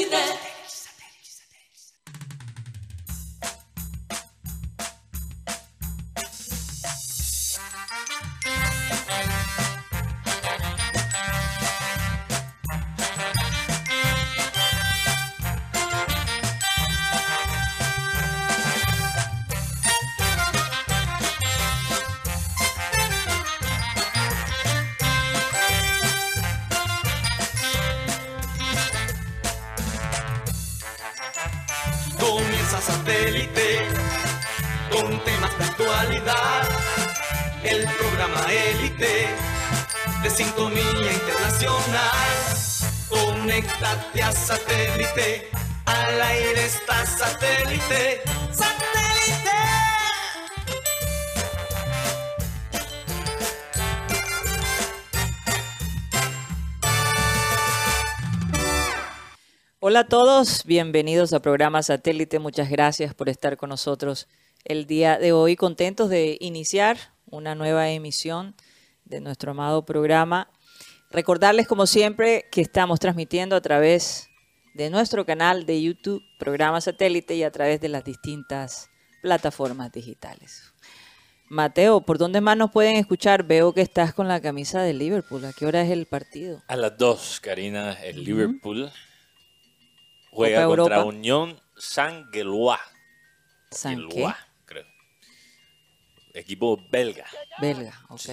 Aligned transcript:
satélite. 0.00 0.20
Comienza 0.30 0.59
Conéctate 43.10 44.22
a 44.22 44.32
satélite. 44.32 45.50
Al 45.84 46.22
aire 46.22 46.64
está 46.64 47.04
satélite. 47.04 48.22
¡Satélite! 48.50 49.50
Hola 59.80 60.00
a 60.00 60.08
todos, 60.08 60.64
bienvenidos 60.64 61.34
a 61.34 61.40
programa 61.40 61.82
Satélite. 61.82 62.38
Muchas 62.38 62.70
gracias 62.70 63.12
por 63.12 63.28
estar 63.28 63.58
con 63.58 63.68
nosotros 63.68 64.28
el 64.64 64.86
día 64.86 65.18
de 65.18 65.32
hoy. 65.32 65.56
Contentos 65.56 66.08
de 66.08 66.38
iniciar 66.40 66.96
una 67.26 67.54
nueva 67.54 67.90
emisión 67.90 68.54
de 69.04 69.20
nuestro 69.20 69.50
amado 69.50 69.84
programa. 69.84 70.48
Recordarles, 71.10 71.66
como 71.66 71.86
siempre, 71.86 72.46
que 72.52 72.60
estamos 72.60 73.00
transmitiendo 73.00 73.56
a 73.56 73.60
través 73.60 74.28
de 74.74 74.90
nuestro 74.90 75.26
canal 75.26 75.66
de 75.66 75.82
YouTube, 75.82 76.22
programa 76.38 76.80
Satélite, 76.80 77.34
y 77.34 77.42
a 77.42 77.50
través 77.50 77.80
de 77.80 77.88
las 77.88 78.04
distintas 78.04 78.90
plataformas 79.20 79.90
digitales. 79.90 80.72
Mateo, 81.48 82.00
¿por 82.02 82.16
dónde 82.16 82.40
más 82.40 82.56
nos 82.56 82.70
pueden 82.70 82.94
escuchar? 82.94 83.42
Veo 83.42 83.74
que 83.74 83.80
estás 83.80 84.14
con 84.14 84.28
la 84.28 84.40
camisa 84.40 84.82
de 84.82 84.92
Liverpool. 84.92 85.44
¿A 85.44 85.52
qué 85.52 85.66
hora 85.66 85.82
es 85.82 85.90
el 85.90 86.06
partido? 86.06 86.62
A 86.68 86.76
las 86.76 86.96
2, 86.96 87.40
Karina, 87.40 87.94
el. 87.94 88.22
Liverpool 88.22 88.88
juega 90.30 90.64
Copa 90.64 90.76
contra 90.76 90.96
Europa. 90.96 91.08
Unión 91.08 91.60
Saint-Gelois. 91.76 92.78
¿San 93.72 94.08
creo. 94.08 94.86
Equipo 96.34 96.80
belga 96.90 97.26
Belga, 97.60 98.00
ok. 98.08 98.30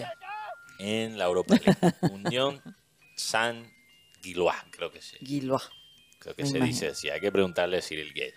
En 0.80 1.18
la 1.18 1.26
Europa 1.26 1.56
League. 1.56 1.96
Unión 2.14 2.62
Saint-Gelois, 3.16 4.58
creo 4.72 4.92
que 4.92 5.02
sí. 5.02 5.18
Guilois. 5.22 5.70
Creo 6.20 6.36
que 6.36 6.44
Me 6.44 6.50
se 6.50 6.58
imagino. 6.58 6.74
dice 6.74 6.88
así. 6.90 7.10
Hay 7.10 7.20
que 7.20 7.32
preguntarle 7.32 7.78
a 7.78 7.82
Cyril 7.82 8.14
Gate. 8.14 8.36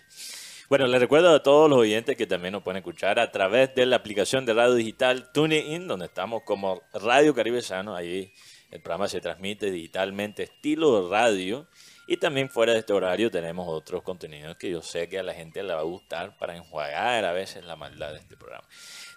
Bueno, 0.69 0.87
les 0.87 1.01
recuerdo 1.01 1.35
a 1.35 1.43
todos 1.43 1.69
los 1.69 1.81
oyentes 1.81 2.17
que 2.17 2.27
también 2.27 2.53
nos 2.53 2.63
pueden 2.63 2.79
escuchar 2.79 3.19
a 3.19 3.33
través 3.33 3.75
de 3.75 3.87
la 3.87 3.97
aplicación 3.97 4.47
de 4.47 4.55
radio 4.55 4.75
digital 4.75 5.33
TuneIn, 5.33 5.89
donde 5.89 6.07
estamos 6.07 6.43
como 6.45 6.83
Radio 6.93 7.35
Caribe 7.35 7.61
Sano. 7.61 7.97
Ahí 7.97 8.33
el 8.71 8.81
programa 8.81 9.09
se 9.09 9.21
transmite 9.21 9.71
digitalmente, 9.71 10.45
estilo 10.45 11.09
radio. 11.11 11.67
Y 12.07 12.19
también 12.19 12.51
fuera 12.51 12.73
de 12.73 12.81
este 12.81 12.93
horario 12.93 13.31
tenemos 13.31 13.67
otros 13.69 14.03
contenidos 14.03 14.57
que 14.57 14.71
yo 14.71 14.83
sé 14.83 15.09
que 15.09 15.19
a 15.19 15.23
la 15.23 15.35
gente 15.35 15.63
le 15.63 15.75
va 15.75 15.81
a 15.81 15.85
gustar 15.85 16.37
para 16.39 16.57
enjuagar 16.57 17.25
a 17.25 17.33
veces 17.33 17.65
la 17.65 17.77
maldad 17.77 18.13
de 18.13 18.19
este 18.19 18.37
programa. 18.37 18.67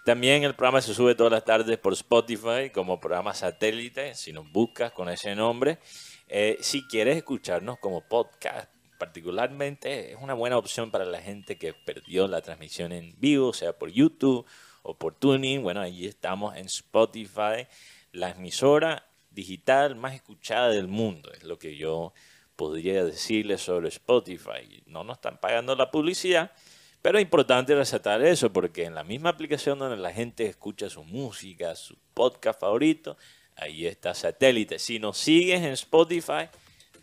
También 0.04 0.44
el 0.44 0.54
programa 0.54 0.82
se 0.82 0.92
sube 0.92 1.14
todas 1.14 1.32
las 1.32 1.46
tardes 1.46 1.78
por 1.78 1.94
Spotify 1.94 2.68
como 2.70 3.00
programa 3.00 3.32
satélite, 3.32 4.14
si 4.14 4.34
nos 4.34 4.52
buscas 4.52 4.92
con 4.92 5.08
ese 5.08 5.34
nombre. 5.34 5.78
Eh, 6.28 6.58
si 6.60 6.86
quieres 6.86 7.16
escucharnos 7.16 7.78
como 7.78 8.02
podcast, 8.02 8.70
particularmente 8.98 10.12
es 10.12 10.18
una 10.20 10.34
buena 10.34 10.58
opción 10.58 10.90
para 10.90 11.06
la 11.06 11.22
gente 11.22 11.56
que 11.56 11.72
perdió 11.72 12.28
la 12.28 12.42
transmisión 12.42 12.92
en 12.92 13.14
vivo, 13.18 13.54
sea 13.54 13.78
por 13.78 13.90
YouTube 13.90 14.44
o 14.82 14.94
por 14.98 15.14
Tuning. 15.14 15.62
Bueno, 15.62 15.80
ahí 15.80 16.04
estamos 16.06 16.54
en 16.54 16.66
Spotify, 16.66 17.66
la 18.12 18.28
emisora 18.32 19.06
digital 19.30 19.96
más 19.96 20.14
escuchada 20.14 20.68
del 20.68 20.86
mundo, 20.86 21.32
es 21.32 21.44
lo 21.44 21.58
que 21.58 21.76
yo 21.76 22.12
podría 22.56 23.04
decirles 23.04 23.62
sobre 23.62 23.88
Spotify. 23.88 24.82
No 24.84 25.02
nos 25.02 25.16
están 25.16 25.38
pagando 25.40 25.74
la 25.74 25.90
publicidad, 25.90 26.52
pero 27.04 27.18
es 27.18 27.22
importante 27.22 27.74
resaltar 27.74 28.22
eso 28.24 28.50
porque 28.50 28.86
en 28.86 28.94
la 28.94 29.04
misma 29.04 29.28
aplicación 29.28 29.78
donde 29.78 29.98
la 29.98 30.10
gente 30.10 30.46
escucha 30.46 30.88
su 30.88 31.04
música, 31.04 31.76
su 31.76 31.98
podcast 32.14 32.58
favorito, 32.58 33.18
ahí 33.56 33.86
está 33.86 34.14
satélite. 34.14 34.78
Si 34.78 34.98
nos 34.98 35.18
sigues 35.18 35.60
en 35.60 35.72
Spotify, 35.72 36.48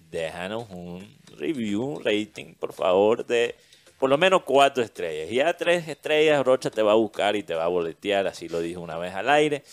déjanos 0.09 0.71
un 0.71 1.07
review, 1.37 1.83
un 1.83 2.03
rating, 2.03 2.55
por 2.55 2.73
favor, 2.73 3.23
de 3.27 3.53
por 3.99 4.09
lo 4.09 4.17
menos 4.17 4.41
cuatro 4.41 4.83
estrellas. 4.83 5.29
Ya 5.29 5.53
tres 5.55 5.87
estrellas, 5.87 6.43
Rocha 6.43 6.71
te 6.71 6.81
va 6.81 6.93
a 6.93 6.95
buscar 6.95 7.35
y 7.35 7.43
te 7.43 7.53
va 7.53 7.65
a 7.65 7.67
boletear, 7.67 8.25
así 8.25 8.49
lo 8.49 8.59
dijo 8.59 8.81
una 8.81 8.97
vez 8.97 9.13
al 9.13 9.29
aire. 9.29 9.63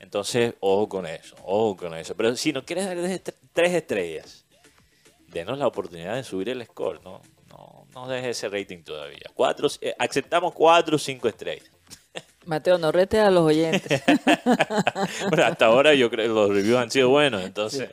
Entonces, 0.00 0.52
ojo 0.60 0.86
con 0.90 1.06
eso, 1.06 1.34
ojo 1.44 1.78
con 1.78 1.94
eso. 1.94 2.14
Pero 2.14 2.36
si 2.36 2.52
no 2.52 2.62
quieres 2.62 2.84
dar 2.84 2.98
tres 3.54 3.72
estrellas, 3.72 4.44
denos 5.28 5.58
la 5.58 5.66
oportunidad 5.66 6.14
de 6.16 6.24
subir 6.24 6.50
el 6.50 6.62
score, 6.66 7.02
¿no? 7.02 7.22
No, 7.94 8.06
dejes 8.08 8.36
ese 8.36 8.48
rating 8.48 8.82
todavía. 8.82 9.20
Cuatro, 9.34 9.68
eh, 9.80 9.94
aceptamos 9.98 10.52
cuatro 10.54 10.96
o 10.96 10.98
cinco 10.98 11.28
estrellas. 11.28 11.68
Mateo, 12.46 12.78
no 12.78 12.90
retes 12.92 13.20
a 13.20 13.30
los 13.30 13.42
oyentes. 13.44 14.02
Bueno, 15.28 15.44
hasta 15.44 15.66
ahora 15.66 15.94
yo 15.94 16.08
creo 16.10 16.26
que 16.28 16.34
los 16.34 16.50
reviews 16.50 16.78
han 16.78 16.90
sido 16.90 17.08
buenos, 17.10 17.42
entonces 17.44 17.88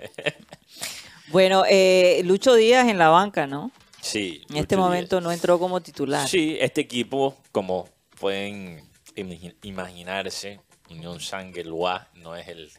bueno, 1.28 1.64
eh, 1.68 2.22
Lucho 2.24 2.54
Díaz 2.56 2.88
en 2.88 2.98
la 2.98 3.10
banca, 3.10 3.48
¿no? 3.48 3.72
sí. 4.02 4.44
En 4.50 4.58
este 4.58 4.78
momento 4.78 5.20
no 5.22 5.32
entró 5.32 5.58
como 5.60 5.82
titular. 5.82 6.28
Sí, 6.28 6.58
este 6.60 6.82
equipo, 6.82 7.36
como 7.52 7.90
pueden 8.20 8.88
imagi- 9.16 9.56
imaginarse, 9.64 10.62
Unión 10.90 11.20
Saint-Gelois 11.20 12.02
no 12.16 12.36
es 12.36 12.48
el 12.48 12.70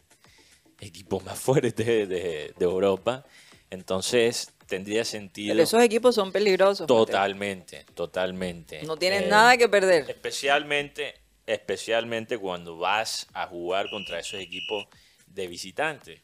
equipo 0.80 1.20
más 1.20 1.38
fuerte 1.38 1.82
de, 1.84 2.06
de- 2.06 2.54
de 2.56 2.64
Europa. 2.64 3.24
Entonces 3.70 4.52
tendría 4.66 5.04
sentido. 5.04 5.52
Pero 5.52 5.62
esos 5.62 5.82
equipos 5.82 6.14
son 6.14 6.32
peligrosos. 6.32 6.82
Mateo. 6.82 7.06
Totalmente, 7.06 7.84
totalmente. 7.94 8.82
No 8.82 8.96
tienen 8.96 9.24
Eh, 9.24 9.28
nada 9.28 9.56
que 9.56 9.68
perder. 9.68 10.08
Especialmente, 10.10 11.14
especialmente 11.46 12.38
cuando 12.38 12.78
vas 12.78 13.26
a 13.32 13.46
jugar 13.46 13.88
contra 13.90 14.18
esos 14.18 14.40
equipos 14.40 14.86
de 15.26 15.46
visitante. 15.46 16.22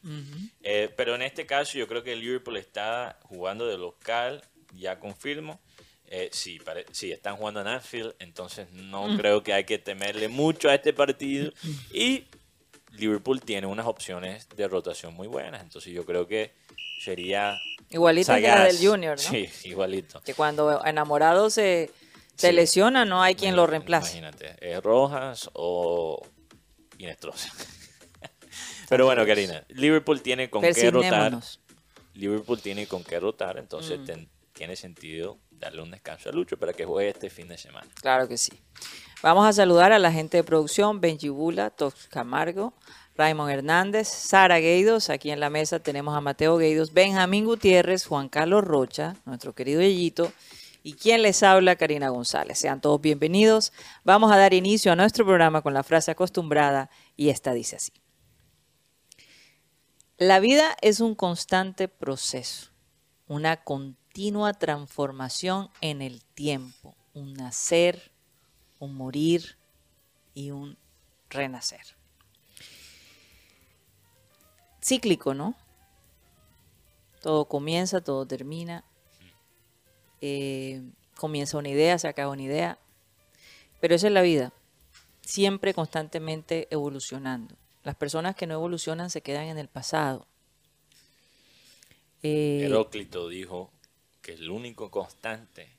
Eh, 0.61 0.91
pero 0.95 1.15
en 1.15 1.21
este 1.21 1.45
caso 1.45 1.77
yo 1.77 1.87
creo 1.87 2.03
que 2.03 2.13
el 2.13 2.19
Liverpool 2.21 2.57
está 2.57 3.19
jugando 3.23 3.67
de 3.67 3.77
local, 3.77 4.41
ya 4.73 4.99
confirmo. 4.99 5.59
Eh, 6.07 6.29
sí, 6.31 6.59
pare- 6.59 6.85
sí, 6.91 7.11
están 7.11 7.37
jugando 7.37 7.61
en 7.61 7.67
Anfield, 7.67 8.13
entonces 8.19 8.71
no 8.71 9.07
Mm. 9.07 9.17
creo 9.17 9.43
que 9.43 9.53
hay 9.53 9.63
que 9.63 9.77
temerle 9.79 10.27
mucho 10.27 10.69
a 10.69 10.75
este 10.75 10.93
partido. 10.93 11.51
Y 11.91 12.25
Liverpool 12.93 13.41
tiene 13.41 13.67
unas 13.67 13.85
opciones 13.87 14.47
de 14.55 14.67
rotación 14.67 15.13
muy 15.13 15.27
buenas, 15.27 15.61
entonces 15.61 15.91
yo 15.93 16.05
creo 16.05 16.27
que 16.27 16.53
sería... 16.99 17.57
Igualito 17.89 18.33
que 18.33 18.41
la 18.41 18.49
sagaz. 18.57 18.79
del 18.79 18.87
Junior, 18.89 19.17
¿no? 19.17 19.23
Sí, 19.23 19.49
igualito. 19.65 20.21
Que 20.21 20.33
cuando 20.33 20.83
enamorado 20.85 21.49
se, 21.49 21.91
se 22.35 22.49
Sí. 22.49 22.53
lesiona, 22.55 23.05
no 23.05 23.21
hay 23.21 23.35
quien 23.35 23.55
lo 23.55 23.67
reemplace. 23.67 24.17
Imagínate, 24.17 24.55
es 24.61 24.81
Rojas 24.81 25.49
o 25.53 26.25
Inestrosa. 26.97 27.51
Pero 28.89 29.05
bueno, 29.05 29.25
Karina, 29.25 29.63
Liverpool 29.69 30.21
tiene 30.21 30.49
con 30.49 30.61
qué 30.61 30.91
rotar. 30.91 31.39
Liverpool 32.13 32.61
tiene 32.61 32.85
con 32.87 33.03
qué 33.03 33.19
rotar, 33.19 33.57
entonces 33.57 33.99
Mm. 33.99 34.05
ten- 34.05 34.29
tiene 34.53 34.75
sentido 34.75 35.39
darle 35.49 35.81
un 35.81 35.89
descanso 35.91 36.29
a 36.29 36.31
Lucho 36.31 36.57
para 36.57 36.73
que 36.73 36.85
juegue 36.85 37.09
este 37.09 37.29
fin 37.31 37.47
de 37.47 37.57
semana. 37.57 37.87
Claro 38.01 38.27
que 38.27 38.37
sí. 38.37 38.51
Vamos 39.23 39.47
a 39.47 39.53
saludar 39.53 39.93
a 39.93 39.99
la 39.99 40.11
gente 40.11 40.35
de 40.35 40.43
producción, 40.43 40.99
Benji 40.99 41.29
Bula, 41.29 41.69
Tox 41.69 42.09
Camargo, 42.09 42.73
Raymond 43.15 43.51
Hernández, 43.51 44.09
Sara 44.09 44.59
Gueidos. 44.59 45.09
Aquí 45.09 45.31
en 45.31 45.39
la 45.39 45.49
mesa 45.49 45.79
tenemos 45.79 46.13
a 46.13 46.19
Mateo 46.19 46.57
Gueidos, 46.57 46.91
Benjamín 46.91 47.45
Gutiérrez, 47.45 48.05
Juan 48.05 48.27
Carlos 48.27 48.65
Rocha, 48.65 49.15
nuestro 49.23 49.55
querido 49.55 49.79
Yeyito, 49.79 50.33
y 50.83 50.95
quien 50.95 51.21
les 51.21 51.41
habla, 51.41 51.77
Karina 51.77 52.09
González. 52.09 52.59
Sean 52.59 52.81
todos 52.81 52.99
bienvenidos. 52.99 53.71
Vamos 54.03 54.29
a 54.29 54.35
dar 54.35 54.53
inicio 54.53 54.91
a 54.91 54.97
nuestro 54.97 55.23
programa 55.23 55.61
con 55.61 55.73
la 55.73 55.83
frase 55.83 56.11
acostumbrada 56.11 56.89
y 57.15 57.29
esta 57.29 57.53
dice 57.53 57.77
así. 57.77 57.93
La 60.17 60.41
vida 60.41 60.75
es 60.81 60.99
un 60.99 61.15
constante 61.15 61.87
proceso, 61.87 62.71
una 63.27 63.63
continua 63.63 64.51
transformación 64.51 65.69
en 65.79 66.01
el 66.01 66.25
tiempo, 66.25 66.97
un 67.13 67.35
nacer, 67.35 68.12
un 68.83 68.95
morir 68.95 69.57
y 70.33 70.51
un 70.51 70.77
renacer. 71.29 71.81
Cíclico, 74.81 75.33
¿no? 75.33 75.55
Todo 77.21 77.45
comienza, 77.45 78.01
todo 78.01 78.25
termina. 78.25 78.83
eh, 80.21 80.81
comienza 81.17 81.57
una 81.57 81.69
idea, 81.69 81.97
se 81.99 82.07
acaba 82.07 82.31
una 82.31 82.43
idea, 82.43 82.79
pero 83.79 83.95
esa 83.95 84.07
es 84.07 84.13
la 84.13 84.21
vida, 84.21 84.53
siempre 85.21 85.73
constantemente 85.73 86.67
evolucionando. 86.71 87.55
Las 87.83 87.95
personas 87.95 88.35
que 88.35 88.47
no 88.47 88.53
evolucionan 88.53 89.09
se 89.09 89.21
quedan 89.21 89.45
en 89.45 89.57
el 89.57 89.67
pasado. 89.67 90.25
Eh, 92.23 92.63
Heróclito 92.65 93.27
dijo 93.27 93.71
que 94.21 94.33
el 94.33 94.49
único 94.49 94.89
constante 94.89 95.69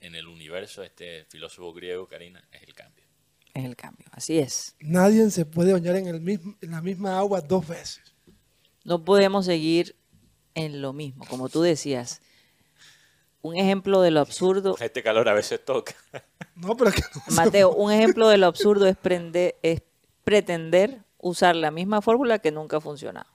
en 0.00 0.14
el 0.14 0.26
universo, 0.26 0.82
este 0.82 1.24
filósofo 1.26 1.72
griego, 1.72 2.06
Karina, 2.06 2.46
es 2.52 2.62
el 2.62 2.74
cambio. 2.74 3.04
Es 3.54 3.64
el 3.64 3.76
cambio, 3.76 4.06
así 4.12 4.38
es. 4.38 4.76
Nadie 4.80 5.28
se 5.30 5.44
puede 5.44 5.72
bañar 5.72 5.96
en, 5.96 6.06
el 6.06 6.20
mismo, 6.20 6.56
en 6.60 6.70
la 6.70 6.80
misma 6.80 7.18
agua 7.18 7.40
dos 7.40 7.66
veces. 7.66 8.02
No 8.84 9.04
podemos 9.04 9.46
seguir 9.46 9.96
en 10.54 10.80
lo 10.80 10.92
mismo, 10.92 11.26
como 11.26 11.48
tú 11.48 11.62
decías. 11.62 12.22
Un 13.42 13.56
ejemplo 13.56 14.02
de 14.02 14.10
lo 14.10 14.20
absurdo. 14.20 14.76
Este 14.80 15.02
calor 15.02 15.28
a 15.28 15.34
veces 15.34 15.64
toca. 15.64 15.94
No, 16.54 16.76
pero 16.76 16.92
que 16.92 17.02
Mateo, 17.34 17.72
un 17.72 17.92
ejemplo 17.92 18.28
de 18.28 18.38
lo 18.38 18.46
absurdo 18.46 18.86
es, 18.86 18.96
es 19.62 19.82
pretender 20.24 21.02
usar 21.18 21.56
la 21.56 21.70
misma 21.70 22.02
fórmula 22.02 22.38
que 22.38 22.52
nunca 22.52 22.78
ha 22.78 22.80
funcionado. 22.80 23.30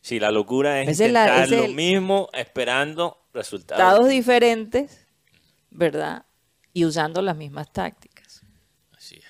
Sí, 0.00 0.18
la 0.18 0.32
locura 0.32 0.80
es 0.80 0.98
intentar 0.98 1.48
lo 1.48 1.68
mismo 1.68 2.28
esperando 2.32 3.22
resultados 3.32 4.08
diferentes, 4.08 5.01
¿verdad? 5.72 6.26
Y 6.72 6.84
usando 6.84 7.22
las 7.22 7.36
mismas 7.36 7.72
tácticas. 7.72 8.44
Así 8.96 9.16
es. 9.16 9.24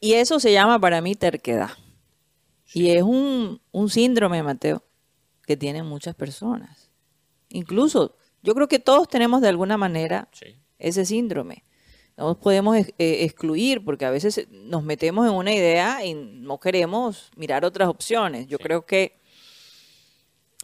Y 0.00 0.14
eso 0.14 0.38
se 0.40 0.52
llama 0.52 0.78
para 0.78 1.00
mí 1.00 1.14
terquedad. 1.14 1.70
Y 2.72 2.90
es 2.90 3.02
un, 3.02 3.60
un 3.72 3.88
síndrome, 3.88 4.42
Mateo, 4.42 4.84
que 5.46 5.56
tienen 5.56 5.86
muchas 5.86 6.14
personas. 6.14 6.90
Incluso, 7.48 8.16
yo 8.42 8.54
creo 8.54 8.68
que 8.68 8.78
todos 8.78 9.08
tenemos 9.08 9.40
de 9.40 9.48
alguna 9.48 9.76
manera 9.76 10.28
ese 10.78 11.04
síndrome. 11.04 11.64
No 12.16 12.28
nos 12.28 12.38
podemos 12.38 12.76
eh, 12.76 12.92
excluir 12.98 13.84
porque 13.84 14.06
a 14.06 14.10
veces 14.10 14.48
nos 14.50 14.82
metemos 14.82 15.26
en 15.26 15.34
una 15.34 15.54
idea 15.54 16.04
y 16.04 16.14
no 16.14 16.58
queremos 16.58 17.30
mirar 17.36 17.64
otras 17.64 17.88
opciones. 17.88 18.46
Yo 18.46 18.58
creo 18.58 18.86
que 18.86 19.20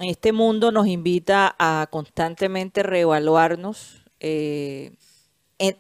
este 0.01 0.33
mundo 0.33 0.73
nos 0.73 0.87
invita 0.87 1.55
a 1.59 1.87
constantemente 1.91 2.83
reevaluarnos, 2.83 4.02
eh, 4.25 4.93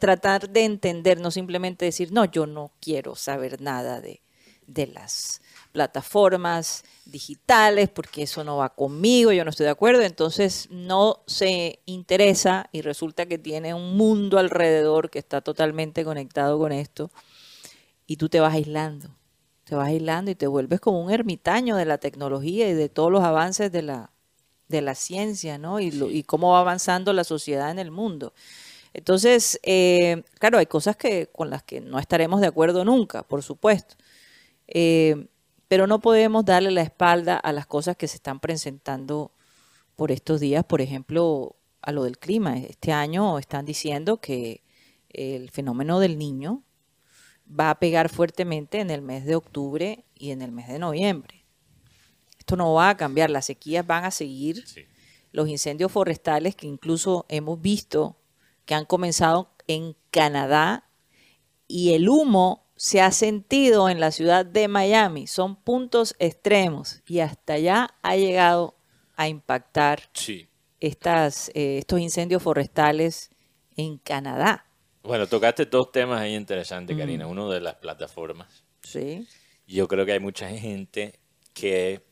tratar 0.01 0.51
de 0.51 0.65
entender, 0.65 1.21
no 1.21 1.31
simplemente 1.31 1.85
decir, 1.85 2.13
no, 2.13 2.25
yo 2.25 2.47
no 2.47 2.73
quiero 2.81 3.15
saber 3.15 3.61
nada 3.61 4.01
de, 4.01 4.21
de 4.67 4.89
las 4.89 5.41
plataformas 5.73 6.85
digitales 7.05 7.89
porque 7.89 8.23
eso 8.23 8.45
no 8.45 8.59
va 8.59 8.75
conmigo, 8.75 9.33
yo 9.33 9.45
no 9.45 9.51
estoy 9.51 9.65
de 9.65 9.71
acuerdo, 9.71 10.03
entonces 10.03 10.69
no 10.71 11.23
se 11.27 11.81
interesa 11.87 12.69
y 12.73 12.83
resulta 12.83 13.27
que 13.27 13.39
tiene 13.39 13.75
un 13.75 13.97
mundo 13.97 14.39
alrededor 14.39 15.09
que 15.09 15.19
está 15.19 15.41
totalmente 15.41 16.05
conectado 16.05 16.59
con 16.59 16.73
esto 16.73 17.11
y 18.07 18.17
tú 18.17 18.29
te 18.29 18.41
vas 18.41 18.55
aislando, 18.55 19.17
te 19.65 19.75
vas 19.75 19.89
aislando 19.89 20.31
y 20.31 20.35
te 20.35 20.47
vuelves 20.47 20.81
como 20.81 21.01
un 21.01 21.11
ermitaño 21.11 21.77
de 21.77 21.85
la 21.85 21.99
tecnología 21.99 22.69
y 22.69 22.75
de 22.75 22.89
todos 22.89 23.11
los 23.11 23.23
avances 23.23 23.71
de 23.71 23.83
la, 23.83 24.12
de 24.73 24.83
la 24.83 24.97
ciencia, 24.97 25.59
¿no? 25.59 25.79
Y, 25.79 25.93
y 26.11 26.25
cómo 26.25 26.51
va 26.51 26.61
avanzando 26.61 27.13
la 27.13 27.23
sociedad 27.23 27.71
en 27.71 27.79
el 27.79 27.93
mundo. 27.93 28.35
Entonces, 28.95 29.59
eh, 29.63 30.23
claro, 30.39 30.59
hay 30.59 30.67
cosas 30.67 30.97
que, 30.97 31.29
con 31.29 31.51
las 31.51 31.63
que 31.63 31.81
no 31.81 31.99
estaremos 31.99 32.41
de 32.41 32.49
acuerdo 32.49 32.85
nunca, 32.85 33.23
por 33.23 33.43
supuesto. 33.43 33.95
Eh, 34.67 35.29
pero 35.69 35.87
no 35.87 36.01
podemos 36.01 36.45
darle 36.45 36.71
la 36.71 36.83
espalda 36.83 37.37
a 37.37 37.53
las 37.53 37.67
cosas 37.67 37.97
que 37.97 38.09
se 38.09 38.17
están 38.17 38.41
presentando 38.41 39.33
por 39.97 40.13
estos 40.13 40.41
días, 40.41 40.65
por 40.65 40.83
ejemplo, 40.83 41.57
a 41.81 41.93
lo 41.93 42.05
del 42.05 42.19
clima. 42.19 42.59
Este 42.59 42.93
año 42.93 43.39
están 43.39 43.65
diciendo 43.65 44.21
que 44.21 44.63
el 45.09 45.51
fenómeno 45.51 45.99
del 46.01 46.19
niño 46.19 46.63
va 47.49 47.71
a 47.71 47.79
pegar 47.79 48.09
fuertemente 48.09 48.81
en 48.81 48.91
el 48.91 49.03
mes 49.03 49.25
de 49.25 49.37
octubre 49.37 50.05
y 50.15 50.31
en 50.31 50.43
el 50.43 50.53
mes 50.53 50.69
de 50.69 50.79
noviembre. 50.79 51.42
Esto 52.43 52.57
no 52.57 52.75
va 52.75 52.89
a 52.89 52.97
cambiar, 52.97 53.31
las 53.31 53.47
sequías 53.47 53.87
van 53.87 54.05
a 54.05 54.11
seguir, 54.11 54.65
los 55.31 55.49
incendios 55.49 55.93
forestales 55.93 56.57
que 56.57 56.67
incluso 56.67 57.25
hemos 57.29 57.61
visto 57.61 58.17
que 58.65 58.75
han 58.75 58.85
comenzado 58.85 59.55
en 59.69 59.95
Canadá 60.11 60.91
y 61.69 61.93
el 61.93 62.09
humo 62.09 62.67
se 62.75 63.01
ha 63.01 63.13
sentido 63.13 63.89
en 63.89 64.01
la 64.01 64.11
ciudad 64.11 64.45
de 64.45 64.67
Miami. 64.67 65.29
Son 65.29 65.55
puntos 65.55 66.17
extremos 66.19 67.01
y 67.07 67.21
hasta 67.21 67.53
allá 67.53 67.95
ha 68.03 68.17
llegado 68.17 68.75
a 69.15 69.29
impactar 69.29 70.11
estas, 70.81 71.49
eh, 71.55 71.79
estos 71.79 72.01
incendios 72.01 72.43
forestales 72.43 73.31
en 73.77 73.99
Canadá. 73.99 74.67
Bueno, 75.05 75.29
tocaste 75.29 75.67
dos 75.67 75.93
temas 75.93 76.21
ahí 76.21 76.35
interesantes, 76.35 76.97
Karina. 76.97 77.29
Uno 77.29 77.49
de 77.49 77.61
las 77.61 77.77
plataformas. 77.77 78.65
Sí. 78.83 79.29
Yo 79.65 79.87
creo 79.87 80.05
que 80.05 80.13
hay 80.13 80.21
mucha 80.21 80.49
gente 80.49 81.21
que, 81.55 82.03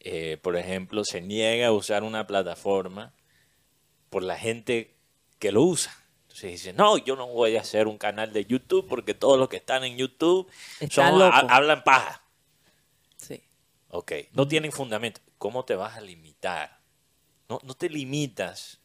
eh, 0.00 0.38
por 0.42 0.56
ejemplo, 0.56 1.04
se 1.04 1.20
niega 1.20 1.68
a 1.68 1.72
usar 1.72 2.02
una 2.02 2.26
plataforma 2.26 3.12
por 4.08 4.22
la 4.22 4.36
gente 4.36 4.96
que 5.38 5.52
lo 5.52 5.62
usa. 5.62 5.94
Entonces 6.22 6.52
dice, 6.52 6.72
no, 6.72 6.96
yo 6.96 7.16
no 7.16 7.26
voy 7.26 7.56
a 7.56 7.60
hacer 7.60 7.86
un 7.86 7.98
canal 7.98 8.32
de 8.32 8.46
YouTube 8.46 8.86
porque 8.88 9.14
todos 9.14 9.38
los 9.38 9.48
que 9.48 9.56
están 9.56 9.84
en 9.84 9.96
YouTube 9.96 10.50
son, 10.90 11.20
hablan 11.22 11.84
paja. 11.84 12.22
Sí. 13.16 13.42
Ok, 13.88 14.12
no 14.32 14.48
tienen 14.48 14.72
fundamento. 14.72 15.20
¿Cómo 15.36 15.64
te 15.64 15.74
vas 15.74 15.96
a 15.96 16.00
limitar? 16.00 16.80
No, 17.48 17.58
no 17.62 17.74
te 17.74 17.90
limitas 17.90 18.80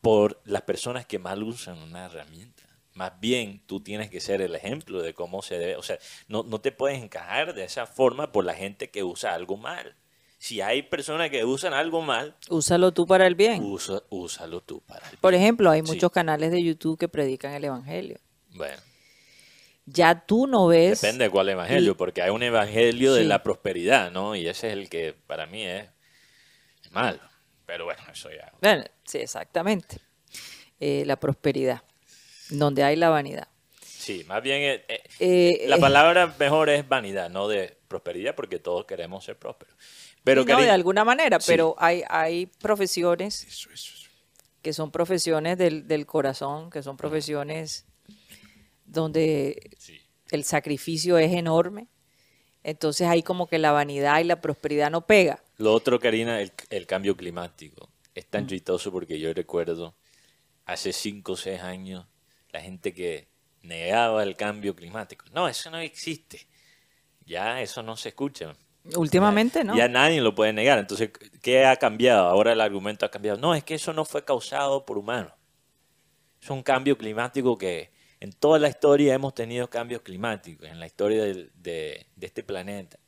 por 0.00 0.40
las 0.44 0.62
personas 0.62 1.06
que 1.06 1.18
mal 1.18 1.42
usan 1.42 1.78
una 1.78 2.06
herramienta. 2.06 2.61
Más 2.94 3.18
bien, 3.20 3.62
tú 3.66 3.80
tienes 3.80 4.10
que 4.10 4.20
ser 4.20 4.42
el 4.42 4.54
ejemplo 4.54 5.02
de 5.02 5.14
cómo 5.14 5.42
se 5.42 5.58
debe. 5.58 5.76
O 5.76 5.82
sea, 5.82 5.98
no, 6.28 6.42
no 6.42 6.60
te 6.60 6.72
puedes 6.72 7.02
encajar 7.02 7.54
de 7.54 7.64
esa 7.64 7.86
forma 7.86 8.32
por 8.32 8.44
la 8.44 8.54
gente 8.54 8.90
que 8.90 9.02
usa 9.02 9.34
algo 9.34 9.56
mal. 9.56 9.96
Si 10.38 10.60
hay 10.60 10.82
personas 10.82 11.30
que 11.30 11.44
usan 11.44 11.72
algo 11.72 12.02
mal, 12.02 12.36
úsalo 12.50 12.92
tú 12.92 13.06
para 13.06 13.28
el 13.28 13.36
bien. 13.36 13.62
Usa, 13.62 14.02
úsalo 14.10 14.60
tú 14.60 14.80
para 14.80 15.04
el 15.04 15.10
bien. 15.12 15.20
Por 15.20 15.34
ejemplo, 15.34 15.70
hay 15.70 15.82
muchos 15.82 16.10
canales 16.10 16.50
de 16.50 16.60
YouTube 16.60 16.98
que 16.98 17.08
predican 17.08 17.52
el 17.54 17.64
evangelio. 17.64 18.18
Bueno. 18.50 18.82
Ya 19.86 20.26
tú 20.26 20.46
no 20.46 20.66
ves. 20.66 21.00
Depende 21.00 21.26
de 21.26 21.30
cuál 21.30 21.48
evangelio, 21.48 21.96
porque 21.96 22.22
hay 22.22 22.30
un 22.30 22.42
evangelio 22.42 23.14
de 23.14 23.24
la 23.24 23.42
prosperidad, 23.42 24.10
¿no? 24.10 24.34
Y 24.36 24.48
ese 24.48 24.68
es 24.68 24.72
el 24.72 24.88
que 24.88 25.14
para 25.26 25.46
mí 25.46 25.64
es, 25.64 25.88
malo. 26.90 27.20
Pero 27.64 27.84
bueno, 27.84 28.02
eso 28.12 28.28
ya. 28.30 28.52
Bueno, 28.60 28.84
sí, 29.04 29.18
exactamente. 29.18 29.98
Eh, 30.80 31.04
la 31.06 31.20
prosperidad, 31.20 31.82
donde 32.58 32.84
hay 32.84 32.96
la 32.96 33.10
vanidad. 33.10 33.48
Sí, 34.02 34.24
más 34.26 34.42
bien 34.42 34.62
eh, 34.62 35.02
eh, 35.20 35.64
la 35.68 35.78
palabra 35.78 36.34
mejor 36.38 36.68
es 36.70 36.88
vanidad, 36.88 37.30
no 37.30 37.46
de 37.46 37.76
prosperidad, 37.86 38.34
porque 38.34 38.58
todos 38.58 38.84
queremos 38.84 39.24
ser 39.24 39.38
prósperos. 39.38 39.76
Pero 40.24 40.44
no, 40.44 40.60
de 40.60 40.70
alguna 40.70 41.04
manera, 41.04 41.38
pero 41.46 41.76
hay, 41.78 42.02
hay 42.08 42.46
profesiones 42.46 43.46
que 44.60 44.72
son 44.72 44.90
profesiones 44.90 45.56
del, 45.56 46.06
corazón, 46.06 46.70
que 46.70 46.82
son 46.82 46.96
profesiones 46.96 47.86
donde 48.84 49.70
el 50.30 50.44
sacrificio 50.44 51.18
es 51.18 51.32
enorme. 51.32 51.86
Entonces 52.64 53.06
ahí 53.08 53.22
como 53.22 53.46
que 53.48 53.58
la 53.58 53.70
vanidad 53.70 54.20
y 54.20 54.24
la 54.24 54.40
prosperidad 54.40 54.90
no 54.90 55.06
pega. 55.06 55.42
Lo 55.58 55.72
otro, 55.72 56.00
Karina, 56.00 56.40
el, 56.40 56.52
el 56.70 56.86
cambio 56.86 57.16
climático. 57.16 57.88
Es 58.14 58.26
tan 58.26 58.48
chistoso 58.48 58.90
porque 58.90 59.20
yo 59.20 59.32
recuerdo 59.32 59.94
hace 60.66 60.92
cinco 60.92 61.32
o 61.32 61.36
seis 61.36 61.60
años 61.60 62.06
la 62.52 62.60
gente 62.60 62.92
que 62.92 63.28
negaba 63.62 64.22
el 64.22 64.36
cambio 64.36 64.76
climático. 64.76 65.24
No, 65.32 65.48
eso 65.48 65.70
no 65.70 65.78
existe. 65.78 66.46
Ya 67.24 67.60
eso 67.60 67.82
no 67.82 67.96
se 67.96 68.10
escucha. 68.10 68.54
Últimamente, 68.96 69.62
¿no? 69.64 69.76
Ya 69.76 69.88
nadie 69.88 70.20
lo 70.20 70.34
puede 70.34 70.52
negar. 70.52 70.78
Entonces, 70.78 71.10
¿qué 71.40 71.64
ha 71.64 71.76
cambiado? 71.76 72.26
Ahora 72.26 72.52
el 72.52 72.60
argumento 72.60 73.06
ha 73.06 73.10
cambiado. 73.10 73.38
No, 73.38 73.54
es 73.54 73.64
que 73.64 73.74
eso 73.74 73.92
no 73.92 74.04
fue 74.04 74.24
causado 74.24 74.84
por 74.84 74.98
humanos. 74.98 75.32
Es 76.40 76.50
un 76.50 76.62
cambio 76.62 76.98
climático 76.98 77.56
que 77.56 77.92
en 78.18 78.32
toda 78.32 78.58
la 78.58 78.68
historia 78.68 79.14
hemos 79.14 79.34
tenido 79.34 79.70
cambios 79.70 80.02
climáticos, 80.02 80.68
en 80.68 80.80
la 80.80 80.86
historia 80.86 81.24
de, 81.24 81.50
de 81.54 82.26
este 82.26 82.42
planeta. 82.42 82.98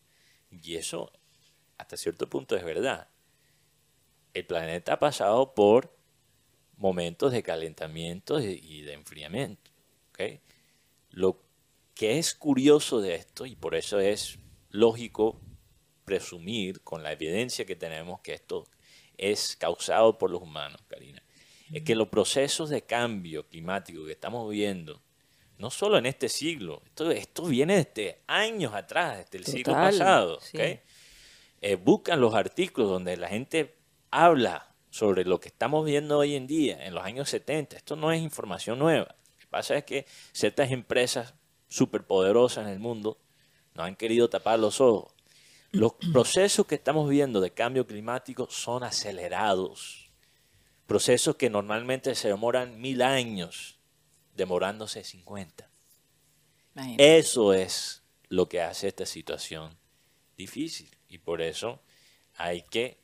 Y 0.50 0.76
eso, 0.76 1.12
hasta 1.76 1.96
cierto 1.96 2.30
punto, 2.30 2.56
es 2.56 2.64
verdad. 2.64 3.08
El 4.32 4.46
planeta 4.46 4.94
ha 4.94 4.98
pasado 5.00 5.54
por 5.54 5.93
momentos 6.76 7.32
de 7.32 7.42
calentamiento 7.42 8.40
y 8.40 8.82
de 8.82 8.92
enfriamiento. 8.92 9.70
¿okay? 10.10 10.40
Lo 11.10 11.40
que 11.94 12.18
es 12.18 12.34
curioso 12.34 13.00
de 13.00 13.14
esto, 13.14 13.46
y 13.46 13.56
por 13.56 13.74
eso 13.74 14.00
es 14.00 14.38
lógico 14.70 15.40
presumir 16.04 16.82
con 16.82 17.02
la 17.02 17.12
evidencia 17.12 17.64
que 17.64 17.76
tenemos 17.76 18.20
que 18.20 18.34
esto 18.34 18.66
es 19.16 19.56
causado 19.56 20.18
por 20.18 20.30
los 20.30 20.42
humanos, 20.42 20.80
Karina, 20.88 21.22
es 21.72 21.82
que 21.82 21.94
los 21.94 22.08
procesos 22.08 22.68
de 22.68 22.82
cambio 22.82 23.48
climático 23.48 24.04
que 24.04 24.12
estamos 24.12 24.50
viendo, 24.50 25.00
no 25.58 25.70
solo 25.70 25.98
en 25.98 26.06
este 26.06 26.28
siglo, 26.28 26.82
esto, 26.84 27.10
esto 27.10 27.44
viene 27.44 27.76
desde 27.76 28.20
años 28.26 28.74
atrás, 28.74 29.18
desde 29.18 29.38
el 29.38 29.46
siglo 29.46 29.72
pasado, 29.74 30.40
eh, 30.52 31.76
buscan 31.76 32.20
los 32.20 32.34
artículos 32.34 32.90
donde 32.90 33.16
la 33.16 33.28
gente 33.28 33.76
habla 34.10 34.73
sobre 34.94 35.24
lo 35.24 35.40
que 35.40 35.48
estamos 35.48 35.84
viendo 35.84 36.18
hoy 36.18 36.36
en 36.36 36.46
día, 36.46 36.86
en 36.86 36.94
los 36.94 37.04
años 37.04 37.28
70. 37.28 37.76
Esto 37.76 37.96
no 37.96 38.12
es 38.12 38.22
información 38.22 38.78
nueva. 38.78 39.16
Lo 39.32 39.38
que 39.40 39.46
pasa 39.48 39.76
es 39.76 39.82
que 39.82 40.06
ciertas 40.30 40.70
empresas 40.70 41.34
superpoderosas 41.68 42.68
en 42.68 42.72
el 42.74 42.78
mundo 42.78 43.18
nos 43.74 43.86
han 43.86 43.96
querido 43.96 44.30
tapar 44.30 44.60
los 44.60 44.80
ojos. 44.80 45.12
Los 45.72 45.94
procesos 46.12 46.66
que 46.66 46.76
estamos 46.76 47.10
viendo 47.10 47.40
de 47.40 47.50
cambio 47.50 47.88
climático 47.88 48.46
son 48.48 48.84
acelerados. 48.84 50.12
Procesos 50.86 51.34
que 51.34 51.50
normalmente 51.50 52.14
se 52.14 52.28
demoran 52.28 52.80
mil 52.80 53.02
años, 53.02 53.80
demorándose 54.36 55.02
50. 55.02 55.68
Imagínate. 56.76 57.18
Eso 57.18 57.52
es 57.52 58.04
lo 58.28 58.48
que 58.48 58.62
hace 58.62 58.86
esta 58.86 59.06
situación 59.06 59.76
difícil. 60.36 60.88
Y 61.08 61.18
por 61.18 61.42
eso 61.42 61.80
hay 62.36 62.62
que 62.62 63.02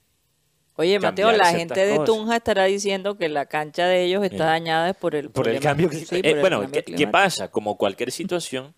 Oye, 0.81 0.99
Mateo, 0.99 1.31
la 1.33 1.47
gente 1.53 1.85
de 1.85 1.97
cosas. 1.97 2.07
Tunja 2.07 2.37
estará 2.37 2.65
diciendo 2.65 3.19
que 3.19 3.29
la 3.29 3.47
cancha 3.47 3.87
de 3.87 4.05
ellos 4.05 4.25
está 4.25 4.45
Eh, 4.45 4.47
dañada 4.47 4.95
por 4.95 5.15
el, 5.15 5.29
por 5.31 5.47
el 5.49 5.61
cambio 5.61 5.89
sí, 5.91 6.07
climático. 6.07 6.29
el 6.35 6.41
bueno, 6.41 6.61
cambio 6.63 6.83
¿qué, 6.85 7.07
pasa? 7.07 7.49
Como 7.51 7.77
cualquier 7.77 8.11
situación, 8.11 8.75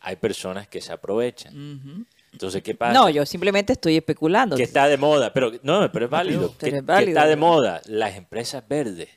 hay 0.00 0.16
personas 0.16 0.66
que 0.66 0.80
se 0.80 0.92
aprovechan. 0.92 2.06
Entonces, 2.32 2.62
¿qué 2.62 2.74
pasa? 2.74 2.92
No, 2.92 3.08
yo 3.08 3.24
simplemente 3.24 3.72
estoy 3.74 3.96
especulando. 3.96 4.56
que 4.56 4.64
está 4.64 4.88
de 4.88 4.96
moda, 4.96 5.32
pero 5.32 5.52
no, 5.62 5.90
pero 5.92 6.06
es 6.06 6.10
válido. 6.10 6.52
Pero 6.58 6.72
que, 6.72 6.78
es 6.78 6.84
válido, 6.84 7.04
que 7.06 7.10
está 7.12 7.26
de 7.28 7.36
moda 7.36 7.80
las 7.86 8.16
empresas 8.16 8.66
verdes. 8.68 9.08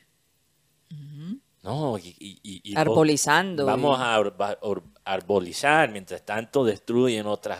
No, 1.62 1.98
y, 1.98 2.14
y- 2.18 2.38
y- 2.42 2.60
y 2.72 2.76
Arbolizando. 2.76 3.66
Vamos 3.66 3.98
a 4.00 4.16
arbolizar, 5.04 5.90
mientras 5.90 6.22
tanto 6.24 6.64
destruyen 6.64 7.26
otras 7.26 7.58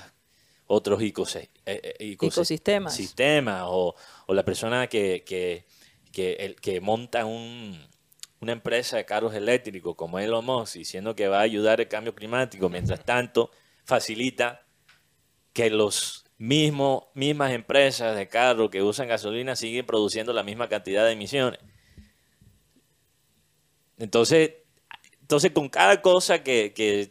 otros 0.70 1.00
ecose- 1.00 1.48
eh, 1.66 1.80
eh, 1.82 1.94
ecose- 2.16 2.26
Ecosistemas. 2.28 2.94
sistemas, 2.94 3.62
o, 3.66 3.94
o 4.28 4.34
la 4.34 4.44
persona 4.44 4.88
que, 4.88 5.24
que, 5.24 5.64
que, 6.60 6.80
monta 6.82 7.24
un, 7.24 7.82
una 8.40 8.52
empresa 8.52 8.98
de 8.98 9.06
carros 9.06 9.34
eléctricos 9.34 9.96
como 9.96 10.18
Elon 10.18 10.44
Musk 10.44 10.74
diciendo 10.74 11.16
que 11.16 11.28
va 11.28 11.38
a 11.38 11.42
ayudar 11.42 11.80
el 11.80 11.88
cambio 11.88 12.14
climático, 12.14 12.68
mientras 12.68 13.02
tanto 13.06 13.50
facilita 13.86 14.66
que 15.54 15.70
los 15.70 16.26
mismas 16.36 17.52
empresas 17.52 18.14
de 18.18 18.28
carros 18.28 18.68
que 18.68 18.82
usan 18.82 19.08
gasolina 19.08 19.56
siguen 19.56 19.86
produciendo 19.86 20.34
la 20.34 20.42
misma 20.42 20.68
cantidad 20.68 21.06
de 21.06 21.12
emisiones. 21.12 21.60
Entonces, 23.96 24.56
entonces 25.22 25.52
con 25.52 25.70
cada 25.70 26.02
cosa 26.02 26.42
que, 26.44 27.10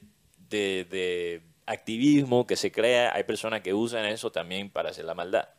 de 0.49 1.41
activismo 1.65 2.45
que 2.45 2.55
se 2.55 2.71
crea, 2.71 3.11
hay 3.15 3.23
personas 3.23 3.61
que 3.61 3.73
usan 3.73 4.05
eso 4.05 4.31
también 4.31 4.69
para 4.69 4.91
hacer 4.91 5.05
la 5.05 5.15
maldad. 5.15 5.56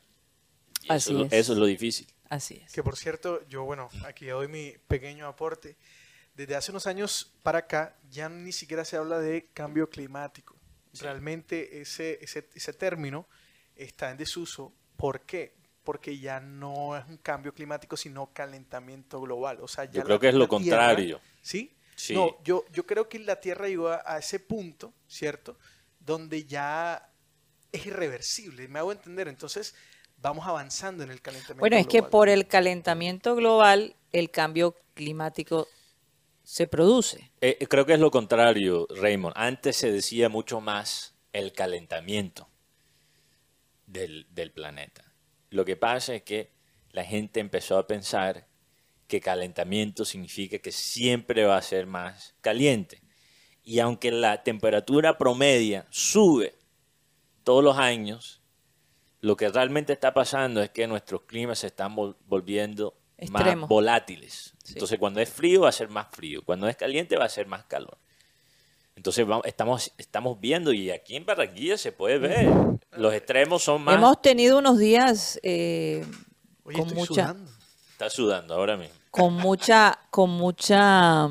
Así 0.89 1.11
eso, 1.11 1.13
es 1.13 1.19
lo- 1.19 1.25
es. 1.27 1.33
eso 1.33 1.53
es 1.53 1.59
lo 1.59 1.67
difícil. 1.67 2.07
Así 2.29 2.61
es. 2.65 2.73
Que 2.73 2.83
por 2.83 2.97
cierto, 2.97 3.47
yo, 3.49 3.65
bueno, 3.65 3.89
aquí 4.05 4.27
doy 4.27 4.49
mi 4.49 4.75
pequeño 4.87 5.27
aporte. 5.27 5.77
Desde 6.35 6.55
hace 6.57 6.71
unos 6.71 6.87
años 6.87 7.33
para 7.43 7.59
acá 7.61 7.97
ya 8.11 8.29
ni 8.29 8.53
siquiera 8.53 8.85
se 8.85 8.97
habla 8.97 9.19
de 9.19 9.49
cambio 9.53 9.89
climático. 9.91 10.57
Realmente 11.01 11.81
ese, 11.81 12.19
ese, 12.23 12.49
ese 12.55 12.73
término 12.73 13.27
está 13.77 14.11
en 14.11 14.17
desuso. 14.17 14.73
¿Por 14.97 15.23
qué? 15.23 15.55
Porque 15.85 16.19
ya 16.19 16.39
no 16.41 16.97
es 16.97 17.05
un 17.07 17.17
cambio 17.19 17.53
climático, 17.55 17.97
sino 17.97 18.33
calentamiento 18.33 19.21
global. 19.21 19.59
O 19.61 19.69
sea, 19.69 19.85
ya 19.85 19.93
Yo 19.93 20.03
creo 20.05 20.17
la- 20.17 20.21
que 20.21 20.29
es 20.29 20.35
lo 20.35 20.47
Tierra- 20.49 20.59
contrario. 20.87 21.21
¿Sí? 21.43 21.75
Sí. 21.97 22.15
No, 22.15 22.41
yo, 22.45 22.65
yo 22.73 22.87
creo 22.87 23.09
que 23.09 23.19
la 23.19 23.41
Tierra 23.41 23.69
llegó 23.69 23.89
a, 23.89 24.03
a 24.05 24.19
ese 24.19 24.39
punto, 24.39 24.93
¿cierto? 25.09 25.59
Donde 25.99 26.45
ya 26.45 27.11
es 27.73 27.87
irreversible. 27.87 28.69
Me 28.69 28.79
hago 28.79 28.93
entender. 28.93 29.29
Entonces, 29.29 29.75
vamos 30.21 30.47
avanzando 30.47 31.03
en 31.05 31.11
el 31.11 31.21
calentamiento 31.21 31.61
Bueno, 31.61 31.77
es 31.77 31.87
que 31.87 31.99
global. 31.99 32.11
por 32.11 32.29
el 32.29 32.47
calentamiento 32.47 33.35
global, 33.35 33.97
el 34.13 34.31
cambio 34.31 34.75
climático 34.95 35.69
se 36.43 36.67
produce. 36.67 37.31
Eh, 37.41 37.67
creo 37.69 37.85
que 37.87 37.95
es 37.95 38.01
lo 38.01 38.11
contrario, 38.11 38.87
Raymond. 38.91 39.35
Antes 39.37 39.77
se 39.77 39.93
decía 39.93 40.29
mucho 40.29 40.61
más 40.61 41.15
el 41.33 41.53
calentamiento 41.53 42.49
del, 43.87 44.27
del 44.31 44.53
planeta. 44.53 45.05
Lo 45.51 45.65
que 45.65 45.77
pasa 45.77 46.15
es 46.15 46.23
que 46.23 46.53
la 46.93 47.05
gente 47.05 47.41
empezó 47.41 47.79
a 47.79 47.87
pensar 47.87 48.47
que 49.07 49.21
calentamiento 49.21 50.05
significa 50.05 50.59
que 50.59 50.73
siempre 50.73 51.45
va 51.45 51.57
a 51.57 51.63
ser 51.63 51.87
más 51.87 52.35
caliente. 52.41 53.03
Y 53.63 53.81
aunque 53.81 54.11
la 54.11 54.43
temperatura 54.43 55.19
promedia 55.19 55.87
sube 55.91 56.55
todos 57.45 57.63
los 57.63 57.77
años, 57.79 58.38
lo 59.21 59.37
que 59.37 59.49
realmente 59.49 59.93
está 59.93 60.15
pasando 60.15 60.63
es 60.63 60.71
que 60.71 60.87
nuestros 60.87 61.23
climas 61.23 61.59
se 61.61 61.67
están 61.69 61.97
vol- 61.97 62.17
volviendo 62.27 62.95
Extremos. 63.17 63.63
más 63.63 63.69
volátiles. 63.69 64.55
Sí. 64.63 64.75
Entonces, 64.75 64.99
cuando 64.99 65.21
es 65.21 65.29
frío 65.29 65.63
va 65.63 65.71
a 65.71 65.73
ser 65.73 65.89
más 65.89 66.07
frío, 66.13 66.43
cuando 66.45 66.69
es 66.69 66.77
caliente 66.77 67.17
va 67.17 67.25
a 67.25 67.29
ser 67.29 67.47
más 67.47 67.65
calor. 67.65 67.99
Entonces, 68.95 69.27
vamos, 69.27 69.47
estamos, 69.47 69.93
estamos 69.97 70.41
viendo, 70.41 70.73
y 70.73 70.91
aquí 70.91 71.15
en 71.17 71.25
Barranquilla 71.25 71.77
se 71.79 71.93
puede 71.93 72.19
ver, 72.19 72.49
los 72.93 73.15
extremos 73.15 73.63
son 73.63 73.83
más... 73.83 73.95
Hemos 73.95 74.21
tenido 74.21 74.59
unos 74.59 74.79
días 74.79 75.39
eh, 75.43 76.05
Oye, 76.65 76.79
con 76.79 76.87
estoy 76.89 76.99
mucha, 76.99 77.15
sudando. 77.29 77.51
Está 77.93 78.11
sudando 78.11 78.55
ahora 78.55 78.77
mismo. 78.77 78.95
con 79.11 79.35
mucha, 79.35 79.99
con 80.11 80.31
mucha, 80.31 81.29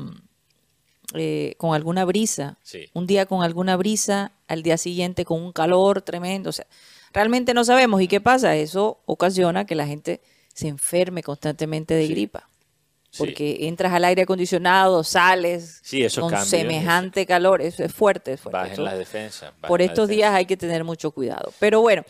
eh, 1.14 1.54
con 1.58 1.74
alguna 1.74 2.04
brisa. 2.04 2.58
Sí. 2.62 2.86
Un 2.94 3.06
día 3.06 3.26
con 3.26 3.42
alguna 3.42 3.76
brisa, 3.76 4.32
al 4.46 4.62
día 4.62 4.76
siguiente 4.78 5.24
con 5.24 5.42
un 5.42 5.52
calor 5.52 6.02
tremendo. 6.02 6.50
O 6.50 6.52
sea, 6.52 6.66
realmente 7.18 7.52
no 7.52 7.64
sabemos. 7.64 8.00
¿Y 8.00 8.06
qué 8.08 8.20
pasa? 8.20 8.54
Eso 8.54 9.00
ocasiona 9.06 9.64
que 9.66 9.74
la 9.74 9.86
gente 9.86 10.20
se 10.54 10.68
enferme 10.68 11.22
constantemente 11.24 11.94
de 11.94 12.06
Sí. 12.06 12.12
gripa. 12.12 12.48
Sí. 13.10 13.18
Porque 13.18 13.66
entras 13.68 13.92
al 13.92 14.04
aire 14.04 14.22
acondicionado, 14.22 15.02
sales 15.02 15.80
Sí, 15.82 16.06
con 16.14 16.30
cambios, 16.30 16.48
semejante 16.48 17.26
calor. 17.26 17.62
Eso 17.62 17.82
es 17.82 17.92
fuerte. 17.92 18.34
Es 18.34 18.40
fuerte. 18.40 18.56
Bajen 18.58 18.72
Eso- 18.74 18.82
la 18.82 18.94
defensa. 18.96 19.46
bajen 19.46 19.68
por 19.68 19.80
estos 19.82 20.08
defensa. 20.08 20.26
días 20.28 20.34
hay 20.34 20.46
que 20.46 20.56
tener 20.56 20.84
mucho 20.84 21.10
cuidado. 21.10 21.52
Pero 21.58 21.80
bueno, 21.80 22.04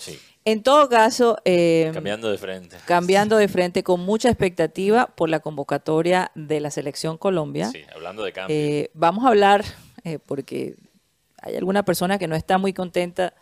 en 0.45 0.63
todo 0.63 0.89
caso, 0.89 1.39
eh, 1.45 1.91
Cambiando 1.95 2.31
de 2.31 2.37
frente. 2.37 2.77
cambiando 2.85 3.37
de 3.37 3.47
frente 3.49 3.83
con 3.85 4.01
mucha 4.01 4.29
expectativa 4.29 5.07
por 5.07 5.29
la 5.31 5.41
convocatoria 5.41 6.33
de 6.35 6.59
la 6.61 6.71
selección 6.71 7.17
Colombia. 7.17 7.71
Sí, 7.71 7.81
hablando 7.95 8.25
de 8.25 8.33
cambio. 8.33 8.55
Eh, 8.57 8.91
vamos 8.93 9.25
a 9.25 9.29
hablar, 9.29 9.65
eh, 10.05 10.19
porque 10.19 10.75
hay 11.41 11.55
alguna 11.57 11.85
persona 11.85 12.19
que 12.19 12.27
no 12.27 12.35
está 12.35 12.59
muy 12.59 12.73
contenta 12.73 13.35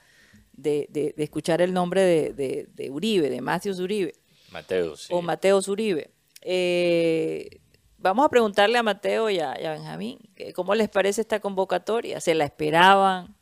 de, 0.57 0.87
de- 0.91 1.15
de 1.17 1.25
escuchar 1.25 1.61
el 1.63 1.73
nombre 1.73 2.01
de, 2.03 2.33
de- 2.33 2.69
de 2.75 2.91
Uribe, 2.91 3.31
de 3.31 3.41
Matthews 3.41 3.79
Uribe 3.81 4.15
Mateo, 4.51 4.97
sí. 4.97 5.09
o 5.13 5.23
Mateo 5.23 5.61
Uribe. 5.69 6.11
Eh, 6.43 7.61
vamos 7.99 8.25
a 8.25 8.29
preguntarle 8.29 8.79
a 8.79 8.83
Mateo 8.83 9.29
y 9.31 9.39
a, 9.41 9.61
y 9.61 9.65
a 9.65 9.73
Benjamín 9.73 10.19
que 10.35 10.53
cómo 10.53 10.75
les 10.75 10.89
parece 10.89 11.21
esta 11.21 11.41
convocatoria. 11.41 12.21
¿Se 12.21 12.35
la 12.35 12.45
esperaban? 12.45 13.37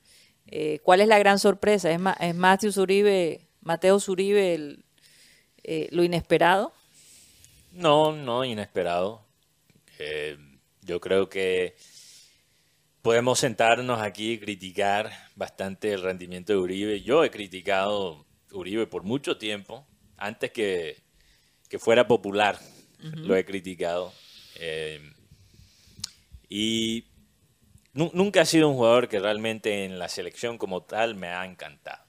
Eh, 0.47 0.80
¿Cuál 0.83 1.00
es 1.00 1.09
la 1.09 1.18
gran 1.18 1.38
sorpresa? 1.38 1.90
¿Es, 1.90 2.00
Ma- 2.00 2.16
es 2.21 2.35
Matthews 2.35 2.76
Uribe, 2.76 3.49
Mateo 3.61 3.99
Uribe 4.09 4.54
el- 4.54 4.85
eh, 5.62 5.88
lo 5.90 6.02
inesperado? 6.04 6.73
No, 7.73 8.12
no, 8.12 8.44
inesperado. 8.44 9.23
Eh, 9.99 10.37
yo 10.83 11.00
creo 11.00 11.28
que 11.28 11.76
podemos 13.04 13.38
sentarnos 13.38 14.00
aquí 14.00 14.32
y 14.32 14.38
criticar 14.38 15.11
bastante 15.37 15.92
el 15.92 16.00
rendimiento 16.00 16.54
de 16.54 16.58
Uribe. 16.58 17.02
Yo 17.02 17.23
he 17.23 17.30
criticado 17.30 18.25
Uribe 18.50 18.87
por 18.87 19.02
mucho 19.02 19.37
tiempo, 19.37 19.87
antes 20.16 20.50
que, 20.52 21.02
que 21.68 21.78
fuera 21.78 22.08
popular, 22.08 22.58
lo 23.16 23.37
he 23.37 23.44
criticado. 23.44 24.11
Eh, 24.58 25.12
y 26.49 27.04
nu- 27.92 28.11
nunca 28.14 28.40
ha 28.40 28.46
sido 28.46 28.70
un 28.70 28.76
jugador 28.76 29.11
que 29.11 29.20
realmente 29.20 29.84
en 29.84 29.99
la 29.99 30.08
selección 30.08 30.56
como 30.56 30.84
tal 30.84 31.14
me 31.14 31.28
ha 31.28 31.44
encantado. 31.44 32.02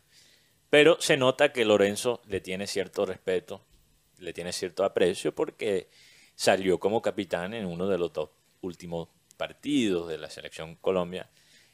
Pero 0.69 0.95
se 1.01 1.17
nota 1.17 1.51
que 1.51 1.65
Lorenzo 1.65 2.21
le 2.25 2.39
tiene 2.39 2.67
cierto 2.67 3.05
respeto, 3.05 3.65
le 4.19 4.31
tiene 4.31 4.53
cierto 4.53 4.85
aprecio 4.85 5.35
porque 5.35 5.89
salió 6.35 6.79
como 6.79 7.01
capitán 7.01 7.53
en 7.53 7.65
uno 7.65 7.89
de 7.89 7.97
los 7.97 8.13
dos 8.13 8.29
últimos 8.61 9.09
partidos 9.35 10.07
de 10.09 10.17
la 10.17 10.29
selección 10.29 10.75
Colombia 10.75 11.29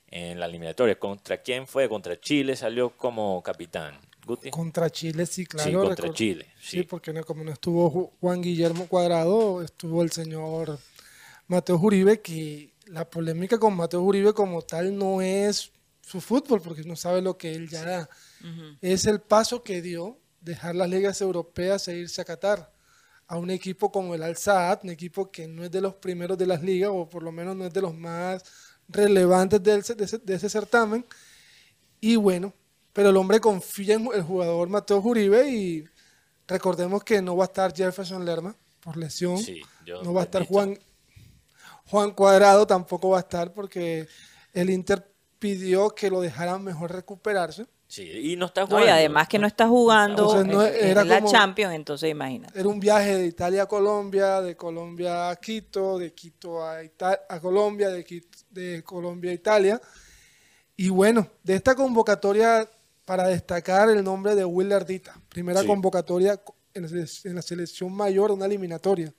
en 0.08 0.40
la 0.40 0.46
eliminatoria. 0.48 1.00
¿Contra 1.00 1.42
quién 1.42 1.68
fue? 1.68 1.88
Contra 1.88 2.20
Chile 2.20 2.56
salió 2.56 2.90
como 2.98 3.42
capitán. 3.44 3.98
Guti. 4.26 4.52
Contra 4.52 4.90
Chile, 4.90 5.26
sí, 5.26 5.46
claro. 5.46 5.70
sí, 5.70 5.76
contra 5.76 6.14
Chile. 6.14 6.46
Sí, 6.60 6.78
Sí. 6.80 6.84
porque 6.84 7.12
no- 7.12 7.24
como 7.24 7.44
no 7.44 7.52
estuvo 7.52 7.90
Ju- 7.92 8.12
Juan 8.20 8.42
Guillermo 8.42 8.88
Cuadrado, 8.88 9.64
estuvo 9.64 10.04
el 10.04 10.12
señor 10.12 10.78
Mateo 11.48 11.78
Uribe, 11.78 12.22
que 12.22 12.74
la 12.86 13.10
polémica 13.10 13.58
con 13.58 13.76
Mateo 13.76 14.02
Uribe 14.02 14.34
como 14.34 14.62
tal 14.62 14.96
no 14.98 15.22
es 15.22 15.72
su 16.02 16.22
fútbol, 16.22 16.62
porque 16.62 16.84
no 16.84 16.96
sabe 16.96 17.22
lo 17.22 17.38
que 17.38 17.54
él 17.54 17.68
ya 17.70 17.84
da. 17.84 18.10
Es 18.82 19.06
el 19.06 19.22
paso 19.22 19.64
que 19.64 19.82
dio 19.82 20.20
dejar 20.42 20.76
las 20.76 20.90
ligas 20.90 21.22
europeas 21.22 21.88
e 21.88 21.98
irse 21.98 22.22
a 22.22 22.26
Qatar 22.26 22.72
a 23.32 23.38
un 23.38 23.50
equipo 23.50 23.90
como 23.90 24.14
el 24.14 24.24
Al 24.24 24.36
Saad, 24.36 24.82
un 24.84 24.90
equipo 24.90 25.32
que 25.32 25.48
no 25.48 25.64
es 25.64 25.72
de 25.72 25.80
los 25.80 25.94
primeros 25.96 26.38
de 26.38 26.46
las 26.46 26.62
ligas, 26.62 26.92
o 26.94 27.08
por 27.08 27.24
lo 27.24 27.32
menos 27.32 27.56
no 27.56 27.66
es 27.66 27.74
de 27.74 27.82
los 27.82 27.96
más 27.96 28.44
relevantes 28.90 29.64
de 29.64 29.78
ese, 29.78 29.96
de 29.96 30.36
ese 30.36 30.50
certamen. 30.50 31.06
Y 32.02 32.18
bueno, 32.18 32.54
pero 32.92 33.10
el 33.10 33.16
hombre 33.16 33.40
confía 33.40 33.94
en 33.96 34.10
el 34.14 34.22
jugador 34.22 34.68
Mateo 34.68 35.00
Uribe 35.00 35.48
y 35.48 35.86
recordemos 36.46 37.06
que 37.06 37.22
no 37.22 37.38
va 37.38 37.46
a 37.46 37.48
estar 37.48 37.74
Jefferson 37.74 38.26
Lerma. 38.26 38.54
por 38.82 38.98
lesión. 38.98 39.38
Sí, 39.38 39.62
no 40.04 40.14
va 40.14 40.22
a 40.22 40.24
estar. 40.26 40.46
Juan, 40.46 40.78
Juan 41.86 42.12
Cuadrado, 42.12 42.68
tampoco 42.68 43.12
va 43.12 43.20
a 43.20 43.22
estar 43.22 43.54
porque 43.54 44.10
el 44.52 44.70
Inter 44.70 45.10
pidió 45.40 45.92
que 45.92 46.10
lo 46.10 46.20
dejaran 46.20 46.62
mejor 46.66 46.92
recuperarse. 46.92 47.66
Sí, 47.92 48.04
y 48.32 48.36
no 48.38 48.46
está 48.46 48.62
No, 48.62 48.68
jugando. 48.68 48.88
y 48.88 48.90
además 48.90 49.28
que 49.28 49.38
no 49.38 49.48
está 49.48 49.68
jugando 49.68 50.28
O 50.30 50.32
sea, 50.32 50.44
no 50.46 50.66
en- 50.66 50.74
era 50.92 51.02
en 51.02 51.10
la 51.10 51.20
como- 51.20 51.30
Champions, 51.30 51.74
entonces 51.76 52.10
imagínate. 52.10 52.58
Era 52.58 52.70
un 52.70 52.80
viaje 52.80 53.18
de 53.18 53.26
Italia 53.26 53.64
a 53.64 53.66
Colombia, 53.66 54.40
de 54.42 54.56
Colombia 54.56 55.30
a 55.30 55.36
Quito, 55.36 56.00
de 56.00 56.14
Quito 56.14 56.64
a, 56.66 56.82
Ita- 56.84 57.20
a 57.28 57.40
Colombia, 57.42 57.90
de, 57.90 58.06
Quito- 58.06 58.38
de 58.50 58.82
Colombia 58.82 59.32
a 59.32 59.34
Italia. 59.34 59.82
Y 60.78 60.88
bueno, 60.88 61.28
de 61.44 61.56
esta 61.56 61.76
convocatoria, 61.76 62.66
para 63.04 63.28
destacar 63.28 63.90
el 63.90 64.02
nombre 64.06 64.36
de 64.36 64.46
Will 64.46 64.72
Ardita, 64.72 65.20
primera 65.28 65.60
Sí. 65.60 65.68
convocatoria 65.68 66.38
co- 66.38 66.56
en 66.74 66.84
la, 66.84 66.88
sele- 66.88 67.26
en 67.30 67.36
la 67.36 67.42
selección 67.42 67.92
mayor 67.92 68.30
de 68.30 68.36
una 68.36 68.46
eliminatoria, 68.46 69.14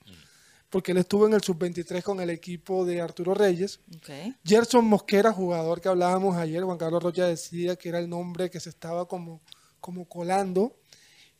porque 0.73 0.91
él 0.91 0.97
estuvo 0.97 1.27
en 1.27 1.33
el 1.33 1.43
sub-23 1.43 2.01
con 2.01 2.19
el 2.19 2.31
equipo 2.31 2.83
de 2.83 2.99
Arturo 2.99 3.35
Reyes. 3.35 3.79
Ok. 3.95 4.09
Gerson 4.43 4.83
Mosquera, 4.85 5.31
jugador 5.31 5.79
que 5.79 5.87
hablábamos 5.87 6.35
ayer, 6.35 6.63
Juan 6.63 6.79
Carlos 6.79 7.03
Rocha 7.03 7.27
decía 7.27 7.75
que 7.75 7.89
era 7.89 7.99
el 7.99 8.09
nombre 8.09 8.49
que 8.49 8.59
se 8.59 8.69
estaba 8.69 9.07
como, 9.07 9.43
como 9.79 10.09
colando. 10.09 10.75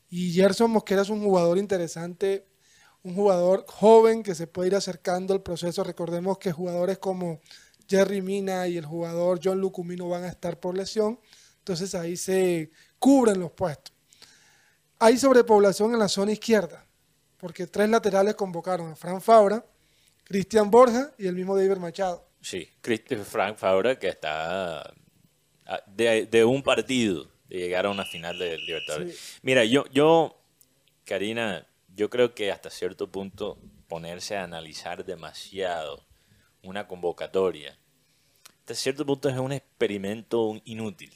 Y 0.08 0.34
Gerson 0.34 0.70
Mosquera 0.70 1.02
es 1.02 1.10
un 1.10 1.24
jugador 1.24 1.58
interesante, 1.58 2.46
un 3.02 3.16
jugador 3.16 3.66
joven 3.68 4.22
que 4.22 4.36
se 4.36 4.46
puede 4.46 4.68
ir 4.68 4.76
acercando 4.76 5.34
al 5.34 5.42
proceso. 5.42 5.84
Recordemos 5.84 6.38
que 6.38 6.52
jugadores 6.52 7.00
como 7.00 7.42
Jerry 7.90 8.22
Mina 8.22 8.68
y 8.68 8.78
el 8.78 8.86
jugador 8.86 9.40
John 9.44 9.60
Lucumino 9.60 10.08
van 10.10 10.26
a 10.26 10.30
estar 10.30 10.60
por 10.60 10.78
lesión. 10.78 11.20
Entonces 11.58 11.96
ahí 11.96 12.18
se 12.18 12.70
cubren 13.00 13.40
los 13.40 13.50
puestos. 13.50 13.96
Hay 15.00 15.18
sobrepoblación 15.18 15.92
en 15.94 15.98
la 15.98 16.08
zona 16.08 16.34
izquierda, 16.34 16.86
porque 17.44 17.68
tres 17.68 17.90
laterales 17.90 18.36
convocaron 18.36 18.94
a 18.94 18.96
Fran 18.96 19.22
Fabra, 19.22 19.66
Cristian 20.24 20.72
Borja 20.72 21.12
y 21.18 21.28
el 21.28 21.36
mismo 21.36 21.58
David 21.58 21.76
Machado. 21.76 22.26
Sí, 22.40 22.70
Frank 23.26 23.58
Fabra 23.58 24.00
que 24.00 24.08
está 24.08 24.94
ah, 25.66 25.84
de, 25.86 26.26
de 26.26 26.46
un 26.46 26.64
partido 26.64 27.30
de 27.50 27.58
llegar 27.58 27.86
a 27.86 27.90
una 27.90 28.06
final 28.06 28.40
de 28.40 28.58
Libertadores. 28.60 29.18
Sí. 29.20 29.40
Mira, 29.42 29.66
yo, 29.66 29.84
yo, 29.92 30.42
Karina, 31.04 31.68
yo 31.94 32.10
creo 32.10 32.34
que 32.34 32.50
hasta 32.50 32.70
cierto 32.70 33.12
punto 33.12 33.60
ponerse 33.90 34.38
a 34.38 34.46
analizar 34.46 35.04
demasiado 35.04 36.08
una 36.62 36.88
convocatoria, 36.88 37.78
hasta 38.60 38.74
cierto 38.74 39.06
punto 39.06 39.28
es 39.28 39.38
un 39.38 39.52
experimento 39.52 40.62
inútil, 40.64 41.12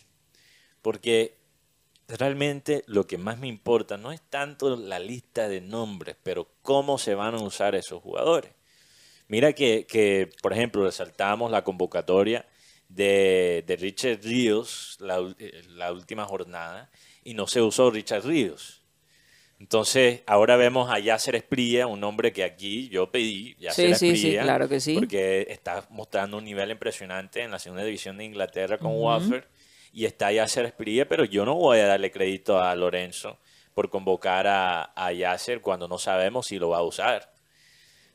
porque 0.81 1.38
realmente 2.07 2.83
lo 2.87 3.05
que 3.05 3.17
más 3.17 3.37
me 3.39 3.47
importa 3.47 3.97
no 3.97 4.11
es 4.11 4.21
tanto 4.21 4.75
la 4.77 4.99
lista 4.99 5.49
de 5.49 5.61
nombres, 5.61 6.15
pero 6.23 6.47
cómo 6.61 6.97
se 6.97 7.15
van 7.15 7.35
a 7.35 7.41
usar 7.41 7.75
esos 7.75 8.01
jugadores. 8.01 8.51
Mira 9.27 9.53
que, 9.53 9.85
que, 9.85 10.29
por 10.41 10.53
ejemplo, 10.53 10.83
resaltamos 10.85 11.51
la 11.51 11.63
convocatoria 11.63 12.45
de, 12.87 13.63
de 13.67 13.75
Richard 13.75 14.21
Ríos 14.23 14.95
la, 15.01 15.19
eh, 15.39 15.63
la 15.69 15.91
última 15.91 16.25
jornada 16.25 16.89
y 17.23 17.33
no 17.33 17.45
se 17.47 17.61
usó 17.61 17.91
Richard 17.91 18.25
Ríos. 18.25 18.83
Entonces, 19.59 20.21
ahora 20.27 20.55
vemos 20.55 20.89
a 20.91 20.99
Yasser 20.99 21.35
Esprilla, 21.35 21.87
un 21.87 21.99
nombre 21.99 22.31
que 22.31 22.43
aquí 22.43 22.89
yo 22.89 23.11
pedí, 23.11 23.55
Yasser 23.59 23.95
Sí, 23.95 23.95
sí, 23.95 24.15
sí, 24.15 24.27
Esprilla, 24.27 24.43
claro 24.43 24.69
que 24.69 24.79
sí. 24.79 24.95
porque 24.95 25.47
está 25.49 25.85
mostrando 25.89 26.37
un 26.37 26.45
nivel 26.45 26.69
impresionante 26.71 27.41
en 27.41 27.51
la 27.51 27.59
segunda 27.59 27.83
división 27.83 28.17
de 28.17 28.25
Inglaterra 28.25 28.77
con 28.77 28.91
Watford 28.95 29.43
y 29.91 30.06
está 30.06 30.32
Yasser 30.32 30.65
Esprilla, 30.65 31.08
pero 31.08 31.25
yo 31.25 31.46
no 31.46 31.56
voy 31.56 31.79
a 31.79 31.88
darle 31.88 32.12
crédito 32.12 32.60
a 32.60 32.75
Lorenzo 32.75 33.39
por 33.74 33.89
convocar 33.89 34.48
a, 34.48 35.12
Yasser 35.13 35.62
cuando 35.62 35.88
no 35.88 35.98
sabemos 36.00 36.48
si 36.48 36.58
lo 36.60 36.70
va 36.70 36.79
a 36.79 36.84
usar. 36.84 37.34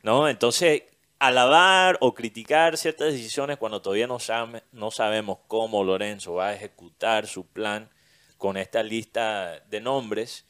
¿no? 0.03 0.29
Entonces, 0.29 0.83
alabar 1.19 1.99
o 2.01 2.15
criticar 2.15 2.77
ciertas 2.77 3.13
decisiones 3.13 3.59
cuando 3.59 3.81
todavía 3.81 4.07
no, 4.07 4.19
sabe- 4.19 4.65
no 4.73 4.91
sabemos 4.91 5.39
cómo 5.47 5.85
Lorenzo 5.85 6.35
va 6.35 6.49
a 6.49 6.55
ejecutar 6.55 7.27
su 7.27 7.47
plan 7.47 7.91
con 8.39 8.57
esta 8.57 8.83
lista 8.83 9.61
de 9.71 9.81
nombres 9.81 10.47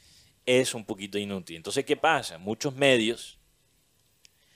es 0.47 0.75
un 0.75 0.85
poquito 0.85 1.19
inútil. 1.19 1.57
Entonces, 1.57 1.85
¿qué 1.85 1.97
pasa? 1.97 2.39
Muchos 2.39 2.75
medios 2.75 3.39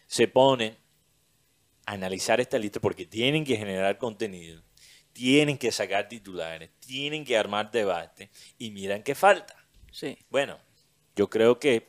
se 0.07 0.29
ponen 0.29 0.77
a 1.85 1.93
analizar 1.93 2.41
esta 2.41 2.59
lista 2.59 2.81
porque 2.81 3.07
tienen 3.07 3.45
que 3.45 3.57
generar 3.57 3.99
contenido, 3.99 4.63
tienen 5.17 5.57
que 5.57 5.73
sacar 5.73 6.09
titulares, 6.09 6.69
tienen 6.79 7.25
que 7.25 7.39
armar 7.39 7.71
debate 7.71 8.29
y 8.59 8.71
miran 8.71 9.03
qué 9.03 9.15
falta. 9.15 9.57
Sí. 9.91 10.19
Bueno, 10.29 10.59
yo 11.17 11.31
creo 11.31 11.59
que 11.59 11.89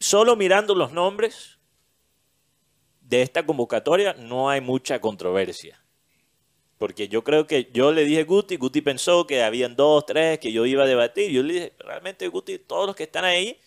solo 0.00 0.34
mirando 0.34 0.74
los 0.74 0.90
nombres 0.90 1.58
de 3.02 3.20
esta 3.20 3.44
convocatoria 3.44 4.14
no 4.14 4.48
hay 4.48 4.62
mucha 4.62 4.98
controversia. 4.98 5.78
Porque 6.78 7.06
yo 7.06 7.22
creo 7.22 7.46
que 7.46 7.70
yo 7.70 7.92
le 7.92 8.06
dije 8.06 8.22
a 8.22 8.24
Guti, 8.24 8.56
Guti 8.56 8.80
pensó 8.80 9.26
que 9.26 9.42
habían 9.42 9.76
dos, 9.76 10.06
tres 10.06 10.38
que 10.38 10.50
yo 10.50 10.64
iba 10.64 10.84
a 10.84 10.86
debatir. 10.86 11.30
Yo 11.30 11.42
le 11.42 11.52
dije, 11.52 11.72
realmente 11.80 12.28
Guti, 12.28 12.58
todos 12.60 12.86
los 12.86 12.96
que 12.96 13.02
están 13.02 13.26
ahí 13.26 13.60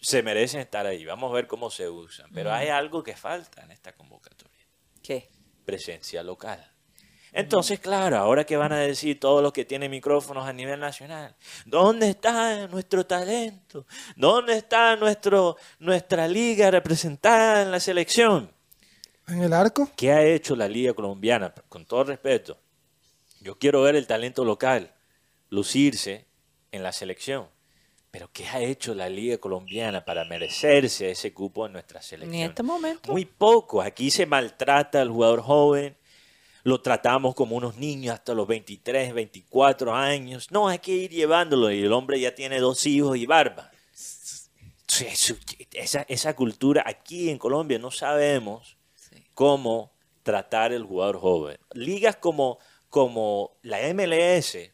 se 0.00 0.22
merecen 0.22 0.60
estar 0.60 0.86
ahí. 0.86 1.04
Vamos 1.04 1.32
a 1.32 1.34
ver 1.34 1.48
cómo 1.48 1.68
se 1.68 1.88
usan. 1.88 2.30
Pero 2.32 2.52
hay 2.52 2.68
algo 2.68 3.02
que 3.02 3.16
falta 3.16 3.64
en 3.64 3.72
esta 3.72 3.92
convocatoria. 3.92 4.64
¿Qué? 5.02 5.28
Presencia 5.64 6.22
local. 6.22 6.77
Entonces, 7.32 7.78
claro, 7.80 8.16
ahora 8.16 8.44
que 8.44 8.56
van 8.56 8.72
a 8.72 8.78
decir 8.78 9.20
todos 9.20 9.42
los 9.42 9.52
que 9.52 9.64
tienen 9.64 9.90
micrófonos 9.90 10.46
a 10.46 10.52
nivel 10.52 10.80
nacional, 10.80 11.34
¿dónde 11.66 12.10
está 12.10 12.66
nuestro 12.68 13.04
talento? 13.06 13.86
¿Dónde 14.16 14.56
está 14.56 14.96
nuestro, 14.96 15.56
nuestra 15.78 16.26
liga 16.26 16.70
representada 16.70 17.62
en 17.62 17.70
la 17.70 17.80
selección? 17.80 18.50
En 19.26 19.42
el 19.42 19.52
arco, 19.52 19.90
¿Qué 19.94 20.10
ha 20.10 20.24
hecho 20.24 20.56
la 20.56 20.68
liga 20.68 20.94
colombiana? 20.94 21.52
Con 21.68 21.84
todo 21.84 22.04
respeto, 22.04 22.56
yo 23.40 23.58
quiero 23.58 23.82
ver 23.82 23.94
el 23.96 24.06
talento 24.06 24.44
local 24.44 24.94
lucirse 25.50 26.26
en 26.72 26.82
la 26.82 26.92
selección. 26.92 27.46
Pero 28.10 28.30
¿qué 28.32 28.46
ha 28.46 28.60
hecho 28.60 28.94
la 28.94 29.08
liga 29.08 29.36
colombiana 29.36 30.04
para 30.04 30.24
merecerse 30.24 31.10
ese 31.10 31.34
cupo 31.34 31.66
en 31.66 31.72
nuestra 31.72 32.00
selección? 32.00 32.34
En 32.42 32.48
este 32.48 32.62
momento. 32.62 33.12
Muy 33.12 33.26
poco. 33.26 33.82
Aquí 33.82 34.10
se 34.10 34.24
maltrata 34.24 35.02
al 35.02 35.10
jugador 35.10 35.42
joven. 35.42 35.94
Lo 36.64 36.80
tratamos 36.80 37.34
como 37.34 37.56
unos 37.56 37.76
niños 37.76 38.14
hasta 38.14 38.34
los 38.34 38.46
23, 38.46 39.14
24 39.14 39.94
años. 39.94 40.50
No, 40.50 40.68
hay 40.68 40.78
que 40.80 40.92
ir 40.92 41.10
llevándolo. 41.10 41.70
Y 41.70 41.82
el 41.82 41.92
hombre 41.92 42.20
ya 42.20 42.34
tiene 42.34 42.60
dos 42.60 42.84
hijos 42.86 43.16
y 43.16 43.26
barba. 43.26 43.70
Esa, 45.72 46.02
esa 46.08 46.34
cultura 46.34 46.82
aquí 46.86 47.30
en 47.30 47.38
Colombia 47.38 47.78
no 47.78 47.90
sabemos 47.90 48.76
Sí. 48.94 49.24
cómo 49.34 49.92
tratar 50.22 50.72
el 50.72 50.82
jugador 50.84 51.18
joven. 51.20 51.58
Ligas 51.72 52.16
como, 52.16 52.58
como 52.88 53.56
la 53.62 53.78
MLS 53.94 54.72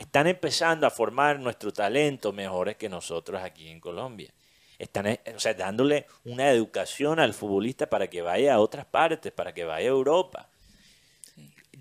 están 0.00 0.26
empezando 0.26 0.86
a 0.86 0.90
formar 0.90 1.38
nuestro 1.38 1.72
talento 1.72 2.32
mejores 2.32 2.76
que 2.76 2.88
nosotros 2.88 3.40
aquí 3.42 3.68
en 3.68 3.80
Colombia. 3.80 4.32
Están 4.78 5.06
eh, 5.06 5.20
o 5.34 5.40
sea, 5.40 5.54
dándole 5.54 6.06
una 6.24 6.50
educación 6.50 7.18
al 7.20 7.32
futbolista 7.32 7.88
para 7.88 8.08
que 8.08 8.20
vaya 8.20 8.54
a 8.54 8.60
otras 8.60 8.84
partes, 8.84 9.32
para 9.32 9.54
que 9.54 9.64
vaya 9.64 9.86
a 9.86 9.90
Europa. 9.90 10.50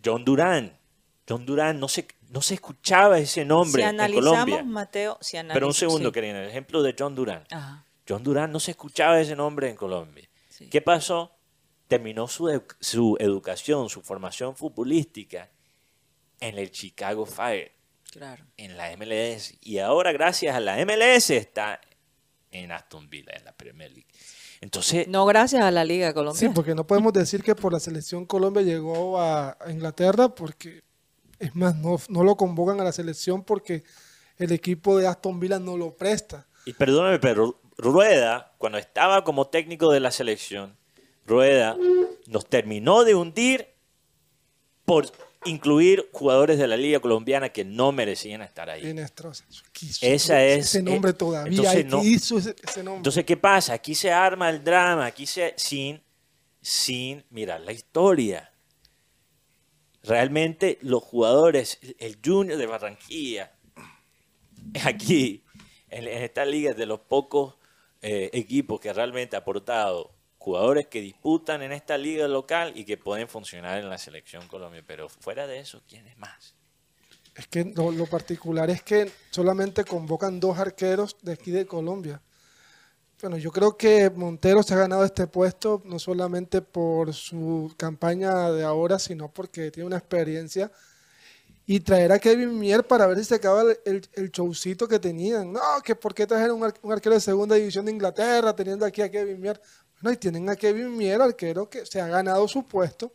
John 0.06 0.24
Durán. 0.24 0.78
John 1.28 1.46
Durán, 1.46 1.80
no 1.80 1.88
se, 1.88 2.08
no 2.30 2.42
se 2.42 2.54
escuchaba 2.54 3.18
ese 3.18 3.44
nombre 3.46 3.82
si 3.82 3.90
en 3.90 3.96
analizamos, 3.96 4.30
Colombia. 4.32 4.64
Mateo, 4.64 5.18
si 5.22 5.38
analizamos, 5.38 5.56
Pero 5.56 5.68
un 5.68 5.74
segundo, 5.74 6.10
sí. 6.10 6.14
Karina, 6.14 6.44
el 6.44 6.50
ejemplo 6.50 6.84
de 6.84 6.96
John 6.98 7.16
Durán. 7.16 7.44
Ajá. 7.50 7.86
John 8.08 8.24
Durán 8.24 8.52
no 8.52 8.60
se 8.60 8.72
escuchaba 8.72 9.20
ese 9.20 9.36
nombre 9.36 9.68
en 9.70 9.76
Colombia. 9.76 10.30
Sí. 10.50 10.70
¿Qué 10.70 10.82
pasó? 10.82 11.32
Terminó 11.88 12.28
su, 12.28 12.62
su 12.80 13.18
educación, 13.20 13.90
su 13.90 14.02
formación 14.04 14.56
futbolística 14.56 15.50
en 16.40 16.58
el 16.60 16.70
Chicago 16.72 17.26
Fire, 17.26 17.72
Claro. 18.12 18.46
en 18.58 18.78
la 18.78 18.96
MLS. 18.96 19.58
Y 19.62 19.80
ahora, 19.80 20.12
gracias 20.12 20.56
a 20.56 20.60
la 20.60 20.78
MLS, 20.86 21.32
está 21.32 21.82
en 22.52 22.72
Aston 22.72 23.10
Villa, 23.10 23.34
en 23.36 23.46
la 23.46 23.52
Premier 23.52 23.92
League. 23.92 24.08
Entonces, 24.62 25.08
No 25.08 25.26
gracias 25.26 25.62
a 25.64 25.72
la 25.72 25.84
Liga 25.84 26.10
sí, 26.10 26.14
Colombiana. 26.14 26.54
porque 26.54 26.76
no 26.76 26.86
podemos 26.88 27.14
decir 27.14 27.44
que 27.44 27.56
por 27.56 27.74
la 27.74 27.80
selección 27.80 28.26
Colombia 28.26 28.62
llegó 28.64 29.20
a, 29.20 29.58
a 29.60 29.72
Inglaterra, 29.72 30.30
porque 30.30 30.82
es 31.40 31.56
más, 31.56 31.76
no, 31.76 31.98
no 32.10 32.24
lo 32.24 32.36
convocan 32.38 32.80
a 32.80 32.84
la 32.84 32.92
selección 32.92 33.44
porque 33.44 33.84
el 34.38 34.52
equipo 34.52 34.98
de 34.98 35.08
Aston 35.08 35.40
Villa 35.40 35.60
no 35.60 35.78
lo 35.78 35.96
presta. 35.96 36.48
y 36.66 36.74
perdóname, 36.74 37.20
pero 37.20 37.60
Rueda, 37.78 38.54
cuando 38.58 38.78
estaba 38.78 39.24
como 39.24 39.48
técnico 39.48 39.92
de 39.92 40.00
la 40.00 40.12
selección, 40.12 40.78
Rueda 41.26 41.76
nos 42.28 42.46
terminó 42.48 43.04
de 43.04 43.16
hundir 43.16 43.68
por 44.86 45.06
incluir 45.46 46.10
jugadores 46.12 46.58
de 46.58 46.68
la 46.68 46.76
Liga 46.78 47.00
Colombiana 47.00 47.50
que 47.50 47.64
no 47.66 47.92
merecían 47.92 48.42
estar 48.42 48.70
ahí. 48.70 48.88
Inestrosa. 48.90 49.46
Esa 50.02 50.44
es- 50.44 50.66
Ese 50.68 50.82
nombre 50.84 51.12
eh, 51.12 51.14
todavía. 51.14 51.52
entonces 51.58 51.86
no- 51.86 52.04
hizo 52.04 52.38
ese, 52.38 52.56
ese 52.64 52.84
nombre. 52.84 52.98
Entonces, 52.98 53.24
¿qué 53.26 53.38
pasa? 53.38 53.74
Aquí 53.74 53.94
se 53.96 54.12
arma 54.12 54.50
el 54.50 54.64
drama, 54.64 55.06
aquí 55.06 55.26
se 55.26 55.54
sin 55.58 56.02
sin 56.62 57.24
mirar 57.30 57.62
la 57.62 57.72
historia. 57.74 58.52
Realmente 60.04 60.80
los 60.82 61.04
jugadores, 61.04 61.80
el 62.00 62.18
Junior 62.24 62.58
de 62.58 62.66
Barranquilla, 62.66 63.52
aquí, 64.84 65.44
en, 65.90 66.08
en 66.08 66.24
esta 66.24 66.44
liga 66.46 66.72
es 66.72 66.78
de 66.78 66.86
los 66.88 67.02
pocos 67.02 67.56
eh, 68.02 68.30
equipo 68.34 68.80
que 68.80 68.94
realmente 68.94 69.36
ha 69.36 69.40
aportado 69.40 70.15
jugadores 70.46 70.86
que 70.86 71.02
disputan 71.02 71.64
en 71.64 71.72
esta 71.72 71.98
liga 71.98 72.28
local 72.28 72.74
y 72.76 72.86
que 72.86 72.98
pueden 72.98 73.28
funcionar 73.28 73.80
en 73.80 73.90
la 73.90 73.98
selección 73.98 74.48
Colombia. 74.48 74.84
Pero 74.86 75.10
fuera 75.10 75.48
de 75.48 75.58
eso, 75.58 75.82
¿quién 75.90 76.06
es 76.06 76.20
más? 76.20 76.54
Es 77.34 77.48
que 77.48 77.66
lo, 77.66 78.06
particular 78.06 78.70
es 78.70 78.84
que 78.84 79.12
solamente 79.32 79.84
convocan 79.84 80.40
dos 80.40 80.60
arqueros 80.60 81.18
de 81.24 81.34
aquí 81.34 81.50
de 81.50 81.66
Colombia. 81.66 82.22
Bueno, 83.20 83.38
yo 83.38 83.52
creo 83.52 83.76
que 83.76 84.12
Montero 84.12 84.62
se 84.62 84.76
ha 84.76 84.78
ganado 84.78 85.04
este 85.04 85.26
puesto 85.26 85.82
no 85.84 85.98
solamente 85.98 86.62
por 86.62 87.12
su 87.16 87.74
campaña 87.76 88.52
de 88.52 88.64
ahora, 88.64 89.00
sino 89.00 89.34
porque 89.34 89.72
tiene 89.72 89.88
una 89.88 89.98
experiencia. 89.98 90.72
Y 91.66 91.80
traer 91.80 92.12
a 92.12 92.20
Kevin 92.20 92.60
Mier 92.60 92.86
para 92.86 93.08
ver 93.08 93.18
si 93.18 93.26
se 93.26 93.36
acaba 93.36 93.64
el, 93.64 94.08
el, 94.14 94.30
showcito 94.30 94.88
que 94.88 95.00
tenían. 95.00 95.52
No, 95.52 95.60
que 95.84 95.96
por 95.96 96.14
qué 96.14 96.28
trajeron 96.28 96.62
un, 96.62 96.72
un 96.84 96.92
arquero 96.92 97.16
de 97.16 97.22
segunda 97.22 97.56
división 97.56 97.86
de 97.86 97.92
Inglaterra 97.92 98.56
teniendo 98.56 98.86
aquí 98.86 99.02
a 99.02 99.10
Kevin 99.10 99.42
Mier. 99.42 99.60
Bueno, 100.06 100.14
y 100.14 100.20
tienen 100.20 100.48
a 100.52 100.56
Kevin 100.56 100.96
Mier, 100.96 101.20
arquero 101.20 101.68
que 101.68 101.84
se 101.84 102.00
ha 102.00 102.08
ganado 102.08 102.48
su 102.48 102.64
puesto. 102.68 103.12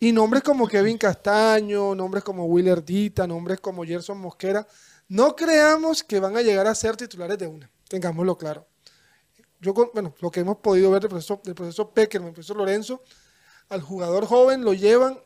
Y 0.00 0.10
nombres 0.10 0.42
como 0.42 0.66
Kevin 0.66 0.96
Castaño, 0.96 1.94
nombres 1.94 2.24
como 2.24 2.46
Willer 2.46 2.82
Dita, 2.82 3.26
nombres 3.26 3.60
como 3.60 3.84
Gerson 3.84 4.16
Mosquera, 4.16 4.66
no 5.08 5.36
creamos 5.36 6.02
que 6.02 6.18
van 6.18 6.34
a 6.38 6.40
llegar 6.40 6.66
a 6.66 6.74
ser 6.74 6.96
titulares 6.96 7.36
de 7.36 7.46
una, 7.46 7.70
tengámoslo 7.90 8.38
claro. 8.38 8.66
Yo, 9.60 9.74
bueno, 9.74 10.14
lo 10.22 10.30
que 10.30 10.40
hemos 10.40 10.56
podido 10.56 10.90
ver 10.90 11.02
del 11.02 11.10
proceso, 11.10 11.42
del 11.44 11.54
proceso 11.54 11.90
Peckerman, 11.90 12.28
del 12.28 12.34
proceso 12.36 12.54
Lorenzo, 12.54 13.02
al 13.68 13.82
jugador 13.82 14.24
joven 14.24 14.64
lo 14.64 14.72
llevan 14.72 15.20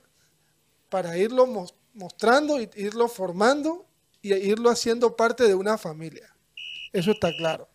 para 0.89 1.17
irlo 1.17 1.47
mos- 1.47 1.77
mostrando, 1.95 2.59
irlo 2.61 3.07
formando 3.07 3.87
y 4.21 4.35
irlo 4.35 4.69
haciendo 4.69 5.15
parte 5.15 5.47
de 5.47 5.55
una 5.55 5.79
familia. 5.79 6.35
Eso 6.93 7.13
está 7.13 7.31
claro. 7.39 7.69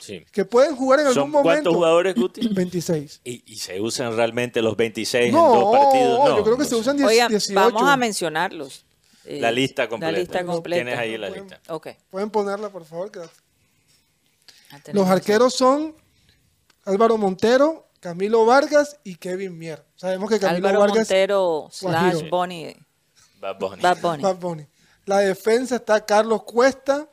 Sí. 0.00 0.24
Que 0.32 0.44
pueden 0.44 0.74
jugar 0.74 1.00
en 1.00 1.06
¿Son 1.06 1.16
algún 1.18 1.30
momento. 1.30 1.44
cuántos 1.48 1.74
jugadores, 1.74 2.14
Guti? 2.14 2.48
26. 2.54 3.20
¿Y, 3.22 3.42
y 3.52 3.56
se 3.58 3.80
usan 3.80 4.16
realmente 4.16 4.60
los 4.62 4.76
26 4.76 5.32
No, 5.32 5.54
en 5.54 5.60
dos 5.60 5.76
partidos? 5.78 6.18
No, 6.18 6.36
yo 6.38 6.44
creo 6.44 6.56
que 6.56 6.64
se 6.64 6.74
usan 6.74 6.96
sé. 6.96 7.02
10 7.04 7.08
Oigan, 7.12 7.28
18. 7.30 7.54
vamos 7.60 7.82
a 7.88 7.96
mencionarlos. 7.96 8.84
Eh, 9.26 9.40
La 9.40 9.52
lista 9.52 9.88
completa. 9.88 10.12
La 10.12 10.18
lista 10.18 10.44
completa. 10.44 10.82
Tienes 10.82 10.98
ahí 10.98 11.16
la 11.18 11.28
lista. 11.30 11.60
Ok. 11.68 11.88
Pueden 12.10 12.30
ponerla, 12.30 12.70
por 12.70 12.84
favor. 12.84 13.10
Los 14.92 15.08
arqueros 15.08 15.54
son 15.54 15.94
Álvaro 16.84 17.18
Montero, 17.18 17.88
Camilo 18.00 18.46
Vargas 18.46 18.96
y 19.04 19.16
Kevin 19.16 19.58
Mier. 19.58 19.84
Sabemos 19.96 20.30
que 20.30 20.38
Camilo 20.40 20.68
Álvaro 20.68 20.80
Vargas 20.80 20.96
Montero 20.98 21.68
slash 21.70 22.02
Guajiro. 22.12 22.30
Bonnie. 22.30 22.76
Bad 23.40 23.58
Bunny. 23.58 23.82
Bad 23.82 24.00
Bunny. 24.00 24.22
Bad 24.22 24.36
Bunny. 24.36 24.66
La 25.06 25.18
defensa 25.18 25.76
está 25.76 26.04
Carlos 26.06 26.44
Cuesta, 26.44 27.08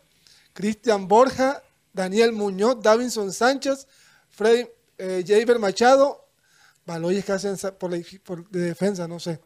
Cristian 0.54 1.08
Borja, 1.08 1.64
Daniel 1.98 2.32
Muñoz, 2.32 2.78
Davinson 2.82 3.34
Sánchez, 3.34 3.88
Freddy 4.30 4.68
eh, 4.98 5.24
Jaber 5.28 5.60
Machado, 5.60 6.30
Baloyes 6.86 7.26
que 7.26 7.34
hacen 7.34 7.58
por, 7.78 7.92
la, 7.92 8.00
por 8.24 8.48
de 8.50 8.62
defensa, 8.62 9.08
no 9.08 9.20
sé. 9.20 9.42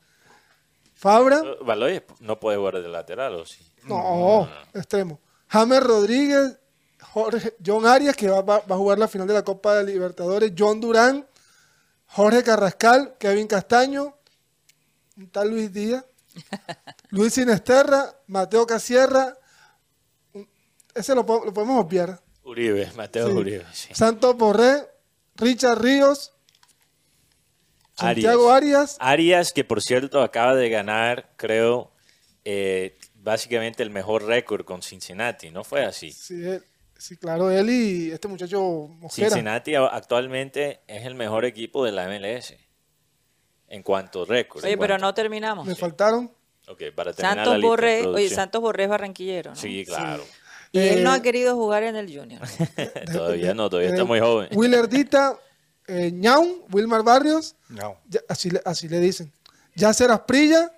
Fabra, 0.93 1.41
Eh, 1.43 1.57
Baloyes 1.65 2.03
no 2.19 2.39
puede 2.39 2.57
jugar 2.57 2.81
de 2.81 2.87
lateral, 2.87 3.33
¿o 3.35 3.45
sí? 3.45 3.65
no, 3.87 4.47
extremo. 4.75 5.19
James 5.47 5.81
Rodríguez, 5.83 6.59
Jorge, 7.01 7.55
John 7.65 7.85
Arias, 7.87 8.15
que 8.15 8.29
va, 8.29 8.41
va- 8.41 8.59
va 8.59 8.75
a 8.75 8.77
jugar 8.77 8.99
la 8.99 9.07
final 9.07 9.27
de 9.27 9.33
la 9.33 9.43
Copa 9.43 9.75
de 9.77 9.85
Libertadores, 9.85 10.53
John 10.57 10.79
Durán, 10.79 11.27
Jorge 12.07 12.43
Carrascal, 12.43 13.15
Kevin 13.17 13.47
Castaño, 13.47 14.15
un 15.17 15.29
tal 15.31 15.49
Luis 15.49 15.73
Díaz, 15.73 16.05
Luis 17.09 17.33
Sinesterra, 17.33 18.13
Mateo 18.27 18.65
Casierra, 18.67 19.35
ese 20.93 21.15
lo, 21.15 21.23
lo 21.23 21.53
podemos 21.53 21.83
obviar. 21.83 22.21
Uribe, 22.51 22.91
Mateo 22.95 23.27
Sí. 23.27 23.33
Uribe. 23.33 23.65
sí. 23.73 23.93
Santos 23.93 24.35
Borré, 24.35 24.87
Richard 25.35 25.81
Ríos, 25.81 26.33
Santiago 27.95 28.51
Arias, 28.51 28.97
Arias, 28.99 29.53
que 29.53 29.63
por 29.63 29.81
cierto 29.81 30.21
acaba 30.21 30.55
de 30.55 30.69
ganar, 30.69 31.33
creo, 31.37 31.91
eh, 32.45 32.97
básicamente 33.15 33.83
el 33.83 33.89
mejor 33.91 34.25
récord 34.25 34.65
con 34.65 34.81
Cincinnati, 34.81 35.51
¿no 35.51 35.63
fue 35.63 35.85
así? 35.85 36.11
sí, 36.11 36.43
él- 36.43 36.63
sí, 36.97 37.17
claro, 37.17 37.51
él 37.51 37.69
y 37.69 38.11
este 38.11 38.27
muchacho 38.27 38.61
Mosquera. 38.99 39.29
Cincinnati 39.29 39.75
actualmente 39.75 40.81
es 40.87 41.05
el 41.05 41.15
mejor 41.15 41.45
equipo 41.45 41.85
de 41.85 41.91
la 41.91 42.05
MLS 42.07 42.57
en 43.67 43.83
cuanto 43.83 44.23
a 44.23 44.25
récord. 44.25 44.63
Oye, 44.65 44.75
pero 44.77 44.93
cuanto- 44.93 45.05
no 45.05 45.13
terminamos. 45.13 45.67
Me 45.67 45.75
faltaron. 45.75 46.31
Ok, 46.67 46.83
para 46.95 47.11
terminar 47.13 47.37
la 47.37 47.43
Santos 47.43 47.55
lista, 47.57 47.67
Borré, 47.67 48.05
oye. 48.07 48.29
Santos 48.29 48.61
Borré 48.61 48.83
es 48.83 48.89
barranquillero, 48.89 49.51
¿no? 49.51 49.55
Sí, 49.55 49.83
claro. 49.85 50.23
Y 50.71 50.79
él 50.79 51.03
no 51.03 51.13
Eh, 51.13 51.17
ha 51.17 51.21
querido 51.21 51.55
jugar 51.55 51.83
en 51.83 51.95
el 51.95 52.07
Junior. 52.17 52.41
todavía 53.11 53.53
no, 53.53 53.69
todavía 53.69 53.89
Eh, 53.89 53.93
está 53.93 54.05
muy 54.05 54.19
joven. 54.19 54.49
Willer 54.53 54.87
Dita, 54.87 55.37
eh, 55.87 56.11
Ñaun, 56.13 56.63
Wilmar 56.71 57.03
Barrios, 57.03 57.55
No. 57.69 57.97
ya- 58.07 58.21
así, 58.29 58.49
le- 58.49 58.61
así 58.65 58.87
le 58.87 58.99
dicen. 58.99 59.31
Yasser 59.75 60.11
Asprilla 60.11 60.71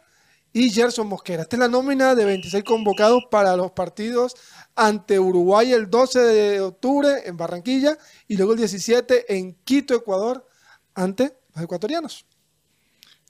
y 0.51 0.69
Gerson 0.69 1.07
Mosquera. 1.07 1.43
Esta 1.43 1.55
es 1.55 1.59
la 1.59 1.67
nómina 1.67 2.15
de 2.15 2.25
26 2.25 2.63
convocados 2.63 3.23
para 3.29 3.55
los 3.55 3.71
partidos 3.71 4.35
ante 4.75 5.19
Uruguay 5.19 5.71
el 5.73 5.89
12 5.89 6.19
de 6.19 6.61
octubre 6.61 7.23
en 7.25 7.37
Barranquilla 7.37 7.97
y 8.27 8.37
luego 8.37 8.53
el 8.53 8.59
17 8.59 9.35
en 9.35 9.53
Quito, 9.63 9.93
Ecuador, 9.95 10.47
ante 10.95 11.35
los 11.55 11.63
ecuatorianos. 11.63 12.25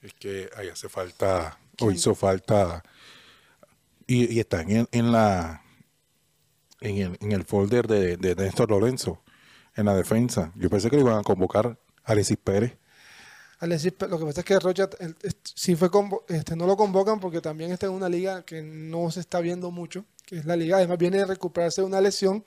Es 0.01 0.13
que 0.13 0.49
ahí 0.57 0.67
hace 0.67 0.89
falta, 0.89 1.57
o 1.79 1.91
hizo 1.91 2.13
falta, 2.13 2.83
y, 4.05 4.33
y 4.33 4.39
están 4.41 4.69
en, 4.69 4.87
en 4.91 5.11
la 5.13 5.62
en 6.83 6.97
el, 6.97 7.17
en 7.21 7.31
el 7.31 7.43
folder 7.43 7.87
de, 7.87 8.17
de 8.17 8.35
Néstor 8.35 8.69
Lorenzo, 8.69 9.21
en 9.75 9.85
la 9.85 9.95
defensa. 9.95 10.51
Yo 10.55 10.69
pensé 10.69 10.89
que 10.89 10.97
le 10.97 11.01
iban 11.01 11.17
a 11.17 11.23
convocar 11.23 11.67
a 11.67 11.77
Alexis 12.11 12.37
Pérez. 12.37 12.77
Alexis, 13.59 13.93
lo 14.09 14.19
que 14.19 14.25
pasa 14.25 14.41
es 14.41 14.45
que 14.45 14.59
Rocha 14.59 14.89
sí 15.55 15.75
fue 15.75 15.89
convo- 15.89 16.23
este, 16.27 16.55
no 16.55 16.67
lo 16.67 16.75
convocan 16.75 17.19
porque 17.21 17.39
también 17.39 17.71
está 17.71 17.85
en 17.85 17.93
una 17.93 18.09
liga 18.09 18.43
que 18.43 18.61
no 18.61 19.09
se 19.09 19.21
está 19.21 19.39
viendo 19.39 19.71
mucho, 19.71 20.03
que 20.25 20.37
es 20.37 20.45
la 20.45 20.55
liga, 20.57 20.77
además 20.77 20.97
viene 20.97 21.19
de 21.19 21.25
recuperarse 21.25 21.79
de 21.81 21.87
una 21.87 22.01
lesión. 22.01 22.43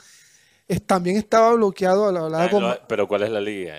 Es- 0.68 0.83
también 0.83 1.16
estaba 1.16 1.55
bloqueado 1.55 2.07
a 2.09 2.12
la 2.12 2.20
hablaba 2.20 2.44
Ah, 2.44 2.51
con 2.51 2.64
pero 2.88 3.09
¿cuál 3.09 3.22
es 3.22 3.31
la 3.31 3.40
liga? 3.40 3.77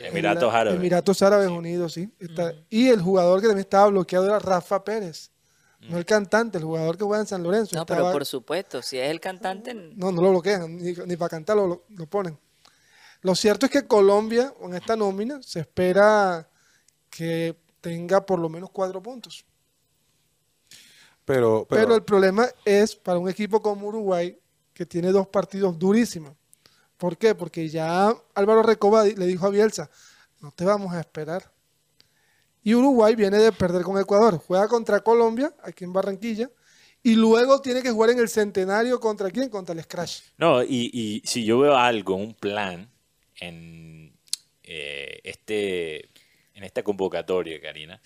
Emiratos 0.00 0.52
Árabes. 0.52 0.78
Emiratos 0.78 1.22
Árabes 1.22 1.48
Unidos, 1.48 1.94
sí. 1.94 2.12
Está- 2.20 2.52
Y 2.68 2.88
el 2.88 3.00
jugador 3.00 3.40
que 3.40 3.46
también 3.46 3.64
estaba 3.64 3.86
bloqueado 3.88 4.26
era 4.26 4.38
Rafa 4.38 4.84
Pérez, 4.84 5.30
no 5.80 5.98
el 5.98 6.04
cantante, 6.04 6.58
el 6.58 6.64
jugador 6.64 6.96
que 6.96 7.04
juega 7.04 7.20
en 7.20 7.26
San 7.26 7.42
Lorenzo. 7.42 7.76
No, 7.76 7.86
pero 7.86 8.10
por 8.12 8.24
supuesto, 8.24 8.82
si 8.82 8.98
es 8.98 9.10
el 9.10 9.20
cantante, 9.20 9.74
no, 9.74 10.10
no 10.12 10.22
lo 10.22 10.30
bloquean, 10.30 10.76
ni, 10.76 10.92
ni 10.92 11.16
para 11.16 11.28
cantar 11.28 11.56
lo, 11.56 11.84
lo 11.88 12.06
ponen. 12.06 12.38
Lo 13.22 13.34
cierto 13.34 13.66
es 13.66 13.72
que 13.72 13.86
Colombia, 13.86 14.52
con 14.58 14.74
esta 14.74 14.96
nómina, 14.96 15.42
se 15.42 15.60
espera 15.60 16.48
que 17.10 17.56
tenga 17.80 18.24
por 18.24 18.38
lo 18.38 18.48
menos 18.48 18.70
cuatro 18.70 19.02
puntos. 19.02 19.44
Pero, 21.24 21.66
pero, 21.68 21.82
Pero, 21.82 21.94
el 21.96 22.04
problema 22.04 22.48
es 22.64 22.94
para 22.94 23.18
un 23.18 23.28
equipo 23.28 23.60
como 23.60 23.88
Uruguay, 23.88 24.38
que 24.72 24.86
tiene 24.86 25.10
dos 25.10 25.26
partidos 25.26 25.76
durísimos. 25.78 26.34
¿Por 26.96 27.18
qué? 27.18 27.34
Porque 27.34 27.68
ya 27.68 28.14
Álvaro 28.34 28.62
Recoba 28.62 29.04
le 29.04 29.26
dijo 29.26 29.46
a 29.46 29.50
Bielsa, 29.50 29.90
no 30.40 30.52
te 30.52 30.64
vamos 30.64 30.94
a 30.94 31.00
esperar. 31.00 31.52
Y 32.66 32.74
Uruguay 32.74 33.14
viene 33.14 33.38
de 33.38 33.52
perder 33.52 33.84
con 33.84 33.96
Ecuador. 33.96 34.38
Juega 34.44 34.66
contra 34.66 34.98
Colombia, 34.98 35.54
aquí 35.62 35.84
en 35.84 35.92
Barranquilla, 35.92 36.50
y 37.00 37.14
luego 37.14 37.60
tiene 37.60 37.80
que 37.80 37.92
jugar 37.92 38.10
en 38.10 38.18
el 38.18 38.28
centenario 38.28 38.98
contra 38.98 39.30
quién? 39.30 39.48
Contra 39.48 39.72
el 39.72 39.84
Scratch. 39.84 40.22
No, 40.36 40.64
y, 40.64 40.90
y 40.92 41.22
si 41.24 41.44
yo 41.44 41.60
veo 41.60 41.76
algo, 41.76 42.16
un 42.16 42.34
plan 42.34 42.90
en 43.36 44.12
eh, 44.64 45.20
este 45.22 46.08
en 46.54 46.64
esta 46.64 46.82
convocatoria, 46.82 47.60
Karina, 47.60 48.02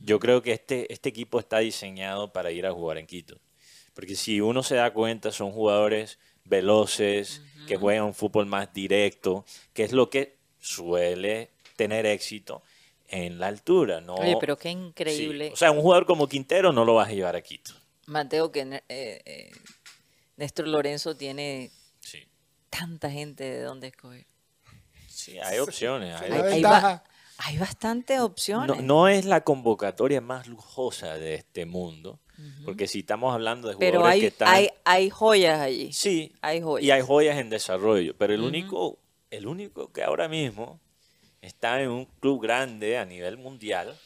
yo 0.00 0.20
creo 0.20 0.42
que 0.42 0.52
este, 0.52 0.92
este 0.92 1.08
equipo 1.08 1.40
está 1.40 1.58
diseñado 1.58 2.32
para 2.32 2.52
ir 2.52 2.66
a 2.66 2.72
jugar 2.72 2.98
en 2.98 3.06
Quito. 3.08 3.40
Porque 3.94 4.14
si 4.14 4.40
uno 4.40 4.62
se 4.62 4.76
da 4.76 4.92
cuenta, 4.92 5.32
son 5.32 5.50
jugadores 5.50 6.20
veloces, 6.44 7.42
que 7.66 7.76
juegan 7.76 8.04
un 8.04 8.14
fútbol 8.14 8.46
más 8.46 8.72
directo, 8.72 9.44
que 9.72 9.82
es 9.82 9.90
lo 9.90 10.08
que 10.08 10.36
suele 10.60 11.50
tener 11.74 12.06
éxito 12.06 12.62
en 13.08 13.38
la 13.38 13.46
altura. 13.48 14.00
¿no? 14.00 14.14
Oye, 14.14 14.36
pero 14.40 14.56
qué 14.56 14.70
Sí, 14.70 14.76
increíble. 14.76 15.50
O 15.52 15.56
sea, 15.56 15.70
un 15.70 15.80
jugador 15.80 16.06
como 16.06 16.28
Quintero 16.28 16.72
no 16.72 16.84
lo 16.84 16.94
vas 16.94 17.08
a 17.08 17.12
llevar 17.12 17.36
a 17.36 17.40
Quito. 17.42 17.72
Mateo, 18.06 18.50
que 18.52 18.60
eh, 18.60 18.82
eh, 18.88 19.50
Néstor 20.36 20.68
Lorenzo 20.68 21.16
tiene 21.16 21.70
Sí, 22.00 22.26
tanta 22.70 23.10
gente 23.10 23.44
de 23.44 23.62
dónde 23.62 23.88
escoger. 23.88 24.26
sí 25.08 25.38
hay 25.38 25.58
opciones. 25.58 26.14
hay 26.20 26.32
Hay, 26.32 26.62
ba- 26.62 27.04
hay 27.38 27.58
bastantes 27.58 28.20
opciones. 28.20 28.76
No, 28.76 28.82
no 28.82 29.08
es 29.08 29.24
la 29.24 29.42
convocatoria 29.42 30.20
más 30.20 30.46
lujosa 30.46 31.14
de 31.18 31.34
este 31.34 31.66
mundo, 31.66 32.20
porque 32.64 32.86
si 32.86 33.00
estamos 33.00 33.34
hablando 33.34 33.68
de 33.68 33.74
jugadores 33.74 33.98
pero 33.98 34.06
hay, 34.08 34.20
que 34.20 34.26
están... 34.28 34.48
hay, 34.48 34.70
hay 34.84 35.10
joyas 35.10 35.60
allí. 35.60 35.92
sí, 35.92 36.32
hay 36.40 36.60
joyas. 36.62 36.86
y 36.86 36.90
hay 36.90 37.02
joyas 37.02 37.36
en 37.38 37.50
desarrollo, 37.50 38.16
pero 38.16 38.32
el 38.34 38.40
único 38.42 38.98
el 39.30 39.46
único 39.46 39.92
que 39.92 40.02
ahora 40.02 40.26
mismo 40.28 40.80
está 41.42 41.80
en 41.82 41.90
un 41.90 42.04
club 42.20 42.42
grande 42.42 42.98
a 42.98 43.04
nivel 43.04 43.36
mundial 43.38 43.96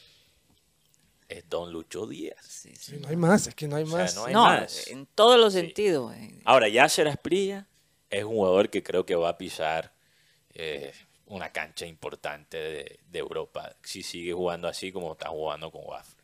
es 1.29 1.49
Don 1.49 1.71
Lucho 1.71 2.05
Díaz. 2.05 2.45
Sí, 2.79 2.97
no 2.99 3.07
hay 3.07 3.15
más, 3.15 3.47
es 3.47 3.55
que 3.55 3.67
no 3.67 3.75
hay 3.77 3.83
O 3.83 3.87
sea, 3.87 3.97
más. 3.97 4.15
no 4.15 4.25
hay 4.25 4.33
No, 4.33 4.43
más. 4.43 4.87
en 4.87 5.05
todos 5.07 5.39
los 5.39 5.53
Sí. 5.53 5.59
sentidos. 5.61 6.13
eh. 6.15 6.39
Ahora, 6.45 6.67
Yasser 6.67 7.07
Asprilla 7.07 7.65
es 8.09 8.23
un 8.23 8.31
jugador 8.35 8.69
que 8.69 8.83
creo 8.83 9.05
que 9.05 9.15
va 9.15 9.29
a 9.29 9.37
pisar 9.37 9.91
eh, 10.53 10.93
una 11.25 11.51
cancha 11.51 11.85
importante 11.87 12.57
de, 12.57 12.99
de 13.09 13.19
Europa, 13.19 13.75
si 13.81 14.03
sigue 14.03 14.33
jugando 14.33 14.67
así 14.67 14.91
como 14.91 15.13
está 15.13 15.29
jugando 15.29 15.71
con 15.71 15.81
Wafra. 15.85 16.23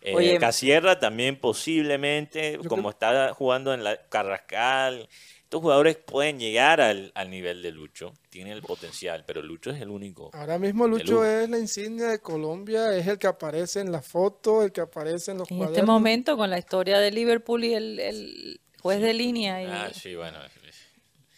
Eh, 0.00 0.14
Oye, 0.14 0.38
Casierra 0.38 0.98
también 0.98 1.38
posiblemente, 1.38 2.58
como 2.68 2.88
está 2.88 3.34
jugando 3.34 3.74
en 3.74 3.82
la 3.84 4.00
Carrascal, 4.08 5.08
estos 5.48 5.62
jugadores 5.62 5.96
pueden 5.96 6.38
llegar 6.38 6.78
al, 6.78 7.10
al 7.14 7.30
nivel 7.30 7.62
de 7.62 7.72
Lucho, 7.72 8.12
tienen 8.28 8.52
el 8.52 8.60
potencial, 8.60 9.24
pero 9.26 9.40
Lucho 9.40 9.70
es 9.70 9.80
el 9.80 9.88
único. 9.88 10.28
Ahora 10.34 10.58
mismo 10.58 10.86
Lucho 10.86 11.24
es 11.24 11.48
la 11.48 11.58
insignia 11.58 12.08
de 12.08 12.18
Colombia, 12.18 12.94
es 12.94 13.06
el 13.06 13.16
que 13.18 13.28
aparece 13.28 13.80
en 13.80 13.90
la 13.90 14.02
foto, 14.02 14.62
el 14.62 14.72
que 14.72 14.82
aparece 14.82 15.30
en 15.30 15.38
los 15.38 15.50
En 15.50 15.62
este 15.62 15.82
momento, 15.82 16.36
con 16.36 16.50
la 16.50 16.58
historia 16.58 16.98
de 16.98 17.10
Liverpool 17.10 17.64
y 17.64 17.72
el, 17.72 17.98
el 17.98 18.60
juez 18.82 19.00
de 19.00 19.14
línea, 19.14 19.62
y- 19.62 19.66
Ah, 19.70 19.90
sí, 19.90 20.14
bueno. 20.16 20.36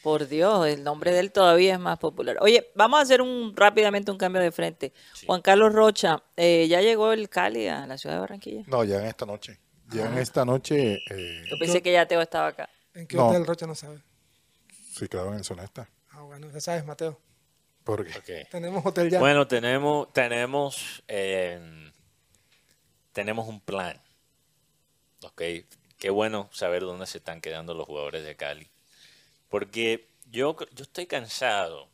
por 0.02 0.26
Dios, 0.26 0.66
el 0.66 0.82
nombre 0.82 1.12
de 1.12 1.20
él 1.20 1.30
todavía 1.30 1.74
es 1.74 1.78
más 1.78 2.00
popular. 2.00 2.36
Oye, 2.40 2.72
vamos 2.74 2.98
a 2.98 3.02
hacer 3.04 3.22
un 3.22 3.54
rápidamente 3.54 4.10
un 4.10 4.18
cambio 4.18 4.42
de 4.42 4.50
frente. 4.50 4.92
Sí. 5.14 5.26
Juan 5.26 5.40
Carlos 5.40 5.72
Rocha, 5.72 6.20
eh, 6.36 6.66
¿ya 6.68 6.80
llegó 6.80 7.12
el 7.12 7.28
Cali 7.28 7.68
a 7.68 7.86
la 7.86 7.96
ciudad 7.96 8.16
de 8.16 8.20
Barranquilla? 8.22 8.64
No, 8.66 8.82
ya 8.82 8.98
en 8.98 9.06
esta 9.06 9.24
noche. 9.24 9.60
Ya 9.92 10.06
en 10.06 10.18
esta 10.18 10.44
noche, 10.44 10.98
eh, 11.10 11.44
Yo 11.48 11.56
pensé 11.58 11.80
que 11.80 11.92
ya 11.92 12.06
Teo 12.06 12.20
estaba 12.22 12.48
acá. 12.48 12.68
¿En 12.94 13.07
qué 13.07 13.16
No. 13.16 13.29
hotel 13.29 13.46
Rocha 13.46 13.66
no 13.66 13.74
sabe? 13.74 14.00
sí, 14.92 15.09
claro, 15.09 15.35
en 15.35 15.44
Sonesta. 15.44 15.88
Ah, 16.11 16.22
bueno, 16.22 16.50
ya 16.50 16.61
sabes, 16.61 16.85
Mateo. 16.85 17.18
Porque 17.85 18.11
Ok. 18.18 18.48
Tenemos 18.50 18.85
hotel 18.85 19.09
ya. 19.11 19.18
Bueno, 19.20 19.46
tenemos, 19.48 20.12
tenemos, 20.12 21.03
eh, 21.09 21.90
tenemos 23.12 23.48
un 23.48 23.61
plan. 23.61 24.00
Ok, 25.22 25.42
qué 25.98 26.11
bueno 26.11 26.48
saber 26.53 26.83
dónde 26.83 27.07
se 27.07 27.18
están 27.18 27.40
quedando 27.40 27.74
los 27.74 27.87
jugadores 27.87 28.24
de 28.24 28.37
Cali. 28.37 28.68
Porque 29.48 30.09
yo, 30.31 30.57
yo 30.72 30.83
estoy 30.83 31.07
cansado, 31.07 31.88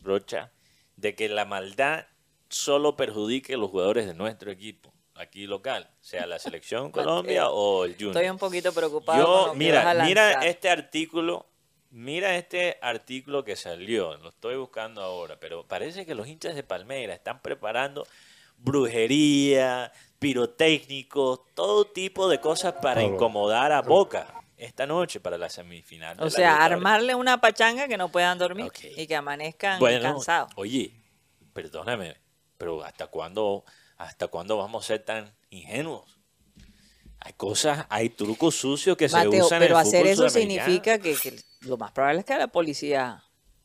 Rocha, 0.00 0.50
de 0.96 1.14
que 1.14 1.28
la 1.28 1.44
maldad 1.44 2.06
solo 2.48 2.96
perjudique 2.96 3.54
a 3.54 3.58
los 3.58 3.70
jugadores 3.70 4.06
de 4.06 4.14
nuestro 4.14 4.50
equipo, 4.50 4.92
aquí 5.18 5.46
local, 5.46 5.90
sea 6.00 6.26
la 6.26 6.38
selección 6.38 6.90
Colombia 6.92 7.50
o 7.50 7.84
el 7.84 7.92
Junior. 7.94 8.16
Estoy 8.16 8.30
un 8.30 8.38
poquito 8.38 8.72
preocupado. 8.72 9.24
con 9.24 9.32
lo 9.34 9.46
Yo, 9.46 9.52
que 9.52 9.58
mira, 9.58 9.84
vas 9.84 9.96
a 9.98 10.04
mira 10.04 10.32
este 10.46 10.70
artículo, 10.70 11.46
mira 11.90 12.36
este 12.36 12.78
artículo 12.82 13.44
que 13.44 13.56
salió, 13.56 14.16
lo 14.18 14.28
estoy 14.30 14.56
buscando 14.56 15.02
ahora, 15.02 15.38
pero 15.40 15.66
parece 15.66 16.04
que 16.06 16.14
los 16.14 16.26
hinchas 16.28 16.54
de 16.54 16.62
Palmeiras 16.62 17.16
están 17.16 17.40
preparando 17.42 18.06
brujería, 18.58 19.92
pirotécnicos, 20.18 21.40
todo 21.54 21.84
tipo 21.86 22.28
de 22.28 22.40
cosas 22.40 22.74
para 22.82 23.02
incomodar 23.02 23.72
a 23.72 23.82
Boca 23.82 24.34
esta 24.56 24.86
noche 24.86 25.20
para 25.20 25.38
la 25.38 25.48
semifinal. 25.48 26.16
de 26.16 26.22
O 26.22 26.24
la 26.26 26.30
sea, 26.30 26.38
Libertadores. 26.50 26.76
armarle 26.76 27.14
una 27.14 27.40
pachanga 27.40 27.86
que 27.86 27.96
no 27.96 28.08
puedan 28.08 28.38
dormir 28.38 28.72
y 28.96 29.06
que 29.06 29.14
amanezcan 29.14 29.78
Bueno, 29.78 30.02
cansados. 30.02 30.50
Oye, 30.56 30.92
perdóname, 31.52 32.16
pero 32.56 32.82
¿hasta 32.82 33.06
cuándo, 33.06 33.64
hasta 33.98 34.28
cuándo 34.28 34.56
vamos 34.56 34.84
a 34.84 34.86
ser 34.88 35.04
tan 35.04 35.34
ingenuos? 35.50 36.16
Hay 37.20 37.32
cosas, 37.32 37.84
hay 37.90 38.08
trucos 38.10 38.54
sucios 38.54 38.96
que 38.96 39.08
se 39.08 39.16
usan 39.28 39.58
pero 39.60 39.64
en 39.64 39.72
el 39.72 39.76
hacer 39.76 40.00
fútbol 40.00 40.12
eso 40.12 40.28
sudamericano. 40.28 40.64
significa 40.66 40.98
que, 40.98 41.16
que 41.16 41.42
lo 41.68 41.76
más 41.76 41.90
probable 41.92 42.20
es 42.20 42.24
que 42.24 42.36
la 42.38 42.46
policía 42.46 43.22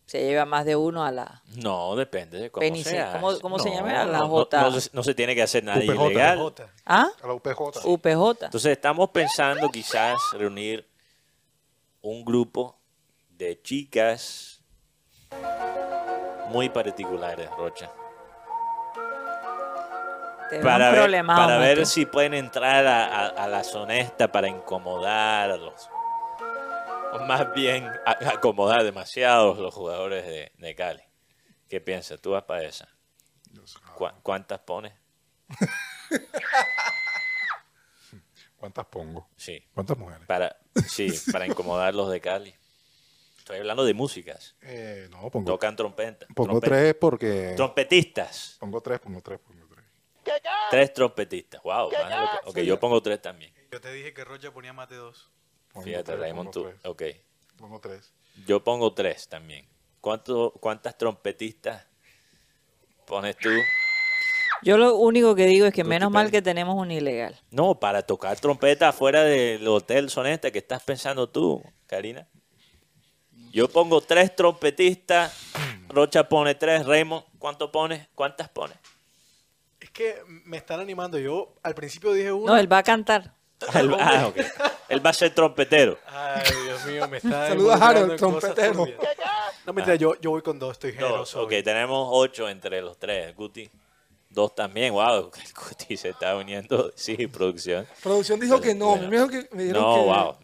se 0.08 0.20
lleve 0.20 0.40
a 0.40 0.46
más 0.46 0.66
de 0.66 0.76
uno 0.76 1.06
a 1.06 1.12
la... 1.12 1.44
No, 1.56 1.96
depende 1.96 2.40
de 2.40 2.52
cómo 2.52 2.62
Penice- 2.66 2.90
sea. 2.90 3.14
¿cómo- 3.14 3.40
cómo 3.40 3.60
se 3.60 3.70
No, 3.70 3.76
llama? 3.76 4.02
A 4.02 4.06
la 4.06 4.18
no, 4.20 4.28
J. 4.28 4.62
No, 4.62 4.80
se- 4.82 4.90
no 4.92 5.04
se 5.04 5.14
tiene 5.14 5.36
que 5.36 5.44
hacer 5.44 5.64
nada 5.64 5.78
UPJ, 5.80 6.06
ilegal. 6.06 6.54
¿Ah? 6.86 7.08
a 7.22 7.28
la 7.28 7.34
UPJ. 7.36 7.86
UPJ. 7.86 8.46
Entonces 8.46 8.72
estamos 8.72 9.10
pensando 9.12 9.70
quizás 9.70 10.18
reunir 10.34 10.90
un 12.02 12.26
grupo 12.26 12.78
de 13.30 13.62
chicas 13.62 14.62
muy 16.50 16.70
particulares, 16.70 17.50
Rocha. 17.56 17.92
Para, 20.62 20.90
un 20.90 20.92
ver, 21.60 21.76
para 21.78 21.86
si 21.86 22.06
pueden 22.06 22.34
entrar 22.34 22.86
a, 22.86 23.06
a- 23.06 23.28
a 23.28 23.48
la 23.48 23.64
zona 23.64 23.98
esta 24.00 24.32
para 24.32 24.48
incomodarlos. 24.48 25.90
O 27.14 27.20
más 27.26 27.54
bien 27.54 27.88
a- 28.06 28.30
acomodar 28.32 28.84
demasiado 28.84 29.54
los 29.56 29.74
jugadores 29.74 30.26
de, 30.26 30.52
de 30.58 30.76
Cali. 30.76 31.04
¿Qué 31.70 31.80
piensas? 31.82 32.20
¿Tú 32.22 32.32
vas 32.32 32.44
para 32.44 32.64
esa? 32.64 32.88
¿Cu- 33.96 34.10
¿Cuántas 34.22 34.60
pones? 34.60 34.94
¿Cuántas 38.58 38.86
pongo? 38.86 39.30
Sí. 39.36 39.64
¿Cuántas 39.74 39.98
mujeres? 39.98 40.26
Para, 40.28 40.56
sí, 40.88 41.10
para 41.32 41.46
incomodar 41.46 41.94
los 41.94 42.10
de 42.10 42.22
Cali. 42.22 42.56
Estoy 43.38 43.58
hablando 43.58 43.84
de 43.84 43.94
músicas. 43.94 44.56
Eh, 44.62 45.08
no, 45.12 45.30
pongo, 45.30 45.46
Tocan 45.52 45.76
trompeta. 45.76 46.26
pongo 46.34 46.60
trompeta. 46.62 46.74
tres 46.76 46.96
porque... 46.96 47.54
Trompetistas. 47.58 48.56
Pongo 48.60 48.80
tres, 48.80 49.00
pongo 49.02 49.22
tres, 49.22 49.40
pongo 49.40 49.63
tres. 50.24 50.42
Tres 50.72 50.94
trompetistas. 50.94 51.62
Wow. 51.64 51.92
ok, 52.46 52.60
yo 52.60 52.80
pongo 52.80 53.02
tres 53.02 53.22
también. 53.22 53.54
Yo 53.72 53.80
te 53.82 53.92
dije 53.92 54.14
que 54.14 54.24
Rocha 54.24 54.52
ponía 54.52 54.74
más 54.74 54.90
de 54.90 54.98
dos. 54.98 55.30
Pongo 55.72 55.86
Fíjate, 55.86 56.04
tres, 56.04 56.20
Raymond, 56.20 56.52
tú. 56.52 56.64
tres, 56.64 56.86
Ok. 56.86 57.04
Pongo 57.58 57.80
tres. 57.80 58.14
Yo 58.46 58.64
pongo 58.64 58.94
tres 58.94 59.28
también. 59.28 59.68
¿Cuánto, 60.02 60.52
¿Cuántas 60.60 60.98
trompetistas 60.98 61.86
pones 63.06 63.38
tú? 63.38 63.50
Yo 64.64 64.78
lo 64.78 64.96
único 64.96 65.36
que 65.36 65.46
digo 65.46 65.66
es 65.66 65.74
que 65.74 65.84
menos 65.84 66.10
mal 66.10 66.32
que 66.32 66.42
tenemos 66.42 66.76
un 66.76 66.90
ilegal. 66.92 67.40
No, 67.52 67.80
para 67.80 68.02
tocar 68.02 68.40
trompeta 68.40 68.90
afuera 68.90 69.24
del 69.24 69.68
Hotel 69.68 70.10
Sonesta 70.10 70.52
que 70.52 70.60
estás 70.60 70.82
pensando 70.84 71.30
tú, 71.30 71.62
Karina. 71.86 72.28
Yo 73.52 73.68
pongo 73.68 74.02
tres 74.02 74.36
trompetistas, 74.36 75.52
Rocha 75.90 76.28
pone 76.28 76.56
tres, 76.56 76.86
Raymond, 76.86 77.24
¿cuánto 77.40 77.72
pones? 77.72 78.08
¿Cuántas 78.16 78.50
pones? 78.50 78.78
Es 79.94 80.00
que 80.00 80.24
me 80.46 80.58
están 80.58 80.80
animando. 80.80 81.20
Yo 81.20 81.54
al 81.62 81.76
principio 81.76 82.14
dije 82.14 82.32
uno. 82.32 82.54
No, 82.54 82.58
él 82.60 82.72
va 82.72 82.80
a 82.80 82.84
cantar. 82.84 83.36
Él, 83.76 83.96
ah, 84.00 84.26
ok. 84.28 84.38
Él 84.90 85.06
va 85.06 85.12
a 85.12 85.14
ser 85.14 85.36
trompetero. 85.36 86.00
Ay, 86.08 86.42
Dios 86.66 86.86
mío, 86.86 87.08
me 87.08 87.18
está. 87.18 87.50
Saluda 87.50 87.76
a 87.76 87.90
Harold, 87.90 88.16
trompetero. 88.18 88.88
No, 89.68 89.72
mentira, 89.72 89.96
yo, 89.96 90.20
yo 90.20 90.32
voy 90.32 90.42
con 90.42 90.58
dos, 90.58 90.72
estoy 90.74 90.92
Dos. 90.94 91.00
generoso. 91.00 91.44
Ok, 91.44 91.52
hoy. 91.52 91.64
tenemos 91.64 92.08
ocho 92.12 92.50
entre 92.50 92.82
los 92.82 92.98
tres. 92.98 93.36
Guti, 93.36 93.70
dos 94.30 94.56
también. 94.56 94.92
Wow, 94.94 95.30
Guti 95.70 95.96
se 95.96 96.10
está 96.10 96.36
uniendo. 96.36 96.92
Sí, 96.96 97.28
producción. 97.28 97.88
Producción 98.02 98.40
dijo 98.40 98.60
que 98.60 98.74
no. 98.74 98.98
Bueno. 98.98 99.04
Me 99.10 99.12
dijeron 99.12 99.30
que, 99.30 99.56
me 99.56 99.64
dijeron 99.64 99.84
No, 99.84 99.94
que- 99.96 100.02
wow. 100.02 100.38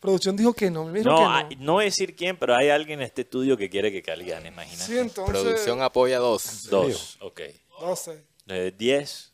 Producción 0.00 0.36
dijo 0.36 0.52
que 0.54 0.70
no. 0.70 0.84
Me 0.84 0.98
dijeron 1.00 1.14
No, 1.14 1.18
que 1.18 1.24
no. 1.24 1.34
hay- 1.34 1.56
no 1.58 1.72
voy 1.74 1.82
a 1.82 1.84
decir 1.86 2.14
quién, 2.14 2.36
pero 2.36 2.54
hay 2.54 2.70
alguien 2.70 3.00
en 3.00 3.06
este 3.06 3.22
estudio 3.22 3.56
que 3.56 3.68
quiere 3.68 3.90
que 3.90 4.00
Cali 4.00 4.26
gane, 4.26 4.48
imagínate. 4.48 4.84
Sí, 4.84 4.96
entonces. 4.96 5.42
Producción 5.42 5.82
apoya 5.82 6.18
dos. 6.20 6.68
Dos, 6.70 7.18
ok. 7.20 7.40
12. 7.80 8.24
Eh, 8.48 8.72
diez. 8.76 9.32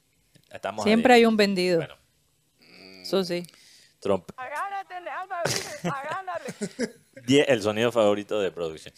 Estamos 0.50 0.84
a 0.84 0.88
Siempre 0.88 1.14
hay 1.14 1.24
un 1.26 1.36
vendido. 1.36 1.78
Bueno, 1.78 1.96
Eso 3.02 3.24
sí. 3.24 3.44
trompe- 4.00 4.34
Diez- 7.26 7.46
el 7.48 7.62
sonido 7.62 7.92
favorito 7.92 8.40
de 8.40 8.50
producción. 8.50 8.94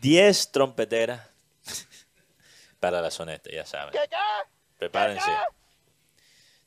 Diez 0.00 0.50
trompeteras 0.50 1.28
para 2.80 3.00
la 3.00 3.10
soneta, 3.10 3.50
ya 3.52 3.64
saben. 3.66 3.94
Prepárense. 4.78 5.30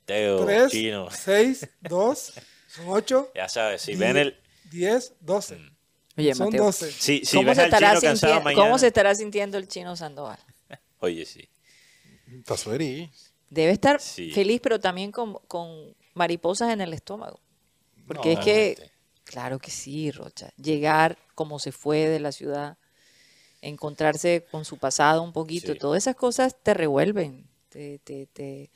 Teo, 0.06 0.46
3, 0.46 0.72
Chino, 0.72 1.10
6, 1.10 1.70
2, 1.82 2.34
son 2.68 2.86
8, 2.90 3.32
ya 3.36 3.48
sabes, 3.48 3.82
si 3.82 3.96
ven 3.96 4.18
el... 4.18 4.40
10, 4.70 5.16
12. 5.22 5.60
Oye, 6.18 6.36
Son 6.36 6.48
Mateo. 6.48 6.66
12. 6.66 6.92
Si, 6.92 7.26
si 7.26 7.38
¿Cómo, 7.38 7.56
se 7.56 7.64
estará 7.64 7.88
chino 7.90 8.02
cansado 8.02 8.18
sintiendo, 8.18 8.44
mañana... 8.44 8.62
¿Cómo 8.64 8.78
se 8.78 8.88
estará 8.88 9.16
sintiendo 9.16 9.58
el 9.58 9.68
chino 9.68 9.96
Sandoval? 9.96 10.38
Oye, 11.00 11.26
sí. 11.26 11.50
Estás 12.40 12.64
feliz. 12.64 13.34
Debe 13.50 13.72
estar 13.72 14.00
Sí. 14.02 14.32
feliz, 14.32 14.60
pero 14.62 14.80
también 14.80 15.12
con, 15.12 15.36
con 15.48 15.96
mariposas 16.14 16.72
en 16.72 16.82
el 16.82 16.94
estómago. 16.94 17.40
Porque 18.08 18.34
No, 18.34 18.40
es 18.40 18.46
que, 18.46 18.92
claro 19.24 19.60
que 19.60 19.72
sí, 19.72 20.12
Rocha. 20.12 20.52
Llegar 20.58 21.18
como 21.36 21.60
se 21.60 21.72
fue 21.72 22.08
de 22.08 22.20
la 22.20 22.32
ciudad, 22.32 22.78
encontrarse 23.62 24.46
con 24.52 24.66
su 24.66 24.78
pasado 24.78 25.22
un 25.24 25.32
poquito, 25.34 25.74
Sí. 25.74 25.80
todas 25.80 26.04
esas 26.04 26.16
cosas 26.16 26.56
te 26.62 26.74
revuelven, 26.74 27.48
te, 27.70 28.00
te, 28.00 28.26
te, 28.28 28.72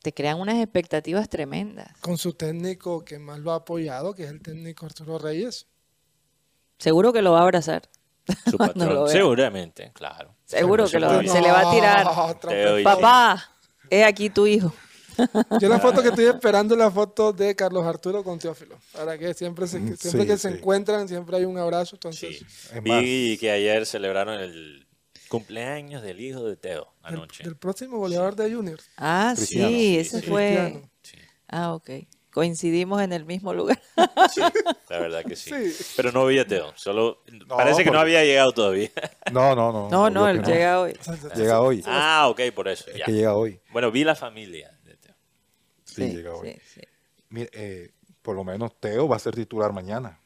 te 0.00 0.14
crean 0.14 0.40
unas 0.40 0.56
expectativas 0.62 1.28
tremendas. 1.28 1.96
Con 2.00 2.16
su 2.18 2.32
técnico 2.32 3.04
que 3.04 3.18
más 3.18 3.38
lo 3.40 3.52
ha 3.52 3.56
apoyado, 3.56 4.14
que 4.14 4.24
es 4.24 4.30
el 4.30 4.40
técnico 4.40 4.86
Arturo 4.86 5.18
Reyes. 5.18 5.66
Seguro 6.78 7.12
que 7.12 7.22
lo 7.22 7.32
va 7.32 7.40
a 7.40 7.42
abrazar. 7.42 7.88
Su 8.50 8.56
patrón, 8.56 9.08
seguramente, 9.08 9.90
claro. 9.94 10.34
Seguro 10.44 10.86
que 10.88 10.98
lo, 11.00 11.22
se 11.22 11.40
le 11.40 11.50
va 11.50 11.60
a 11.68 11.70
tirar. 11.72 12.78
Y- 12.80 12.84
Papá, 12.84 13.50
es 13.90 14.04
aquí 14.04 14.30
tu 14.30 14.46
hijo. 14.46 14.72
Yo 15.60 15.68
la 15.68 15.78
foto 15.78 16.02
que 16.02 16.08
estoy 16.08 16.24
esperando 16.26 16.74
es 16.74 16.78
la 16.78 16.90
foto 16.90 17.32
de 17.32 17.54
Carlos 17.54 17.84
Arturo 17.86 18.24
con 18.24 18.38
Teófilo. 18.38 18.78
Para 18.92 19.18
que 19.18 19.34
siempre, 19.34 19.66
se, 19.66 19.78
Mm, 19.78 19.96
siempre 19.96 20.22
sí, 20.22 20.26
que 20.26 20.38
se 20.38 20.48
encuentran, 20.48 21.06
siempre 21.06 21.36
hay 21.36 21.44
un 21.44 21.58
abrazo. 21.58 21.96
Entonces, 21.96 22.38
Sí. 22.38 22.80
Vi 22.80 23.36
que 23.38 23.50
ayer 23.50 23.84
celebraron 23.84 24.40
el 24.40 24.86
cumpleaños 25.28 26.02
del 26.02 26.20
hijo 26.20 26.44
de 26.44 26.56
Teo 26.56 26.92
anoche. 27.02 27.44
del 27.44 27.56
próximo 27.56 27.98
goleador 27.98 28.36
de 28.36 28.54
Junior. 28.54 28.80
Ah, 28.96 29.32
Cristiano. 29.36 29.68
sí, 29.68 29.98
ese 29.98 30.20
Sí, 30.20 30.26
fue. 30.26 30.82
Ah, 31.48 31.74
ok. 31.74 31.90
Coincidimos 32.32 33.02
en 33.02 33.12
el 33.12 33.24
mismo 33.24 33.52
lugar. 33.54 33.80
Sí, 34.32 34.40
la 34.40 34.50
verdad 34.98 35.24
que 35.24 35.36
sí. 35.36 35.50
Sí. 35.70 35.92
Pero 35.96 36.10
no 36.12 36.26
vi 36.26 36.38
a 36.38 36.46
Teo. 36.46 36.72
Solo 36.74 37.22
No, 37.30 37.56
parece 37.56 37.84
que 37.84 37.90
no 37.90 38.00
había 38.00 38.24
llegado 38.24 38.52
todavía. 38.52 38.90
No, 39.30 39.54
no, 39.54 39.70
no. 39.72 39.88
No, 39.88 40.10
no, 40.10 40.28
él 40.28 40.42
llega 40.42 40.80
hoy. 40.80 40.98
Llega 41.36 41.60
hoy. 41.60 41.84
ah, 41.86 42.28
ok, 42.28 42.40
por 42.54 42.68
eso. 42.68 42.90
Es 42.90 42.96
ya. 42.96 43.04
que 43.04 43.12
llega 43.12 43.34
hoy. 43.34 43.60
Bueno, 43.70 43.90
vi 43.90 44.02
la 44.04 44.14
familia 44.14 44.76
de 44.84 44.96
Teo. 44.96 45.14
Sí, 45.84 46.10
llega 46.10 46.34
hoy. 46.34 46.52
sí, 46.52 46.60
sí. 46.74 46.80
Mire, 47.28 47.50
eh, 47.52 47.90
por 48.22 48.34
lo 48.36 48.44
menos 48.44 48.78
Teo 48.80 49.08
va 49.08 49.16
a 49.16 49.18
ser 49.20 49.34
titular 49.34 49.72
mañana. 49.72 50.20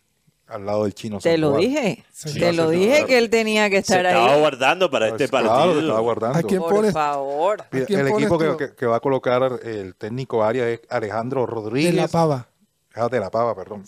Al 0.49 0.65
lado 0.65 0.85
del 0.85 0.95
chino. 0.95 1.19
Te 1.19 1.37
lo 1.39 1.57
dije. 1.57 2.05
Sí, 2.13 2.39
Te 2.39 2.53
lo 2.53 2.71
dije 2.71 3.05
que 3.05 3.19
él 3.19 3.31
tenía 3.31 3.69
que 3.69 3.77
Se 3.83 3.95
estar 3.95 4.07
estaba 4.07 4.35
ahí. 4.35 4.41
guardando 4.41 4.89
para 4.91 5.09
este 5.09 5.29
Pues, 5.29 5.31
partido. 5.31 5.55
Claro, 5.55 5.75
lo 5.75 5.81
estaba 5.81 6.01
guardando. 6.01 6.39
¿A 6.39 6.43
quién 6.45 6.61
Por 6.61 6.71
pones? 6.73 6.93
favor. 6.93 7.65
Mira, 7.73 7.87
quién 7.87 8.01
el 8.01 8.09
equipo 8.09 8.39
que, 8.39 8.47
tú? 8.47 8.57
que- 8.57 8.75
que 8.77 8.87
va 8.87 8.97
a 8.97 9.01
colocar 9.01 9.43
el 9.65 9.95
técnico 9.97 10.45
área 10.45 10.69
es 10.69 10.81
Alejandro 10.89 11.41
De 11.41 11.47
Rodríguez. 11.49 11.95
la 11.95 12.07
pava. 12.09 12.47
Ah, 12.95 13.09
de 13.09 13.21
la 13.21 13.29
Pava, 13.31 13.55
perdón. 13.55 13.85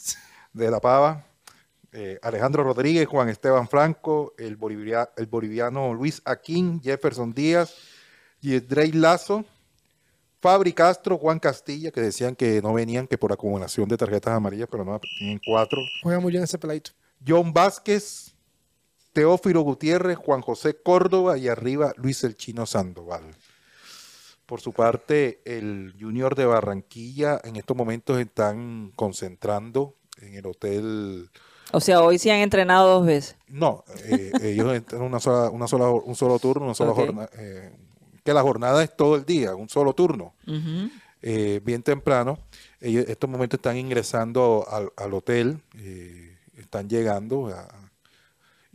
De 0.53 0.71
la 0.71 0.81
Pava. 0.81 1.25
eh, 1.93 2.19
Alejandro 2.23 2.63
Rodríguez, 2.65 3.07
Juan 3.09 3.29
Esteban 3.31 3.67
Franco, 3.69 4.35
el, 4.37 4.57
bolivia- 4.57 5.09
el 5.17 5.25
boliviano 5.27 5.95
Luis 5.95 6.21
Aquín, 6.27 6.83
Jefferson 6.83 7.33
Díaz, 7.33 7.73
Yedrey 8.43 8.93
Lazo, 8.93 9.45
Fabri 10.41 10.73
Castro, 10.73 11.19
Juan 11.19 11.39
Castilla, 11.41 11.91
que 11.91 12.01
decían 12.01 12.37
que 12.37 12.63
no 12.63 12.73
venían, 12.73 13.09
que 13.09 13.19
por 13.19 13.33
acumulación 13.33 13.89
de 13.89 13.97
tarjetas 13.97 14.35
amarillas, 14.35 14.69
pero 14.71 14.85
no, 14.85 15.01
tienen 15.19 15.41
cuatro. 15.45 15.81
Juega 16.03 16.21
muy 16.21 16.31
bien 16.31 16.45
ese 16.45 16.59
peladito. 16.59 16.93
John 17.27 17.53
Vázquez, 17.53 18.35
Teófilo 19.13 19.63
Gutiérrez, 19.63 20.17
Juan 20.17 20.41
José 20.41 20.81
Córdoba 20.81 21.37
y 21.39 21.49
arriba 21.49 21.93
Luis 21.97 22.23
el 22.23 22.37
Chino 22.37 22.67
Sandoval. 22.67 23.25
Por 24.47 24.61
su 24.61 24.73
parte, 24.73 25.43
el 25.45 25.95
Junior 25.99 26.35
de 26.35 26.47
Barranquilla 26.47 27.41
en 27.43 27.57
estos 27.57 27.77
momentos 27.77 28.19
están 28.19 28.93
concentrando 28.95 29.97
en 30.23 30.35
el 30.35 30.47
hotel. 30.47 31.29
O 31.73 31.81
sea, 31.81 32.01
hoy 32.01 32.19
sí 32.19 32.31
han 32.31 32.39
entrenado 32.39 32.89
dos 32.89 33.07
veces. 33.07 33.37
No, 33.49 33.85
eh, 34.05 34.33
ellos 34.41 34.73
entran 34.75 35.03
una 35.03 35.21
sola, 35.21 35.51
una 35.51 35.67
sola, 35.67 35.91
un 35.91 36.15
solo 36.15 36.39
turno, 36.39 36.65
una 36.65 36.75
sola 36.75 36.95
jornada. 36.95 37.29
eh, 37.37 37.77
que 38.25 38.33
la 38.35 38.43
jornada 38.43 38.83
es 38.85 38.95
todo 38.97 39.17
el 39.17 39.25
día, 39.25 39.55
un 39.55 39.69
solo 39.69 39.93
turno. 39.95 40.35
Eh, 41.21 41.61
bien 41.65 41.83
temprano. 41.83 42.39
Ellos 42.81 43.05
en 43.07 43.11
estos 43.11 43.29
momentos 43.29 43.59
están 43.59 43.77
ingresando 43.77 44.65
al, 44.71 44.93
al 44.97 45.13
hotel, 45.15 45.61
eh, 45.77 46.37
están 46.57 46.89
llegando 46.89 47.49
a- 47.49 47.69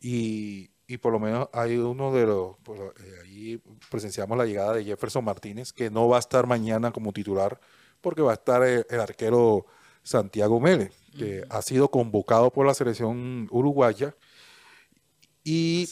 y, 0.02 0.70
y 0.88 0.98
por 0.98 1.14
lo 1.14 1.20
menos 1.20 1.48
hay 1.54 1.78
uno 1.78 2.12
de 2.14 2.26
los, 2.26 2.58
por 2.64 2.78
eh, 2.78 3.14
ahí 3.24 3.62
presenciamos 3.90 4.38
la 4.38 4.46
llegada 4.46 4.74
de 4.74 4.84
Jefferson 4.84 5.24
Martínez, 5.24 5.72
que 5.72 5.90
no 5.90 6.08
va 6.10 6.18
a 6.18 6.20
estar 6.20 6.46
mañana 6.46 6.92
como 6.92 7.14
titular, 7.14 7.60
porque 8.02 8.22
va 8.22 8.32
a 8.32 8.36
estar 8.36 8.62
el, 8.64 8.86
el 8.90 9.00
arquero 9.00 9.66
Santiago 10.04 10.60
Mele, 10.60 10.92
que 11.18 11.46
ha 11.50 11.62
sido 11.62 11.90
convocado 11.90 12.52
por 12.52 12.66
la 12.66 12.74
selección 12.74 13.48
uruguaya 13.52 14.14
y, 15.46 15.88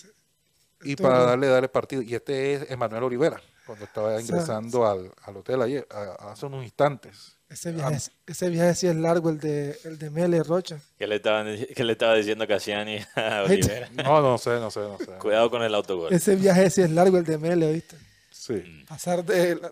y 0.83 0.95
para 0.95 1.19
darle, 1.23 1.47
darle 1.47 1.69
partido. 1.69 2.01
Y 2.01 2.13
este 2.15 2.53
es 2.53 2.71
Emanuel 2.71 3.03
Olivera, 3.03 3.41
cuando 3.65 3.85
estaba 3.85 4.11
sea, 4.11 4.21
ingresando 4.21 4.87
al, 4.87 5.11
al 5.23 5.37
hotel 5.37 5.61
ayer, 5.61 5.87
a- 5.91 6.31
hace 6.31 6.45
unos 6.45 6.63
instantes. 6.63 7.37
Ese 7.49 7.73
viaje, 7.73 7.97
ese 8.27 8.49
viaje 8.49 8.73
sí 8.75 8.87
es 8.87 8.95
largo, 8.95 9.29
el 9.29 9.37
de, 9.39 9.77
el 9.83 9.99
de 9.99 10.09
Mele 10.09 10.41
Rocha. 10.41 10.79
¿Qué 10.97 11.05
le, 11.05 11.15
estaban, 11.17 11.47
qué 11.75 11.83
le 11.83 11.91
estaba 11.91 12.15
diciendo 12.15 12.47
Cassiani 12.47 12.99
a 13.15 13.43
Olivera? 13.45 13.89
No, 14.03 14.21
no 14.21 14.37
sé, 14.37 14.51
no 14.51 14.71
sé, 14.71 14.79
no 14.79 14.97
sé. 14.97 15.11
Cuidado 15.19 15.51
con 15.51 15.61
el 15.61 15.75
autogol. 15.75 16.13
Ese 16.13 16.37
viaje 16.37 16.69
sí 16.69 16.81
es 16.81 16.89
largo, 16.91 17.17
el 17.17 17.25
de 17.25 17.37
Mele, 17.37 17.73
¿viste? 17.73 17.97
Sí. 18.29 18.85
Pasar 18.87 19.25
de... 19.25 19.55
la- 19.55 19.71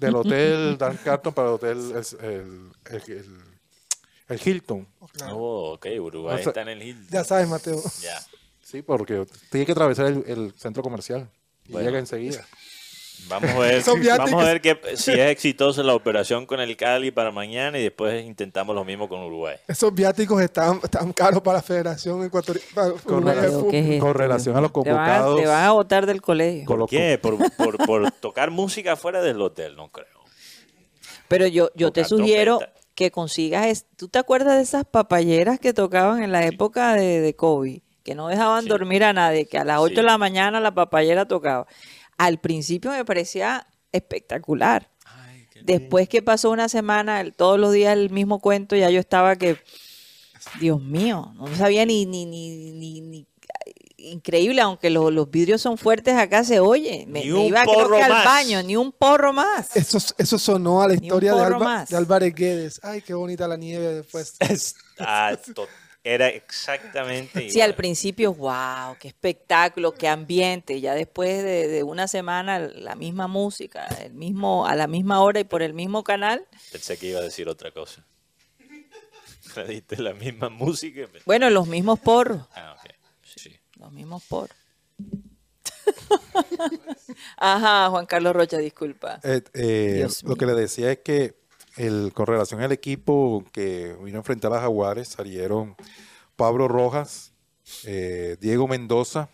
Del 0.00 0.14
hotel 0.16 0.76
Dan 0.78 0.96
Carton 1.04 1.32
para 1.32 1.48
el 1.48 1.54
hotel 1.54 1.78
el, 1.78 2.24
el, 2.26 2.70
el- 2.96 3.12
el- 3.12 3.40
el 4.28 4.40
Hilton. 4.44 4.86
claro. 5.12 5.36
Oh, 5.36 5.72
ok, 5.74 5.86
Uruguay 6.00 6.34
O 6.34 6.38
sea, 6.38 6.48
está 6.50 6.62
en 6.62 6.68
el 6.68 6.82
Hilton. 6.82 7.06
Ya 7.10 7.22
sabes, 7.24 7.48
Mateo. 7.48 7.80
Ya. 8.00 8.20
Sí, 8.70 8.82
porque 8.82 9.26
tiene 9.50 9.66
que 9.66 9.72
atravesar 9.72 10.06
el, 10.06 10.24
el 10.26 10.52
centro 10.56 10.82
comercial. 10.82 11.28
Y 11.66 11.72
Bueno. 11.72 11.86
llega 11.88 11.98
enseguida. 11.98 12.46
Vamos 13.28 13.50
a 13.50 13.58
ver, 13.58 13.82
vamos 14.16 14.42
a 14.42 14.46
ver 14.46 14.60
que, 14.62 14.80
si 14.96 15.12
es 15.12 15.18
exitosa 15.30 15.82
la 15.82 15.94
operación 15.94 16.46
con 16.46 16.58
el 16.58 16.74
Cali 16.76 17.10
para 17.10 17.30
mañana 17.30 17.78
y 17.78 17.82
después 17.82 18.24
intentamos 18.24 18.74
lo 18.74 18.82
mismo 18.82 19.08
con 19.10 19.20
Uruguay. 19.22 19.56
Esos 19.68 19.92
viáticos 19.94 20.40
están, 20.40 20.80
están 20.82 21.12
caros 21.12 21.42
para 21.42 21.58
la 21.58 21.62
Federación 21.62 22.24
Ecuatoriana. 22.24 22.94
Con 23.04 24.14
relación 24.14 24.56
a 24.56 24.60
los 24.62 24.72
Te 24.72 24.78
van, 24.90 24.98
a- 24.98 25.18
convocados. 25.18 25.40
te 25.40 25.46
van 25.46 25.64
a 25.64 25.72
votar 25.72 26.06
del 26.06 26.22
colegio. 26.22 26.64
¿Por 26.66 26.88
qué? 26.88 27.18
Por, 27.20 27.36
por, 27.56 27.76
por 27.86 28.10
tocar 28.12 28.50
música 28.50 28.96
fuera 28.96 29.20
del 29.20 29.40
hotel, 29.42 29.76
no 29.76 29.90
creo. 29.90 30.06
Pero 31.28 31.46
yo, 31.46 31.70
yo 31.74 31.92
te 31.92 32.04
sugiero 32.04 32.58
trompeta. 32.58 32.80
que 32.94 33.10
consigas. 33.10 33.66
es- 33.66 33.86
¿Tú 33.96 34.08
te 34.08 34.18
acuerdas 34.18 34.56
de 34.56 34.62
esas 34.62 34.84
papayeras 34.86 35.60
que 35.60 35.74
tocaban 35.74 36.22
en 36.22 36.32
la 36.32 36.46
época 36.46 36.94
de, 36.94 37.20
de 37.20 37.34
COVID? 37.36 37.82
Que 38.10 38.16
no 38.16 38.26
dejaban 38.26 38.64
Sí. 38.64 38.68
dormir 38.68 39.04
a 39.04 39.12
nadie, 39.12 39.46
que 39.46 39.56
a 39.56 39.62
las 39.62 39.78
8 39.78 39.90
Sí. 39.90 39.94
de 39.98 40.02
la 40.02 40.18
mañana 40.18 40.58
la 40.58 40.74
papayera 40.74 41.26
tocaba. 41.28 41.68
Al 42.18 42.40
principio 42.40 42.90
me 42.90 43.04
parecía 43.04 43.68
espectacular. 43.92 44.90
Después 45.62 46.08
que 46.08 46.20
pasó 46.20 46.50
una 46.50 46.68
semana, 46.68 47.20
el- 47.20 47.32
todos 47.34 47.56
los 47.60 47.72
días 47.72 47.92
el 47.92 48.10
mismo 48.10 48.40
cuento, 48.40 48.74
ya 48.74 48.90
yo 48.90 48.98
estaba 48.98 49.36
que, 49.36 49.58
Dios 50.58 50.82
mío, 50.82 51.32
no 51.36 51.54
sabía 51.54 51.86
ni, 51.86 52.04
ni, 52.04 52.26
ni, 52.26 52.72
ni, 52.72 53.00
ni- 53.00 53.26
increíble, 53.98 54.60
aunque 54.60 54.90
lo- 54.90 55.12
los 55.12 55.30
vidrios 55.30 55.62
son 55.62 55.78
fuertes, 55.78 56.14
acá 56.16 56.42
se 56.42 56.58
oye. 56.58 57.04
Me, 57.06 57.20
Ni 57.20 57.26
me 57.30 57.34
un 57.34 57.40
iba 57.46 57.62
creo 57.62 57.90
que 57.90 58.02
al 58.02 58.24
baño, 58.24 58.60
ni 58.64 58.74
un 58.76 58.90
porro 58.90 59.32
más. 59.32 59.76
Eso, 59.76 59.98
eso 60.18 60.36
sonó 60.36 60.82
a 60.82 60.88
la 60.88 60.94
Ni 60.96 61.06
historia 61.06 61.32
de, 61.34 61.42
Alba- 61.42 61.84
de 61.88 61.96
Álvarez 61.96 62.34
Guedes. 62.34 62.80
Ay, 62.82 63.02
qué 63.02 63.14
bonita 63.14 63.46
la 63.46 63.56
nieve 63.56 63.94
después. 63.94 64.34
Ah, 64.98 65.36
to- 65.54 65.68
era 66.02 66.28
exactamente 66.28 67.40
Sí, 67.50 67.58
igual. 67.58 67.70
al 67.70 67.76
principio, 67.76 68.32
wow, 68.34 68.96
qué 68.98 69.08
espectáculo, 69.08 69.92
qué 69.92 70.08
ambiente. 70.08 70.80
Ya 70.80 70.94
después 70.94 71.42
de, 71.42 71.68
de 71.68 71.82
una 71.82 72.08
semana, 72.08 72.58
la 72.58 72.94
misma 72.94 73.26
música, 73.28 73.86
el 74.02 74.14
mismo, 74.14 74.66
a 74.66 74.74
la 74.76 74.86
misma 74.86 75.20
hora 75.22 75.40
y 75.40 75.44
por 75.44 75.62
el 75.62 75.74
mismo 75.74 76.02
canal. 76.02 76.46
Pensé 76.72 76.96
que 76.96 77.08
iba 77.08 77.20
a 77.20 77.22
decir 77.22 77.48
otra 77.48 77.70
cosa. 77.72 78.06
La 79.98 80.14
misma 80.14 80.48
música. 80.48 81.08
Bueno, 81.26 81.50
los 81.50 81.66
mismos 81.66 81.98
porros, 81.98 82.46
Ah, 82.54 82.76
ok. 82.78 82.90
Sí. 83.24 83.50
los 83.76 83.90
mismos 83.90 84.22
porros. 84.28 84.56
Ajá, 87.36 87.88
Juan 87.90 88.06
Carlos 88.06 88.34
Rocha, 88.34 88.58
disculpa. 88.58 89.20
Eh, 89.24 89.42
eh, 89.54 90.06
lo 90.24 90.36
que 90.36 90.46
le 90.46 90.54
decía 90.54 90.92
es 90.92 90.98
que 90.98 91.34
el, 91.80 92.12
con 92.12 92.26
relación 92.26 92.60
al 92.60 92.72
equipo 92.72 93.42
que 93.52 93.96
vino 94.04 94.18
a 94.18 94.20
enfrentar 94.20 94.52
a 94.52 94.60
Jaguares, 94.60 95.08
salieron 95.08 95.74
Pablo 96.36 96.68
Rojas, 96.68 97.32
eh, 97.84 98.36
Diego 98.38 98.68
Mendoza, 98.68 99.30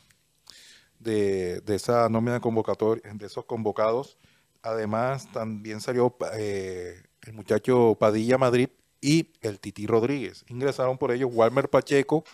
de, 1.00 1.60
esa 1.66 2.08
nómina 2.08 2.38
convocatoria, 2.40 3.02
de 3.12 3.26
esos 3.26 3.46
convocados. 3.46 4.16
Además, 4.62 5.30
también 5.32 5.80
salió 5.80 6.16
eh, 6.34 7.02
el 7.22 7.32
muchacho 7.32 7.96
Padilla 7.98 8.38
Madrid 8.38 8.68
y 9.00 9.32
el 9.40 9.58
Titi 9.58 9.88
Rodríguez. 9.88 10.44
Ingresaron 10.48 10.98
por 10.98 11.10
ellos 11.10 11.30
Walmer 11.32 11.68
Pacheco, 11.68 12.24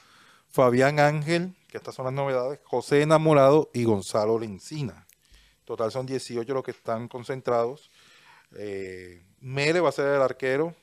Fabián 0.50 1.00
Ángel, 1.00 1.54
que 1.68 1.78
estas 1.78 1.94
son 1.94 2.04
las 2.04 2.14
novedades, 2.14 2.60
José 2.64 3.00
Enamorado 3.00 3.70
y 3.72 3.84
Gonzalo 3.84 4.38
Lencina. 4.38 5.06
Total 5.64 5.90
son 5.90 6.04
18 6.04 6.52
los 6.52 6.62
que 6.62 6.72
están 6.72 7.08
concentrados. 7.08 7.90
Eh, 8.58 9.22
Mere 9.42 9.80
va 9.80 9.90
a 9.90 9.92
ser 9.92 10.06
el 10.06 10.22
arquero. 10.22 10.74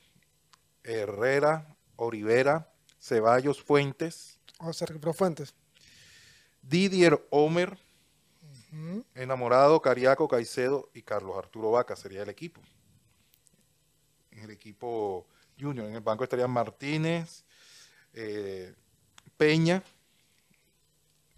Herrera, 0.84 1.76
Olivera, 1.96 2.72
Ceballos 3.00 3.62
Fuentes, 3.62 4.40
Vamos 4.60 4.82
a 4.82 4.86
recuperar 4.86 5.16
fuentes. 5.16 5.56
Didier 6.62 7.26
Homer, 7.30 7.78
Enamorado, 9.16 9.82
Cariaco, 9.82 10.28
Caicedo 10.28 10.90
y 10.94 11.02
Carlos 11.02 11.38
Arturo 11.38 11.72
Vaca 11.72 11.96
sería 11.96 12.24
el 12.24 12.30
equipo. 12.30 12.62
En 14.32 14.40
el 14.40 14.52
equipo 14.52 15.28
junior, 15.60 15.88
en 15.88 15.96
el 15.96 16.02
banco 16.02 16.26
estarían 16.26 16.52
Martínez, 16.52 17.46
eh, 18.14 18.76
Peña, 19.38 19.82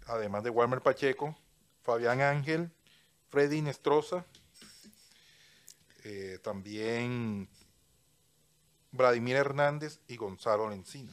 además 0.06 0.42
de 0.42 0.50
Walmer 0.50 0.80
Pacheco, 0.80 1.36
Fabián 1.82 2.20
Ángel, 2.20 2.70
Freddy 3.30 3.62
Nestroza, 3.62 4.26
eh, 6.04 6.38
también 6.42 7.48
Vladimir 8.92 9.36
Hernández 9.36 10.00
y 10.08 10.16
Gonzalo 10.16 10.68
Lencina. 10.68 11.10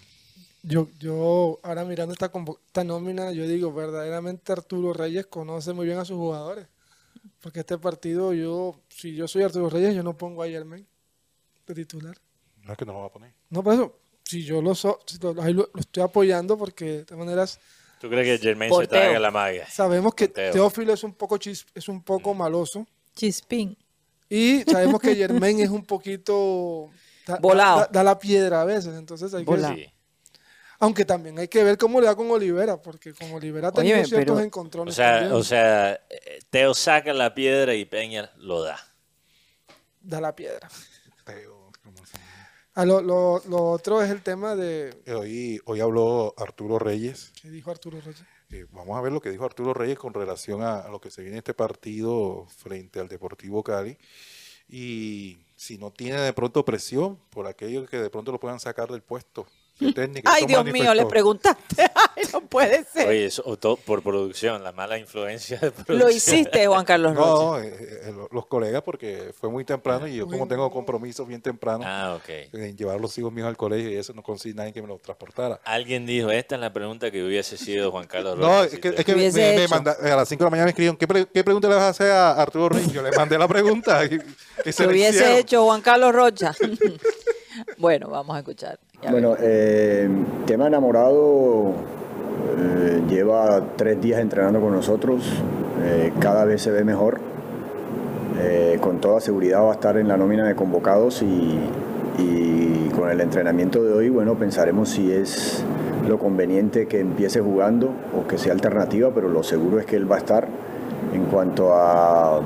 Yo, 0.62 0.90
yo 1.00 1.60
ahora 1.64 1.86
mirando 1.86 2.14
esta, 2.14 2.32
esta 2.68 2.84
nómina, 2.84 3.32
yo 3.32 3.48
digo, 3.48 3.72
verdaderamente 3.74 4.52
Arturo 4.52 4.94
Reyes 4.94 5.28
conoce 5.28 5.72
muy 5.74 5.86
bien 5.86 5.98
a 6.00 6.06
sus 6.06 6.18
jugadores. 6.18 6.68
Porque 7.42 7.62
este 7.62 7.78
partido, 7.78 8.34
yo, 8.34 8.82
si 8.90 9.16
yo 9.16 9.28
soy 9.28 9.44
Arturo 9.44 9.70
Reyes, 9.70 9.96
yo 9.96 10.04
no 10.04 10.18
pongo 10.18 10.44
a 10.44 10.48
Yermen 10.48 10.86
de 11.66 11.74
titular. 11.76 12.18
No 12.64 12.74
es 12.74 12.78
que 12.78 12.86
no 12.86 12.94
lo 12.94 13.00
va 13.00 13.06
a 13.06 13.12
poner. 13.12 13.34
No, 13.50 13.64
por 13.64 13.74
eso, 13.74 13.96
si 14.24 14.44
yo 14.44 14.62
lo, 14.62 14.76
so- 14.76 15.00
si 15.06 15.18
lo, 15.20 15.34
lo- 15.34 15.44
lo 15.74 15.80
estoy 15.80 16.04
apoyando, 16.04 16.58
porque 16.58 16.86
de 16.86 17.06
todas 17.06 17.26
maneras 17.26 17.60
¿Tú 18.02 18.10
crees 18.10 18.40
que 18.40 18.56
Por 18.70 18.84
se 18.84 18.88
traga 18.88 19.20
la 19.20 19.32
magia? 19.32 19.68
sabemos 19.70 20.14
que 20.14 20.30
Teo. 20.30 20.54
Teófilo 20.54 20.94
es 20.94 21.04
un 21.04 21.14
poco 21.14 21.38
chis- 21.38 21.66
es 21.74 21.88
un 21.90 22.02
poco 22.02 22.34
maloso. 22.34 22.88
Chispín. 23.16 23.78
Y 24.30 24.62
sabemos 24.70 25.02
que 25.02 25.16
Yermen 25.16 25.60
es 25.60 25.70
un 25.70 25.84
poquito 25.86 26.90
da, 27.26 27.38
Volado. 27.38 27.80
da- 27.82 27.88
da 27.92 28.04
la 28.04 28.20
piedra 28.20 28.62
a 28.62 28.66
veces. 28.66 28.96
Entonces 28.96 29.34
hay 29.34 29.44
que, 29.44 29.50
Volado. 29.52 29.76
Sí. 29.76 29.86
aunque 30.80 31.04
también 31.04 31.38
hay 31.40 31.48
que 31.48 31.64
ver 31.64 31.78
cómo 31.78 32.00
le 32.00 32.06
da 32.08 32.16
con 32.16 32.30
Olivera, 32.32 32.82
porque 32.82 33.14
con 33.14 33.32
Olivera 33.34 33.70
ha 33.70 33.72
tenido 33.72 33.96
ciertos 34.06 34.16
pero- 34.20 34.36
O 34.36 34.40
encontrones. 34.40 34.96
sea, 34.96 35.14
también. 35.16 35.34
o 35.34 35.44
sea, 35.44 36.00
Teo 36.50 36.74
saca 36.74 37.12
la 37.14 37.34
piedra 37.34 37.74
y 37.74 37.86
Peña 37.86 38.32
lo 38.38 38.62
da. 38.64 38.80
da 40.02 40.22
la 40.22 40.36
piedra. 40.36 40.70
Teo, 41.26 41.72
¿cómo 41.84 41.98
se 42.06 42.18
llama? 42.18 42.26
Ah, 42.76 42.86
lo, 42.86 43.02
lo- 43.02 43.42
lo 43.50 43.72
otro 43.72 44.02
es 44.02 44.10
el 44.10 44.22
tema 44.22 44.56
de 44.56 44.96
Eh, 45.06 45.14
Hoy, 45.14 45.60
hoy 45.66 45.82
habló 45.82 46.34
Arturo 46.38 46.80
Reyes. 46.80 47.34
que 47.42 47.50
dijo 47.50 47.72
Arturo 47.72 48.00
Reyes. 48.00 48.24
Eh, 48.52 48.66
vamos 48.72 48.98
a 48.98 49.02
ver 49.02 49.12
lo 49.12 49.22
que 49.22 49.30
dijo 49.30 49.46
Arturo 49.46 49.74
Reyes 49.74 50.00
con 50.00 50.14
relación 50.14 50.64
a, 50.64 50.80
a 50.80 50.90
lo 50.90 51.00
que 51.00 51.12
se 51.12 51.22
viene 51.22 51.38
este 51.38 51.54
partido 51.54 52.48
frente 52.50 53.00
al 53.00 53.08
Deportivo 53.08 53.64
Cali. 53.64 53.98
Y 54.68 55.40
si 55.56 55.78
no 55.78 55.92
tiene 55.92 56.20
de 56.22 56.34
pronto 56.34 56.66
presión 56.66 57.18
por 57.30 57.48
aquellos 57.48 57.90
que 57.90 57.98
de 57.98 58.10
pronto 58.10 58.32
lo 58.32 58.40
puedan 58.40 58.60
sacar 58.60 58.90
del 58.90 59.02
puesto 59.02 59.48
de 59.80 59.94
técnico. 59.94 60.30
Ay, 60.32 60.46
Dios 60.46 60.66
mío, 60.66 60.94
le 60.94 61.06
preguntaste. 61.06 61.84
Ay, 62.16 62.24
no 62.34 62.42
puede 62.42 62.84
ser. 62.84 63.08
Oye, 63.08 63.26
eso 63.26 63.44
todo 63.58 63.76
por 63.78 64.02
producción, 64.04 64.64
la 64.64 64.72
mala 64.72 64.98
influencia 64.98 65.58
de 65.58 65.72
producción. 65.72 66.00
Lo 66.00 66.10
hiciste, 66.10 66.68
Juan 66.68 66.86
Carlos 66.86 67.16
Rocha. 67.16 67.30
No, 67.30 67.60
eh, 67.60 67.74
eh, 67.80 68.12
lo- 68.16 68.28
los 68.32 68.46
colegas 68.48 68.82
porque 68.84 69.32
fue 69.40 69.50
muy 69.50 69.64
temprano 69.66 70.08
y 70.08 70.16
yo 70.16 70.28
como 70.28 70.48
tengo 70.48 70.70
compromisos 70.72 71.28
bien 71.28 71.42
temprano 71.42 71.84
Ah, 71.86 72.16
ok. 72.18 72.30
en 72.54 72.76
llevar 72.78 72.98
a 72.98 73.00
los 73.00 73.18
hijos 73.18 73.32
míos 73.32 73.48
al 73.48 73.58
colegio 73.58 73.90
y 73.90 73.96
eso 73.96 74.14
no 74.14 74.22
conseguí 74.24 74.54
nadie 74.54 74.74
que 74.74 74.82
me 74.82 74.88
los 74.88 75.02
transportara. 75.02 75.60
Alguien 75.64 76.06
dijo, 76.06 76.30
esta 76.32 76.56
es 76.56 76.62
la 76.62 76.72
pregunta 76.74 77.10
que 77.12 77.24
hubiese 77.24 77.58
sido 77.58 77.92
Juan 77.92 78.08
Carlos 78.08 78.38
No, 78.38 78.48
Rocha, 78.64 78.76
es 78.76 78.80
que, 78.80 78.90
es 78.90 79.06
que 79.06 79.16
me, 79.16 79.32
me 79.32 79.68
manda- 79.68 79.96
a 80.02 80.16
las 80.16 80.28
5 80.30 80.44
de 80.44 80.46
la 80.46 80.50
mañana 80.52 80.66
me 80.66 80.70
escribieron, 80.72 80.98
¿qué, 80.98 81.08
pre- 81.08 81.26
qué 81.28 81.44
pregunta 81.44 81.68
le 81.70 81.76
vas 81.76 81.84
a 81.84 81.90
hacer 81.90 82.12
a 82.12 82.32
Arturo 82.34 82.70
Reyes? 82.70 82.92
Yo 82.92 83.02
le 83.02 83.12
mandé 83.12 83.38
la 83.38 83.48
pregunta. 83.48 84.02
Se 84.10 84.10
que 84.10 84.84
la 84.84 84.90
hubiese 84.90 85.18
hicieron. 85.20 85.38
hecho 85.38 85.64
Juan 85.66 85.82
Carlos 85.82 86.14
Rocha. 86.14 86.54
bueno, 87.78 88.10
vamos 88.10 88.36
a 88.36 88.40
escuchar. 88.40 88.80
Bueno, 89.08 89.36
eh, 89.40 90.10
tema 90.46 90.68
enamorado 90.68 91.72
eh, 92.58 93.02
lleva 93.10 93.62
tres 93.78 94.02
días 94.02 94.20
entrenando 94.20 94.60
con 94.60 94.74
nosotros, 94.74 95.24
eh, 95.82 96.12
cada 96.20 96.44
vez 96.44 96.62
se 96.62 96.72
ve 96.72 96.84
mejor, 96.84 97.20
Eh, 98.42 98.78
con 98.80 99.02
toda 99.02 99.20
seguridad 99.20 99.62
va 99.64 99.72
a 99.72 99.74
estar 99.74 99.98
en 99.98 100.08
la 100.08 100.16
nómina 100.16 100.48
de 100.48 100.56
convocados 100.56 101.22
y, 101.22 101.60
y 102.18 102.90
con 102.96 103.10
el 103.10 103.20
entrenamiento 103.20 103.84
de 103.84 103.94
hoy, 103.94 104.08
bueno, 104.08 104.36
pensaremos 104.36 104.90
si 104.90 105.12
es 105.12 105.62
lo 106.08 106.18
conveniente 106.20 106.88
que 106.88 107.02
empiece 107.02 107.42
jugando 107.42 107.90
o 108.18 108.28
que 108.28 108.38
sea 108.38 108.54
alternativa, 108.54 109.12
pero 109.14 109.28
lo 109.28 109.44
seguro 109.44 109.78
es 109.80 109.86
que 109.86 109.98
él 109.98 110.10
va 110.10 110.16
a 110.16 110.20
estar. 110.20 110.48
En 111.14 111.26
cuanto 111.26 111.74
a 111.74 112.40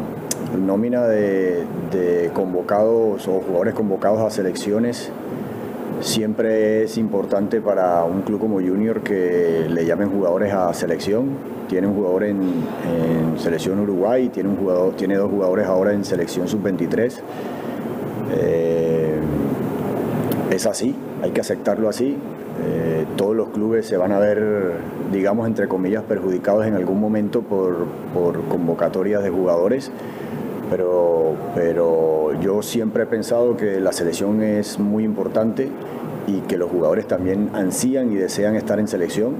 nómina 0.58 1.06
de, 1.06 1.64
de 1.92 2.32
convocados 2.34 3.28
o 3.28 3.42
jugadores 3.42 3.76
convocados 3.76 4.22
a 4.22 4.32
selecciones, 4.32 5.12
Siempre 6.02 6.84
es 6.84 6.98
importante 6.98 7.62
para 7.62 8.04
un 8.04 8.22
club 8.24 8.40
como 8.40 8.56
Junior 8.56 9.02
que 9.02 9.68
le 9.70 9.86
llamen 9.86 10.10
jugadores 10.10 10.54
a 10.54 10.74
selección. 10.74 11.30
Tiene 11.70 11.88
un 11.88 11.96
jugador 11.96 12.24
en, 12.26 12.42
selección 13.38 13.80
Uruguay, 13.80 14.30
tiene, 14.30 14.50
un 14.50 14.58
jugador, 14.58 14.96
tiene 14.96 15.16
dos 15.16 15.30
jugadores 15.30 15.66
ahora 15.66 15.94
en 15.94 16.04
selección 16.04 16.48
sub-23. 16.48 17.20
Eh, 18.36 19.20
es 20.52 20.66
así, 20.66 20.96
hay 21.22 21.32
que 21.32 21.42
aceptarlo 21.42 21.90
así. 21.90 22.18
Eh, 22.66 23.06
todos 23.16 23.36
los 23.36 23.50
clubes 23.50 23.88
se 23.88 23.98
van 23.98 24.12
a 24.12 24.20
ver, 24.20 24.74
digamos, 25.12 25.48
entre 25.48 25.68
comillas, 25.68 26.04
perjudicados 26.04 26.66
en 26.66 26.76
algún 26.76 27.00
momento 27.00 27.42
por 27.42 27.88
convocatorias 28.50 29.24
de 29.24 29.30
jugadores 29.30 29.92
pero, 30.76 31.36
pero 31.54 32.32
yo 32.42 32.64
siempre 32.64 33.04
he 33.04 33.06
pensado 33.06 33.56
que 33.56 33.80
la 33.80 33.92
selección 33.92 34.42
es 34.42 34.80
muy 34.80 35.04
importante 35.04 35.70
y 36.26 36.40
que 36.40 36.58
los 36.58 36.72
jugadores 36.72 37.08
también 37.08 37.52
ansían 37.54 38.12
y 38.12 38.16
desean 38.16 38.56
estar 38.56 38.80
en 38.80 38.88
selección. 38.88 39.36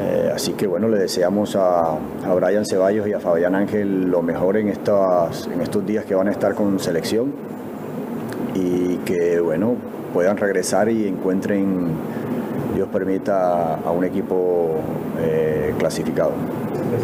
Eh, 0.00 0.30
así 0.32 0.52
que 0.52 0.68
bueno, 0.68 0.86
le 0.86 0.96
deseamos 0.96 1.56
a, 1.56 1.94
a 1.94 2.34
Brian 2.36 2.64
Ceballos 2.64 3.08
y 3.08 3.14
a 3.14 3.18
Fabián 3.18 3.56
Ángel 3.56 4.08
lo 4.08 4.22
mejor 4.22 4.56
en, 4.56 4.68
estas, 4.68 5.48
en 5.48 5.60
estos 5.60 5.84
días 5.84 6.04
que 6.04 6.14
van 6.14 6.28
a 6.28 6.30
estar 6.30 6.54
con 6.54 6.78
selección 6.78 7.32
y 8.54 8.98
que 8.98 9.40
bueno, 9.40 9.74
puedan 10.12 10.36
regresar 10.36 10.88
y 10.88 11.08
encuentren, 11.08 11.88
Dios 12.76 12.88
permita, 12.92 13.74
a 13.74 13.90
un 13.90 14.04
equipo 14.04 14.76
eh, 15.20 15.74
clasificado. 15.80 16.30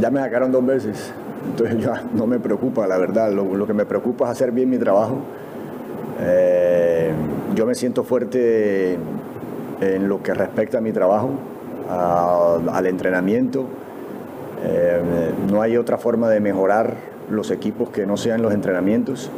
Ya 0.00 0.08
me 0.08 0.20
sacaron 0.20 0.52
dos 0.52 0.64
veces, 0.64 1.12
entonces 1.50 1.84
ya 1.84 2.04
no 2.14 2.26
me 2.26 2.38
preocupa, 2.38 2.86
la 2.86 2.98
verdad. 2.98 3.32
Lo, 3.32 3.66
que 3.66 3.74
me 3.74 3.84
preocupa 3.84 4.26
es 4.26 4.30
hacer 4.32 4.52
bien 4.52 4.70
mi 4.70 4.78
trabajo. 4.78 5.18
Eh, 6.20 7.10
yo 7.54 7.66
me 7.66 7.74
siento 7.74 8.04
fuerte 8.04 8.98
en 9.80 10.08
lo 10.08 10.22
que 10.22 10.34
respecta 10.34 10.78
a 10.78 10.80
mi 10.80 10.92
trabajo, 10.92 11.30
al 11.88 12.86
entrenamiento. 12.86 13.66
Eh, 14.64 15.00
no 15.50 15.62
hay 15.62 15.76
otra 15.76 15.98
forma 15.98 16.28
de 16.28 16.40
mejorar 16.40 16.94
los 17.30 17.50
equipos 17.50 17.90
que 17.90 18.06
no 18.06 18.16
sean 18.16 18.42
los 18.42 18.52
entrenamientos 18.52 19.30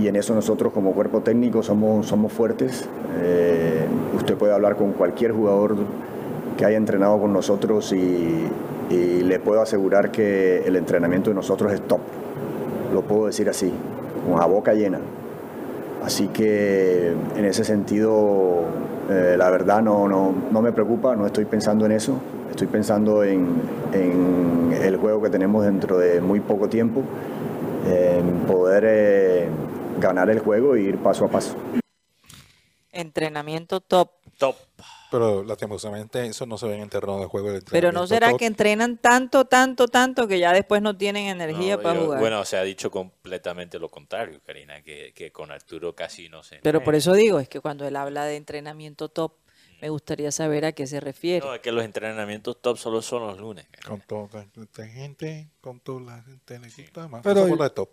y 0.00 0.06
en 0.06 0.16
eso 0.16 0.34
nosotros 0.34 0.72
como 0.72 0.92
cuerpo 0.92 1.20
técnico 1.20 1.62
somos, 1.62 2.06
somos 2.06 2.32
fuertes. 2.32 2.88
Eh, 3.20 3.84
usted 4.16 4.36
puede 4.36 4.54
hablar 4.54 4.76
con 4.76 4.92
cualquier 4.92 5.32
jugador 5.32 5.76
que 6.56 6.64
haya 6.64 6.76
entrenado 6.76 7.20
con 7.20 7.32
nosotros 7.32 7.92
y, 7.92 8.46
y 8.90 9.22
le 9.22 9.38
puedo 9.40 9.60
asegurar 9.60 10.10
que 10.10 10.58
el 10.66 10.76
entrenamiento 10.76 11.30
de 11.30 11.34
nosotros 11.34 11.72
es 11.72 11.80
top. 11.82 12.00
Lo 12.92 13.02
puedo 13.02 13.26
decir 13.26 13.48
así, 13.48 13.72
con 14.28 14.38
la 14.38 14.46
boca 14.46 14.74
llena. 14.74 15.00
Así 16.02 16.28
que 16.28 17.14
en 17.36 17.44
ese 17.44 17.64
sentido, 17.64 18.64
eh, 19.08 19.36
la 19.38 19.50
verdad 19.50 19.82
no, 19.82 20.08
no, 20.08 20.34
no 20.50 20.62
me 20.62 20.72
preocupa, 20.72 21.14
no 21.14 21.26
estoy 21.26 21.44
pensando 21.44 21.86
en 21.86 21.92
eso. 21.92 22.20
Estoy 22.50 22.66
pensando 22.66 23.24
en, 23.24 23.48
en 23.92 24.76
el 24.82 24.96
juego 24.98 25.22
que 25.22 25.30
tenemos 25.30 25.64
dentro 25.64 25.96
de 25.96 26.20
muy 26.20 26.40
poco 26.40 26.68
tiempo, 26.68 27.02
en 27.86 28.40
poder 28.40 28.84
eh, 28.86 29.48
ganar 29.98 30.28
el 30.28 30.40
juego 30.40 30.74
e 30.74 30.82
ir 30.82 30.98
paso 30.98 31.24
a 31.24 31.28
paso. 31.28 31.56
Entrenamiento 32.92 33.80
top. 33.80 34.10
Top. 34.38 34.56
Pero 35.12 35.44
lastimosamente 35.44 36.26
eso 36.26 36.46
no 36.46 36.58
se 36.58 36.66
ve 36.66 36.74
en 36.74 36.80
el 36.82 36.90
terreno 36.90 37.20
de 37.20 37.26
juego. 37.26 37.52
del 37.52 37.62
Pero 37.70 37.92
no 37.92 38.06
será 38.06 38.30
top. 38.30 38.38
que 38.40 38.46
entrenan 38.46 38.96
tanto, 38.98 39.44
tanto, 39.44 39.86
tanto 39.86 40.26
que 40.26 40.38
ya 40.40 40.52
después 40.52 40.82
no 40.82 40.96
tienen 40.96 41.26
energía 41.26 41.76
No, 41.76 41.82
para 41.82 41.98
yo- 42.00 42.04
jugar. 42.06 42.20
Bueno, 42.20 42.44
se 42.44 42.56
ha 42.56 42.62
dicho 42.62 42.90
completamente 42.90 43.78
lo 43.78 43.88
contrario, 43.90 44.40
Karina, 44.44 44.82
que, 44.82 45.12
que 45.14 45.30
con 45.30 45.52
Arturo 45.52 45.94
casi 45.94 46.28
no 46.28 46.42
se 46.42 46.56
Pero 46.62 46.82
por 46.82 46.94
eso 46.94 47.12
digo, 47.12 47.38
es 47.38 47.48
que 47.48 47.60
cuando 47.60 47.86
él 47.86 47.94
habla 47.94 48.24
de 48.24 48.36
entrenamiento 48.36 49.08
top, 49.08 49.34
me 49.80 49.88
gustaría 49.88 50.30
saber 50.30 50.64
a 50.64 50.72
qué 50.72 50.86
se 50.86 51.00
refiere. 51.00 51.44
No, 51.44 51.54
es 51.54 51.60
que 51.60 51.72
los 51.72 51.84
entrenamientos 51.84 52.60
top 52.60 52.78
solo 52.78 53.02
son 53.02 53.26
los 53.26 53.38
lunes. 53.38 53.66
Karina. 53.70 53.88
Con 53.88 54.00
toda 54.28 54.46
esta 54.62 54.86
gente, 54.86 55.48
con 55.60 55.80
toda 55.80 56.00
la 56.00 56.22
gente 56.22 56.58
le 56.58 56.68
gusta 56.68 57.08
más. 57.08 57.22
Pero- 57.22 57.48
por 57.48 57.58
la 57.58 57.68
top. 57.70 57.90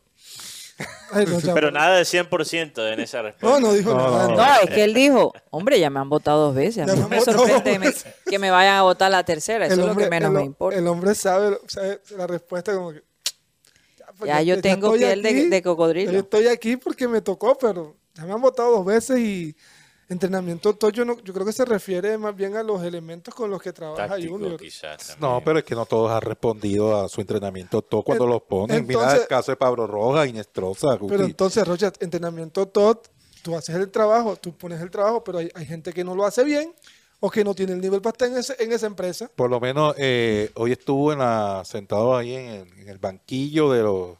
Ay, 1.11 1.25
no, 1.25 1.39
ya, 1.39 1.53
Pero 1.53 1.71
nada 1.71 1.97
de 1.97 2.03
100% 2.03 2.93
en 2.93 2.99
esa 2.99 3.21
respuesta. 3.21 3.59
No, 3.59 3.67
no 3.67 3.73
dijo 3.73 3.93
No, 3.93 3.97
nada. 4.11 4.27
no. 4.29 4.35
No, 4.37 4.55
es 4.63 4.69
que 4.69 4.83
él 4.83 4.93
dijo, 4.93 5.33
hombre, 5.49 5.79
ya 5.79 5.89
me 5.89 5.99
han 5.99 6.09
votado 6.09 6.45
dos 6.47 6.55
veces. 6.55 6.83
A 6.87 6.93
Ya 6.95 7.01
mí 7.03 7.09
me 7.09 7.19
sorprende 7.21 7.79
me- 7.79 7.93
que 8.29 8.39
me 8.39 8.51
vayan 8.51 8.75
a 8.75 8.81
votar 8.83 9.09
la 9.11 9.23
tercera. 9.23 9.65
Eso 9.65 9.73
el 9.75 9.79
es 9.81 9.85
lo 9.87 9.95
que 9.95 10.09
menos 10.09 10.29
el, 10.29 10.35
me 10.37 10.43
importa. 10.43 10.77
el 10.77 10.87
hombre 10.87 11.15
sabe, 11.15 11.57
sabe 11.67 11.99
la 12.15 12.27
respuesta 12.27 12.73
como 12.73 12.91
que... 12.93 13.03
Ya, 13.97 14.05
pues, 14.17 14.27
Ya 14.27 14.41
yo 14.41 14.61
tengo 14.61 14.93
piel 14.93 15.21
de- 15.23 15.49
de 15.49 15.61
cocodrilo. 15.63 16.11
Yo 16.11 16.19
estoy 16.19 16.47
aquí 16.47 16.77
porque 16.77 17.07
me 17.07 17.21
tocó, 17.21 17.57
pero 17.57 17.95
ya 18.13 18.25
me 18.25 18.33
han 18.33 18.41
votado 18.41 18.71
dos 18.71 18.85
veces 18.85 19.19
y 19.19 19.55
entrenamiento 20.09 20.73
todo 20.75 20.89
yo, 20.91 21.05
no, 21.05 21.17
yo 21.21 21.33
creo 21.33 21.45
que 21.45 21.53
se 21.53 21.63
refiere 21.65 22.17
más 22.17 22.35
bien 22.35 22.55
a 22.57 22.63
los 22.63 22.83
elementos 22.83 23.33
con 23.33 23.49
los 23.49 23.61
que 23.61 23.71
trabaja 23.71 24.07
Táctico, 24.07 24.33
Junior. 24.33 24.59
quizás. 24.59 25.17
No, 25.19 25.41
pero 25.45 25.59
es 25.59 25.65
que 25.65 25.75
no 25.75 25.85
todos 25.85 26.11
han 26.11 26.21
respondido 26.21 26.99
a 26.99 27.07
su 27.07 27.21
entrenamiento 27.21 27.81
todo 27.81 28.03
cuando 28.03 28.23
En- 28.25 28.29
los 28.31 28.41
ponen. 28.41 28.87
Mira 28.87 28.99
entonces- 29.01 29.21
el 29.21 29.27
caso 29.27 29.51
de 29.51 29.55
Pablo 29.57 29.85
Rojas, 29.87 30.27
Inestrosa. 30.27 30.97
Pero 31.07 31.23
entonces, 31.23 31.67
Rocha, 31.67 31.93
entrenamiento 31.99 32.67
todo, 32.67 33.01
tú 33.43 33.55
haces 33.55 33.75
el 33.75 33.89
trabajo, 33.91 34.35
tú 34.35 34.55
pones 34.57 34.81
el 34.81 34.89
trabajo, 34.89 35.23
pero 35.23 35.37
hay, 35.37 35.49
hay 35.53 35.65
gente 35.65 35.93
que 35.93 36.03
no 36.03 36.15
lo 36.15 36.25
hace 36.25 36.43
bien 36.43 36.73
o 37.21 37.29
que 37.29 37.43
no 37.43 37.53
tiene 37.53 37.73
el 37.73 37.81
nivel 37.81 38.01
para 38.01 38.13
estar 38.13 38.27
en, 38.29 38.37
ese- 38.37 38.55
en 38.63 38.71
esa 38.71 38.87
empresa. 38.87 39.29
Por 39.35 39.49
lo 39.49 39.59
menos 39.59 39.93
eh, 39.97 40.51
hoy 40.55 40.71
estuvo 40.71 41.13
en 41.13 41.19
la, 41.19 41.63
sentado 41.65 42.15
ahí 42.17 42.33
en 42.33 42.45
el, 42.47 42.73
en 42.79 42.89
el 42.89 42.97
banquillo 42.97 43.71
de 43.71 43.83
los, 43.83 44.17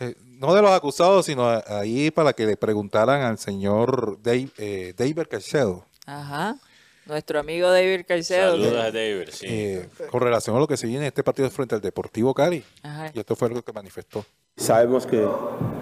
eh, 0.00 0.14
no 0.38 0.54
de 0.54 0.62
los 0.62 0.70
acusados, 0.70 1.26
sino 1.26 1.48
a- 1.48 1.62
ahí 1.66 2.10
para 2.10 2.32
que 2.32 2.46
le 2.46 2.56
preguntaran 2.56 3.22
al 3.22 3.38
señor 3.38 4.18
Dave, 4.22 4.48
eh, 4.58 4.94
David 4.96 5.26
Caicedo 5.30 5.84
Ajá. 6.06 6.56
Nuestro 7.06 7.40
amigo 7.40 7.70
David 7.70 8.02
Caicedo. 8.06 8.50
Saludos 8.52 8.74
a 8.74 8.90
David, 8.90 9.28
sí. 9.32 9.46
eh, 9.48 9.88
con 10.10 10.20
relación 10.20 10.54
a 10.56 10.58
lo 10.58 10.66
que 10.66 10.76
se 10.76 10.86
viene 10.86 11.04
en 11.04 11.08
este 11.08 11.22
partido 11.24 11.48
frente 11.50 11.74
al 11.74 11.80
Deportivo 11.80 12.34
Cali. 12.34 12.62
Ajá. 12.82 13.10
Y 13.14 13.18
esto 13.18 13.34
fue 13.34 13.48
lo 13.48 13.62
que 13.62 13.72
manifestó. 13.72 14.24
Sabemos 14.56 15.06
que 15.06 15.26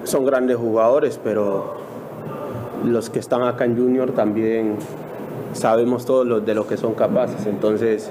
son 0.05 0.25
grandes 0.25 0.57
jugadores, 0.57 1.19
pero 1.23 1.79
los 2.85 3.11
que 3.11 3.19
están 3.19 3.43
acá 3.43 3.65
en 3.65 3.77
Junior 3.77 4.13
también 4.15 4.79
sabemos 5.53 6.07
todos 6.07 6.25
los 6.27 6.47
de 6.47 6.55
lo 6.55 6.67
que 6.69 6.77
son 6.77 6.95
capaces. 6.95 7.45
Entonces, 7.47 8.11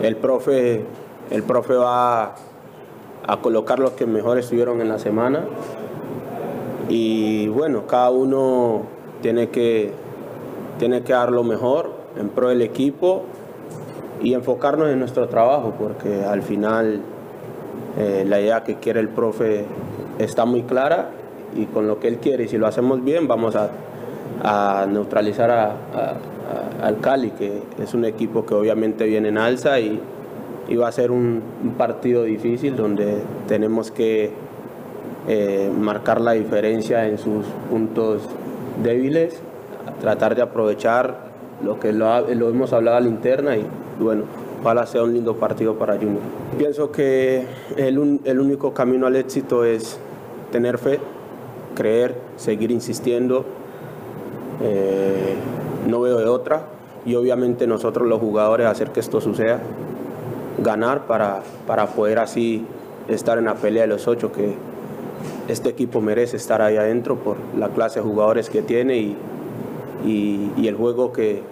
el 0.00 0.16
profe, 0.16 0.84
el 1.30 1.42
profe 1.42 1.74
va 1.74 2.34
a 3.28 3.36
colocar 3.40 3.78
los 3.78 3.92
que 3.92 4.06
mejor 4.06 4.38
estuvieron 4.38 4.80
en 4.80 4.88
la 4.88 4.98
semana. 4.98 5.44
Y 6.88 7.46
bueno, 7.48 7.86
cada 7.86 8.10
uno 8.10 8.82
tiene 9.20 9.50
que, 9.50 9.92
tiene 10.78 11.02
que 11.02 11.12
dar 11.12 11.30
lo 11.30 11.44
mejor 11.44 11.90
en 12.18 12.30
pro 12.30 12.48
del 12.48 12.62
equipo 12.62 13.22
y 14.22 14.34
enfocarnos 14.34 14.88
en 14.88 14.98
nuestro 14.98 15.28
trabajo, 15.28 15.74
porque 15.78 16.24
al 16.24 16.42
final 16.42 17.02
eh, 17.98 18.24
la 18.26 18.40
idea 18.40 18.64
que 18.64 18.76
quiere 18.76 19.00
el 19.00 19.08
profe 19.10 19.66
está 20.18 20.44
muy 20.46 20.62
clara 20.62 21.10
y 21.54 21.66
con 21.66 21.86
lo 21.86 22.00
que 22.00 22.08
él 22.08 22.16
quiere, 22.18 22.44
y 22.44 22.48
si 22.48 22.56
lo 22.58 22.66
hacemos 22.66 23.04
bien, 23.04 23.28
vamos 23.28 23.54
a, 23.54 23.70
neutralizar 24.88 25.50
a- 25.50 25.76
al 26.82 26.98
Cali, 27.00 27.30
que 27.32 27.62
es 27.82 27.92
un 27.92 28.04
equipo 28.04 28.46
que 28.46 28.54
obviamente 28.54 29.04
viene 29.04 29.28
en 29.28 29.36
alza 29.38 29.80
y, 29.80 30.00
y 30.68 30.76
va 30.76 30.88
a 30.88 30.92
ser 30.92 31.10
un, 31.10 31.42
partido 31.76 32.24
difícil 32.24 32.76
donde 32.76 33.22
tenemos 33.46 33.90
que 33.90 34.30
eh, 35.26 35.70
marcar 35.76 36.20
la 36.20 36.32
diferencia 36.32 37.08
en 37.08 37.18
sus 37.18 37.44
puntos 37.70 38.22
débiles, 38.82 39.40
tratar 40.00 40.34
de 40.34 40.42
aprovechar 40.42 41.28
lo 41.64 41.80
que 41.80 41.92
lo, 41.92 42.26
hemos 42.28 42.72
hablado 42.72 42.98
a 42.98 43.00
la 43.00 43.08
interna 43.08 43.56
y 43.56 43.66
bueno, 43.98 44.24
ojalá 44.60 44.86
sea 44.86 45.02
un 45.02 45.14
lindo 45.14 45.36
partido 45.36 45.74
para 45.74 45.94
Junior. 45.94 46.20
Pienso 46.56 46.92
que 46.92 47.44
el, 47.76 48.20
el 48.24 48.40
único 48.40 48.74
camino 48.74 49.06
al 49.06 49.16
éxito 49.16 49.64
es 49.64 49.98
tener 50.52 50.78
fe, 50.78 51.00
creer, 51.74 52.14
seguir 52.36 52.70
insistiendo, 52.70 53.44
eh, 54.62 55.34
no 55.86 56.00
veo 56.00 56.18
de 56.18 56.26
otra 56.26 56.62
y 57.06 57.14
obviamente 57.14 57.66
nosotros 57.66 58.08
los 58.08 58.20
jugadores 58.20 58.66
hacer 58.66 58.90
que 58.90 59.00
esto 59.00 59.20
suceda, 59.20 59.60
ganar 60.58 61.06
para, 61.06 61.42
para 61.66 61.86
poder 61.86 62.18
así 62.18 62.64
estar 63.08 63.38
en 63.38 63.44
la 63.46 63.54
pelea 63.54 63.82
de 63.82 63.88
los 63.88 64.06
ocho 64.08 64.32
que 64.32 64.54
este 65.48 65.70
equipo 65.70 66.00
merece 66.00 66.36
estar 66.36 66.60
ahí 66.62 66.76
adentro 66.76 67.16
por 67.16 67.36
la 67.58 67.68
clase 67.70 68.00
de 68.00 68.06
jugadores 68.06 68.50
que 68.50 68.62
tiene 68.62 68.96
y, 68.98 69.16
y- 70.04 70.68
el 70.68 70.74
juego 70.76 71.12
que, 71.12 71.42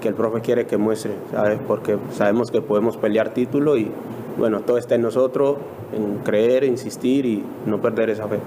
que 0.00 0.08
el 0.08 0.14
profe 0.14 0.40
quiere 0.40 0.66
que 0.66 0.76
muestre, 0.76 1.12
¿sabes? 1.30 1.58
Porque 1.66 1.96
sabemos 2.12 2.50
que 2.50 2.60
podemos 2.60 2.96
pelear 2.96 3.30
título 3.32 3.76
y 3.76 3.90
bueno, 4.36 4.60
todo 4.60 4.76
está 4.78 4.96
en 4.96 5.02
nosotros, 5.02 5.56
en 5.94 6.18
creer, 6.24 6.64
insistir 6.64 7.24
y 7.24 7.42
no 7.66 7.80
perder 7.80 8.10
esa 8.10 8.26
fe. 8.26 8.38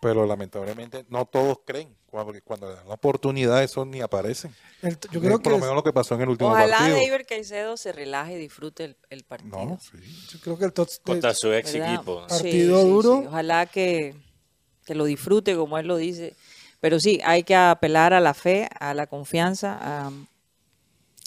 Pero 0.00 0.24
lamentablemente 0.26 1.04
no 1.08 1.26
todos 1.26 1.58
creen. 1.64 1.96
Cuando, 2.06 2.32
cuando 2.44 2.68
le 2.68 2.74
dan 2.76 2.88
la 2.88 2.94
oportunidad, 2.94 3.62
eso 3.62 3.84
ni 3.84 4.00
aparecen. 4.00 4.54
El- 4.80 4.98
yo 5.10 5.20
creo 5.20 5.32
por 5.32 5.42
que 5.42 5.50
lo 5.50 5.56
es- 5.56 5.60
menos 5.62 5.74
lo 5.76 5.82
que 5.82 5.92
pasó 5.92 6.14
en 6.14 6.22
el 6.22 6.28
último 6.30 6.50
Ojalá 6.50 6.78
partido. 6.78 6.96
David 6.96 7.26
Caicedo 7.28 7.76
se 7.76 7.92
relaje 7.92 8.34
y 8.34 8.36
disfrute 8.38 8.84
el, 8.84 8.96
el 9.10 9.24
partido. 9.24 9.50
No, 9.64 9.78
sí. 9.80 9.98
yo 10.32 10.40
creo 10.40 10.58
que 10.58 10.64
el 10.66 10.72
tots- 10.72 11.00
Contra 11.02 11.34
su 11.34 11.52
ex 11.52 11.72
¿verdad? 11.72 11.94
equipo. 11.94 12.20
Par- 12.20 12.28
Partido 12.28 12.84
duro. 12.84 13.24
Ojalá 13.26 13.66
que, 13.66 14.14
que 14.86 14.94
lo 14.94 15.04
disfrute 15.04 15.54
como 15.56 15.78
él 15.78 15.86
lo 15.88 15.96
dice. 15.96 16.34
Pero 16.80 17.00
sí, 17.00 17.20
hay 17.24 17.42
que 17.42 17.56
apelar 17.56 18.14
a 18.14 18.20
la 18.20 18.34
fe, 18.34 18.68
a 18.78 18.94
la 18.94 19.08
confianza, 19.08 19.76
a, 19.80 20.10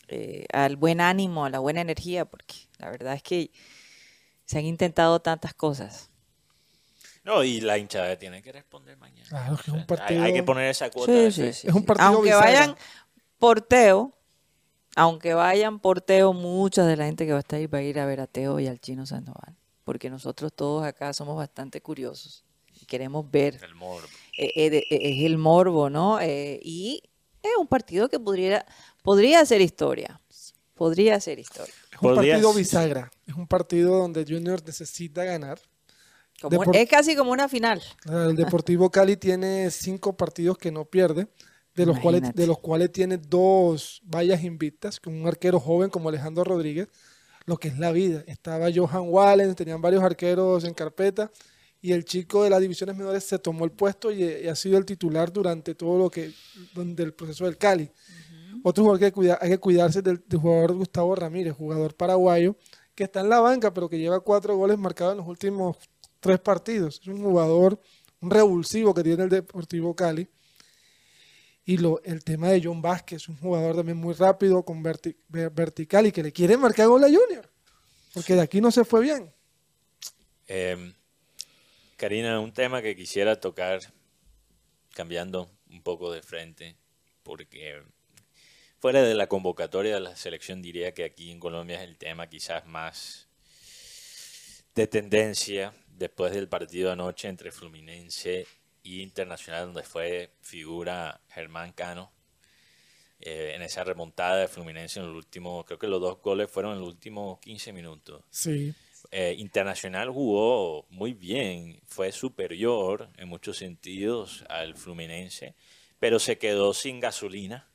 eh, 0.08 0.46
al 0.54 0.78
buen 0.78 1.02
ánimo, 1.02 1.46
a 1.46 1.50
la 1.50 1.60
buena 1.60 1.82
energía, 1.82 2.26
porque 2.26 2.56
la 2.80 2.90
verdad 2.90 3.14
es 3.16 3.24
que 3.24 3.52
se 4.46 4.58
han 4.60 4.66
intentado 4.66 5.20
tantas 5.22 5.54
cosas. 5.54 6.10
No, 7.34 7.44
y 7.44 7.62
la 7.62 7.78
hinchada 7.78 8.18
tiene 8.18 8.42
que 8.42 8.52
responder 8.52 8.98
mañana. 8.98 9.28
Claro, 9.30 9.56
que 9.56 9.62
es 9.62 9.68
un 9.70 9.86
O 9.88 9.96
sea, 9.96 10.06
hay- 10.24 10.34
que 10.34 10.44
poner 10.44 10.66
esa 10.70 10.90
cuota. 10.90 11.12
Sí, 11.12 11.18
de 11.20 11.32
sí, 11.32 11.42
fe. 11.42 11.54
sí, 11.54 11.68
Es 11.68 11.74
un 11.74 11.86
partido 11.86 12.08
Aunque 12.10 12.24
bisagra. 12.30 12.46
vayan 12.50 12.76
por 13.40 13.62
Teo, 13.62 14.14
aunque 14.96 15.34
vayan 15.34 15.80
por 15.80 16.02
Teo, 16.02 16.34
mucha 16.34 16.86
de 16.86 16.98
la 16.98 17.06
gente 17.06 17.26
que 17.26 17.32
va 17.32 17.38
a 17.38 17.40
estar 17.42 17.58
ahí 17.60 17.68
va 17.68 17.78
a 17.80 17.84
ir 17.84 18.00
a 18.00 18.06
ver 18.06 18.20
a 18.22 18.28
Teo 18.28 18.60
y 18.60 18.68
al 18.68 18.80
Chino 18.80 19.06
Sandoval. 19.06 19.56
Porque 19.84 20.10
nosotros 20.10 20.52
todos 20.54 20.84
acá 20.84 21.14
somos 21.14 21.36
bastante 21.38 21.82
curiosos 21.82 22.44
y 22.74 22.86
queremos 22.86 23.30
ver 23.32 23.60
El 23.64 23.76
morbo. 23.76 24.08
eh, 24.38 24.52
eh, 24.56 24.84
eh, 24.90 25.00
es 25.20 25.26
el 25.26 25.38
morbo, 25.38 25.90
¿no? 25.90 26.20
Eh, 26.20 26.60
y 26.64 27.02
es 27.42 27.52
un 27.58 27.68
partido 27.68 28.10
que 28.10 28.20
podría, 28.20 28.66
podría 29.04 29.46
ser 29.46 29.62
historia. 29.62 30.20
Podría 30.76 31.20
ser 31.20 31.40
historia. 31.40 31.74
es 31.92 32.02
un 32.02 32.16
partido 32.16 32.54
bisagra. 32.54 33.12
Es 33.28 33.36
un 33.36 33.48
partido 33.48 33.98
donde 34.00 34.26
Junior 34.28 34.62
necesita 34.66 35.24
ganar. 35.24 35.60
Como- 36.42 36.64
Depor- 36.64 36.76
es 36.76 36.90
casi 36.90 37.16
como 37.16 37.32
una 37.32 37.48
final. 37.48 37.82
El 38.06 38.36
Deportivo 38.36 38.90
Cali 38.90 39.18
tiene 39.18 39.70
cinco 39.72 40.16
partidos 40.18 40.58
que 40.58 40.72
no 40.72 40.86
pierde, 40.86 41.28
de 41.76 41.86
los, 41.86 41.98
cuales, 42.00 42.22
de 42.36 42.48
los 42.48 42.60
cuales 42.60 42.92
tiene 42.92 43.18
dos 43.18 44.02
vallas 44.06 44.44
invictas, 44.44 45.00
con 45.00 45.14
un 45.14 45.28
arquero 45.28 45.60
joven 45.60 45.90
como 45.90 46.10
Alejandro 46.10 46.44
Rodríguez, 46.44 46.88
lo 47.46 47.58
que 47.58 47.70
es 47.70 47.78
la 47.80 47.92
vida. 47.92 48.24
Estaba 48.28 48.68
Johan 48.74 49.04
Wallen, 49.08 49.56
tenían 49.56 49.82
varios 49.82 50.04
arqueros 50.04 50.64
en 50.64 50.74
carpeta, 50.74 51.32
y 51.84 51.94
el 51.94 52.06
chico 52.06 52.44
de 52.44 52.50
las 52.52 52.60
divisiones 52.62 52.96
menores 52.96 53.24
se 53.24 53.40
tomó 53.40 53.66
el 53.66 53.72
puesto 53.72 54.12
y, 54.12 54.24
y 54.24 54.48
ha 54.48 54.56
sido 54.56 54.78
el 54.78 54.86
titular 54.86 55.32
durante 55.34 55.74
todo 55.74 55.98
lo 55.98 56.10
que, 56.12 56.32
donde 56.76 57.04
el 57.04 57.14
proceso 57.14 57.46
del 57.46 57.58
Cali. 57.58 57.90
Otro 58.64 58.84
jugador 58.84 59.00
que 59.00 59.06
hay 59.06 59.12
que, 59.12 59.16
cuidar- 59.16 59.40
hay 59.42 59.50
que 59.50 59.58
cuidarse 59.58 60.02
del, 60.02 60.22
del 60.28 60.40
jugador 60.40 60.74
Gustavo 60.74 61.16
Ramírez, 61.16 61.56
jugador 61.56 61.96
paraguayo, 61.96 62.56
que 62.94 63.06
está 63.06 63.22
en 63.22 63.30
la 63.30 63.40
banca, 63.40 63.74
pero 63.74 63.90
que 63.90 63.98
lleva 63.98 64.20
cuatro 64.20 64.56
goles 64.58 64.78
marcados 64.78 65.14
en 65.14 65.20
los 65.20 65.28
últimos 65.28 65.78
tres 66.22 66.40
partidos. 66.40 67.02
Es 67.02 67.08
un 67.08 67.22
jugador, 67.22 67.82
un 68.22 68.32
revulsivo 68.32 68.94
que 68.94 69.04
tiene 69.04 69.24
el 69.24 69.30
Deportivo 69.30 69.94
Cali. 69.94 70.30
Y 71.66 71.78
lo, 71.78 72.02
el 72.04 72.24
tema 72.24 72.50
de 72.50 72.62
John 72.64 72.82
Vázquez, 72.82 73.28
un 73.28 73.38
jugador 73.38 73.76
también 73.76 73.98
muy 73.98 74.14
rápido, 74.14 74.64
con 74.64 74.84
verti- 74.84 75.18
ver- 75.28 75.52
vertical 75.52 76.08
y 76.08 76.12
que 76.12 76.24
le 76.24 76.32
quiere 76.32 76.56
marcar 76.58 76.88
gol 76.88 77.04
a 77.04 77.08
Junior. 77.08 77.52
Porque 78.14 78.36
de 78.36 78.42
aquí 78.42 78.62
no 78.62 78.72
se 78.72 78.84
fue 78.84 79.02
bien. 79.02 79.32
Eh, 80.48 80.94
Karina, 81.98 82.40
un 82.40 82.52
tema 82.52 82.82
que 82.82 82.96
quisiera 82.96 83.40
tocar, 83.40 83.80
cambiando 84.96 85.50
un 85.70 85.82
poco 85.84 86.12
de 86.12 86.22
frente, 86.22 86.76
porque 87.24 87.84
fuera 88.80 89.04
de 89.04 89.14
la 89.14 89.28
convocatoria 89.28 89.94
de 89.94 90.02
la 90.02 90.16
selección 90.16 90.62
diría 90.62 90.94
que 90.94 91.04
aquí 91.04 91.30
en 91.30 91.40
Colombia 91.40 91.82
es 91.82 91.88
el 91.88 91.98
tema 91.98 92.28
quizás 92.28 92.66
más 92.66 93.28
de 94.74 94.88
tendencia 94.88 95.74
después 96.02 96.34
del 96.34 96.50
partido 96.50 96.92
anoche 96.92 97.28
entre 97.30 97.52
Fluminense 97.52 98.46
y 98.84 99.02
Internacional, 99.02 99.68
donde 99.68 99.84
fue 99.84 100.32
figura 100.42 101.22
Germán 101.30 101.72
Cano. 101.72 102.12
eh, 103.24 103.54
en 103.56 103.62
esa 103.62 103.84
remontada 103.84 104.38
de 104.38 104.48
Fluminense 104.48 105.00
en 105.00 105.06
el 105.06 105.12
último, 105.12 105.64
creo 105.64 105.78
que 105.78 105.88
los 105.88 106.02
dos 106.02 106.20
goles 106.22 106.50
fueron 106.50 106.74
en 106.74 106.80
los 106.80 106.88
últimos 106.90 107.40
15 107.40 107.72
minutos. 107.72 108.24
Sí. 108.32 108.74
Eh, 109.12 109.36
Internacional 109.38 110.10
jugó 110.10 110.88
muy 110.90 111.14
bien, 111.14 111.80
fue 111.86 112.12
superior 112.12 113.10
en 113.18 113.28
muchos 113.28 113.58
sentidos 113.58 114.44
al 114.50 114.76
Fluminense, 114.76 115.54
pero 116.00 116.18
se 116.18 116.40
quedó 116.40 116.74
sin 116.74 117.00
gasolina. 117.00 117.70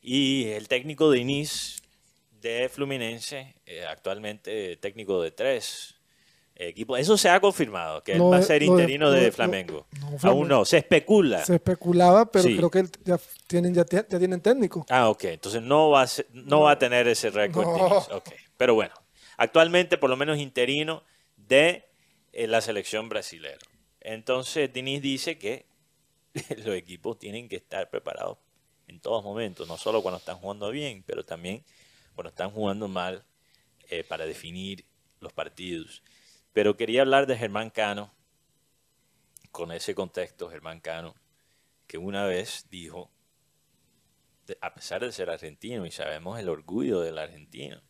Y 0.00 0.46
el 0.46 0.66
técnico 0.68 1.10
de 1.10 1.18
Inis 1.18 1.82
de 2.40 2.70
Fluminense, 2.70 3.54
eh, 3.66 3.84
actualmente 3.84 4.76
técnico 4.76 5.20
de 5.22 5.30
tres 5.30 5.93
equipos, 6.56 6.98
eso 7.00 7.16
se 7.18 7.28
ha 7.28 7.40
confirmado, 7.40 8.02
que 8.04 8.12
él 8.12 8.22
va 8.22 8.36
a 8.38 8.42
ser 8.42 8.60
de- 8.60 8.66
interino 8.66 9.10
de, 9.10 9.32
Flamengo. 9.32 9.86
no, 10.00 10.28
Aún 10.30 10.48
no, 10.48 10.64
se 10.64 10.78
especula. 10.78 11.44
Se 11.44 11.56
especulaba, 11.56 12.30
pero 12.30 12.44
Sí. 12.44 12.56
creo 12.56 12.70
que 12.70 12.84
ya 13.04 13.18
tienen, 13.46 13.74
ya, 13.74 13.84
tienen 13.84 14.40
técnico. 14.40 14.86
Ah, 14.88 15.08
ok. 15.08 15.24
Entonces 15.24 15.62
no 15.62 15.90
va 15.90 16.02
a, 16.02 16.06
ser- 16.06 16.26
no 16.32 16.60
va 16.62 16.72
a 16.72 16.78
tener 16.78 17.08
ese 17.08 17.30
récord. 17.30 17.66
No. 17.66 17.74
Diniz. 17.88 18.08
Ok. 18.12 18.30
Pero 18.56 18.74
bueno, 18.74 18.94
actualmente 19.36 19.98
por 19.98 20.10
lo 20.10 20.16
menos 20.16 20.38
interino 20.38 21.02
de 21.36 21.84
eh, 22.32 22.46
la 22.46 22.60
selección 22.60 23.08
brasileña. 23.08 23.58
Entonces 24.00 24.72
Diniz 24.72 25.02
dice 25.02 25.38
que 25.38 25.66
los 26.64 26.74
equipos 26.76 27.18
tienen 27.18 27.48
que 27.48 27.56
estar 27.56 27.90
preparados 27.90 28.38
en 28.86 29.00
todos 29.00 29.24
momentos, 29.24 29.66
no 29.66 29.76
solo 29.78 30.02
cuando 30.02 30.18
están 30.18 30.36
jugando 30.36 30.70
bien, 30.70 31.02
pero 31.06 31.24
también 31.24 31.64
cuando 32.14 32.28
están 32.30 32.50
jugando 32.50 32.86
mal 32.86 33.24
eh, 33.90 34.04
para 34.04 34.24
definir 34.26 34.84
los 35.20 35.32
partidos. 35.32 36.02
Pero 36.54 36.78
quería 36.78 37.02
hablar 37.02 37.26
de 37.26 37.36
Germán 37.36 37.68
Cano, 37.68 38.14
con 39.50 39.70
ese 39.70 39.94
contexto, 39.94 40.48
Germán 40.48 40.80
Cano, 40.80 41.14
que 41.86 41.98
una 41.98 42.24
vez 42.24 42.66
dijo 42.70 43.10
a 44.60 44.74
pesar 44.74 45.02
de 45.02 45.12
ser 45.12 45.30
argentino 45.30 45.86
y 45.86 45.90
sabemos 45.90 46.38
el 46.38 46.48
orgullo 46.48 47.00
del 47.00 47.18
argentino, 47.18 47.80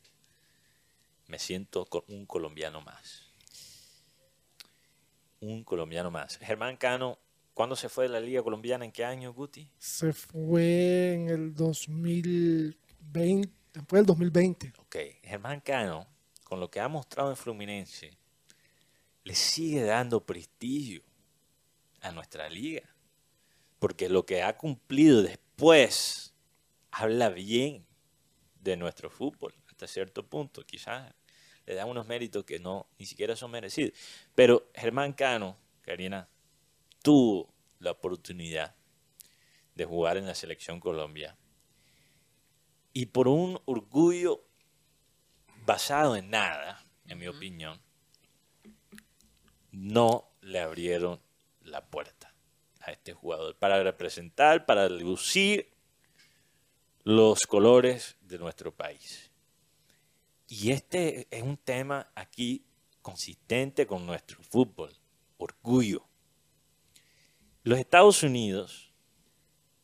me 1.27 1.39
siento 1.39 1.87
un 2.09 2.27
colombiano 2.27 2.81
más. 2.81 3.31
Un 5.41 5.65
colombiano 5.65 6.11
más. 6.11 6.39
Germán 6.39 6.77
Cano, 6.77 7.19
¿cuándo 7.55 7.77
se 7.77 7.89
fue 7.89 8.05
de 8.05 8.11
la 8.11 8.21
Liga 8.21 8.43
Colombiana? 8.43 8.85
¿En 8.85 8.93
qué 8.93 9.05
año, 9.05 9.33
Guti? 9.33 9.69
Se 9.79 10.13
fue 10.13 11.13
en 11.15 11.29
el 11.29 11.55
2020, 11.55 13.53
después 13.73 14.01
del 14.01 14.07
2020. 14.07 14.73
Ok, 14.79 14.97
Germán 15.23 15.61
Cano, 15.61 16.07
con 16.45 16.61
lo 16.61 16.71
que 16.71 16.81
ha 16.81 16.89
mostrado 16.89 17.31
en 17.31 17.37
Fluminense, 17.37 18.17
le 19.25 19.35
sigue 19.35 19.83
dando 19.83 20.25
prestigio 20.25 21.03
a 22.01 22.13
nuestra 22.13 22.49
liga. 22.49 22.83
Porque 23.79 24.09
lo 24.09 24.25
que 24.25 24.43
ha 24.43 24.57
cumplido 24.57 25.23
después 25.23 26.35
habla 26.91 27.31
bien 27.31 27.87
de 28.61 28.77
nuestro 28.77 29.11
fútbol, 29.11 29.55
hasta 29.67 29.87
cierto 29.87 30.27
punto. 30.27 30.65
Quizás 30.65 31.13
le 31.67 31.75
da 31.75 31.87
unos 31.87 32.07
méritos 32.07 32.45
que 32.45 32.59
no 32.59 32.87
ni 32.99 33.07
siquiera 33.07 33.37
son 33.37 33.51
merecidos. 33.51 33.93
Pero 34.35 34.71
Germán 34.75 35.13
Cano, 35.13 35.57
Karina, 35.83 36.29
tuvo 37.03 37.53
la 37.79 37.93
oportunidad 37.93 38.75
de 39.75 39.85
jugar 39.85 40.17
en 40.17 40.27
la 40.27 40.35
selección 40.35 40.81
Colombia. 40.81 41.37
Y 42.93 43.07
por 43.07 43.29
un 43.29 43.61
orgullo 43.65 44.45
basado 45.67 46.17
en 46.17 46.31
nada, 46.31 46.85
en 47.07 47.19
mi 47.19 47.27
opinión, 47.27 47.81
no 49.75 50.31
le 50.41 50.61
abrieron 50.61 51.21
la 51.63 51.85
puerta 51.85 52.33
a 52.81 52.93
este 52.93 53.13
jugador 53.13 53.57
para 53.57 53.83
representar, 53.83 54.67
para 54.67 54.89
lucir 54.89 55.75
los 57.03 57.47
colores 57.47 58.17
de 58.21 58.39
nuestro 58.39 58.75
país. 58.75 59.33
Y 60.47 60.71
este 60.71 61.27
es 61.31 61.43
un 61.43 61.57
tema 61.57 62.13
aquí 62.15 62.65
consistente 63.03 63.87
con 63.87 64.07
nuestro 64.07 64.43
fútbol, 64.43 64.95
orgullo. 65.39 66.07
Los 67.63 67.79
Estados 67.79 68.23
Unidos, 68.23 68.93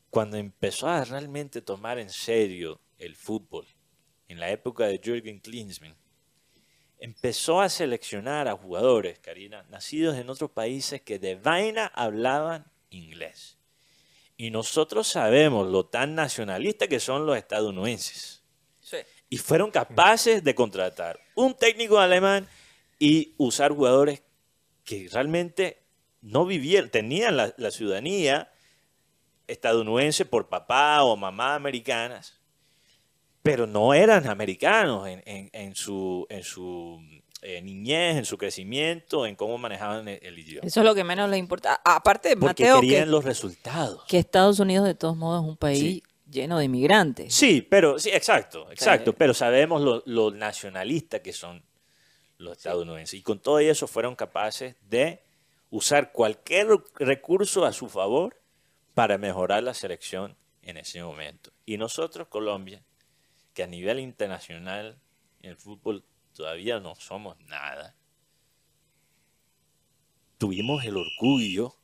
cuando 0.09 0.37
empezó 0.37 0.87
a 0.87 1.03
realmente 1.03 1.61
tomar 1.61 1.99
en 1.99 2.09
serio 2.09 2.79
el 2.97 3.15
fútbol, 3.15 3.67
en 4.27 4.39
la 4.39 4.51
época 4.51 4.85
de 4.85 4.99
Jürgen 5.03 5.39
Klinsmann, 5.39 5.97
empezó 7.01 7.61
a 7.61 7.69
seleccionar 7.69 8.47
a 8.47 8.55
jugadores, 8.55 9.17
Karina, 9.17 9.65
nacidos 9.69 10.17
en 10.17 10.29
otros 10.29 10.51
países 10.51 11.01
que 11.01 11.17
de 11.17 11.35
vaina 11.35 11.91
hablaban 11.95 12.71
inglés. 12.91 13.57
Y 14.37 14.51
nosotros 14.51 15.07
sabemos 15.07 15.67
lo 15.67 15.87
tan 15.87 16.13
nacionalista 16.13 16.87
que 16.87 16.99
son 16.99 17.25
los 17.25 17.35
estadounidenses. 17.35 18.43
Y 19.29 19.37
fueron 19.37 19.71
capaces 19.71 20.43
de 20.43 20.53
contratar 20.53 21.19
un 21.33 21.55
técnico 21.55 21.97
alemán 21.97 22.47
y 22.99 23.33
usar 23.37 23.71
jugadores 23.71 24.21
que 24.83 25.09
realmente 25.11 25.81
no 26.21 26.45
vivían, 26.45 26.89
tenían 26.89 27.35
la, 27.35 27.53
la 27.57 27.71
ciudadanía 27.71 28.51
estadounidense 29.47 30.25
por 30.25 30.49
papá 30.49 31.03
o 31.03 31.17
mamá 31.17 31.55
americanas, 31.55 32.40
pero 33.43 33.65
no 33.67 33.93
eran 33.93 34.27
americanos 34.27 35.07
en, 35.07 35.21
en- 35.25 35.49
en 35.53 35.75
su, 35.75 36.25
en 36.29 36.43
su 36.43 36.99
eh, 37.41 37.61
niñez, 37.61 38.17
en 38.17 38.25
su 38.25 38.37
crecimiento, 38.37 39.25
en 39.25 39.35
cómo 39.35 39.57
manejaban 39.57 40.07
el, 40.07 40.19
el 40.21 40.37
idioma. 40.39 40.67
Eso 40.67 40.81
es 40.81 40.85
lo 40.85 40.93
que 40.93 41.03
menos 41.03 41.29
le 41.29 41.37
importa. 41.37 41.81
Aparte, 41.83 42.31
Porque 42.37 42.45
Mateo, 42.65 42.81
querían 42.81 43.05
que, 43.05 43.09
los 43.11 43.23
resultados. 43.25 44.03
que 44.07 44.19
Estados 44.19 44.59
Unidos 44.59 44.85
de 44.85 44.93
todos 44.95 45.17
modos 45.17 45.43
es 45.43 45.49
un 45.49 45.57
país 45.57 45.79
Sí. 45.79 46.03
lleno 46.29 46.59
de 46.59 46.65
inmigrantes. 46.65 47.33
Sí, 47.33 47.61
pero 47.67 47.97
sí, 47.97 48.09
exacto, 48.11 48.71
exacto. 48.71 49.11
Sí. 49.11 49.15
Pero 49.17 49.33
sabemos 49.33 49.81
lo, 49.81 50.03
lo 50.05 50.29
nacionalistas 50.31 51.21
que 51.21 51.33
son 51.33 51.63
los 52.37 52.57
estadounidenses. 52.57 53.19
Y 53.19 53.23
con 53.23 53.39
todo 53.39 53.57
eso 53.59 53.87
fueron 53.87 54.15
capaces 54.15 54.75
de 54.81 55.23
usar 55.71 56.11
cualquier 56.11 56.67
recurso 56.99 57.65
a 57.65 57.73
su 57.73 57.87
favor 57.89 58.37
para 58.93 59.17
mejorar 59.17 59.63
la 59.63 59.73
selección 59.73 60.35
en 60.61 60.77
ese 60.77 61.01
momento. 61.03 61.51
Y 61.65 61.77
nosotros, 61.77 62.27
Colombia, 62.27 62.83
que 63.53 63.63
a 63.63 63.67
nivel 63.67 63.99
internacional 63.99 64.99
en 65.41 65.51
el 65.51 65.57
fútbol 65.57 66.05
todavía 66.33 66.79
no 66.79 66.95
somos 66.95 67.39
nada, 67.41 67.95
tuvimos 70.37 70.83
el 70.85 70.97
orgullo, 70.97 71.75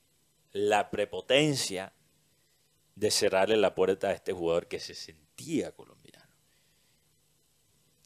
la 0.52 0.90
prepotencia 0.90 1.94
de 2.96 3.12
cerrarle 3.12 3.58
la 3.58 3.76
puerta 3.76 4.08
a 4.08 4.14
este 4.14 4.34
jugador 4.34 4.68
que 4.68 4.80
se 4.80 4.96
sentía 4.96 5.72
colombiano, 5.72 6.34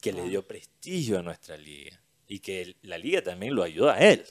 que 0.00 0.12
le 0.12 0.28
dio 0.28 0.46
prestigio 0.46 1.18
a 1.18 1.22
nuestra 1.22 1.56
liga 1.56 2.02
y 2.26 2.40
que 2.40 2.76
la 2.82 2.98
liga 2.98 3.22
también 3.22 3.54
lo 3.54 3.62
ayudó 3.62 3.90
a 3.90 3.98
él. 3.98 4.26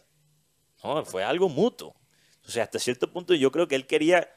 ¿no? 0.84 1.04
Fue 1.06 1.24
algo 1.24 1.50
mutuo. 1.50 1.96
Sea, 2.44 2.64
hasta 2.64 2.80
cierto 2.80 3.12
punto 3.12 3.34
yo 3.34 3.52
creo 3.52 3.68
que 3.68 3.76
él 3.76 3.88
quería 3.88 4.30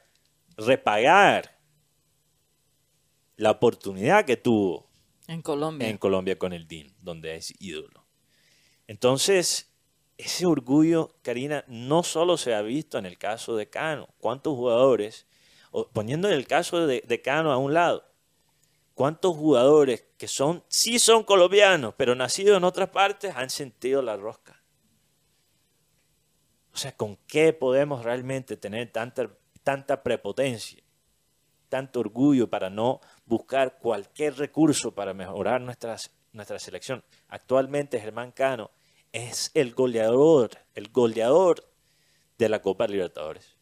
repagar 0.57 1.59
la 3.35 3.51
oportunidad 3.51 4.25
que 4.25 4.37
tuvo 4.37 4.84
En 5.27 5.41
Colombia. 5.41 5.87
en 5.87 5.97
Colombia 5.97 6.37
con 6.37 6.53
el 6.53 6.67
DIN, 6.67 6.95
donde 7.01 7.35
es 7.35 7.53
ídolo. 7.59 8.05
Entonces, 8.87 9.71
ese 10.17 10.45
orgullo, 10.45 11.15
Karina, 11.21 11.65
no 11.67 12.03
solo 12.03 12.37
se 12.37 12.53
ha 12.53 12.61
visto 12.61 12.97
en 12.97 13.05
el 13.05 13.17
caso 13.17 13.55
de 13.55 13.69
Cano. 13.69 14.07
¿Cuántos 14.19 14.55
jugadores, 14.55 15.27
poniendo 15.93 16.29
el 16.29 16.47
caso 16.47 16.85
de, 16.85 17.01
de 17.01 17.21
Cano 17.21 17.51
a 17.51 17.57
un 17.57 17.73
lado, 17.73 18.05
cuántos 18.93 19.35
jugadores 19.35 20.05
que 20.17 20.27
son, 20.27 20.63
sí 20.67 20.99
son 20.99 21.23
colombianos, 21.23 21.95
pero 21.97 22.15
nacidos 22.15 22.57
en 22.57 22.63
otras 22.63 22.89
partes, 22.89 23.35
han 23.35 23.49
sentido 23.49 24.01
la 24.01 24.17
rosca? 24.17 24.61
O 26.71 26.77
sea, 26.77 26.95
¿con 26.95 27.17
qué 27.27 27.53
podemos 27.53 28.03
realmente 28.03 28.57
tener 28.57 28.91
tanta, 28.91 29.29
tanta 29.63 30.03
prepotencia? 30.03 30.85
tanto 31.69 31.99
orgullo 31.99 32.49
para 32.49 32.69
no 32.69 33.01
buscar 33.25 33.77
cualquier 33.79 34.35
recurso 34.37 34.93
para 34.93 35.13
mejorar 35.13 35.61
nuestras, 35.61 36.11
nuestra 36.33 36.59
selección. 36.59 37.03
Actualmente 37.27 37.99
Germán 37.99 38.31
Cano 38.31 38.71
es 39.11 39.51
el 39.53 39.73
goleador, 39.73 40.51
el 40.75 40.89
goleador 40.89 41.67
de 42.37 42.49
la 42.49 42.61
Copa 42.61 42.87
Libertadores. 42.87 43.55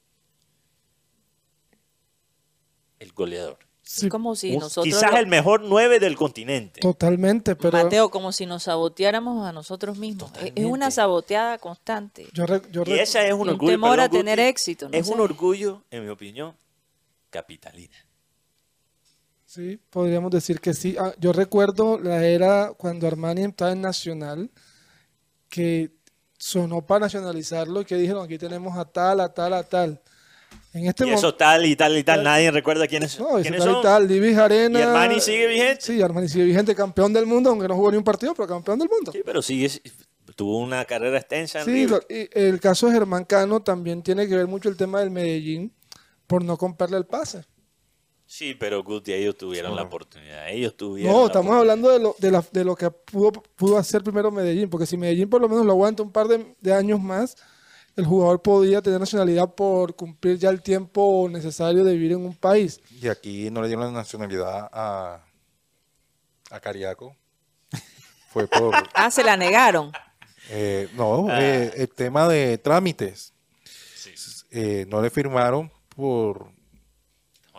El 2.99 3.11
goleador. 3.14 3.59
Sí, 3.86 4.07
como 4.07 4.34
si 4.36 4.55
nosotros... 4.57 4.86
quizás 4.86 5.11
lo- 5.11 5.18
el 5.18 5.28
mejor 5.28 5.61
nueve 5.61 5.99
del 5.99 6.16
continente. 6.16 6.80
totalmente, 6.80 7.55
pero 7.57 7.84
Mateo, 7.84 8.09
como 8.09 8.32
si 8.32 8.45
nos 8.45 8.64
saboteáramos 8.64 9.45
a 9.45 9.51
nosotros 9.51 9.97
mismos. 9.97 10.32
Es- 10.41 10.53
Es 10.55 10.66
una 10.66 10.89
saboteada 10.89 11.57
constante. 11.57 12.28
yo, 12.32 12.45
re- 12.45 12.61
yo 12.72 12.84
Y 12.86 12.93
ese 12.93 13.28
es 13.28 13.34
un 13.34 13.41
Un 13.41 13.49
orgullo. 13.49 13.72
temor 13.74 13.99
a 13.99 14.07
tener 14.07 14.39
Guti, 14.39 14.47
éxito, 14.49 14.88
no 14.89 14.97
es 14.97 15.07
un 15.09 15.20
orgullo, 15.20 15.84
en 15.91 16.03
mi 16.05 16.09
opinión, 16.09 16.55
capitalina. 17.30 17.95
Sí, 19.54 19.80
podríamos 19.91 20.32
decir 20.32 20.60
que 20.60 20.74
sí. 20.74 20.95
Ah, 20.99 21.14
yo 21.20 21.32
recuerdo 21.32 21.99
la 21.99 22.26
era 22.26 22.74
cuando 22.76 23.06
Armani 23.06 23.43
estaba 23.43 23.72
en 23.72 23.82
Nacional, 23.82 24.49
que 25.47 25.91
sonó 26.39 26.82
para 26.88 27.01
nacionalizarlo 27.01 27.82
y 27.82 27.86
que 27.86 27.95
dijeron, 27.95 28.26
aquí 28.26 28.39
tenemos 28.39 28.76
a 28.76 28.86
tal, 28.86 29.20
a 29.20 29.32
tal, 29.32 29.54
a 29.54 29.62
tal. 29.62 30.01
En 30.74 30.88
este 30.88 31.06
Y 31.06 31.12
eso 31.12 31.36
tal 31.36 31.68
y 31.68 31.76
tal 31.76 31.95
y 31.95 32.04
tal, 32.04 32.24
nadie 32.24 32.49
recuerda 32.49 32.88
quiénes, 32.88 33.20
No, 33.20 33.38
ese 33.38 33.43
quiénes 33.43 33.60
tal 33.60 33.70
y 33.70 33.74
son. 33.74 33.84
tal, 33.84 34.08
Divis 34.08 34.38
Arena... 34.39 34.80
¿Y 34.80 34.82
Armani 34.82 35.20
sigue 35.20 35.45
vigente? 35.45 35.82
Sí, 35.82 36.01
Armani 36.01 36.28
sigue 36.28 36.45
vigente, 36.45 36.74
campeón 36.74 37.14
del 37.14 37.28
mundo, 37.28 37.51
aunque 37.51 37.68
no 37.68 37.76
jugó 37.76 37.91
ni 37.91 37.97
un 37.97 38.04
partido, 38.04 38.34
pero 38.34 38.47
campeón 38.47 38.80
del 38.80 38.89
mundo. 38.89 39.12
Sí, 39.12 39.22
pero 39.24 39.43
sigue, 39.43 39.70
tuvo 40.36 40.58
una 40.58 40.84
carrera 40.86 41.20
extensa 41.20 41.60
en 41.60 41.66
Sí, 41.66 41.72
River. 41.86 42.08
y 42.10 42.28
el 42.39 42.60
caso 42.60 42.88
de 42.88 42.93
Germán 42.93 43.26
Cano 43.26 43.62
también 43.62 44.01
tiene 44.01 44.28
que 44.28 44.36
ver 44.36 44.47
mucho 44.47 44.68
el 44.70 44.78
tema 44.78 44.99
del 45.01 45.12
Medellín 45.12 45.72
por 46.26 46.43
no 46.43 46.58
comprarle 46.58 46.97
el 46.97 47.06
pase. 47.06 47.45
Sí, 48.36 48.55
pero 48.55 48.84
Guti, 48.84 49.13
ellos 49.13 49.38
tuvieron 49.38 49.75
la 49.75 49.84
oportunidad. 49.84 50.49
Ellos 50.49 50.75
tuvieron. 50.75 51.13
No, 51.13 51.27
estamos 51.27 51.53
hablando 51.55 51.88
de 51.91 51.99
lo, 51.99 52.15
de, 52.17 52.31
la- 52.31 52.43
de 52.51 52.63
lo 52.65 52.75
que 52.75 52.89
pudo, 52.89 53.31
pudo 53.31 53.77
hacer 53.77 54.01
primero 54.03 54.31
Medellín, 54.31 54.71
porque 54.71 54.88
si 54.88 54.97
Medellín 54.97 55.29
por 55.29 55.39
lo 55.39 55.47
menos 55.47 55.63
lo 55.67 55.73
aguanta 55.73 56.01
un 56.01 56.11
par 56.11 56.27
de, 56.27 56.55
de 56.59 56.73
años 56.73 56.99
más, 56.99 57.36
el 57.95 58.07
jugador 58.07 58.41
podía 58.41 58.81
tener 58.81 58.99
nacionalidad 58.99 59.53
por 59.53 59.95
cumplir 59.95 60.39
ya 60.39 60.49
el 60.49 60.63
tiempo 60.63 61.27
necesario 61.29 61.84
de 61.84 61.93
vivir 61.93 62.13
en 62.13 62.25
un 62.25 62.36
país. 62.36 62.81
Y 62.99 63.07
aquí 63.07 63.51
no 63.51 63.61
le 63.61 63.67
dieron 63.67 63.86
la 63.86 63.91
nacionalidad 63.91 64.67
a, 64.73 65.23
a 66.49 66.59
Cariaco. 66.59 67.15
Fue 68.29 68.47
por... 68.47 68.73
Ah, 68.95 69.11
se 69.11 69.23
la 69.23 69.38
negaron. 69.38 69.91
eh, 70.49 70.89
no, 70.95 71.27
Ah. 71.29 71.38
eh, 71.39 71.71
el 71.75 71.89
tema 71.89 72.27
de 72.27 72.57
trámites. 72.57 73.31
Eh, 74.49 74.88
no 74.89 75.03
le 75.03 75.11
firmaron 75.11 75.71
por... 75.95 76.51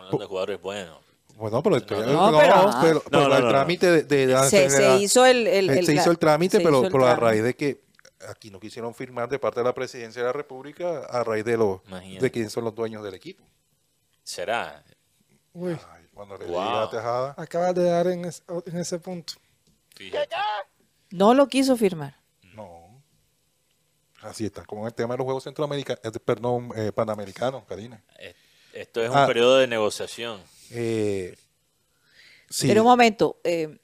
Hablando 0.05 0.17
de 0.23 0.27
jugadores 0.27 0.61
buenos. 0.61 0.97
Bueno, 1.35 1.61
pero, 1.61 1.75
el- 1.75 1.85
No, 1.87 2.31
no, 2.31 2.31
no, 2.31 2.37
pero- 2.39 2.71
pero, 2.81 2.93
No, 2.95 3.01
pero 3.09 3.27
no, 3.29 3.35
el 3.37 3.43
no, 3.43 3.49
trámite 3.49 4.03
de, 4.03 4.49
Se, 4.49 4.97
hizo 4.99 5.25
el, 5.25 5.47
el- 5.47 5.69
eh, 5.69 5.79
el- 5.79 5.85
se 5.85 5.93
hizo 5.93 6.09
el 6.11 6.17
trámite, 6.17 6.59
pero, 6.59 6.77
hizo 6.77 6.85
el 6.85 6.91
pero 6.91 7.05
a 7.07 7.15
raíz 7.15 7.43
de 7.43 7.53
que 7.55 7.83
aquí 8.29 8.49
no 8.49 8.59
quisieron 8.59 8.93
firmar 8.95 9.27
de 9.27 9.37
parte 9.37 9.59
de 9.59 9.65
la 9.65 9.73
presidencia 9.73 10.21
de 10.21 10.27
la 10.27 10.33
República, 10.33 10.99
a 11.09 11.23
raíz 11.23 11.43
de 11.43 11.57
los 11.57 11.81
Imagínate. 11.87 12.25
de 12.25 12.31
quién 12.31 12.49
son 12.49 12.63
los 12.63 12.73
dueños 12.73 13.03
del 13.03 13.13
equipo. 13.15 13.43
Será. 14.23 14.83
Uy, 15.53 15.77
Ay, 15.93 16.07
cuando 16.13 16.37
le 16.37 16.45
Wow. 16.45 16.63
la 16.81 16.89
tejada, 16.89 17.35
acabas 17.37 17.75
de 17.75 17.83
dar 17.83 18.07
en, 18.07 18.25
es- 18.25 18.43
en 18.65 18.77
ese 18.77 18.97
punto. 18.99 19.33
Fíjate. 19.95 20.35
No 21.11 21.33
lo 21.33 21.47
quiso 21.47 21.75
firmar. 21.75 22.15
no. 22.53 22.85
Así 24.21 24.45
está, 24.45 24.65
como 24.65 24.87
el 24.87 24.93
tema 24.93 25.13
de 25.13 25.17
los 25.19 25.25
Juegos 25.25 25.43
Centroamericanos, 25.43 26.01
perdón, 26.23 26.71
eh, 26.75 26.91
Panamericanos, 26.91 27.63
Karina. 27.65 28.03
Eh, 28.17 28.33
Esto 28.75 29.01
es 29.01 29.09
un 29.09 29.17
Ah. 29.17 29.25
periodo 29.25 29.57
de 29.57 29.67
negociación. 29.67 30.39
Eh, 30.71 31.35
sí, 32.49 32.67
Pero 32.67 32.81
un 32.81 32.87
momento, 32.87 33.37
eh, 33.43 33.77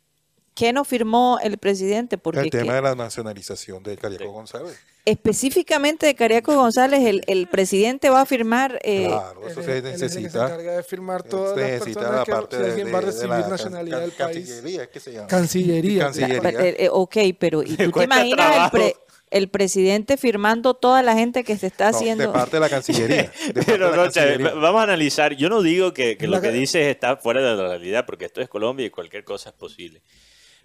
¿qué 0.54 0.74
no 0.74 0.84
firmó 0.84 1.40
el 1.42 1.58
presidente? 1.58 2.18
Porque 2.18 2.42
el 2.42 2.50
tema 2.50 2.66
que- 2.68 2.74
de 2.74 2.82
la 2.82 2.96
nacionalización 2.96 3.82
de 3.84 3.98
Cariaco 3.98 4.26
Sí. 4.26 4.30
González. 4.30 4.80
específicamente 5.04 6.06
de 6.06 6.14
Cariaco 6.14 6.54
González, 6.56 7.04
el, 7.06 7.24
el 7.26 7.48
presidente 7.48 8.10
va 8.12 8.22
a 8.22 8.26
firmar... 8.26 8.80
eh, 8.84 9.08
claro, 9.08 9.48
eso 9.48 9.64
se 9.64 9.78
es 9.80 9.84
el 9.86 9.92
que 9.92 9.98
se 9.98 10.04
necesita. 10.06 10.46
encarga 10.46 10.74
de 10.78 10.84
firmar 10.84 11.24
todas 11.24 11.58
las 11.58 11.66
necesita 11.72 12.00
personas 12.02 12.20
la 12.20 12.26
que 12.26 12.32
parte 12.32 12.58
de, 12.60 12.66
alguien 12.70 12.88
va 12.94 12.98
a 12.98 13.02
de- 13.02 13.06
de 13.08 13.12
recibir 13.12 13.30
la 13.30 13.48
nacionalidad 13.48 13.98
can- 14.00 14.10
del 14.10 14.12
país. 14.18 14.48
Cancillería, 14.50 14.84
¿es 14.84 14.90
que 14.90 15.00
se 15.00 15.14
llama? 15.14 15.28
Cancillería. 15.28 16.04
Cancillería. 16.04 16.52
eh, 16.62 16.90
ok, 16.92 17.18
pero 17.40 17.64
¿y 17.64 17.78
tú 17.78 17.92
te 17.92 18.04
imaginas 18.04 18.66
el, 18.66 18.72
pre- 18.72 18.96
el 19.32 19.50
presidente 19.50 20.18
firmando 20.18 20.74
toda 20.76 21.02
la 21.02 21.14
gente 21.16 21.44
que 21.44 21.58
se 21.58 21.68
está 21.68 21.90
No, 21.92 21.98
haciendo. 21.98 22.28
de 22.28 22.30
parte 22.34 22.58
de 22.58 22.60
la 22.60 22.70
Cancillería. 22.70 23.32
de 23.54 23.64
Pero 23.66 23.90
la 23.90 23.96
Rocha, 23.96 24.22
Cancillería. 24.26 24.54
vamos 24.56 24.80
a 24.82 24.84
analizar. 24.84 25.34
Yo 25.36 25.50
no 25.50 25.62
digo 25.62 25.94
que, 25.94 26.18
lo 26.22 26.40
que 26.42 26.52
dices 26.52 26.88
está 26.88 27.18
fuera 27.18 27.42
de 27.42 27.56
la 27.56 27.68
realidad, 27.70 28.06
porque 28.06 28.26
esto 28.26 28.42
es 28.42 28.50
Colombia 28.50 28.86
y 28.86 28.90
cualquier 28.90 29.24
cosa 29.24 29.50
es 29.50 29.56
posible. 29.56 30.02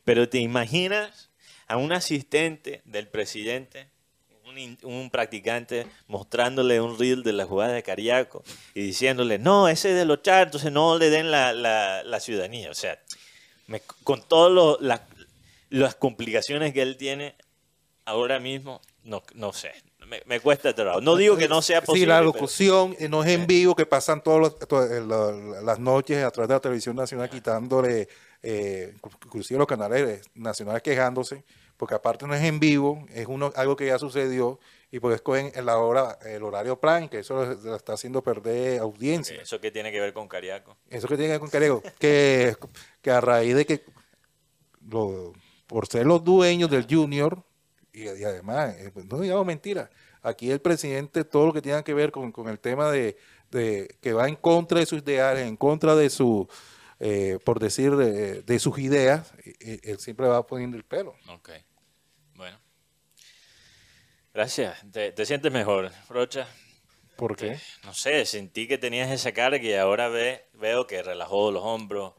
Pero 0.05 0.29
te 0.29 0.39
imaginas 0.39 1.31
a 1.69 1.77
un 1.79 1.93
asistente 1.93 2.83
del 2.85 3.09
presidente, 3.09 3.89
un, 4.85 5.11
practicante, 5.11 5.87
mostrándole 6.07 6.81
un 6.81 6.99
reel 6.99 7.23
de 7.23 7.33
la 7.33 7.45
jugada 7.47 7.73
de 7.73 7.83
Cariaco 7.83 8.43
y 8.75 8.81
diciéndole, 8.83 9.39
no, 9.39 9.69
ese 9.69 9.91
es 9.91 9.97
de 9.97 10.05
los 10.05 10.23
char, 10.23 10.45
entonces 10.47 10.71
no 10.73 10.97
le 10.99 11.11
den 11.11 11.31
la, 11.31 11.53
la- 11.53 12.03
la 12.05 12.21
ciudadanía. 12.21 12.71
O 12.71 12.75
sea, 12.75 12.99
me- 13.67 13.83
con 14.05 14.23
todas 14.27 15.01
las 15.71 15.95
complicaciones 15.97 16.73
que 16.73 16.83
él 16.83 16.97
tiene 16.97 17.35
ahora 18.07 18.41
mismo, 18.41 18.81
no, 19.05 19.23
no 19.35 19.53
sé. 19.53 19.73
Me, 20.07 20.23
me 20.25 20.41
cuesta 20.41 20.73
trabajo. 20.75 21.01
No 21.01 21.17
digo 21.17 21.37
que 21.37 21.49
no 21.49 21.61
sea 21.61 21.81
posible. 21.83 22.01
Sí, 22.01 22.07
la 22.07 22.21
locución 22.23 22.97
eh, 22.99 23.09
no 23.09 23.23
es 23.25 23.31
en 23.31 23.47
vivo, 23.47 23.75
que 23.75 23.85
pasan 23.87 24.23
todas 24.23 24.55
las 25.65 25.79
noches 25.81 26.25
a 26.25 26.31
través 26.31 26.49
de 26.49 26.55
la 26.55 26.61
televisión 26.61 26.97
nacional 26.97 27.29
quitándole, 27.29 28.09
eh, 28.43 28.95
inclusive 29.25 29.59
los 29.59 29.67
canales 29.67 30.23
nacionales 30.35 30.83
quejándose, 30.83 31.45
porque 31.77 31.97
aparte 31.97 32.27
no 32.27 32.35
es 32.35 32.43
en 32.45 32.61
vivo, 32.61 33.05
es 33.13 33.27
uno 33.27 33.53
algo 33.57 33.75
que 33.77 33.87
ya 33.87 33.99
sucedió 33.99 34.61
y 34.93 35.01
pues 35.01 35.17
escogen 35.17 35.51
en 35.57 35.67
la 35.67 35.79
hora, 35.79 36.17
el 36.25 36.45
horario 36.45 36.79
prime, 36.81 37.11
que 37.11 37.19
eso 37.19 37.45
lo, 37.45 37.77
está 37.77 37.95
haciendo 37.95 38.23
perder 38.23 38.79
audiencia. 38.81 39.43
¿Eso 39.43 39.61
qué 39.61 39.73
tiene 39.73 39.91
que 39.91 40.01
ver 40.01 40.13
con 40.13 40.29
Cariaco? 40.29 40.77
Eso 40.89 41.09
que 41.09 41.17
tiene 41.17 41.27
que 41.27 41.33
ver 41.33 41.41
con 41.41 41.51
Carego, 41.51 41.83
que, 41.99 42.57
que 43.03 43.11
a 43.11 43.21
raíz 43.21 43.57
de 43.57 43.67
que 43.67 43.85
lo- 44.89 45.33
por 45.67 45.89
ser 45.89 46.07
los 46.07 46.23
dueños 46.23 46.71
del 46.71 46.87
Junior, 46.89 47.43
y, 47.97 48.21
y 48.21 48.25
además, 48.25 48.77
eh, 48.79 48.91
pues, 48.93 49.07
no 49.07 49.21
digamos 49.21 49.47
mentira, 49.47 49.91
aquí 50.23 50.51
el 50.51 50.61
presidente, 50.61 51.25
todo 51.25 51.47
lo 51.47 51.53
que 51.53 51.63
tenga 51.63 51.83
que 51.83 51.95
ver 51.95 52.13
con, 52.13 52.33
con 52.33 52.49
el 52.49 52.59
tema 52.59 52.91
de, 52.91 53.17
de 53.51 53.97
que 54.01 54.13
va 54.13 54.29
en 54.29 54.37
contra 54.37 54.81
de 54.81 54.87
sus 54.87 55.03
ideales, 55.03 55.47
en 55.47 55.57
contra 55.57 55.95
de 55.95 56.11
su, 56.11 56.49
eh, 57.01 57.39
por 57.45 57.61
decir, 57.61 57.97
de, 57.97 58.43
de 58.43 58.59
sus 58.59 58.79
ideas, 58.79 59.33
eh, 59.45 59.55
eh, 59.61 59.81
él 59.85 59.99
siempre 59.99 60.27
va 60.27 60.47
poniendo 60.47 60.77
el 60.77 60.85
pelo. 60.85 61.15
Ok. 61.29 61.51
Bueno. 62.35 62.59
Gracias. 64.35 64.85
¿Te, 64.93 65.13
te 65.13 65.25
sientes 65.25 65.51
mejor, 65.51 65.91
Rocha? 66.09 66.47
¿Por 67.17 67.35
qué? 67.35 67.59
No 67.85 67.95
sé, 67.95 68.27
sentí 68.27 68.69
que 68.69 68.77
tenías 68.77 69.11
esa 69.11 69.33
cara 69.33 69.59
que 69.59 69.79
ahora 69.79 70.09
ve, 70.09 70.51
veo 70.53 70.87
que 70.87 71.03
relajó 71.03 71.51
los 71.51 71.63
hombros, 71.63 72.13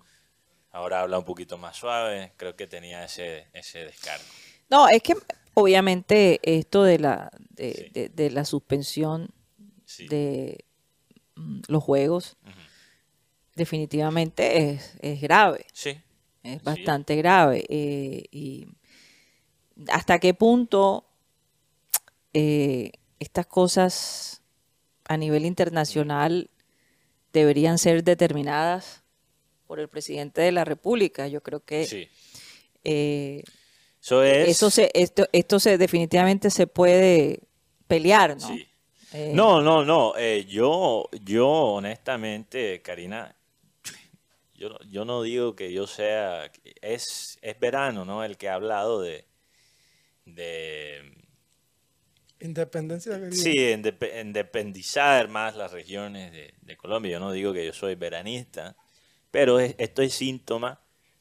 ahora 0.72 1.02
habla 1.02 1.20
un 1.20 1.26
poquito 1.26 1.60
más 1.60 1.76
suave, 1.76 2.34
creo 2.36 2.56
que 2.56 2.66
tenía 2.66 3.06
ese, 3.06 3.48
ese 3.54 3.86
descargo. 3.86 4.26
No, 4.72 4.90
es 4.90 5.04
que 5.04 5.14
obviamente 5.60 6.40
esto 6.44 6.84
de 6.84 7.00
la, 7.00 7.32
de, 7.50 7.74
Sí. 7.74 7.90
de- 7.92 8.10
de 8.10 8.30
la 8.30 8.46
suspensión 8.46 9.30
Sí. 9.86 10.08
de 10.08 10.66
mm, 11.36 11.62
los 11.68 11.84
juegos 11.84 12.38
definitivamente 13.56 14.70
es, 14.72 14.96
es 15.02 15.20
grave, 15.22 15.66
Sí. 15.74 15.92
es 16.44 16.60
Sí. 16.60 16.64
bastante 16.64 17.16
grave. 17.16 17.66
eh, 17.70 18.26
y 18.32 18.68
hasta 19.90 20.20
qué 20.20 20.34
punto 20.34 21.06
eh, 22.34 22.92
estas 23.20 23.48
cosas 23.48 24.42
a 25.06 25.18
nivel 25.18 25.46
internacional 25.46 26.52
deberían 27.34 27.78
ser 27.80 28.04
determinadas 28.04 29.04
por 29.66 29.80
el 29.80 29.88
presidente 29.90 30.42
de 30.42 30.52
la 30.52 30.66
República. 30.66 31.28
Yo 31.28 31.42
creo 31.42 31.64
que 31.66 31.86
Sí. 31.86 32.08
eh, 32.84 33.44
Eso 34.08 34.24
es... 34.24 34.48
eso 34.50 34.70
se, 34.70 34.90
esto, 34.94 35.28
esto 35.34 35.60
se 35.60 35.78
definitivamente 35.78 36.50
se 36.50 36.66
puede 36.68 37.42
pelear, 37.88 38.38
¿no? 38.38 38.48
Sí. 38.48 38.68
Eh, 39.14 39.32
No, 39.34 39.62
no, 39.62 39.84
no. 39.84 40.14
eh, 40.18 40.46
yo, 40.46 41.10
yo 41.24 41.48
honestamente, 41.50 42.82
Karina, 42.82 43.36
yo, 44.56 44.70
no- 44.70 44.80
yo 44.90 45.06
no 45.06 45.22
digo 45.22 45.56
que 45.56 45.72
yo 45.74 45.88
sea, 45.88 46.52
es, 46.82 47.38
es 47.42 47.60
verano, 47.60 48.06
¿no? 48.06 48.24
El 48.24 48.38
que 48.38 48.50
ha 48.50 48.56
hablado 48.56 49.02
de, 49.02 49.26
de 50.26 51.14
Independencia 52.40 53.16
querida. 53.20 53.32
sí, 53.36 53.52
indepe- 53.56 54.22
independizar 54.22 55.28
más 55.28 55.56
las 55.56 55.72
regiones 55.72 56.32
de, 56.32 56.54
de 56.62 56.78
Colombia. 56.78 57.14
Yo 57.14 57.20
no 57.20 57.32
digo 57.32 57.52
que 57.52 57.66
yo 57.66 57.74
soy 57.74 57.96
veranista, 57.96 58.76
pero 59.32 59.60
es- 59.60 59.76
esto 59.80 60.02
es 60.02 60.14
síntoma 60.14 60.80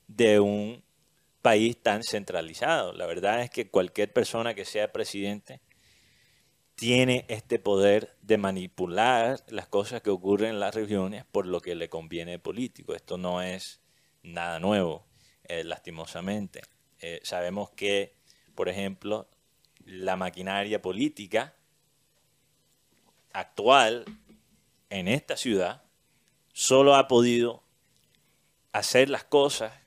de 0.08 0.40
un 0.40 0.82
país 1.46 1.80
tan 1.80 2.02
centralizado. 2.02 2.92
La 2.92 3.06
verdad 3.06 3.40
es 3.40 3.50
que 3.50 3.70
cualquier 3.70 4.12
persona 4.12 4.54
que 4.54 4.64
sea 4.64 4.90
presidente 4.90 5.60
tiene 6.74 7.24
este 7.28 7.60
poder 7.60 8.16
de 8.20 8.36
manipular 8.36 9.38
las 9.46 9.68
cosas 9.68 10.02
que 10.02 10.10
ocurren 10.10 10.50
en 10.50 10.58
las 10.58 10.74
regiones 10.74 11.24
por 11.24 11.46
lo 11.46 11.60
que 11.60 11.76
le 11.76 11.88
conviene 11.88 12.40
político. 12.40 12.96
Esto 12.96 13.16
no 13.16 13.42
es 13.42 13.80
nada 14.24 14.58
nuevo, 14.58 15.06
eh, 15.44 15.62
lastimosamente. 15.62 16.62
Eh, 16.98 17.20
sabemos 17.22 17.70
que, 17.70 18.16
por 18.56 18.68
ejemplo, 18.68 19.28
la 19.84 20.16
maquinaria 20.16 20.82
política 20.82 21.54
actual 23.32 24.04
en 24.90 25.06
esta 25.06 25.36
ciudad 25.36 25.84
solo 26.52 26.96
ha 26.96 27.06
podido 27.06 27.62
hacer 28.72 29.08
las 29.10 29.22
cosas 29.22 29.85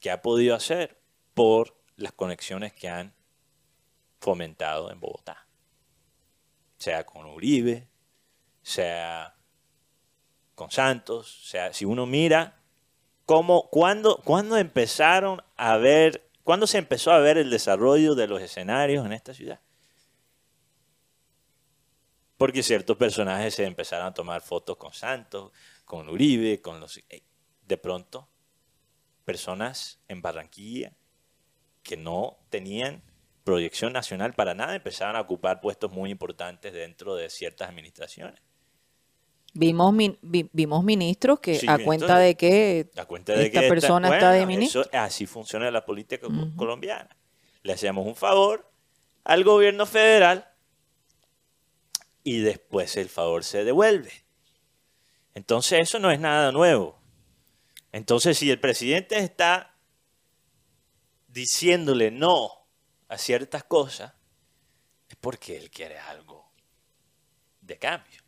que 0.00 0.10
ha 0.10 0.22
podido 0.22 0.54
hacer 0.54 1.00
por 1.34 1.76
las 1.96 2.12
conexiones 2.12 2.72
que 2.72 2.88
han 2.88 3.14
fomentado 4.20 4.90
en 4.90 5.00
Bogotá. 5.00 5.46
Sea 6.78 7.04
con 7.04 7.26
Uribe, 7.26 7.88
sea 8.62 9.36
con 10.54 10.70
Santos, 10.70 11.42
sea 11.44 11.72
si 11.72 11.84
uno 11.84 12.06
mira 12.06 12.60
cómo, 13.24 13.68
cuándo, 13.70 14.20
cuándo 14.24 14.56
empezaron 14.56 15.42
a 15.56 15.76
ver, 15.76 16.30
cuándo 16.44 16.66
se 16.66 16.78
empezó 16.78 17.12
a 17.12 17.18
ver 17.18 17.38
el 17.38 17.50
desarrollo 17.50 18.14
de 18.14 18.26
los 18.26 18.40
escenarios 18.40 19.04
en 19.04 19.12
esta 19.12 19.34
ciudad. 19.34 19.60
Porque 22.36 22.62
ciertos 22.62 22.96
personajes 22.96 23.54
se 23.54 23.64
empezaron 23.64 24.06
a 24.06 24.14
tomar 24.14 24.42
fotos 24.42 24.76
con 24.76 24.92
Santos, 24.92 25.52
con 25.84 26.08
Uribe, 26.08 26.60
con 26.60 26.80
los 26.80 26.98
eh, 27.08 27.22
de 27.66 27.76
pronto 27.78 28.28
personas 29.26 29.98
en 30.08 30.22
Barranquilla 30.22 30.92
que 31.82 31.96
no 31.98 32.38
tenían 32.48 33.02
proyección 33.44 33.92
nacional 33.92 34.32
para 34.32 34.54
nada 34.54 34.74
empezaron 34.74 35.16
a 35.16 35.20
ocupar 35.20 35.60
puestos 35.60 35.92
muy 35.92 36.10
importantes 36.10 36.72
dentro 36.72 37.14
de 37.14 37.28
ciertas 37.28 37.68
administraciones. 37.68 38.40
Vimos, 39.52 39.92
min- 39.92 40.18
vi- 40.22 40.48
vimos 40.52 40.82
ministros 40.84 41.40
que 41.40 41.54
Sí, 41.56 41.66
a 41.66 41.72
entonces, 41.72 41.84
cuenta 41.86 42.18
de 42.18 42.34
que 42.36 42.90
A 42.96 43.04
cuenta 43.06 43.32
de 43.34 43.46
esta 43.46 43.60
que 43.60 43.68
persona 43.68 44.08
está 44.14 44.30
de 44.32 44.38
bueno, 44.40 44.48
ministro. 44.48 44.80
eso- 44.82 44.90
así 44.92 45.26
funciona 45.26 45.70
la 45.70 45.84
política 45.84 46.26
co- 46.26 46.32
colombiana. 46.56 47.16
Le 47.62 47.72
hacemos 47.72 48.06
un 48.06 48.14
favor 48.16 48.70
al 49.24 49.44
gobierno 49.44 49.86
federal 49.86 50.48
y 52.22 52.38
después 52.40 52.96
el 52.96 53.08
favor 53.08 53.44
se 53.44 53.64
devuelve. 53.64 54.12
Entonces 55.34 55.80
eso 55.80 55.98
no 55.98 56.10
es 56.10 56.18
nada 56.20 56.52
nuevo. 56.52 56.98
Entonces 57.96 58.36
si 58.36 58.50
el 58.50 58.60
presidente 58.60 59.16
está 59.20 59.74
diciéndole 61.28 62.10
no 62.10 62.50
a 63.08 63.16
ciertas 63.16 63.64
cosas, 63.64 64.12
es 65.08 65.16
porque 65.18 65.56
él 65.56 65.70
quiere 65.70 65.98
algo 65.98 66.52
de 67.62 67.78
cambio. 67.78 68.20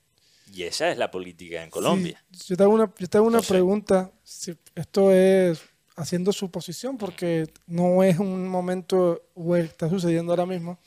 Y 0.51 0.63
esa 0.63 0.91
es 0.91 0.97
la 0.97 1.11
política 1.11 1.63
en 1.63 1.69
Colombia. 1.69 2.25
Sí, 2.33 2.47
yo 2.49 2.57
te 2.57 2.63
hago 2.63 2.73
una, 2.73 2.95
yo 2.99 3.09
te 3.09 3.19
hago 3.19 3.27
una 3.27 3.43
pregunta. 3.43 4.11
Si 4.23 4.57
esto 4.75 5.13
es 5.13 5.61
haciendo 5.97 6.33
su 6.33 6.51
posición, 6.51 6.97
porque 6.97 7.53
no 7.67 8.03
es 8.03 8.19
un 8.19 8.49
momento 8.49 9.29
o 9.35 9.55
está 9.55 9.91
sucediendo 9.91 10.33
ahora 10.33 10.47
mismo. 10.47 10.79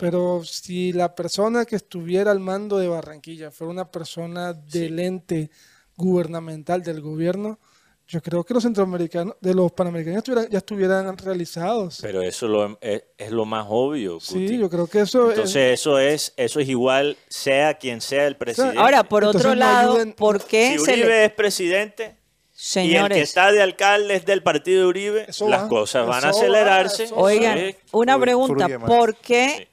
Pero 0.00 0.42
si 0.42 0.92
la 0.92 1.14
persona 1.14 1.64
que 1.64 1.76
estuviera 1.76 2.32
al 2.32 2.40
mando 2.40 2.78
de 2.78 2.88
Barranquilla 2.88 3.52
fuera 3.52 3.70
una 3.70 3.88
persona 3.88 4.52
del 4.52 4.98
ente 4.98 5.48
gubernamental 5.94 6.82
del 6.82 7.00
gobierno, 7.00 7.60
yo 8.08 8.22
creo 8.22 8.44
que 8.44 8.54
los 8.54 8.62
centroamericanos, 8.62 9.34
de 9.40 9.52
los 9.52 9.72
panamericanos 9.72 10.22
ya 10.48 10.58
estuvieran 10.58 11.16
realizados. 11.18 11.98
Pero 12.00 12.22
eso 12.22 12.46
lo- 12.46 12.78
es, 12.80 13.02
es 13.18 13.30
lo 13.32 13.44
más 13.44 13.66
obvio. 13.68 14.20
Sí, 14.20 14.56
yo 14.58 14.70
creo 14.70 14.86
que 14.86 15.00
eso 15.00 15.24
es- 15.30 15.36
Entonces 15.38 15.80
eso 15.80 15.98
es 15.98 16.32
eso 16.36 16.60
es 16.60 16.68
igual 16.68 17.16
sea 17.28 17.74
quien 17.74 18.00
sea 18.00 18.26
el 18.28 18.36
presidente. 18.36 18.78
Ahora, 18.78 19.02
por 19.02 19.24
Entonces, 19.24 19.40
otro 19.40 19.50
no 19.54 19.60
lado, 19.60 19.96
ayuden- 19.98 20.14
¿por 20.14 20.44
qué 20.44 20.78
si 20.78 20.84
se 20.84 20.92
Uribe 20.92 21.08
le... 21.08 21.24
es 21.24 21.32
presidente 21.32 22.04
y 22.04 22.06
el 22.06 22.12
que 22.12 22.18
Señores, 22.52 23.18
está 23.18 23.50
de 23.52 23.60
alcalde 23.60 24.14
es 24.14 24.24
del 24.24 24.42
partido 24.42 24.82
de 24.82 24.86
Uribe, 24.86 25.24
Eso 25.28 25.48
las 25.48 25.64
va, 25.64 25.68
cosas 25.68 26.06
van 26.06 26.22
a 26.24 26.26
va, 26.26 26.30
acelerarse. 26.30 27.04
eso 27.04 27.16
oigan, 27.16 27.58
Sí. 27.58 27.76
una 27.92 28.18
pregunta. 28.20 28.68
¿por 28.86 29.16
qué 29.16 29.54
Sí. 29.58 29.68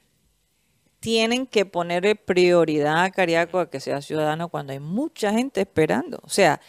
tienen 1.00 1.46
que 1.46 1.64
ponerle 1.66 2.16
prioridad 2.16 3.04
a 3.04 3.10
Cariaco 3.10 3.58
a 3.58 3.70
que 3.70 3.78
sea 3.80 4.02
ciudadano 4.02 4.48
cuando 4.48 4.72
hay 4.72 4.80
mucha 4.80 5.32
gente 5.32 5.60
esperando? 5.60 6.18
O 6.24 6.28
sea, 6.28 6.60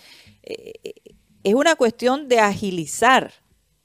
eh, 0.44 0.74
es 1.50 1.54
una 1.56 1.76
cuestión 1.76 2.28
de 2.28 2.40
agilizar 2.40 3.32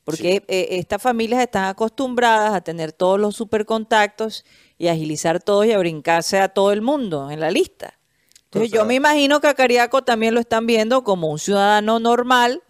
Porque 0.04 0.42
eh, 0.48 0.68
estas 0.70 1.00
familias 1.00 1.40
están 1.40 1.64
acostumbradas 1.66 2.52
a 2.54 2.60
tener 2.62 2.92
todos 2.92 3.20
los 3.20 3.36
supercontactos 3.36 4.44
y 4.78 4.88
agilizar 4.88 5.40
todo 5.42 5.64
y 5.64 5.72
a 5.72 5.78
brincarse 5.78 6.38
a 6.40 6.48
todo 6.48 6.72
el 6.72 6.82
mundo 6.82 7.30
en 7.30 7.38
la 7.40 7.50
lista. 7.50 7.98
Entonces 8.44 8.72
yo 8.72 8.84
me 8.84 8.94
imagino 8.94 9.40
que 9.40 9.46
a 9.46 9.54
Cariaco 9.54 10.02
también 10.02 10.34
lo 10.34 10.40
están 10.40 10.66
viendo 10.66 11.04
como 11.04 11.28
un 11.28 11.38
ciudadano 11.38 12.00
normal 12.00 12.62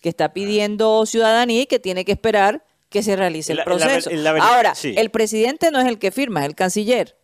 que 0.00 0.08
está 0.08 0.32
pidiendo 0.32 1.04
ciudadanía 1.04 1.62
y 1.62 1.66
que 1.66 1.78
tiene 1.78 2.04
que 2.06 2.12
esperar 2.12 2.64
que 2.88 3.02
se 3.02 3.16
realice 3.16 3.52
el 3.52 3.58
La- 3.58 3.64
la 3.64 3.70
ver- 3.76 3.78
proceso. 4.02 4.10
la 4.10 4.30
Ahora, 4.30 4.74
sí. 4.74 4.94
el 4.96 5.10
presidente 5.10 5.70
no 5.70 5.80
es 5.80 5.86
el 5.86 5.98
que 5.98 6.10
firma, 6.12 6.40
es 6.40 6.46
el 6.46 6.54
canciller. 6.54 7.18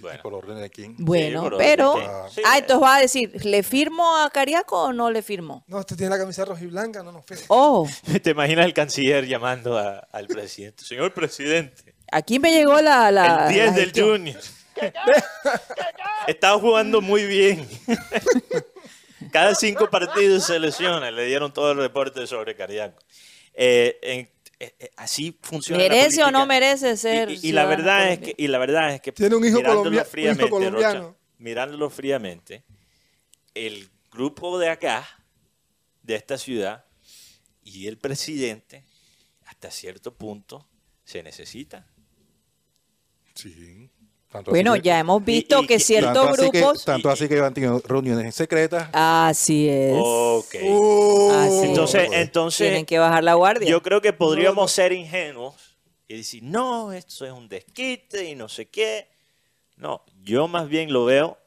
Bueno. 0.00 0.22
Por 0.22 0.34
orden 0.34 0.60
de 0.60 0.70
quién. 0.70 0.94
Bueno, 0.98 1.50
pero... 1.58 1.94
quién. 1.94 2.10
Sí. 2.30 2.42
Ah, 2.46 2.58
entonces 2.58 2.82
va 2.82 2.96
a 2.96 3.00
decir, 3.00 3.44
¿le 3.44 3.62
firmo 3.62 4.16
a 4.18 4.30
Cariaco 4.30 4.84
o 4.84 4.92
no 4.92 5.10
le 5.10 5.22
firmo? 5.22 5.64
No, 5.66 5.78
usted 5.78 5.96
tiene 5.96 6.10
la 6.10 6.18
camisa 6.18 6.44
roja 6.44 6.62
y 6.62 6.66
blanca, 6.66 7.02
no 7.02 7.12
nos 7.12 7.24
firma. 7.24 7.44
Oh, 7.48 7.88
¿Te 8.22 8.30
imaginas 8.30 8.66
el 8.66 8.74
canciller 8.74 9.26
llamando 9.26 9.76
a- 9.78 9.98
al 10.12 10.26
presidente? 10.26 10.84
Señor 10.84 11.12
presidente, 11.12 11.94
aquí 12.12 12.38
me 12.38 12.52
llegó 12.52 12.80
la... 12.80 13.10
la 13.10 13.46
el 13.48 13.54
10 13.54 13.66
la 13.66 13.72
del. 13.72 13.92
Junior. 13.94 14.40
Estaba 16.26 16.58
jugando 16.58 17.00
muy 17.00 17.24
bien. 17.26 17.66
Cada 19.32 19.54
cinco 19.54 19.90
partidos 19.90 20.44
se 20.44 20.58
lesiona. 20.58 21.10
Le 21.10 21.26
dieron 21.26 21.52
todo 21.52 21.72
el 21.72 21.78
reporte 21.78 22.26
sobre 22.26 22.54
Cariaco. 22.54 22.98
Eh, 23.54 23.98
en- 24.02 24.30
así 24.96 25.38
funciona. 25.42 25.82
la 25.84 25.88
¿Merece 25.88 26.22
o 26.24 26.30
no 26.30 26.46
merece 26.46 26.96
ser 26.96 27.30
Y, 27.30 27.34
y- 27.34 27.48
y 27.48 27.52
la 27.52 27.64
verdad 27.66 28.12
es 28.12 28.18
que, 28.18 28.34
y 28.36 28.48
la 28.48 28.58
verdad 28.58 28.92
es 28.94 29.00
que 29.00 29.12
Tiene 29.12 29.36
un 29.36 29.44
hijo 29.44 29.56
mirándolo 29.58 29.78
colombia- 29.84 30.00
un 30.00 30.06
hijo 30.06 30.10
fríamente, 30.10 30.50
colombiano. 30.50 31.00
Rocha, 31.08 31.18
mirándolo 31.38 31.90
fríamente, 31.90 32.64
el 33.54 33.88
grupo 34.10 34.58
de 34.58 34.68
acá, 34.70 35.08
de 36.02 36.14
esta 36.16 36.38
ciudad, 36.38 36.84
y 37.62 37.86
el 37.86 37.98
presidente, 37.98 38.84
hasta 39.46 39.70
cierto 39.70 40.14
punto, 40.14 40.66
se 41.04 41.22
necesitan. 41.22 41.86
Sí. 43.34 43.90
Tanto 44.30 44.50
Bueno, 44.50 44.74
que- 44.74 44.82
ya 44.82 44.98
hemos 44.98 45.24
visto 45.24 45.62
y- 45.62 45.66
que 45.66 45.74
y- 45.76 45.80
ciertos 45.80 46.12
tanto 46.12 46.42
así 46.42 46.50
que- 46.50 46.58
grupos... 46.60 46.84
tanto 46.84 47.08
así 47.10 47.28
que 47.28 47.38
han 47.40 47.54
tenido 47.54 47.80
reuniones 47.86 48.34
secretas. 48.34 48.88
Así 48.92 49.68
es. 49.68 49.94
Ok. 49.96 50.54
Así 50.54 51.64
Entonces, 51.64 52.04
es. 52.04 52.12
entonces 52.12 52.66
Tienen 52.68 52.84
que 52.86 52.98
bajar 52.98 53.24
la 53.24 53.34
guardia. 53.34 53.68
yo 53.68 53.82
creo 53.82 54.00
que 54.02 54.12
podríamos 54.12 54.70
ser 54.70 54.92
ingenuos 54.92 55.78
y 56.06 56.16
decir, 56.18 56.42
no, 56.42 56.92
esto 56.92 57.24
es 57.24 57.32
un 57.32 57.48
desquite 57.48 58.24
y 58.24 58.34
no 58.34 58.48
sé 58.50 58.68
qué. 58.68 59.08
No, 59.76 60.04
yo 60.22 60.46
más 60.46 60.68
bien 60.68 60.92
lo 60.92 61.04
veo 61.06 61.38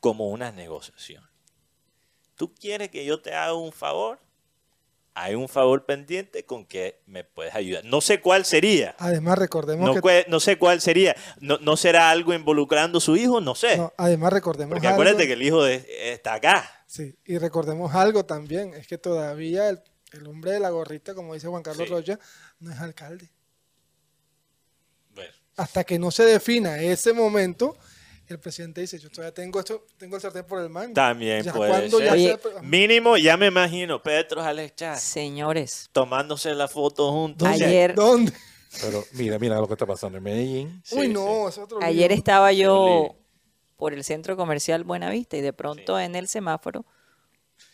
como 0.00 0.28
una 0.30 0.52
negociación. 0.52 1.28
¿Tú 2.36 2.54
quieres 2.54 2.90
que 2.90 3.04
yo 3.04 3.20
te 3.20 3.34
haga 3.34 3.54
un 3.54 3.72
favor? 3.72 4.18
Hay 5.18 5.34
un 5.34 5.48
favor 5.48 5.86
pendiente 5.86 6.44
con 6.44 6.66
que 6.66 7.00
me 7.06 7.24
puedes 7.24 7.54
ayudar. 7.54 7.82
No 7.86 8.02
sé 8.02 8.20
cuál 8.20 8.44
sería. 8.44 8.94
Además, 8.98 9.38
recordemos 9.38 9.86
No, 9.94 10.02
que... 10.02 10.26
no 10.28 10.40
sé 10.40 10.58
cuál 10.58 10.82
sería. 10.82 11.16
No, 11.40 11.56
no 11.58 11.78
será 11.78 12.10
algo 12.10 12.34
involucrando 12.34 12.98
a 12.98 13.00
su 13.00 13.16
hijo? 13.16 13.40
No 13.40 13.54
sé. 13.54 13.78
no, 13.78 13.94
además, 13.96 14.30
recordemos 14.34 14.74
Porque 14.74 14.88
algo, 14.88 15.00
acuérdate 15.00 15.26
que 15.26 15.32
el 15.32 15.42
hijo 15.42 15.64
de- 15.64 15.86
está 16.12 16.34
acá. 16.34 16.70
Sí, 16.86 17.16
y 17.24 17.38
recordemos 17.38 17.94
algo 17.94 18.26
también, 18.26 18.74
es 18.74 18.86
que 18.86 18.98
todavía 18.98 19.70
el, 19.70 19.80
el 20.12 20.26
hombre 20.26 20.52
de 20.52 20.60
la 20.60 20.68
gorrita, 20.68 21.14
como 21.14 21.32
dice 21.32 21.48
Juan 21.48 21.62
Carlos 21.62 21.88
Sí. 21.88 21.94
Rocha, 21.94 22.18
no 22.60 22.70
es 22.70 22.78
alcalde. 22.78 23.30
Bueno, 25.14 25.32
Hasta 25.56 25.82
que 25.84 25.98
no 25.98 26.10
se 26.10 26.24
defina 26.24 26.78
ese 26.82 27.14
momento, 27.14 27.76
el 28.34 28.40
presidente 28.40 28.80
dice, 28.80 28.98
yo 28.98 29.08
todavía 29.10 29.32
tengo 29.34 29.58
esto, 29.60 29.86
tengo 29.96 30.16
el 30.16 30.22
sartén 30.22 30.44
por 30.44 30.60
el 30.60 30.68
mango. 30.68 30.94
También 30.94 31.42
Ya 31.42 31.52
puede 31.52 31.88
ser. 31.90 32.04
ya 32.04 32.12
Oye, 32.12 32.38
sea- 32.42 32.62
Mínimo, 32.62 33.16
ya 33.16 33.36
me 33.36 33.46
imagino, 33.46 34.02
Petro 34.02 34.42
Alex 34.42 34.74
Chávez, 34.76 35.00
Señores, 35.00 35.88
tomándose 35.92 36.54
la 36.54 36.68
foto 36.68 37.10
juntos. 37.12 37.46
ayer, 37.48 37.94
¿Dónde? 37.94 38.32
Pero 38.80 39.04
mira, 39.12 39.38
mira 39.38 39.56
lo 39.60 39.66
que 39.66 39.72
está 39.74 39.86
pasando 39.86 40.18
en 40.18 40.24
Medellín. 40.24 40.82
Sí, 40.84 40.96
Uy, 40.98 41.06
sí. 41.06 41.12
no, 41.12 41.48
es 41.48 41.56
otro 41.56 41.78
ayer 41.82 42.10
lío. 42.10 42.18
estaba 42.18 42.50
Sí, 42.50 42.58
yo 42.58 43.16
por 43.76 43.92
el 43.94 44.04
centro 44.04 44.36
comercial 44.36 44.84
Buenavista 44.84 45.36
y 45.36 45.40
de 45.40 45.52
pronto 45.52 45.98
en 45.98 46.14
el 46.14 46.28
semáforo 46.28 46.84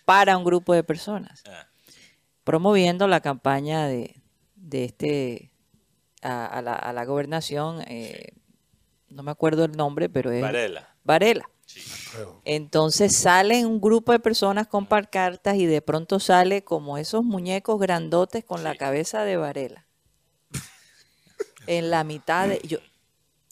para 0.05 0.37
un 0.37 0.45
grupo 0.45 0.75
de 0.75 0.85
personas 0.85 1.43
Ah, 1.47 1.67
promoviendo 2.45 3.09
la 3.09 3.21
campaña 3.21 3.87
de, 3.87 4.15
de 4.57 4.85
este 4.85 5.53
a, 6.23 6.47
a 6.47 6.63
la, 6.63 6.75
a 6.75 6.93
la 6.93 7.05
gobernación, 7.05 7.83
eh, 7.89 8.29
no 9.13 9.23
me 9.23 9.31
acuerdo 9.31 9.65
el 9.65 9.73
nombre, 9.73 10.09
pero 10.09 10.31
es 10.31 10.43
Varela. 10.43 10.95
Varela. 11.05 11.49
Sí. 11.67 11.81
Entonces 12.45 13.15
salen 13.15 13.67
un 13.67 13.81
grupo 13.81 14.13
de 14.13 14.19
personas 14.19 14.67
con 14.67 14.87
pancartas 14.87 15.57
y 15.57 15.67
de 15.67 15.81
pronto 15.81 16.21
sale 16.21 16.65
como 16.65 16.99
esos 16.99 17.25
muñecos 17.25 17.81
grandotes 17.81 18.45
con 18.45 18.63
la 18.63 18.75
cabeza 18.75 19.25
de 19.25 19.37
Varela. 19.37 19.87
en 21.67 21.91
la 21.91 22.05
mitad 22.05 22.49
de... 22.49 22.61
Yo, 22.65 22.79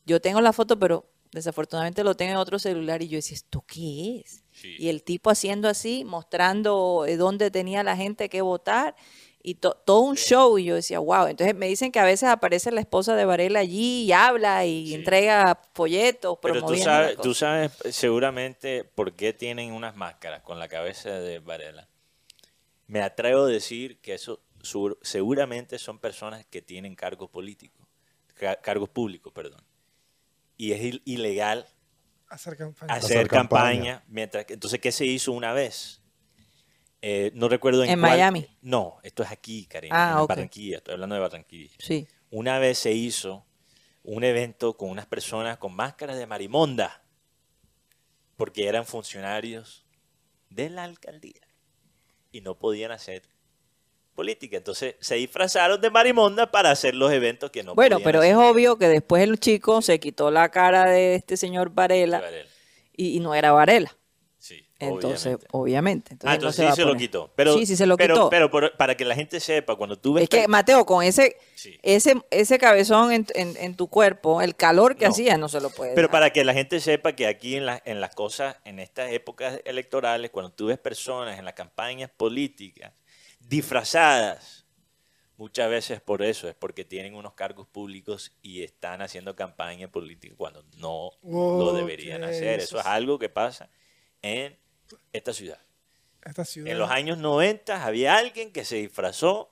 yo 0.04 0.20
tengo 0.20 0.40
la 0.40 0.52
foto, 0.52 0.78
pero 0.78 1.10
desafortunadamente 1.32 2.04
lo 2.04 2.16
tengo 2.16 2.32
en 2.32 2.38
otro 2.38 2.58
celular 2.58 3.02
y 3.02 3.08
yo 3.08 3.16
decía, 3.16 3.36
¿esto 3.36 3.64
qué 3.66 4.22
es? 4.24 4.44
Sí. 4.50 4.74
Y 4.78 4.88
el 4.88 5.02
tipo 5.02 5.30
haciendo 5.30 5.68
así, 5.68 6.04
mostrando 6.04 7.04
eh, 7.06 7.16
dónde 7.16 7.50
tenía 7.50 7.82
la 7.82 7.96
gente 7.96 8.28
que 8.28 8.42
votar 8.42 8.96
y 9.42 9.54
to- 9.54 9.74
todo 9.84 10.00
un 10.00 10.16
show. 10.16 10.58
Y 10.58 10.64
yo 10.64 10.74
decía, 10.74 10.98
wow. 10.98 11.26
Entonces 11.26 11.54
me 11.56 11.66
dicen 11.66 11.90
que 11.92 11.98
a 11.98 12.04
veces 12.04 12.28
aparece 12.28 12.70
la 12.72 12.80
esposa 12.80 13.16
de 13.16 13.24
Varela 13.24 13.60
allí 13.60 14.02
y 14.04 14.12
habla 14.12 14.66
y 14.66 14.88
Sí. 14.88 14.94
entrega 14.94 15.60
folletos 15.74 16.38
Pero 16.42 16.64
tú 16.64 16.76
sabes, 16.76 17.16
tú 17.18 17.34
sabes 17.34 17.72
eh, 17.84 17.92
seguramente 17.92 18.84
por 18.84 19.14
qué 19.14 19.32
tienen 19.32 19.72
unas 19.72 19.96
máscaras 19.96 20.42
con 20.42 20.58
la 20.58 20.68
cabeza 20.68 21.10
de 21.10 21.38
Varela. 21.38 21.88
Me 22.86 23.02
atrevo 23.02 23.44
a 23.44 23.48
decir 23.48 23.98
que 24.00 24.14
eso 24.14 24.40
sur- 24.62 24.98
seguramente 25.02 25.78
son 25.78 25.98
personas 25.98 26.44
que 26.46 26.60
tienen 26.60 26.94
cargos 26.94 27.30
políticos, 27.30 27.86
ca- 28.34 28.56
cargos 28.56 28.88
públicos, 28.88 29.32
perdón. 29.32 29.62
Y 30.56 30.72
es 30.72 30.80
il- 30.82 31.02
ilegal 31.06 31.66
Hacer 32.28 32.56
campaña. 32.56 32.92
hacer, 32.94 33.16
Hacer 33.18 33.28
campaña. 33.28 33.62
campaña. 33.72 34.04
mientras 34.08 34.44
que- 34.44 34.54
entonces 34.54 34.80
qué 34.80 34.92
se 34.92 35.06
hizo 35.06 35.32
una 35.32 35.52
vez 35.52 35.99
Eh, 37.02 37.30
no 37.34 37.48
recuerdo 37.48 37.82
en, 37.84 37.90
¿En 37.90 38.00
cuál- 38.00 38.12
Miami? 38.12 38.46
no 38.60 38.98
esto 39.02 39.22
es 39.22 39.30
aquí 39.30 39.64
Karina 39.66 39.94
Ah, 40.18 40.20
en. 40.20 40.26
Barranquilla 40.26 40.76
estoy 40.78 40.94
hablando 40.94 41.14
de 41.14 41.20
Barranquilla 41.22 41.74
Sí. 41.78 42.06
una 42.30 42.58
vez 42.58 42.76
se 42.78 42.92
hizo 42.92 43.46
un 44.02 44.22
evento 44.22 44.76
con 44.76 44.90
unas 44.90 45.06
personas 45.06 45.56
con 45.58 45.74
máscaras 45.74 46.18
de 46.18 46.26
marimonda 46.26 47.02
porque 48.36 48.66
eran 48.68 48.84
funcionarios 48.84 49.86
de 50.50 50.68
la 50.70 50.84
alcaldía 50.84 51.40
y 52.32 52.40
no 52.42 52.58
podían 52.58 52.90
hacer 52.92 53.22
política 54.14 54.58
entonces 54.58 54.96
se 55.00 55.14
disfrazaron 55.14 55.80
de 55.80 55.88
marimonda 55.90 56.50
para 56.50 56.70
hacer 56.70 56.94
los 56.94 57.10
eventos 57.12 57.50
que 57.50 57.62
no 57.62 57.74
bueno, 57.74 57.96
podían 57.96 58.04
pero 58.06 58.18
hacer. 58.20 58.32
es 58.32 58.36
obvio 58.36 58.76
que 58.78 58.88
después 58.88 59.22
el 59.22 59.38
chico 59.40 59.80
se 59.80 59.98
quitó 60.00 60.30
la 60.30 60.50
cara 60.50 60.84
de 60.84 61.14
este 61.14 61.36
señor 61.38 61.70
Varela 61.70 62.20
Varela. 62.20 62.48
y, 62.94 63.16
y 63.16 63.20
no 63.20 63.34
era 63.34 63.52
Varela. 63.52 63.96
Entonces, 64.80 65.34
obviamente. 65.52 66.14
obviamente. 66.14 66.16
Ah, 66.22 66.28
no 66.28 66.32
entonces 66.34 66.64
se 66.66 66.70
sí 66.70 66.76
se 66.76 66.84
lo 66.84 66.96
quitó. 66.96 67.30
Pero, 67.36 67.54
sí, 67.56 67.66
sí 67.66 67.76
se 67.76 67.86
lo 67.86 67.96
pero, 67.96 68.14
quitó. 68.14 68.30
Pero, 68.30 68.50
por- 68.50 68.76
para 68.76 68.96
que 68.96 69.04
la 69.04 69.14
gente 69.14 69.38
sepa, 69.40 69.76
cuando 69.76 69.98
tú 69.98 70.14
ves... 70.14 70.24
es 70.24 70.28
que, 70.30 70.48
Mateo, 70.48 70.84
con 70.86 71.02
ese, 71.04 71.36
Sí. 71.54 71.78
ese, 71.82 72.14
ese 72.30 72.58
cabezón 72.58 73.12
en, 73.12 73.26
en- 73.34 73.56
en 73.58 73.74
tu 73.76 73.88
cuerpo, 73.88 74.40
el 74.42 74.56
calor 74.56 74.96
que 74.96 75.04
No. 75.04 75.10
hacía, 75.10 75.36
no 75.36 75.48
se 75.48 75.60
lo 75.60 75.70
puede 75.70 75.94
Pero 75.94 76.08
dar. 76.08 76.12
para 76.12 76.30
que 76.30 76.44
la 76.44 76.54
gente 76.54 76.80
sepa 76.80 77.14
que 77.14 77.26
aquí 77.26 77.56
en, 77.56 77.66
la- 77.66 77.82
en 77.84 78.00
las 78.00 78.14
cosas, 78.14 78.56
en 78.64 78.78
estas 78.78 79.12
épocas 79.12 79.60
electorales, 79.64 80.30
cuando 80.30 80.50
tú 80.52 80.66
ves 80.66 80.78
personas 80.78 81.38
en 81.38 81.44
las 81.44 81.54
campañas 81.54 82.10
políticas 82.16 82.92
disfrazadas, 83.40 84.64
muchas 85.36 85.68
veces 85.70 86.00
por 86.00 86.22
eso, 86.22 86.48
es 86.48 86.54
porque 86.54 86.84
tienen 86.84 87.14
unos 87.14 87.34
cargos 87.34 87.66
públicos 87.66 88.32
y 88.42 88.62
están 88.62 89.02
haciendo 89.02 89.36
campaña 89.36 89.88
política 89.88 90.34
cuando 90.36 90.64
no 90.78 91.10
lo 91.22 91.72
deberían 91.74 92.24
hacer. 92.24 92.60
eso 92.60 92.64
Eso 92.64 92.78
es 92.78 92.84
sí. 92.84 92.88
algo 92.90 93.18
que 93.18 93.28
pasa 93.28 93.68
en 94.22 94.58
esta 95.12 95.32
ciudad. 95.32 95.58
Esta 96.22 96.44
ciudad. 96.44 96.70
En 96.70 96.78
los 96.78 96.90
años 96.90 97.18
90 97.18 97.84
había 97.84 98.16
alguien 98.16 98.52
que 98.52 98.64
se 98.64 98.76
disfrazó 98.76 99.50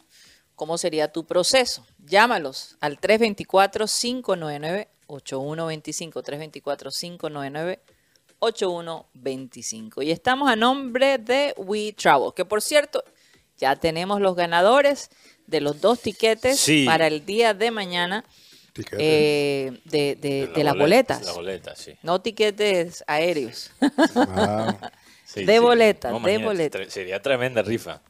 cómo 0.56 0.76
sería 0.76 1.12
tu 1.12 1.24
proceso. 1.24 1.86
Llámalos 1.98 2.76
al 2.80 3.00
324-599-8125, 3.00 4.88
324-599-8125. 5.06 7.99
Y 10.00 10.10
estamos 10.10 10.48
a 10.50 10.56
nombre 10.56 11.18
de 11.18 11.54
We 11.56 11.92
Travel, 11.92 12.32
que 12.34 12.44
por 12.44 12.62
cierto, 12.62 13.04
ya 13.58 13.76
tenemos 13.76 14.20
los 14.20 14.34
ganadores 14.34 15.10
de 15.46 15.60
los 15.60 15.80
dos 15.80 16.00
tiquetes 16.00 16.58
Sí. 16.58 16.84
para 16.86 17.06
el 17.06 17.24
día 17.26 17.54
de 17.54 17.70
mañana 17.70 18.24
eh, 18.98 19.80
de, 19.84 20.14
de- 20.16 20.46
de 20.46 20.64
las 20.64 20.74
boleta- 20.74 21.16
boletas. 21.16 21.26
La 21.26 21.32
boleta, 21.32 21.76
sí. 21.76 21.92
No 22.02 22.20
tiquetes 22.22 23.04
aéreos. 23.06 23.70
Ah, 24.16 24.90
Sí, 25.26 25.44
De 25.44 25.54
sí. 25.54 25.58
boleta, 25.60 26.08
de 26.10 26.16
imagínate, 26.16 26.44
boleta. 26.44 26.78
tre- 26.78 26.88
Sería 26.88 27.20
tremenda 27.22 27.62
rifa. 27.62 28.00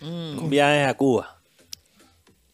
Mm. 0.00 0.38
Un 0.38 0.50
viaje 0.50 0.84
a 0.84 0.94
Cuba. 0.94 1.40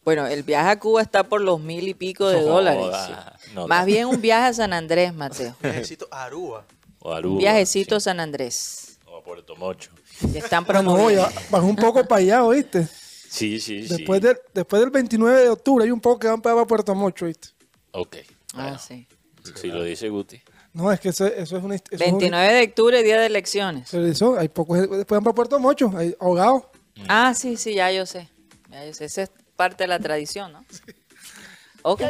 Bueno, 0.03 0.25
el 0.27 0.43
viaje 0.43 0.69
a 0.69 0.79
Cuba 0.79 1.01
está 1.01 1.23
por 1.23 1.41
los 1.41 1.59
mil 1.59 1.87
y 1.87 1.93
pico 1.95 2.27
de 2.29 2.37
No 2.41 2.47
dólares. 2.47 2.81
joda, 2.81 3.37
sí. 3.43 3.51
no, 3.55 3.67
Más 3.67 3.81
no. 3.81 3.85
bien 3.87 4.05
un 4.07 4.21
viaje 4.21 4.47
a 4.47 4.53
San 4.53 4.71
Andrés, 4.73 5.13
Mateo. 5.15 5.55
Necesito 5.61 6.07
Aruba. 6.11 6.65
O 7.07 7.13
Aruba, 7.13 7.33
Un 7.35 7.37
viajecito 7.39 7.95
a 7.97 7.99
sí. 7.99 8.05
San 8.05 8.19
Andrés. 8.19 8.97
O 9.05 9.17
a 9.17 9.23
Puerto 9.23 9.55
Mocho. 9.55 9.91
Están 10.33 10.63
no, 10.63 10.67
promoviendo. 10.67 11.29
ya 11.29 11.41
bajó 11.51 11.67
un 11.67 11.75
poco 11.75 12.03
para 12.07 12.19
allá, 12.21 12.43
¿oíste? 12.43 12.87
Sí, 13.29 13.59
sí, 13.59 13.83
sí. 13.83 13.95
Después, 13.95 14.19
del, 14.21 14.37
después 14.55 14.79
del 14.81 14.89
29 14.89 15.41
de 15.43 15.49
octubre 15.49 15.85
hay 15.85 15.91
un 15.91 16.01
poco 16.01 16.17
que 16.17 16.27
van 16.27 16.41
para 16.41 16.65
Puerto 16.65 16.95
Mocho, 16.95 17.25
¿oíste? 17.25 17.49
Ok. 17.91 18.15
Ah, 18.55 18.63
bueno, 18.63 18.79
sí. 18.79 19.07
Si 19.55 19.67
lo 19.67 19.83
dice 19.83 20.09
Guti. 20.09 20.41
No, 20.73 20.91
es 20.91 20.99
que 20.99 21.09
eso, 21.09 21.27
eso 21.27 21.57
es 21.57 21.63
una... 21.63 21.75
Eso 21.75 21.83
es 21.91 22.01
una- 22.01 22.09
29 22.09 22.53
de 22.53 22.63
octubre, 22.63 23.03
día 23.03 23.19
de 23.19 23.27
elecciones. 23.27 23.87
pero 23.91 24.07
eso, 24.07 24.39
hay 24.39 24.47
pocos 24.49 24.79
después 24.79 25.05
van 25.07 25.23
para 25.23 25.35
Puerto 25.35 25.59
Mocho, 25.59 25.91
hay 25.95 26.15
ahogados. 26.19 26.63
Ah, 27.07 27.35
sí, 27.35 27.55
sí, 27.55 27.75
ya 27.75 27.91
yo 27.91 28.07
sé. 28.07 28.29
Ya 28.71 28.83
yo 28.83 28.93
sé. 28.95 29.05
Esa 29.05 29.21
es 29.23 29.31
parte 29.55 29.83
de 29.83 29.89
la 29.89 29.99
tradición, 29.99 30.53
¿no? 30.53 30.65
Ok. 31.87 32.01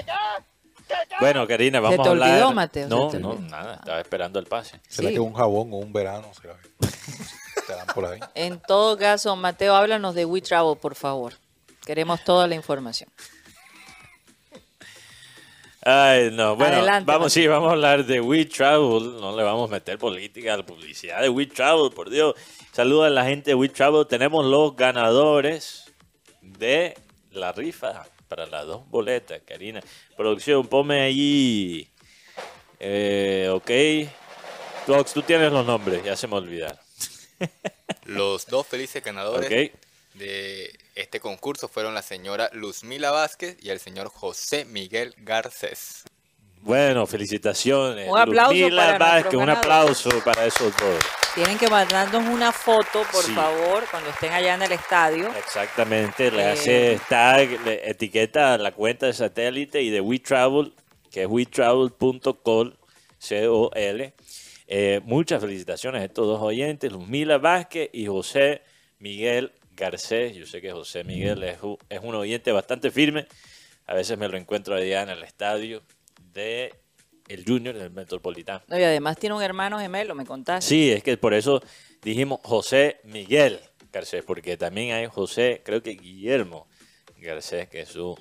Bueno, 1.20 1.48
Karina, 1.48 1.80
vamos 1.80 2.02
te 2.02 2.08
a 2.08 2.12
hablar. 2.12 2.30
olvidó, 2.32 2.52
Mateo? 2.54 2.88
No, 2.90 3.10
¿Se 3.10 3.18
te 3.18 3.24
no, 3.24 3.30
olvidó? 3.32 3.50
nada. 3.50 3.76
Estaba 3.76 4.02
esperando 4.02 4.40
el 4.40 4.46
pase. 4.46 4.80
¿Será 4.88 5.10
Sí. 5.10 5.14
que 5.16 5.20
un 5.22 5.34
jabón 5.34 5.70
o 5.74 5.78
un 5.78 5.94
verano? 5.94 6.30
¿Será? 6.40 6.58
Te 7.68 7.74
dan 7.74 7.88
por 7.88 8.06
ahí. 8.06 8.20
En 8.36 8.60
todo 8.60 8.98
caso, 8.98 9.36
Mateo, 9.36 9.76
háblanos 9.76 10.14
de 10.14 10.26
We 10.26 10.42
Travel, 10.42 10.78
por 10.78 10.94
favor. 10.96 11.34
Queremos 11.86 12.24
toda 12.24 12.48
la 12.48 12.56
información. 12.56 13.10
Ay, 15.88 16.32
no, 16.32 16.56
bueno, 16.56 16.78
Adelante, 16.78 17.06
vamos, 17.06 17.26
Mateo. 17.28 17.30
sí, 17.44 17.48
vamos 17.48 17.70
a 17.70 17.72
hablar 17.74 18.06
de 18.06 18.20
We 18.20 18.46
Travel, 18.46 19.20
no 19.22 19.38
le 19.38 19.44
vamos 19.44 19.70
a 19.70 19.74
meter 19.74 20.00
política 20.00 20.56
a 20.56 20.58
la 20.58 20.66
publicidad 20.66 21.22
de 21.22 21.30
We 21.30 21.46
Travel, 21.46 21.92
por 21.92 22.10
Dios. 22.10 22.34
Saluda 22.72 23.06
a 23.08 23.10
la 23.12 23.24
gente 23.24 23.52
de 23.52 23.56
We 23.56 23.70
Travel, 23.70 24.08
tenemos 24.08 24.44
los 24.46 24.76
ganadores 24.76 25.94
de 26.42 26.98
la 27.32 27.52
rifa 27.52 28.04
para 28.28 28.46
las 28.46 28.66
dos 28.66 28.90
boletas, 28.90 29.42
Karina. 29.46 29.82
Producción, 30.16 30.68
ponme 30.68 31.02
allí, 31.02 31.90
eh, 32.80 33.50
ok. 33.52 33.72
Tú 35.14 35.22
tienes 35.24 35.52
los 35.52 35.66
nombres, 35.66 36.04
ya 36.04 36.16
se 36.16 36.28
me 36.28 36.36
olvidaron. 36.36 36.78
Los 38.06 38.46
dos 38.46 38.68
felices 38.68 39.04
ganadores 39.04 39.72
de 40.14 40.80
este 40.94 41.20
concurso 41.20 41.68
fueron 41.68 41.96
la 41.96 42.04
señora 42.04 42.50
Luzmila 42.54 43.12
Vázquez 43.12 43.58
y 43.62 43.70
el 43.70 43.80
señor 43.80 44.10
José 44.10 44.64
Miguel 44.66 45.16
Garcés. 45.18 46.04
Bueno, 46.66 47.06
felicitaciones. 47.06 48.10
Un 48.10 48.18
aplauso 48.18 48.54
Luzmila 48.54 48.86
para 48.86 48.98
Vázquez, 48.98 49.34
un 49.36 49.50
aplauso 49.50 50.10
para 50.26 50.46
esos 50.48 50.76
dos. 50.78 51.06
Tienen 51.36 51.60
que 51.60 51.68
mandarnos 51.68 52.24
una 52.28 52.52
foto, 52.52 53.04
por 53.12 53.24
Sí. 53.24 53.34
favor, 53.34 53.84
cuando 53.92 54.10
estén 54.10 54.32
allá 54.34 54.56
en 54.56 54.64
el 54.64 54.72
estadio. 54.72 55.28
Exactamente, 55.38 56.32
le 56.32 56.42
Eh, 56.42 56.52
hace 56.52 57.00
tag, 57.08 57.64
le 57.66 57.88
etiqueta 57.88 58.58
la 58.58 58.72
cuenta 58.72 59.06
de 59.06 59.14
satélite 59.14 59.84
y 59.84 59.92
de 59.92 60.02
WeTravel, 60.02 60.74
que 61.12 61.22
es 61.22 61.28
wetravel.col, 61.28 62.78
C-O-L. 63.20 64.14
Eh, 64.68 65.02
muchas 65.04 65.42
felicitaciones 65.42 66.02
a 66.02 66.06
estos 66.06 66.26
dos 66.26 66.42
oyentes, 66.42 66.92
Luzmila 66.92 67.38
Vázquez 67.38 67.92
y 67.94 68.08
José 68.08 68.64
Miguel 68.98 69.52
Garcés. 69.76 70.36
Yo 70.36 70.48
sé 70.48 70.62
que 70.62 70.72
José 70.72 71.04
Miguel 71.04 71.44
es 71.44 71.60
un 72.02 72.16
oyente 72.16 72.52
bastante 72.52 72.90
firme. 72.90 73.28
A 73.86 73.94
veces 73.94 74.18
me 74.18 74.28
lo 74.28 74.36
encuentro 74.38 74.74
allá 74.74 75.04
en 75.04 75.10
el 75.10 75.22
estadio 75.22 75.84
de 76.36 76.74
el 77.28 77.44
Junior 77.44 77.76
del 77.76 77.90
Metropolitano. 77.90 78.62
No, 78.68 78.78
y 78.78 78.84
además 78.84 79.18
tiene 79.18 79.36
un 79.36 79.42
hermano 79.42 79.80
gemelo, 79.80 80.14
me 80.14 80.26
contaste. 80.26 80.70
Sí, 80.70 80.92
es 80.92 81.02
que 81.02 81.18
por 81.18 81.34
eso 81.34 81.60
dijimos 82.04 82.40
José 82.44 83.00
Miguel 83.06 83.60
Garcés, 83.92 84.24
porque 84.24 84.58
también 84.58 84.94
hay 84.94 85.08
José, 85.08 85.62
creo 85.66 85.82
que 85.82 85.92
Guillermo 85.92 86.68
Garcés, 87.18 87.68
que 87.70 87.82
es 87.82 87.90
su 87.90 88.16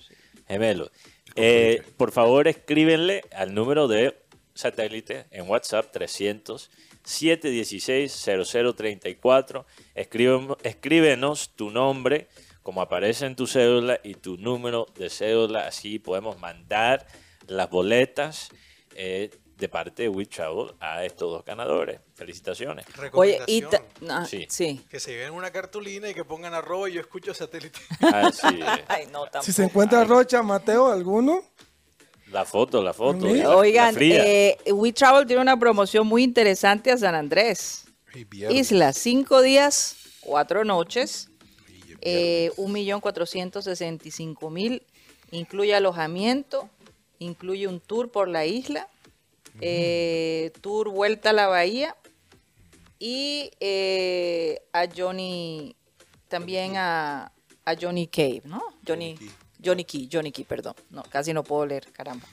gemelo. 0.48 0.90
Eh, 1.36 1.82
por 1.98 2.12
favor, 2.12 2.48
escríbenle 2.48 3.22
al 3.32 3.52
número 3.54 3.88
de 3.88 4.16
satélite 4.54 5.26
en 5.30 5.50
WhatsApp 5.50 5.90
300 5.92 6.70
716 7.02 8.12
0034. 8.72 9.66
Escríben- 9.94 10.56
escríbenos 10.62 11.54
tu 11.56 11.70
nombre, 11.70 12.28
como 12.62 12.80
aparece 12.80 13.26
en 13.26 13.36
tu 13.36 13.46
cédula, 13.46 14.00
y 14.02 14.14
tu 14.14 14.38
número 14.38 14.86
de 14.96 15.10
cédula. 15.10 15.66
Así 15.66 15.98
podemos 15.98 16.38
mandar 16.38 17.06
las 17.48 17.70
boletas 17.70 18.48
eh, 18.96 19.30
de 19.56 19.68
parte 19.68 20.02
de 20.04 20.08
We 20.08 20.26
Travel 20.26 20.74
a 20.80 21.04
estos 21.04 21.30
dos 21.30 21.44
ganadores. 21.44 22.00
Felicitaciones. 22.14 22.84
Oye, 23.12 23.40
y 23.46 23.62
ta- 23.62 23.78
Recomendación, 23.78 24.10
ah, 24.10 24.26
Sí. 24.26 24.46
sí. 24.50 24.80
que 24.90 24.98
se 25.00 25.12
lleven 25.12 25.32
una 25.32 25.50
cartulina 25.50 26.08
y 26.08 26.14
que 26.14 26.24
pongan 26.24 26.54
arroba 26.54 26.88
y 26.88 26.94
yo 26.94 27.00
escucho 27.00 27.32
satélite. 27.34 27.78
Así 28.00 28.46
es. 28.60 28.64
Ay, 28.88 29.06
no, 29.06 29.22
tampoco. 29.24 29.44
Si 29.44 29.52
se 29.52 29.64
encuentra 29.64 30.04
Rocha, 30.04 30.42
Mateo, 30.42 30.90
alguno, 30.90 31.42
La 32.32 32.44
foto, 32.44 32.82
la 32.82 32.92
foto. 32.92 33.26
La- 33.26 33.44
la 33.44 33.56
Oigan, 33.56 33.94
fría. 33.94 34.24
eh, 34.26 34.58
We 34.72 34.92
Travel 34.92 35.26
tiene 35.26 35.40
una 35.42 35.56
promoción 35.58 36.06
muy 36.06 36.24
interesante 36.24 36.90
a 36.90 36.96
San 36.96 37.14
Andrés. 37.14 37.84
Isla, 38.50 38.92
cinco 38.92 39.40
días, 39.42 39.96
cuatro 40.20 40.64
noches, 40.64 41.28
eh, 42.00 42.50
un 42.56 42.72
millón 42.72 43.00
cuatrocientos 43.00 43.64
sesenta 43.64 44.06
y 44.08 44.10
cinco 44.10 44.50
mil, 44.50 44.82
incluye 45.30 45.74
alojamiento, 45.74 46.68
incluye 47.18 47.66
un 47.66 47.80
tour 47.80 48.10
por 48.10 48.28
la 48.28 48.46
isla, 48.46 48.88
eh, 49.60 50.52
tour 50.60 50.90
vuelta 50.90 51.30
a 51.30 51.32
la 51.32 51.46
bahía 51.46 51.96
y 52.98 53.52
eh, 53.60 54.60
a 54.72 54.88
Johnny, 54.94 55.76
también 56.28 56.76
a, 56.76 57.32
a 57.64 57.74
Johnny 57.80 58.08
Cave, 58.08 58.42
¿no? 58.44 58.60
Johnny, 58.86 59.16
Johnny 59.64 59.84
Key, 59.84 60.10
Johnny 60.12 60.32
Key, 60.32 60.44
perdón, 60.44 60.74
no, 60.90 61.04
casi 61.04 61.32
no 61.32 61.44
puedo 61.44 61.64
leer, 61.66 61.90
caramba. 61.92 62.26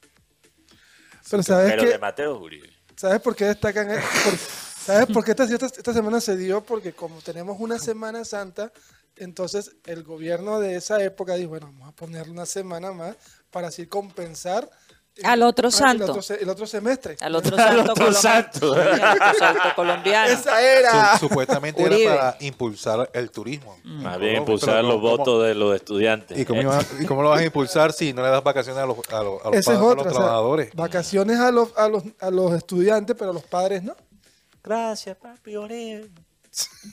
Pero 1.30 1.42
¿sabes 1.44 1.70
Pero 1.70 1.82
qué? 1.84 1.88
de 1.90 1.98
Mateo 1.98 2.38
Uribe. 2.40 2.70
¿Sabes 2.96 3.20
por 3.20 3.36
qué 3.36 3.44
destacan? 3.44 3.90
e- 3.90 3.94
por- 3.94 4.38
¿Sabes 4.38 5.06
por 5.12 5.24
qué 5.24 5.32
esta, 5.32 5.44
esta, 5.44 5.66
esta 5.66 5.92
semana 5.92 6.20
se 6.20 6.36
dio? 6.36 6.62
Porque 6.64 6.92
como 6.92 7.20
tenemos 7.20 7.56
una 7.60 7.78
Semana 7.78 8.24
Santa, 8.24 8.72
entonces 9.16 9.76
el 9.84 10.02
gobierno 10.02 10.60
de 10.60 10.76
esa 10.76 11.02
época 11.02 11.34
dijo, 11.34 11.50
bueno, 11.50 11.66
vamos 11.72 11.88
a 11.88 11.92
ponerle 11.92 12.32
una 12.32 12.46
semana 12.46 12.92
más 12.92 13.16
para 13.50 13.68
así 13.68 13.86
compensar 13.86 14.68
Al 15.24 15.42
otro 15.42 15.68
ah, 15.68 15.70
santo. 15.70 16.04
El 16.04 16.10
otro, 16.10 16.34
el 16.36 16.48
otro 16.50 16.66
semestre. 16.66 17.16
Al 17.20 17.34
otro 17.36 17.56
santo 17.56 17.80
al 17.80 17.90
otro 17.90 18.12
santo 19.38 19.62
colombiano. 19.74 20.30
Esa 20.30 20.60
era. 20.60 21.16
Su- 21.18 21.28
supuestamente 21.28 21.82
Uribe. 21.82 22.04
era 22.04 22.32
para 22.32 22.36
impulsar 22.44 23.08
el 23.14 23.30
turismo. 23.30 23.78
Más 23.82 24.14
No, 24.14 24.18
bien 24.18 24.36
impulsar 24.36 24.84
los 24.84 24.96
¿cómo- 24.96 25.16
votos 25.16 25.44
de 25.46 25.54
los 25.54 25.74
estudiantes. 25.74 26.38
¿Y 26.38 26.44
cómo, 26.44 26.60
Eh, 26.60 26.64
iba- 26.64 26.84
y 27.00 27.06
cómo 27.06 27.22
lo 27.22 27.30
vas 27.30 27.40
a 27.40 27.44
impulsar 27.46 27.94
si 27.94 28.12
no 28.12 28.22
le 28.22 28.28
das 28.28 28.44
vacaciones 28.44 28.82
a 28.82 28.86
los, 28.86 28.98
a 29.10 29.22
los, 29.22 29.40
a 29.42 29.48
los, 29.48 29.56
Esa 29.56 29.72
es 29.72 29.78
pa- 29.78 29.84
a 29.84 29.88
los 29.88 29.92
otra. 29.92 30.02
o 30.02 30.04
sea, 30.04 30.12
trabajadores? 30.12 30.70
vacaciones 30.74 31.38
a 31.40 31.50
los, 31.50 31.78
a, 31.78 31.88
los, 31.88 32.02
a 32.20 32.30
los 32.30 32.52
estudiantes, 32.52 33.16
pero 33.18 33.30
a 33.30 33.34
los 33.34 33.44
padres 33.44 33.82
no. 33.82 33.96
Gracias, 34.62 35.16
papi 35.16 35.56
Uribe. 35.56 36.10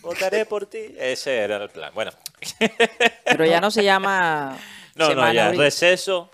Votaré 0.01 0.45
por 0.45 0.65
ti. 0.65 0.95
Ese 0.97 1.37
era 1.37 1.57
el 1.57 1.69
plan. 1.69 1.93
Bueno, 1.93 2.11
Pero 3.25 3.45
ya 3.45 3.61
no 3.61 3.71
se 3.71 3.83
llama 3.83 4.57
no, 4.95 5.07
Semana 5.07 5.27
no, 5.27 5.33
ya. 5.33 5.51
Receso. 5.51 6.29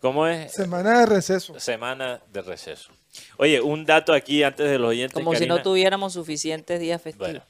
¿Cómo 0.00 0.26
es? 0.26 0.52
Semana 0.52 1.00
de 1.00 1.06
receso. 1.06 1.58
Semana 1.58 2.20
de 2.32 2.42
receso. 2.42 2.90
Oye, 3.36 3.60
un 3.60 3.84
dato 3.84 4.12
aquí 4.12 4.42
antes 4.44 4.70
de 4.70 4.78
los 4.78 4.90
oyentes. 4.90 5.14
Como 5.14 5.34
si 5.34 5.46
no 5.46 5.60
tuviéramos 5.62 6.12
suficientes 6.12 6.78
días 6.78 7.02
festivos. 7.02 7.30
Bueno, 7.30 7.44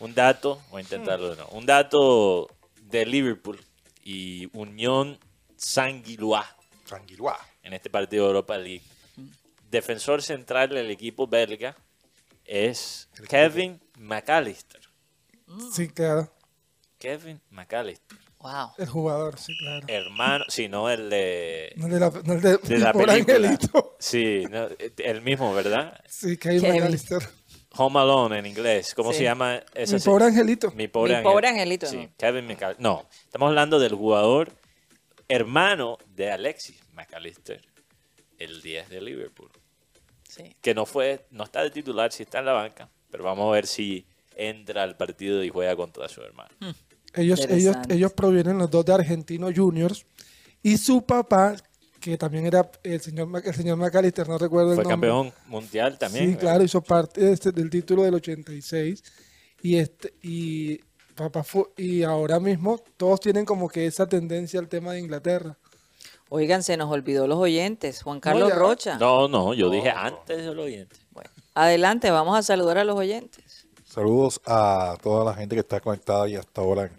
un 0.00 0.14
dato, 0.14 0.60
voy 0.70 0.80
a 0.80 0.82
intentarlo 0.82 1.30
de 1.30 1.36
nuevo. 1.36 1.50
Un 1.52 1.66
dato 1.66 2.48
de 2.82 3.06
Liverpool 3.06 3.60
y 4.02 4.48
Unión 4.52 5.18
Sanguiloa 5.56 6.44
Sanguiluá. 6.84 7.38
en 7.62 7.72
este 7.72 7.90
partido 7.90 8.24
de 8.24 8.30
Europa 8.30 8.58
League. 8.58 8.82
Defensor 9.70 10.20
central 10.20 10.70
del 10.70 10.90
equipo 10.90 11.26
belga 11.26 11.76
es 12.44 13.08
Kevin 13.28 13.80
McAllister. 13.98 14.80
Sí, 15.72 15.88
claro. 15.88 16.32
Kevin 16.98 17.40
McAllister. 17.50 18.18
Wow. 18.38 18.72
El 18.76 18.88
jugador, 18.88 19.38
sí, 19.38 19.56
claro. 19.58 19.86
Hermano, 19.88 20.44
si 20.48 20.68
no 20.68 20.90
el 20.90 21.08
de, 21.08 21.72
No 21.76 21.86
el 21.86 21.92
de 21.92 22.00
la, 22.00 22.10
no 22.10 22.32
el 22.34 22.40
de, 22.42 22.58
de 22.58 22.74
mi 22.74 22.78
la 22.78 22.92
pobre 22.92 23.06
película. 23.06 23.36
angelito. 23.48 23.96
Sí, 23.98 24.44
no, 24.50 24.68
el 24.98 25.22
mismo, 25.22 25.54
¿verdad? 25.54 25.98
Sí, 26.06 26.36
Kevin 26.36 26.60
Kevin. 26.60 26.76
McAllister. 26.80 27.22
Home 27.76 27.98
Alone 28.00 28.38
en 28.38 28.46
inglés. 28.46 28.94
¿Cómo 28.94 29.12
Sí. 29.12 29.18
se 29.18 29.24
llama 29.24 29.62
esa 29.74 29.96
Mi 29.96 30.02
pobre 30.02 30.24
angelito. 30.26 30.70
Mi 30.72 30.88
pobre, 30.88 31.16
Mi 31.18 31.22
pobre 31.22 31.48
angelito, 31.48 31.86
Sí, 31.86 31.96
¿no? 31.96 32.10
Kevin 32.18 32.46
McAllister. 32.46 32.82
No, 32.82 33.08
estamos 33.24 33.48
hablando 33.48 33.78
del 33.78 33.94
jugador 33.94 34.52
hermano 35.28 35.98
de 36.14 36.30
Alexis 36.30 36.78
McAllister, 36.92 37.62
el 38.38 38.60
10 38.62 38.90
de 38.90 39.00
Liverpool. 39.00 39.50
Sí. 40.34 40.56
Que 40.60 40.74
no 40.74 40.84
fue, 40.84 41.26
no 41.30 41.44
está 41.44 41.62
de 41.62 41.70
titular, 41.70 42.10
sí 42.12 42.24
está 42.24 42.40
en 42.40 42.46
la 42.46 42.52
banca, 42.52 42.88
pero 43.10 43.22
vamos 43.22 43.48
a 43.48 43.52
ver 43.52 43.66
si 43.66 44.06
entra 44.36 44.82
al 44.82 44.96
partido 44.96 45.44
y 45.44 45.48
juega 45.48 45.76
contra 45.76 46.08
su 46.08 46.22
hermano. 46.22 46.50
Ellos, 47.14 47.38
ellos, 47.40 47.50
Interesante. 47.50 47.94
ellos 47.94 48.12
provienen 48.12 48.58
los 48.58 48.70
dos 48.70 48.84
de 48.84 48.94
Argentinos 48.94 49.52
Juniors. 49.54 50.04
Y 50.62 50.76
su 50.78 51.04
papá, 51.04 51.54
que 52.00 52.18
también 52.18 52.46
era 52.46 52.68
el 52.82 53.00
señor, 53.00 53.28
el 53.44 53.54
señor 53.54 53.76
McAllister, 53.76 54.28
no 54.28 54.38
recuerdo 54.38 54.70
el 54.70 54.76
Fue 54.76 54.84
nombre. 54.84 55.08
campeón 55.08 55.32
mundial 55.46 55.96
también. 55.98 56.24
Sí, 56.24 56.30
¿verdad? 56.30 56.40
claro, 56.40 56.64
hizo 56.64 56.82
parte 56.82 57.32
este, 57.32 57.52
del 57.52 57.70
título 57.70 58.02
del 58.02 58.14
86. 58.14 59.04
Y, 59.62 59.76
este, 59.76 60.14
y, 60.22 60.80
papá 61.14 61.44
fue, 61.44 61.64
y 61.76 62.02
ahora 62.02 62.40
mismo 62.40 62.82
todos 62.96 63.20
tienen 63.20 63.44
como 63.44 63.68
que 63.68 63.86
esa 63.86 64.08
tendencia 64.08 64.58
al 64.58 64.68
tema 64.68 64.94
de 64.94 65.00
Inglaterra. 65.00 65.56
Oigan, 66.36 66.64
se 66.64 66.76
nos 66.76 66.90
olvidó 66.90 67.28
los 67.28 67.38
oyentes. 67.38 68.02
Juan 68.02 68.18
Carlos. 68.18 68.52
Rocha. 68.52 68.98
No, 68.98 69.28
no, 69.28 69.54
yo 69.54 69.70
dije 69.70 69.90
antes 69.90 70.44
del 70.44 70.58
oyente. 70.58 70.96
Bueno, 71.12 71.30
adelante, 71.54 72.10
vamos 72.10 72.36
a 72.36 72.42
saludar 72.42 72.76
a 72.76 72.82
los 72.82 72.96
oyentes. 72.96 73.68
Saludos 73.84 74.40
a 74.44 74.96
toda 75.00 75.24
la 75.24 75.34
gente 75.34 75.54
que 75.54 75.60
está 75.60 75.78
conectada 75.78 76.28
y 76.28 76.34
hasta 76.34 76.60
ahora 76.60 76.86
en, 76.86 76.98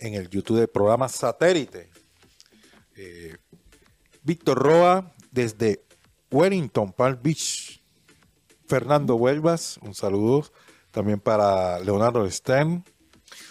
en 0.00 0.14
el 0.14 0.28
YouTube 0.28 0.58
del 0.58 0.66
programa 0.66 1.08
Satélite. 1.08 1.90
Eh, 2.96 3.36
Víctor 4.24 4.58
Roa 4.58 5.14
desde 5.30 5.84
Wellington, 6.32 6.92
Palm 6.92 7.20
Beach. 7.22 7.80
Fernando 8.66 9.14
Huelvas, 9.14 9.78
un 9.80 9.94
saludo 9.94 10.44
también 10.90 11.20
para 11.20 11.78
Leonardo 11.78 12.28
Stern. 12.28 12.84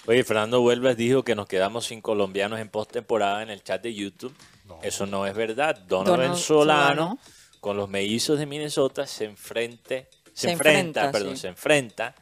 Oye, 0.07 0.25
Fernando 0.25 0.61
Huelvas 0.61 0.97
dijo 0.97 1.23
que 1.23 1.35
nos 1.35 1.47
quedamos 1.47 1.85
sin 1.85 2.01
colombianos 2.01 2.59
en 2.59 2.67
postemporada 2.67 3.43
en 3.43 3.49
el 3.49 3.63
chat 3.63 3.81
de 3.81 3.93
YouTube. 3.93 4.35
Eso 4.81 5.05
no 5.05 5.25
es 5.25 5.33
verdad. 5.35 5.75
Donovan 5.87 6.19
Donovan 6.19 6.37
Solano, 6.37 6.85
Solano. 6.93 7.19
con 7.59 7.77
los 7.77 7.89
mellizos 7.89 8.37
de 8.39 8.45
Minnesota 8.45 9.05
se 9.07 9.25
enfrente, 9.25 10.09
se, 10.33 10.47
Se 10.47 10.51
enfrenta, 10.51 10.79
enfrenta, 11.05 11.11
perdón, 11.11 11.35
sí. 11.35 11.41
se 11.43 11.47
enfrenta 11.49 12.15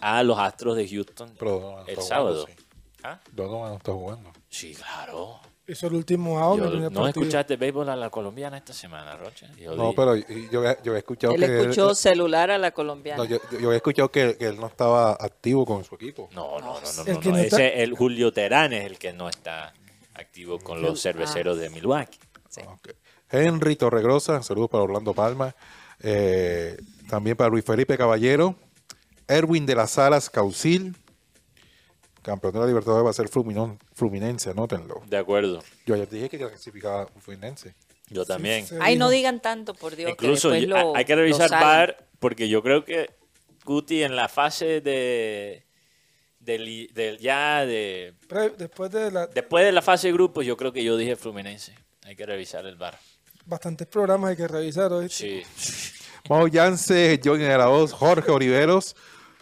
a 0.00 0.22
los 0.22 0.38
Astros 0.38 0.76
de 0.76 0.88
Houston 0.88 1.34
Pero 1.38 1.50
Donovan 1.52 1.84
el 1.88 1.96
sábado. 2.02 2.40
jugando, 2.42 2.62
sí. 2.62 2.66
¿Ah? 3.04 3.20
Donovan 3.32 3.70
no 3.72 3.76
está 3.76 3.92
jugando. 3.92 4.32
Sí, 4.48 4.74
claro. 4.74 5.40
Hizo 5.64 5.86
el 5.86 5.94
último 5.94 6.40
out 6.40 6.58
Yo- 6.58 6.64
¿No 6.70 6.80
partido. 7.02 7.06
escuchaste 7.08 7.56
béisbol 7.56 7.88
a 7.88 7.94
la 7.96 8.10
colombiana 8.10 8.56
esta 8.58 8.72
semana, 8.72 9.16
Rocha? 9.16 9.46
Yo 9.56 9.76
No, 9.76 9.92
pero 9.94 10.16
yo, 10.16 10.64
yo 10.82 10.94
he 10.94 10.98
escuchado 10.98 11.34
Él 11.34 11.40
que 11.40 11.60
escuchó 11.60 11.94
celular 11.94 12.50
a 12.50 12.58
la 12.58 12.72
colombiana. 12.72 13.22
no, 13.22 13.24
yo, 13.28 13.38
yo 13.60 13.72
he 13.72 13.76
escuchado 13.76 14.10
que, 14.10 14.36
que 14.36 14.46
él 14.48 14.56
no 14.58 14.66
estaba 14.66 15.12
activo 15.12 15.64
con 15.64 15.84
su 15.84 15.94
equipo. 15.94 16.28
No, 16.32 16.58
no, 16.58 16.80
no, 16.80 16.92
no. 16.96 17.02
El 17.06 17.14
no, 17.14 17.20
no. 17.22 17.30
no 17.30 17.36
está- 17.38 17.56
Ese, 17.64 17.82
el 17.84 17.94
Julio 17.94 18.32
Terán 18.32 18.72
es 18.72 18.84
el 18.86 18.98
que 18.98 19.12
no 19.12 19.28
está 19.28 19.72
activo 20.14 20.58
con 20.58 20.82
los 20.82 21.00
cerveceros 21.02 21.58
de 21.58 21.70
Milwaukee. 21.70 22.18
Ok. 22.66 22.90
Henry 23.30 23.76
Torregrosa, 23.76 24.42
saludos 24.42 24.70
para 24.70 24.84
Orlando 24.84 25.14
Palma. 25.14 25.54
Eh, 26.00 26.76
también 27.08 27.36
para 27.36 27.48
Luis 27.50 27.64
Felipe 27.64 27.96
Caballero. 27.96 28.56
Erwin 29.28 29.64
de 29.66 29.74
las 29.74 29.96
Alas 29.98 30.28
Caucil. 30.28 30.94
Campeón 32.22 32.52
de 32.54 32.60
la 32.60 32.66
Libertadores 32.66 33.04
va 33.06 33.10
a 33.10 33.14
ser 33.14 33.28
Fluminón- 33.28 33.78
Fluminense, 33.94 34.50
anótenlo. 34.50 35.02
De 35.06 35.16
acuerdo. 35.16 35.62
Yo 35.86 35.94
ayer 35.94 36.08
dije 36.08 36.28
que 36.28 36.38
clasificaba 36.38 37.06
Fluminense. 37.20 37.74
Yo 38.10 38.24
también. 38.24 38.66
sí. 38.66 38.76
Ay, 38.80 38.96
no 38.96 39.08
digan 39.10 39.40
tanto, 39.40 39.74
por 39.74 39.96
Dios. 39.96 40.08
que 40.16 40.26
Incluso 40.26 40.50
después 40.50 40.68
yo- 40.68 40.76
lo- 40.92 40.96
hay 40.96 41.04
que 41.04 41.16
revisar. 41.16 41.50
VAR 41.50 42.06
porque 42.20 42.48
yo 42.48 42.62
creo 42.62 42.84
que 42.84 43.10
Guti 43.64 44.02
en 44.02 44.14
la 44.16 44.28
fase 44.28 44.80
de 44.80 45.64
del, 46.44 46.88
del 46.92 47.18
ya 47.18 47.64
de 47.64 48.14
Pre- 48.28 48.50
Después 48.58 48.90
de 48.90 49.10
la, 49.10 49.26
después 49.26 49.64
de 49.64 49.72
la 49.72 49.82
fase 49.82 50.08
de 50.08 50.12
grupos 50.12 50.44
yo 50.44 50.56
creo 50.56 50.72
que 50.72 50.82
yo 50.84 50.96
dije 50.96 51.16
Fluminense. 51.16 51.74
Hay 52.04 52.16
que 52.16 52.26
revisar 52.26 52.66
el 52.66 52.76
VAR. 52.76 52.98
bastantes 53.46 53.86
programas 53.86 54.30
hay 54.30 54.36
que 54.36 54.48
revisar 54.48 54.92
hoy. 54.92 55.08
Sí. 55.08 55.42
Mau 56.28 56.46
Yance, 56.48 57.20
Johnny 57.24 57.44
de 57.44 57.56
la 57.58 57.66
Voz, 57.66 57.92
Jorge 57.92 58.30
Oliveros. 58.30 58.94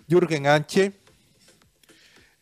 Jürgen 0.09 0.47
Anche 0.47 0.93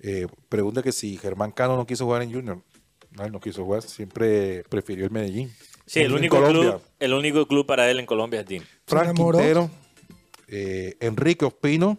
eh, 0.01 0.27
pregunta 0.49 0.83
que 0.83 0.93
si 0.93 1.17
Germán 1.17 1.51
Cano 1.53 1.77
no 1.77 1.87
quiso 1.87 2.05
jugar 2.05 2.23
en 2.23 2.33
Junior. 2.33 2.63
No, 3.11 3.25
él 3.25 3.33
no 3.33 3.41
quiso 3.41 3.65
jugar, 3.65 3.83
siempre 3.83 4.63
prefirió 4.69 5.05
el 5.05 5.11
Medellín. 5.11 5.53
Sí, 5.87 6.01
el 6.01 6.13
único, 6.13 6.43
club, 6.45 6.81
el 7.01 7.15
único 7.15 7.47
club 7.47 7.67
para 7.67 7.91
él 7.91 7.99
en 7.99 8.07
Colombia 8.07 8.41
es 8.41 8.47
DIM. 8.47 8.63
Frank. 8.87 9.17
Quintero, 9.17 9.71
eh, 10.47 10.97
Enrique 11.01 11.45
Ospino, 11.45 11.99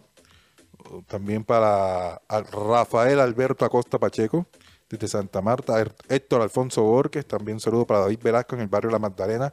también 1.06 1.44
para 1.44 2.20
Rafael 2.52 3.20
Alberto 3.20 3.64
Acosta 3.64 3.98
Pacheco, 3.98 4.46
desde 4.88 5.08
Santa 5.08 5.40
Marta, 5.40 5.80
Er- 5.80 5.94
Héctor 6.08 6.42
Alfonso 6.42 6.82
Borges, 6.82 7.26
también 7.26 7.60
saludo 7.60 7.86
para 7.86 8.00
David 8.00 8.20
Velasco 8.22 8.54
en 8.56 8.62
el 8.62 8.68
barrio 8.68 8.90
La 8.90 8.98
Magdalena, 8.98 9.52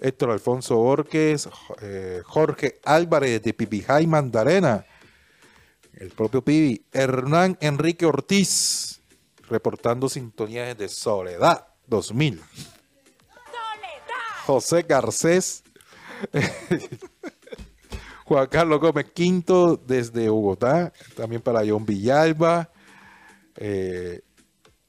Héctor 0.00 0.30
Alfonso 0.30 0.76
Borges, 0.76 1.48
eh, 1.82 2.22
Jorge 2.24 2.80
Álvarez 2.84 3.42
de 3.42 3.52
Pipijay 3.52 4.06
Magdalena, 4.06 4.84
el 5.94 6.10
propio 6.10 6.42
Pibi, 6.42 6.84
Hernán 6.92 7.58
Enrique 7.60 8.06
Ortiz, 8.06 9.00
reportando 9.48 10.08
sintonías 10.08 10.76
desde 10.78 10.94
Soledad 10.94 11.66
2000. 11.86 12.40
José 14.46 14.82
Garcés, 14.88 15.62
Juan 18.28 18.46
Carlos 18.48 18.78
Gómez 18.78 19.06
Quinto 19.14 19.78
desde 19.78 20.28
Bogotá, 20.28 20.92
también 21.16 21.40
para 21.40 21.62
John 21.66 21.86
Villalba, 21.86 22.68
eh, 23.56 24.20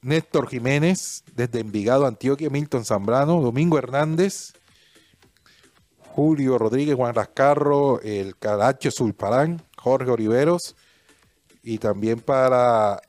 Néstor 0.02 0.46
Jiménez 0.46 1.24
desde 1.34 1.60
Envigado, 1.60 2.06
Antioquia, 2.06 2.50
Milton 2.50 2.84
Zambrano, 2.84 3.40
Domingo 3.40 3.78
Hernández, 3.78 4.52
Julio 5.96 6.58
Rodríguez, 6.58 6.96
Juan 6.96 7.14
Rascarro, 7.14 8.02
el 8.02 8.36
Caracho 8.36 8.90
Zulparán, 8.90 9.62
Jorge 9.78 10.10
Oliveros, 10.10 10.76
y 11.62 11.78
también 11.78 12.20
para, 12.20 13.00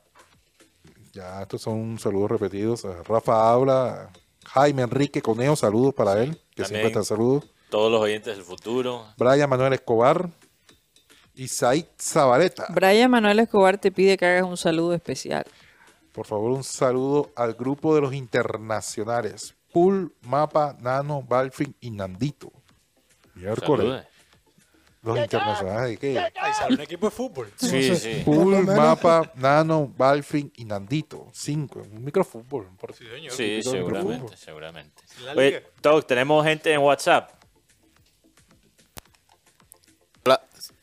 ya 1.12 1.42
estos 1.42 1.60
son 1.60 1.98
saludos 1.98 2.30
repetidos, 2.30 2.84
Rafa 3.06 3.50
Aula, 3.50 4.10
Jaime 4.46 4.80
Enrique 4.80 5.20
Conejo, 5.20 5.56
saludos 5.56 5.92
para 5.92 6.22
él, 6.22 6.40
que 6.54 6.62
También. 6.62 6.66
siempre 6.68 6.88
está 6.88 7.02
saludos. 7.04 7.52
Todos 7.72 7.90
los 7.90 8.02
oyentes 8.02 8.36
del 8.36 8.44
futuro. 8.44 9.06
Brian 9.16 9.48
Manuel 9.48 9.72
Escobar 9.72 10.28
y 11.34 11.48
Said 11.48 11.86
Zabaleta. 11.98 12.66
Brian 12.68 13.10
Manuel 13.10 13.38
Escobar 13.38 13.78
te 13.78 13.90
pide 13.90 14.18
que 14.18 14.26
hagas 14.26 14.42
un 14.42 14.58
saludo 14.58 14.92
especial. 14.92 15.46
Por 16.12 16.26
favor, 16.26 16.50
un 16.50 16.64
saludo 16.64 17.30
al 17.34 17.54
grupo 17.54 17.94
de 17.94 18.02
los 18.02 18.12
internacionales. 18.12 19.54
Pool, 19.72 20.14
Mapa, 20.20 20.76
Nano, 20.82 21.22
Balfin 21.22 21.74
y 21.80 21.90
Nandito. 21.90 22.52
Miércoles. 23.36 24.04
Los 25.00 25.18
internacionales 25.18 25.92
de 25.92 25.96
qué? 25.96 26.18
Ahí 26.18 26.52
sale 26.52 26.74
un 26.74 26.80
equipo 26.82 27.06
de 27.06 27.10
fútbol. 27.10 27.50
Sí, 27.56 27.96
sí. 27.96 28.20
Pool, 28.22 28.66
Mapa, 28.66 29.32
Nano, 29.36 29.90
Balfin 29.96 30.52
y 30.56 30.66
Nandito. 30.66 31.30
Cinco. 31.32 31.80
Un 31.90 32.04
microfútbol. 32.04 32.68
Por 32.78 32.94
Sí, 32.94 33.06
señor. 33.06 33.32
Sí, 33.32 33.62
seguramente, 33.62 34.36
seguramente. 34.36 35.02
Oye. 35.34 35.64
Toc, 35.80 36.06
tenemos 36.06 36.44
gente 36.44 36.70
en 36.70 36.82
WhatsApp. 36.82 37.41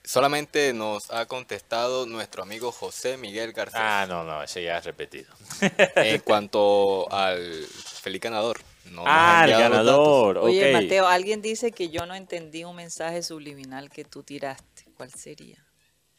Solamente 0.10 0.74
nos 0.74 1.12
ha 1.12 1.28
contestado 1.28 2.08
nuestro 2.08 2.42
amigo 2.42 2.72
José 2.72 3.16
Miguel 3.18 3.54
Garcés 3.54 3.80
Ah, 3.80 4.08
no, 4.10 4.24
no, 4.24 4.42
ese 4.42 4.64
ya 4.64 4.80
es 4.80 4.84
repetido. 4.84 5.32
en 5.98 6.20
cuanto 6.22 7.08
al 7.14 7.64
feliz 7.68 8.20
ganador. 8.20 8.60
No 8.86 9.04
ah, 9.06 9.44
el 9.46 9.52
ganador. 9.52 10.40
Oye. 10.40 10.74
Mateo, 10.74 11.08
alguien 11.08 11.44
dice 11.44 11.72
que 11.72 11.90
yo 11.90 12.08
no 12.08 12.16
entendí 12.16 12.64
un 12.64 12.76
mensaje 12.76 13.22
subliminal 13.22 13.92
que 13.92 14.04
tú 14.04 14.24
tiraste. 14.24 14.86
¿Cuál 14.98 15.14
sería? 15.14 15.64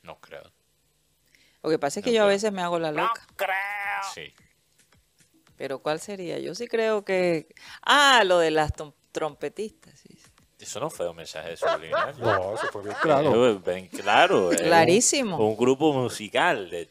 No 0.05 0.21
creo. 0.21 0.53
Lo 1.61 1.69
que 1.69 1.81
pasa 1.81 1.99
es 1.99 2.05
que 2.05 2.11
No 2.11 2.15
yo 2.19 2.23
a 2.23 2.27
creo. 2.27 2.35
veces 2.37 2.53
me 2.53 2.62
hago 2.62 2.79
la 2.79 2.93
loca. 2.93 3.27
Sí. 4.15 4.33
Pero 5.57 5.81
¿cuál 5.81 5.99
sería? 5.99 6.39
Yo 6.39 6.55
sí 6.55 6.69
creo 6.69 7.05
que... 7.05 7.49
Ah, 7.83 8.23
lo 8.25 8.39
de 8.39 8.53
las 8.53 8.71
trompetistas. 9.11 9.99
sí. 9.99 10.17
Eso 10.17 10.30
no 10.81 10.91
fue 10.91 11.09
un 11.09 11.16
mensaje 11.16 11.57
subliminal. 11.57 12.15
No, 12.19 12.55
eso 12.55 12.66
fue 12.73 12.82
bien 12.82 12.97
claro. 13.01 13.47
Eh, 13.51 13.61
ven, 13.65 13.89
claro. 13.89 14.49
un- 14.49 14.57
Clarísimo. 14.57 15.37
Un, 15.39 15.57
grupo 15.57 15.93
musical 15.93 16.69
de 16.70 16.89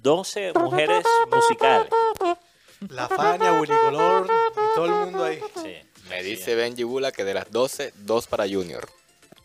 12 0.00 0.52
mujeres 0.54 1.04
musicales. 1.30 1.88
La 2.88 3.08
Fania, 3.08 3.52
Willy 3.52 3.74
Color 3.84 4.26
y 4.26 4.74
todo 4.74 4.86
el 4.86 4.92
mundo 4.92 5.24
ahí. 5.24 5.40
Sí. 5.62 5.76
Me 6.08 6.22
dice 6.22 6.54
Benji 6.54 6.82
Bula 6.82 7.12
que 7.12 7.24
de 7.24 7.34
las 7.34 7.50
12, 7.50 7.92
dos 7.98 8.26
para 8.26 8.44
Junior. 8.48 8.88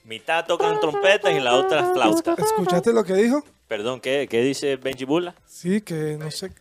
Mitad 0.04 0.46
tocan 0.46 0.80
trompetas 0.80 1.32
y 1.34 1.40
la 1.40 1.56
otra 1.56 1.94
flauta. 1.94 2.36
¿Escuchaste 2.38 2.92
lo 2.94 3.04
que 3.04 3.14
dijo? 3.14 3.44
Perdón, 3.68 4.00
¿qué, 4.00 4.28
qué 4.30 4.42
dice 4.42 4.78
Benji 4.78 5.06
Bula? 5.06 5.36
Sí, 5.46 5.82
que 5.82 6.18
no 6.18 6.32
sé. 6.32 6.52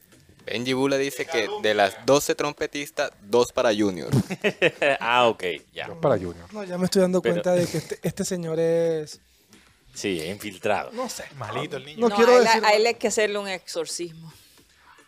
Benji 0.46 0.72
Bula 0.74 0.96
dice 0.96 1.26
que 1.26 1.48
de 1.62 1.74
las 1.74 2.06
12 2.06 2.34
trompetistas, 2.36 3.10
dos 3.22 3.52
para 3.52 3.74
Junior. 3.74 4.10
ah, 5.00 5.26
ok, 5.28 5.42
ya. 5.74 5.88
Para 6.00 6.14
Junior. 6.16 6.52
No, 6.54 6.62
ya 6.64 6.78
me 6.78 6.84
estoy 6.84 7.02
dando 7.02 7.20
Pero- 7.20 7.34
cuenta 7.34 7.52
de 7.52 7.66
que 7.66 7.78
este, 7.78 7.98
este 8.02 8.24
señor 8.24 8.58
es. 8.60 9.20
Sí, 9.92 10.22
infiltrado. 10.22 10.92
No 10.92 11.08
sé. 11.08 11.24
Malito 11.36 11.78
el 11.78 11.84
niño. 11.86 12.00
No 12.00 12.08
No, 12.10 12.16
quiero 12.16 12.32
a, 12.32 12.38
él, 12.38 12.44
decir. 12.44 12.64
a 12.64 12.70
él 12.74 12.86
hay 12.86 12.94
que 12.94 13.08
hacerle 13.08 13.38
un 13.38 13.48
exorcismo. 13.48 14.32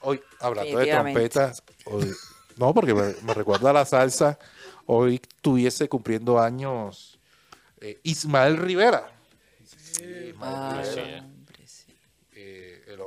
Hoy, 0.01 0.21
hablando 0.41 0.79
de 0.79 0.87
trompetas, 0.87 1.63
hoy- 1.85 2.13
no, 2.57 2.75
porque 2.75 2.93
me, 2.95 3.15
me 3.23 3.35
recuerda 3.35 3.71
a 3.71 3.73
la 3.73 3.85
salsa, 3.85 4.39
hoy 4.87 5.21
tuviese 5.41 5.89
cumpliendo 5.89 6.41
años 6.41 7.19
eh, 7.81 8.01
Ismael 8.03 8.57
Rivera. 8.57 9.13
Sí. 9.93 10.33
hombre, 10.41 10.85
sí. 10.85 11.01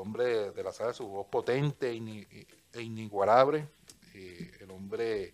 El 0.01 0.07
hombre 0.07 0.51
de 0.51 0.63
la 0.63 0.71
salsa, 0.73 0.93
su 0.93 1.07
voz 1.07 1.27
potente 1.29 1.93
ini- 1.93 2.25
e 2.73 2.81
inigualable. 2.81 3.67
eh, 4.13 4.51
el 4.59 4.71
hombre 4.71 5.33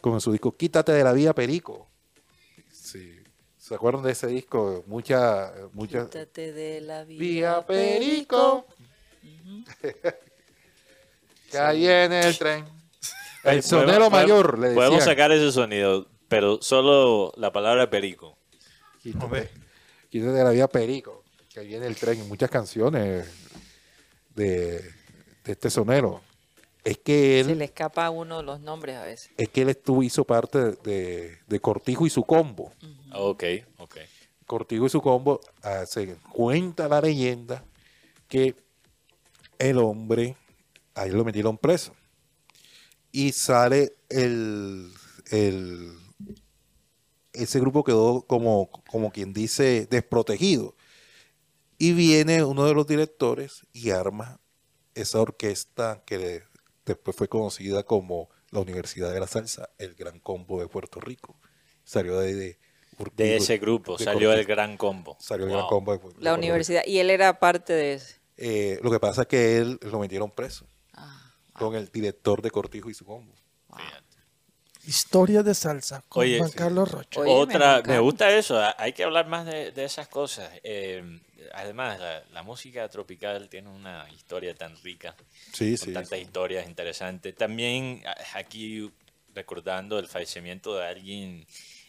con 0.00 0.20
su 0.20 0.32
disco 0.32 0.56
Quítate 0.56 0.90
de 0.92 1.04
la 1.04 1.12
vida, 1.12 1.32
Perico. 1.34 1.88
Sí. 2.72 3.18
¿Se 3.56 3.74
acuerdan 3.74 4.02
de 4.02 4.12
ese 4.12 4.26
disco? 4.26 4.82
Mucha, 4.88 5.52
mucha... 5.72 6.04
Quítate 6.06 6.52
de 6.52 6.80
la 6.80 7.04
vida, 7.04 7.20
Vía 7.20 7.66
Perico. 7.66 8.66
que 11.50 11.58
ahí 11.58 11.86
en 11.86 12.12
el 12.12 12.36
tren. 12.38 12.64
El 13.44 13.62
sonero 13.62 14.08
podemos- 14.08 14.12
mayor, 14.12 14.58
le 14.58 14.74
Podemos 14.74 14.98
decían. 14.98 15.14
sacar 15.14 15.32
ese 15.32 15.50
sonido, 15.52 16.08
pero 16.28 16.60
solo 16.62 17.32
la 17.36 17.52
palabra 17.52 17.90
perico. 17.90 18.38
Quítate, 19.02 19.50
quítate 20.10 20.32
de 20.32 20.44
la 20.44 20.50
vía 20.50 20.68
Perico, 20.68 21.24
que 21.52 21.58
ahí 21.60 21.66
viene 21.66 21.86
el 21.88 21.96
tren 21.96 22.20
en 22.20 22.28
muchas 22.28 22.48
canciones 22.50 23.28
de, 24.34 24.78
de 25.44 25.52
este 25.52 25.70
sonero. 25.70 26.20
Es 26.84 26.98
que 26.98 27.42
Se 27.44 27.52
él, 27.52 27.58
le 27.58 27.64
escapa 27.64 28.06
a 28.06 28.10
uno 28.10 28.42
los 28.42 28.60
nombres 28.60 28.96
a 28.96 29.04
veces. 29.04 29.30
es 29.36 29.48
que 29.48 29.62
él 29.62 29.68
estuvo, 29.68 30.02
hizo 30.02 30.24
parte 30.24 30.72
de, 30.82 31.38
de 31.46 31.60
Cortijo 31.60 32.06
y 32.06 32.10
su 32.10 32.24
combo. 32.24 32.72
Ok, 33.14 33.44
ok. 33.78 33.96
Cortijo 34.46 34.86
y 34.86 34.90
su 34.90 35.00
combo, 35.00 35.40
ah, 35.62 35.86
se 35.86 36.16
cuenta 36.32 36.88
la 36.88 37.00
leyenda 37.00 37.64
que 38.28 38.56
el 39.58 39.78
hombre, 39.78 40.36
ahí 40.94 41.10
lo 41.10 41.24
metieron 41.24 41.56
preso. 41.56 41.94
Y 43.12 43.32
sale 43.32 43.94
el, 44.08 44.90
el 45.30 45.92
ese 47.32 47.60
grupo 47.60 47.84
quedó 47.84 48.22
como, 48.22 48.70
como 48.90 49.10
quien 49.10 49.32
dice 49.32 49.86
desprotegido. 49.90 50.74
Y 51.82 51.94
viene 51.94 52.44
uno 52.44 52.64
de 52.64 52.74
los 52.74 52.86
directores 52.86 53.66
y 53.72 53.90
arma 53.90 54.38
esa 54.94 55.20
orquesta 55.20 56.04
que 56.06 56.44
después 56.86 57.16
fue 57.16 57.26
conocida 57.26 57.82
como 57.82 58.28
la 58.52 58.60
Universidad 58.60 59.12
de 59.12 59.18
la 59.18 59.26
Salsa, 59.26 59.68
el 59.78 59.94
Gran 59.96 60.20
Combo 60.20 60.60
de 60.60 60.68
Puerto 60.68 61.00
Rico. 61.00 61.40
Salió 61.82 62.20
de, 62.20 62.34
de, 62.36 62.58
De 63.16 63.36
ese 63.36 63.58
grupo 63.58 63.96
de 63.96 64.04
salió 64.04 64.32
el 64.32 64.44
gran 64.44 64.76
combo. 64.76 65.16
Salió 65.18 65.46
el 65.46 65.50
Wow. 65.50 65.58
Gran 65.58 65.68
Combo 65.70 65.98
de, 65.98 66.08
de 66.14 66.22
La 66.22 66.34
universidad. 66.34 66.82
Y 66.86 66.98
él 66.98 67.10
era 67.10 67.40
parte 67.40 67.72
de 67.72 67.94
ese. 67.94 68.20
Eh, 68.36 68.78
lo 68.80 68.88
que 68.88 69.00
pasa 69.00 69.22
es 69.22 69.26
que 69.26 69.58
él 69.58 69.80
lo 69.82 69.98
metieron 69.98 70.30
preso 70.30 70.68
Ah, 70.92 71.34
con 71.52 71.74
el 71.74 71.88
director 71.88 72.42
de 72.42 72.52
Cortijo 72.52 72.90
y 72.90 72.94
su 72.94 73.04
combo. 73.04 73.34
Historia 74.86 75.42
de 75.42 75.54
salsa 75.54 76.02
con 76.08 76.22
Oye, 76.22 76.38
Juan 76.38 76.50
sí. 76.50 76.56
Carlos 76.56 76.90
Rocha. 76.90 77.20
Oye, 77.20 77.30
me 77.30 77.36
Otra, 77.38 77.58
me 77.74 77.78
encanta. 77.78 77.98
gusta 78.00 78.36
eso, 78.36 78.60
hay 78.76 78.92
que 78.92 79.04
hablar 79.04 79.28
más 79.28 79.46
de, 79.46 79.70
de 79.70 79.84
esas 79.84 80.08
cosas. 80.08 80.50
Eh, 80.64 81.20
además, 81.54 82.00
la, 82.00 82.24
la 82.32 82.42
música 82.42 82.88
tropical 82.88 83.48
tiene 83.48 83.68
una 83.68 84.06
historia 84.10 84.54
tan 84.54 84.76
rica, 84.82 85.14
Sí, 85.52 85.76
con 85.78 85.86
sí. 85.86 85.92
tantas 85.92 86.18
historias 86.18 86.66
interesantes. 86.66 87.34
También 87.36 88.02
aquí 88.34 88.90
recordando 89.34 89.98
el 89.98 90.08
fallecimiento 90.08 90.74
de 90.76 90.84
alguien 90.86 91.46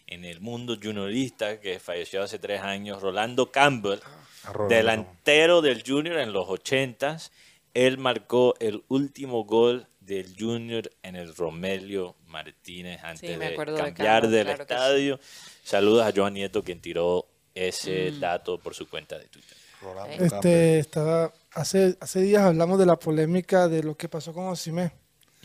en 0.07 0.23
el 0.25 0.39
mundo 0.39 0.77
juniorista 0.81 1.59
que 1.59 1.79
falleció 1.79 2.21
hace 2.21 2.37
tres 2.37 2.61
años, 2.61 3.01
Rolando 3.01 3.51
Campbell, 3.51 3.99
A 4.43 4.53
Rolando. 4.53 4.75
delantero 4.75 5.61
del 5.61 5.83
Junior 5.85 6.19
en 6.19 6.31
los 6.31 6.47
ochentas. 6.47 7.31
Él 7.73 7.97
marcó 7.97 8.53
el 8.59 8.83
último 8.87 9.45
gol 9.45 9.87
del 10.05 10.35
Junior 10.37 10.89
en 11.01 11.15
el 11.15 11.35
Romelio 11.35 12.15
Martínez 12.27 12.99
antes 13.03 13.39
de 13.39 13.55
cambiar 13.55 14.27
del 14.27 14.45
claro 14.45 14.65
que 14.65 14.73
sí. 14.73 14.73
estadio. 14.73 15.19
Saludos 15.63 16.05
a 16.05 16.11
Joan 16.15 16.33
Nieto 16.33 16.63
quien 16.63 16.81
tiró 16.81 17.27
ese 17.55 18.11
Mm. 18.11 18.19
dato 18.19 18.59
por 18.59 18.73
su 18.73 18.89
cuenta 18.89 19.17
de 19.17 19.25
Twitter. 19.27 19.57
Este, 20.17 20.79
estaba, 20.79 21.33
hace, 21.51 21.97
hace 21.99 22.21
días 22.21 22.43
hablamos 22.43 22.79
de 22.79 22.85
la 22.85 22.97
polémica 22.97 23.67
de 23.67 23.83
lo 23.83 23.95
que 23.97 24.07
pasó 24.07 24.33
con 24.33 24.47
Osimhen. 24.47 24.91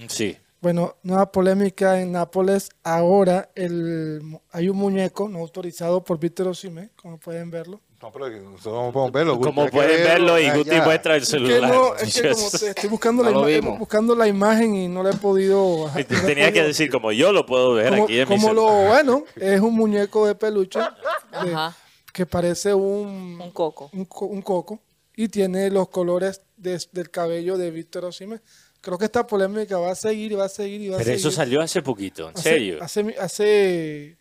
Sí. 0.08 0.36
Bueno, 0.60 0.96
nueva 1.02 1.30
polémica 1.32 2.00
en 2.00 2.12
Nápoles. 2.12 2.68
Ahora 2.84 3.50
el, 3.54 4.20
hay 4.50 4.68
un 4.68 4.76
muñeco 4.76 5.28
no 5.28 5.38
autorizado 5.40 6.02
por 6.04 6.18
Víctor 6.20 6.48
Osimhen, 6.48 6.90
como 6.96 7.18
pueden 7.18 7.50
verlo. 7.50 7.80
No, 8.00 8.12
pero 8.12 8.30
que 8.30 8.36
nosotros 8.38 8.74
no 8.74 8.92
podemos 8.92 9.12
verlo. 9.12 9.34
Guti, 9.36 9.46
Como 9.48 9.66
pueden 9.70 10.04
verlo 10.04 10.38
y 10.38 10.44
allá. 10.44 10.56
Guti 10.56 10.80
muestra 10.82 11.16
el 11.16 11.22
Es 11.22 11.28
que, 11.28 11.32
celular. 11.32 11.68
no, 11.74 11.96
es 11.96 12.14
que 12.20 12.30
como 12.32 12.50
te- 12.50 12.68
estoy 12.68 12.88
buscando, 12.90 13.22
la 13.24 13.30
No 13.32 13.40
lo 13.40 13.48
ima- 13.50 13.60
vimos. 13.60 13.78
buscando 13.80 14.14
la 14.14 14.28
imagen 14.28 14.74
y 14.76 14.86
no 14.88 15.02
la 15.02 15.10
he 15.10 15.14
podido. 15.16 15.90
no 15.92 15.98
he 15.98 16.04
Tenía 16.04 16.52
que 16.52 16.62
decir, 16.62 16.90
como 16.92 17.10
yo 17.10 17.32
lo 17.32 17.44
puedo 17.44 17.72
ver 17.74 17.90
como, 17.90 18.04
aquí 18.04 18.20
en 18.20 18.28
mi 18.28 18.36
como 18.36 18.52
lo 18.52 18.66
bueno, 18.86 19.24
es 19.34 19.60
un 19.60 19.74
muñeco 19.74 20.26
de 20.28 20.36
peluche 20.36 20.78
de- 20.78 20.86
Ajá. 21.32 21.76
que 22.12 22.24
parece 22.24 22.72
un, 22.72 23.40
Un 23.42 23.50
coco. 23.50 23.90
un, 23.92 24.04
co- 24.04 24.26
un 24.26 24.42
coco 24.42 24.78
y 25.16 25.26
tiene 25.28 25.68
los 25.68 25.88
colores 25.88 26.42
de- 26.56 26.80
del 26.92 27.10
cabello 27.10 27.58
de 27.58 27.72
Víctor 27.72 28.04
Osimhen. 28.04 28.40
Creo 28.80 28.96
que 28.96 29.06
esta 29.06 29.26
polémica 29.26 29.76
va 29.78 29.90
a 29.90 29.94
seguir 29.96 30.30
y 30.30 30.34
va 30.36 30.44
a 30.44 30.48
seguir 30.48 30.80
y 30.82 30.88
va 30.88 30.94
a 30.94 30.98
Pero 30.98 31.06
seguir. 31.06 31.18
eso 31.18 31.30
salió 31.32 31.60
hace 31.60 31.82
poquito, 31.82 32.28
en 32.28 32.34
Hace- 32.38 32.42
serio. 32.48 32.78
Hace, 32.80 33.16
hace, 33.18 34.16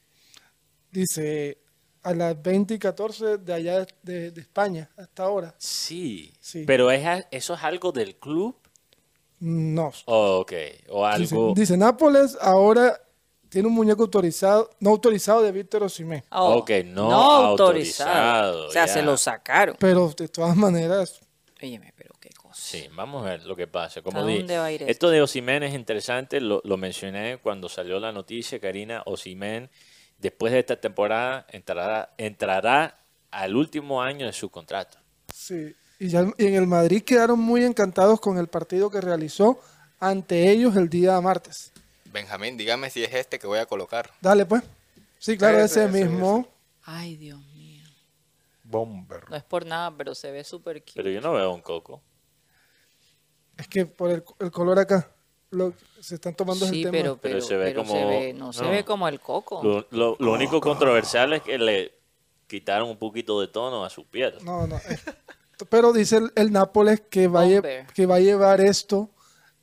dice, 0.91 1.59
a 2.07 2.13
las 2.13 2.41
20 2.41 2.73
y 2.75 2.79
14 2.79 3.37
de 3.39 3.53
allá 3.53 3.85
de, 4.03 4.31
de 4.31 4.41
España, 4.41 4.89
hasta 4.97 5.23
ahora. 5.23 5.53
Sí. 5.57 6.33
Sí. 6.39 6.63
Pero 6.65 6.89
es, 6.91 7.25
eso 7.31 7.53
es 7.53 7.63
algo 7.63 7.91
del 7.91 8.15
club. 8.15 8.55
No. 9.39 9.91
Oh, 10.05 10.39
ok. 10.39 10.53
O 10.89 11.07
Dice, 11.17 11.35
algo. 11.35 11.53
dice, 11.55 11.77
Nápoles 11.77 12.37
ahora 12.41 12.99
tiene 13.49 13.67
un 13.67 13.75
muñeco 13.75 14.03
autorizado, 14.03 14.69
no 14.79 14.89
autorizado 14.89 15.41
de 15.43 15.51
Víctor 15.51 15.83
Osimhen. 15.83 16.23
Oh, 16.31 16.55
Ok, 16.57 16.71
no 16.85 17.11
autorizado, 17.11 18.67
O 18.67 18.71
sea, 18.71 18.85
ya. 18.87 18.93
se 18.93 19.01
lo 19.03 19.15
sacaron. 19.17 19.75
Pero 19.79 20.13
de 20.17 20.27
todas 20.27 20.55
maneras, 20.55 21.19
Óyeme, 21.61 21.91
pero 21.95 22.13
qué 22.19 22.29
cosa. 22.29 22.53
Sí, 22.61 22.87
vamos 22.95 23.23
a 23.25 23.29
ver 23.31 23.43
lo 23.45 23.55
que 23.55 23.65
pasa. 23.67 24.01
Como 24.03 24.19
¿A 24.19 24.25
di- 24.25 24.37
dónde 24.39 24.57
va 24.57 24.65
a 24.65 24.71
ir 24.71 24.81
esto? 24.83 24.91
esto 24.91 25.09
de 25.09 25.21
Osimen 25.23 25.63
es 25.63 25.73
interesante, 25.73 26.39
lo, 26.39 26.61
lo 26.63 26.77
mencioné 26.77 27.37
cuando 27.41 27.67
salió 27.67 27.99
la 27.99 28.11
noticia, 28.11 28.59
Karina. 28.59 29.01
Osimen, 29.07 29.69
después 30.19 30.53
de 30.53 30.59
esta 30.59 30.79
temporada, 30.79 31.45
entrará, 31.49 32.13
entrará 32.17 32.99
al 33.31 33.55
último 33.55 34.01
año 34.01 34.25
de 34.25 34.33
su 34.33 34.49
contrato. 34.49 34.97
sí. 35.33 35.73
Y, 35.99 36.09
ya, 36.09 36.27
y 36.37 36.45
en 36.45 36.53
el 36.53 36.67
Madrid 36.67 37.01
quedaron 37.01 37.39
muy 37.39 37.63
encantados 37.63 38.19
con 38.19 38.37
el 38.37 38.47
partido 38.47 38.91
que 38.91 39.01
realizó 39.01 39.59
ante 39.99 40.51
ellos 40.51 40.75
el 40.75 40.89
día 40.89 41.19
martes. 41.21 41.71
Benjamín, 42.13 42.55
dígame 42.55 42.91
si 42.91 43.03
es 43.03 43.11
este 43.15 43.39
que 43.39 43.47
voy 43.47 43.57
a 43.57 43.65
colocar. 43.65 44.11
Dale, 44.21 44.45
pues. 44.45 44.61
Sí, 45.17 45.35
claro, 45.39 45.57
Ese, 45.57 45.85
ese, 45.85 45.85
ese, 45.85 46.05
mismo. 46.05 46.47
Ay, 46.83 47.15
Dios 47.15 47.39
mío. 47.55 47.83
Bomber. 48.63 49.27
No 49.27 49.35
es 49.35 49.43
por 49.43 49.65
nada, 49.65 49.91
pero 49.97 50.13
se 50.13 50.29
ve 50.29 50.43
súper 50.43 50.81
cute. 50.81 50.93
Pero 50.97 51.09
yo 51.09 51.19
no 51.19 51.33
veo 51.33 51.51
un 51.51 51.61
coco. 51.61 52.03
Es 53.57 53.67
que 53.67 53.87
por 53.87 54.11
el, 54.11 54.23
el 54.39 54.51
color 54.51 54.77
acá, 54.77 55.09
lo, 55.51 55.73
se 56.01 56.15
están 56.15 56.35
tomando 56.35 56.65
Sí, 56.65 56.83
el 56.83 56.91
tema. 56.91 56.91
pero, 56.91 57.17
Pero 57.17 57.35
pero, 57.35 57.45
se 57.45 57.55
ve 57.57 57.65
pero 57.65 57.81
como- 57.81 57.93
se 57.93 58.05
ve- 58.05 58.33
no, 58.33 58.53
se 58.53 58.65
ve 58.65 58.83
como 58.85 59.07
el 59.07 59.19
coco. 59.19 59.61
Lo, 59.63 59.87
lo- 59.91 60.15
lo 60.19 60.33
único 60.33 60.59
controversial 60.61 61.33
es 61.33 61.41
que 61.41 61.57
le 61.57 61.93
quitaron 62.47 62.89
un 62.89 62.97
poquito 62.97 63.39
de 63.41 63.47
tono 63.47 63.83
a 63.85 63.89
su 63.89 64.05
piel. 64.07 64.35
No, 64.43 64.67
no. 64.67 64.75
eh, 64.77 64.99
Pero 65.69 65.91
dice 65.93 66.17
el, 66.17 66.31
el 66.35 66.51
Nápoles 66.51 67.01
que 67.09 67.27
va, 67.27 67.43
a 67.43 67.85
que 67.93 68.05
va 68.05 68.15
a 68.15 68.19
llevar 68.19 68.61
esto 68.61 69.09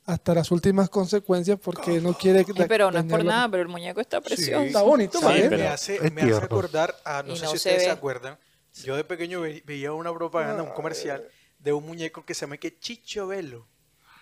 hasta 0.05 0.33
las 0.35 0.51
últimas 0.51 0.89
consecuencias 0.89 1.57
porque 1.59 1.99
no 2.01 2.13
quiere 2.13 2.39
Ay, 2.39 2.65
pero 2.67 2.91
no 2.91 2.99
es 2.99 3.05
por 3.05 3.23
nada, 3.23 3.49
pero 3.49 3.63
el 3.63 3.69
muñeco 3.69 4.01
está 4.01 4.21
precioso. 4.21 4.61
Está 4.63 4.81
bonito, 4.83 5.17
Sí, 5.19 5.25
¿vale? 5.25 5.49
pero- 5.49 5.57
me 5.63 5.67
hace, 5.67 5.95
es 5.95 6.01
me 6.13 6.21
hace 6.21 6.29
tierno. 6.31 6.45
acordar 6.45 6.95
a, 7.05 7.23
no 7.23 7.33
Y 7.33 7.37
sé 7.37 7.45
no 7.45 7.51
si 7.51 7.57
se 7.57 7.69
ustedes 7.69 7.83
se 7.85 7.89
acuerdan, 7.91 8.37
yo 8.83 8.95
de 8.97 9.03
pequeño 9.03 9.41
ve- 9.41 9.63
veía 9.65 9.93
una 9.93 10.13
propaganda, 10.13 10.61
un 10.61 10.71
comercial 10.71 11.25
de 11.59 11.73
un 11.73 11.85
muñeco 11.85 12.23
que 12.25 12.33
se 12.35 12.41
llama 12.41 12.57
que 12.57 12.77
Chicho 12.77 13.25
Velo. 13.27 13.65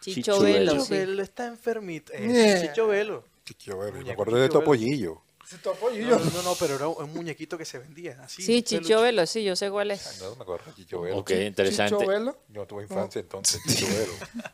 Chicho 0.04 0.34
Chicho 0.34 0.40
Velo, 0.42 0.72
Chicho 0.74 0.86
sí. 0.86 0.94
Velo 0.94 1.24
está 1.24 1.48
enfermito. 1.48 2.14
Es 2.14 2.22
Yeah. 2.34 2.62
Chicho 2.62 2.88
Velo. 2.88 3.24
Chiquillo, 3.46 3.78
ver, 3.80 3.94
me 3.94 4.12
acuerdo 4.12 4.38
de 4.38 4.50
Topollillo. 4.50 5.22
No, 5.62 6.18
no, 6.18 6.42
no, 6.44 6.56
pero 6.56 6.76
era 6.76 6.88
un 6.88 7.14
muñequito 7.14 7.58
que 7.58 7.66
se 7.66 7.78
vendía 7.78 8.18
así. 8.24 8.42
Sí, 8.42 8.64
Chicho. 8.64 9.02
Velo, 9.02 9.26
sí, 9.28 9.44
yo 9.44 9.56
sé 9.56 9.70
cuál 9.70 9.92
es. 9.92 10.20
No 10.22 10.36
me 10.36 10.42
acuerdo, 10.42 10.72
Chicho 10.76 11.02
Velo. 11.02 11.18
Ok, 11.18 11.32
interesante. 11.32 11.96
Chicho 11.98 12.08
Velo. 12.10 12.38
Yo 12.50 12.66
tuve 12.66 12.84
infancia 12.84 13.20
entonces, 13.20 13.62
Chicho 13.68 13.86
Velo. 13.88 14.14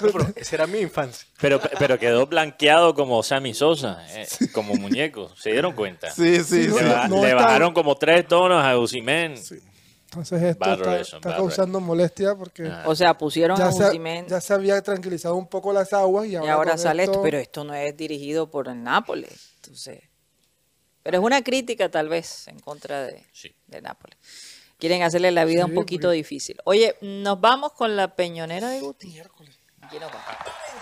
No, 0.00 0.08
pero 0.10 0.26
esa 0.36 0.56
era 0.56 0.66
mi 0.66 0.78
infancia. 0.78 1.28
Pero, 1.38 1.60
pero 1.78 1.98
quedó 1.98 2.26
blanqueado 2.26 2.94
como 2.94 3.22
Sammy 3.22 3.52
Sosa, 3.52 4.02
eh, 4.08 4.26
como 4.52 4.74
muñeco. 4.74 5.30
¿Se 5.36 5.52
dieron 5.52 5.74
cuenta? 5.74 6.10
Sí, 6.10 6.42
sí, 6.42 6.66
Le, 6.68 6.72
sí. 6.78 6.84
ba- 6.84 7.08
no 7.08 7.22
le 7.22 7.34
bajaron 7.34 7.74
como 7.74 7.94
tres 7.96 8.26
tonos 8.26 8.64
a 8.64 8.78
Usimen. 8.78 9.34
Entonces 10.12 10.42
esto 10.42 10.60
Bad 10.60 10.72
está, 10.74 10.84
relation, 10.90 11.18
está 11.20 11.36
causando 11.36 11.80
molestia 11.80 12.34
porque 12.34 12.66
Ah. 12.66 12.84
O 12.86 12.94
sea, 12.94 13.16
pusieron 13.16 13.56
ya 13.56 13.68
a 13.68 13.72
se, 13.72 13.84
Osimhen 13.84 14.26
ya 14.28 14.40
se 14.42 14.52
había 14.52 14.80
tranquilizado 14.82 15.36
un 15.36 15.46
poco 15.46 15.72
las 15.72 15.92
aguas 15.94 16.26
y 16.26 16.32
y 16.32 16.36
ahora, 16.36 16.52
ahora 16.54 16.70
con 16.72 16.78
sale 16.78 17.02
esto, 17.04 17.12
esto- 17.12 17.22
pero 17.22 17.38
esto 17.38 17.64
no 17.64 17.74
es 17.74 17.96
dirigido 17.96 18.50
por 18.50 18.68
el 18.68 18.82
Nápoles. 18.82 19.52
Entonces, 19.56 20.02
pero 21.02 21.18
es 21.18 21.24
una 21.24 21.42
crítica 21.42 21.90
tal 21.90 22.08
vez 22.10 22.46
en 22.48 22.58
contra 22.60 23.04
de, 23.06 23.24
Sí. 23.32 23.54
de 23.66 23.80
Nápoles. 23.80 24.18
Quieren 24.78 25.02
hacerle 25.02 25.30
la 25.30 25.44
vida 25.46 25.64
un 25.64 25.70
Sí, 25.70 25.76
poquito 25.76 26.08
porque- 26.08 26.16
difícil. 26.16 26.58
Oye, 26.64 26.96
nos 27.00 27.40
vamos 27.40 27.72
con 27.72 27.96
la 27.96 28.14
peñonera 28.14 28.68
de 28.68 28.80
Guti. 28.80 29.18
Aquí 29.80 29.98
nos 29.98 30.10
vamos. 30.12 30.26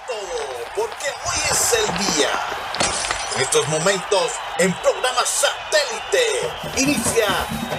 todo, 0.09 0.65
porque 0.75 1.07
hoy 1.07 1.41
es 1.51 1.75
el 1.79 2.17
día. 2.17 3.20
En 3.35 3.43
estos 3.43 3.69
momentos, 3.69 4.33
en 4.59 4.73
programa 4.75 5.23
satélite, 5.25 6.83
inicia 6.83 7.29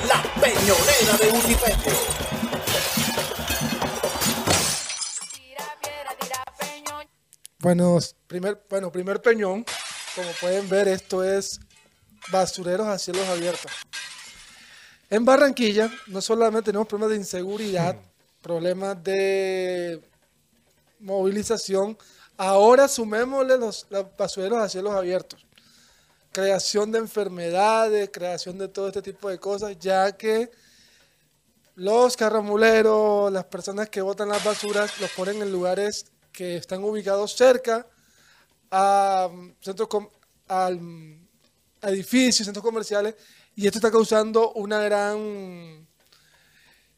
la 0.08 0.22
peñonera 0.42 1.18
de 1.20 1.30
Unipepe. 1.30 1.92
Bueno, 7.60 8.00
primer, 8.28 8.66
bueno, 8.70 8.92
primer 8.92 9.22
peñón. 9.22 9.66
Como 10.16 10.32
pueden 10.40 10.68
ver, 10.68 10.88
esto 10.88 11.24
es 11.24 11.60
basureros 12.32 12.88
a 12.88 12.98
cielos 12.98 13.28
abiertos. 13.28 13.72
En 15.10 15.26
Barranquilla 15.26 15.92
no 16.08 16.22
solamente 16.22 16.68
tenemos 16.68 16.88
problemas 16.88 17.12
de 17.12 17.18
inseguridad, 17.18 17.98
problemas 18.42 19.04
de 19.04 20.02
movilización, 21.00 21.98
ahora 22.38 22.88
sumémosle 22.88 23.58
los, 23.58 23.88
basureros 24.18 24.60
a 24.60 24.70
cielos 24.70 24.94
abiertos. 24.94 25.46
Creación 26.32 26.92
de 26.92 27.00
enfermedades, 27.00 28.10
creación 28.12 28.58
de 28.58 28.68
todo 28.68 28.88
este 28.88 29.02
tipo 29.02 29.30
de 29.30 29.38
cosas, 29.38 29.78
ya 29.80 30.12
que 30.16 30.50
los 31.76 32.16
carramuleros, 32.16 33.32
las 33.32 33.46
personas 33.46 33.90
que 33.90 34.02
botan 34.02 34.30
las 34.30 34.44
basuras, 34.44 35.00
los 35.00 35.12
ponen 35.12 35.42
en 35.42 35.52
lugares 35.52 36.06
que 36.32 36.58
están 36.58 36.84
ubicados 36.84 37.34
cerca 37.36 37.88
a 38.70 39.30
mm, 39.32 39.56
centros 39.62 39.90
a 40.48 40.70
edificios, 41.90 42.46
centros 42.46 42.64
comerciales, 42.64 43.16
y 43.56 43.66
esto 43.66 43.80
está 43.80 43.92
causando 43.92 44.52
una 44.54 44.80
gran 44.82 45.88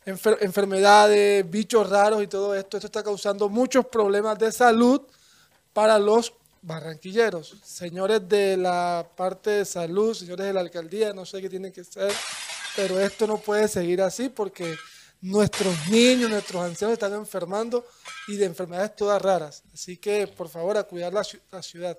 enfer- 0.05 0.37
enfermedades, 0.41 1.49
bichos 1.49 1.89
raros 1.89 2.21
y 2.23 2.27
todo 2.27 2.53
esto. 2.55 2.77
Esto 2.77 2.87
está 2.87 3.03
causando 3.03 3.49
muchos 3.49 3.85
problemas 3.87 4.37
de 4.37 4.51
salud 4.51 5.01
para 5.73 5.99
los 5.99 6.33
barranquilleros. 6.61 7.55
Señores 7.63 8.27
de 8.29 8.55
la 8.57 9.05
parte 9.15 9.49
de 9.49 9.65
salud, 9.65 10.13
señores 10.13 10.45
de 10.47 10.53
la 10.53 10.61
alcaldía, 10.61 11.13
no 11.13 11.25
sé 11.25 11.41
qué 11.41 11.49
tiene 11.49 11.71
que 11.71 11.83
ser, 11.83 12.11
pero 12.75 12.99
esto 12.99 13.27
no 13.27 13.37
puede 13.37 13.67
seguir 13.67 14.01
así 14.01 14.29
porque 14.29 14.75
nuestros 15.21 15.87
niños, 15.89 16.29
nuestros 16.29 16.63
ancianos 16.63 16.93
están 16.93 17.13
enfermando 17.13 17.85
y 18.27 18.37
de 18.37 18.45
enfermedades 18.45 18.95
todas 18.95 19.21
raras. 19.21 19.63
Así 19.73 19.97
que, 19.97 20.27
por 20.27 20.47
favor, 20.49 20.77
a 20.77 20.83
cuidar 20.83 21.11
la, 21.13 21.21
ciu- 21.21 21.39
la 21.51 21.61
ciudad. 21.61 21.97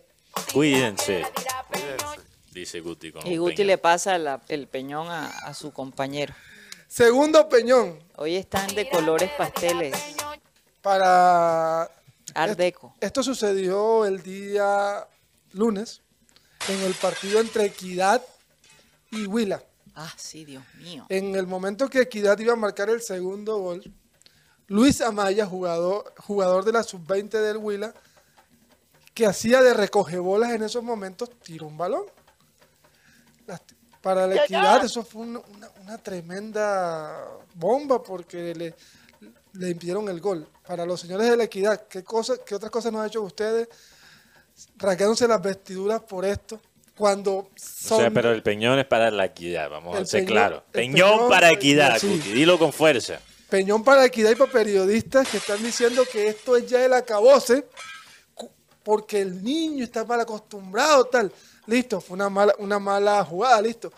Cuídense, 0.52 1.24
dice 2.52 2.80
Guti. 2.80 3.12
Con 3.12 3.26
Y 3.26 3.36
Guti 3.36 3.64
le 3.64 3.78
pasa 3.78 4.18
la- 4.18 4.40
el 4.48 4.66
peñón 4.66 5.08
a, 5.08 5.28
a 5.28 5.54
su 5.54 5.72
compañero. 5.72 6.34
Segundo 6.88 7.48
peñón 7.48 7.98
Hoy 8.16 8.36
están 8.36 8.72
de 8.74 8.88
colores 8.88 9.30
pasteles, 9.36 9.96
para 10.80 11.90
Art 12.34 12.56
Deco. 12.58 12.94
Esto 13.00 13.22
sucedió 13.22 14.04
el 14.04 14.22
día 14.22 15.06
lunes 15.52 16.02
en 16.68 16.80
el 16.82 16.94
partido 16.94 17.40
entre 17.40 17.66
Equidad 17.66 18.22
y 19.10 19.26
Huila. 19.26 19.62
Ah, 19.94 20.12
sí, 20.16 20.44
Dios 20.44 20.64
mío. 20.80 21.06
En 21.08 21.36
el 21.36 21.46
momento 21.46 21.88
que 21.88 22.00
Equidad 22.00 22.38
iba 22.38 22.52
a 22.54 22.56
marcar 22.56 22.90
el 22.90 23.00
segundo 23.02 23.58
gol, 23.58 23.82
Luis 24.66 25.00
Amaya, 25.00 25.46
jugador, 25.46 26.12
jugador 26.18 26.64
de 26.64 26.72
la 26.72 26.82
sub-20 26.82 27.28
del 27.28 27.58
Huila, 27.58 27.94
que 29.12 29.26
hacía 29.26 29.62
de 29.62 29.72
recogebolas 29.74 30.50
en 30.52 30.62
esos 30.64 30.82
momentos, 30.82 31.30
tiró 31.42 31.66
un 31.66 31.76
balón. 31.78 32.04
Para 34.00 34.26
la 34.26 34.34
Equidad 34.44 34.84
eso 34.84 35.02
fue 35.02 35.22
una, 35.22 35.38
una- 35.38 35.70
una 35.82 35.98
tremenda 35.98 37.26
bomba 37.54 38.02
porque 38.02 38.54
le, 38.54 38.74
le 39.54 39.70
impidieron 39.70 40.08
el 40.08 40.20
gol. 40.20 40.46
Para 40.66 40.86
los 40.86 41.00
señores 41.00 41.28
de 41.30 41.36
la 41.36 41.44
Equidad, 41.44 41.86
¿qué, 41.88 42.02
cosa, 42.04 42.34
qué 42.44 42.54
otras 42.54 42.70
cosas 42.70 42.92
no 42.92 43.00
han 43.00 43.08
hecho 43.08 43.22
ustedes? 43.22 43.68
rasgándose 44.76 45.26
las 45.26 45.42
vestiduras 45.42 46.00
por 46.02 46.24
esto. 46.24 46.60
cuando 46.96 47.32
O 47.38 47.50
son... 47.56 47.98
sea, 47.98 48.10
pero 48.12 48.30
el 48.30 48.42
Peñón 48.44 48.78
es 48.78 48.86
para 48.86 49.10
la 49.10 49.24
equidad, 49.24 49.68
vamos 49.68 49.98
a 49.98 50.04
ser 50.06 50.22
Peñón- 50.22 50.26
claros. 50.26 50.62
Peñón, 50.70 50.92
Peñón, 51.10 51.28
para 51.28 51.50
equidad, 51.50 51.98
sí. 51.98 52.06
Cuti, 52.08 52.32
dilo 52.32 52.56
con 52.56 52.72
fuerza. 52.72 53.18
Peñón 53.50 53.82
para 53.82 54.04
equidad 54.04 54.30
y 54.30 54.36
para 54.36 54.52
periodistas 54.52 55.28
que 55.28 55.38
están 55.38 55.60
diciendo 55.62 56.04
que 56.10 56.28
esto 56.28 56.56
es 56.56 56.66
ya 56.68 56.84
el 56.84 56.92
acabose 56.92 57.66
porque 58.84 59.20
el 59.22 59.42
niño 59.42 59.82
está 59.82 60.04
mal 60.04 60.20
acostumbrado, 60.20 61.04
tal. 61.06 61.32
Listo, 61.66 62.00
fue 62.00 62.14
una 62.14 62.28
mala, 62.28 62.54
una 62.58 62.78
mala 62.78 63.24
jugada, 63.24 63.60
listo. 63.62 63.92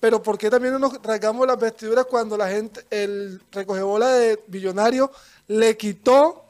Pero 0.00 0.22
¿por 0.22 0.38
qué 0.38 0.48
también 0.48 0.72
no 0.72 0.78
nos 0.78 1.02
rasgamos 1.02 1.46
las 1.46 1.58
vestiduras 1.58 2.06
cuando 2.06 2.36
la 2.36 2.48
gente, 2.48 2.84
el 2.90 3.40
recogebola 3.52 4.08
de 4.14 4.42
Billonario 4.46 5.12
le 5.48 5.76
quitó 5.76 6.46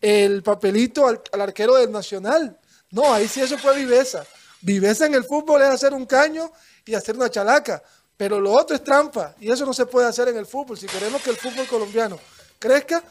el 0.00 0.42
papelito 0.42 1.06
al, 1.06 1.22
arquero 1.40 1.76
del 1.76 1.90
Nacional? 1.90 2.58
No, 2.90 3.12
ahí 3.14 3.26
sí 3.28 3.40
eso 3.40 3.56
fue 3.56 3.74
viveza. 3.76 4.24
Viveza 4.60 5.06
en 5.06 5.14
el 5.14 5.24
fútbol 5.24 5.62
es 5.62 5.68
hacer 5.68 5.94
un 5.94 6.04
caño 6.04 6.52
y 6.84 6.94
hacer 6.94 7.16
una 7.16 7.30
chalaca. 7.30 7.82
Pero 8.16 8.38
lo 8.38 8.52
otro 8.52 8.76
es 8.76 8.84
trampa 8.84 9.34
y 9.40 9.50
eso 9.50 9.64
no 9.64 9.72
se 9.72 9.86
puede 9.86 10.06
hacer 10.06 10.28
en 10.28 10.36
el 10.36 10.44
fútbol. 10.46 10.76
Si 10.78 10.86
queremos 10.86 11.22
que 11.22 11.30
el 11.30 11.36
fútbol 11.36 11.66
colombiano 11.66 12.18
crezca, 12.58 13.02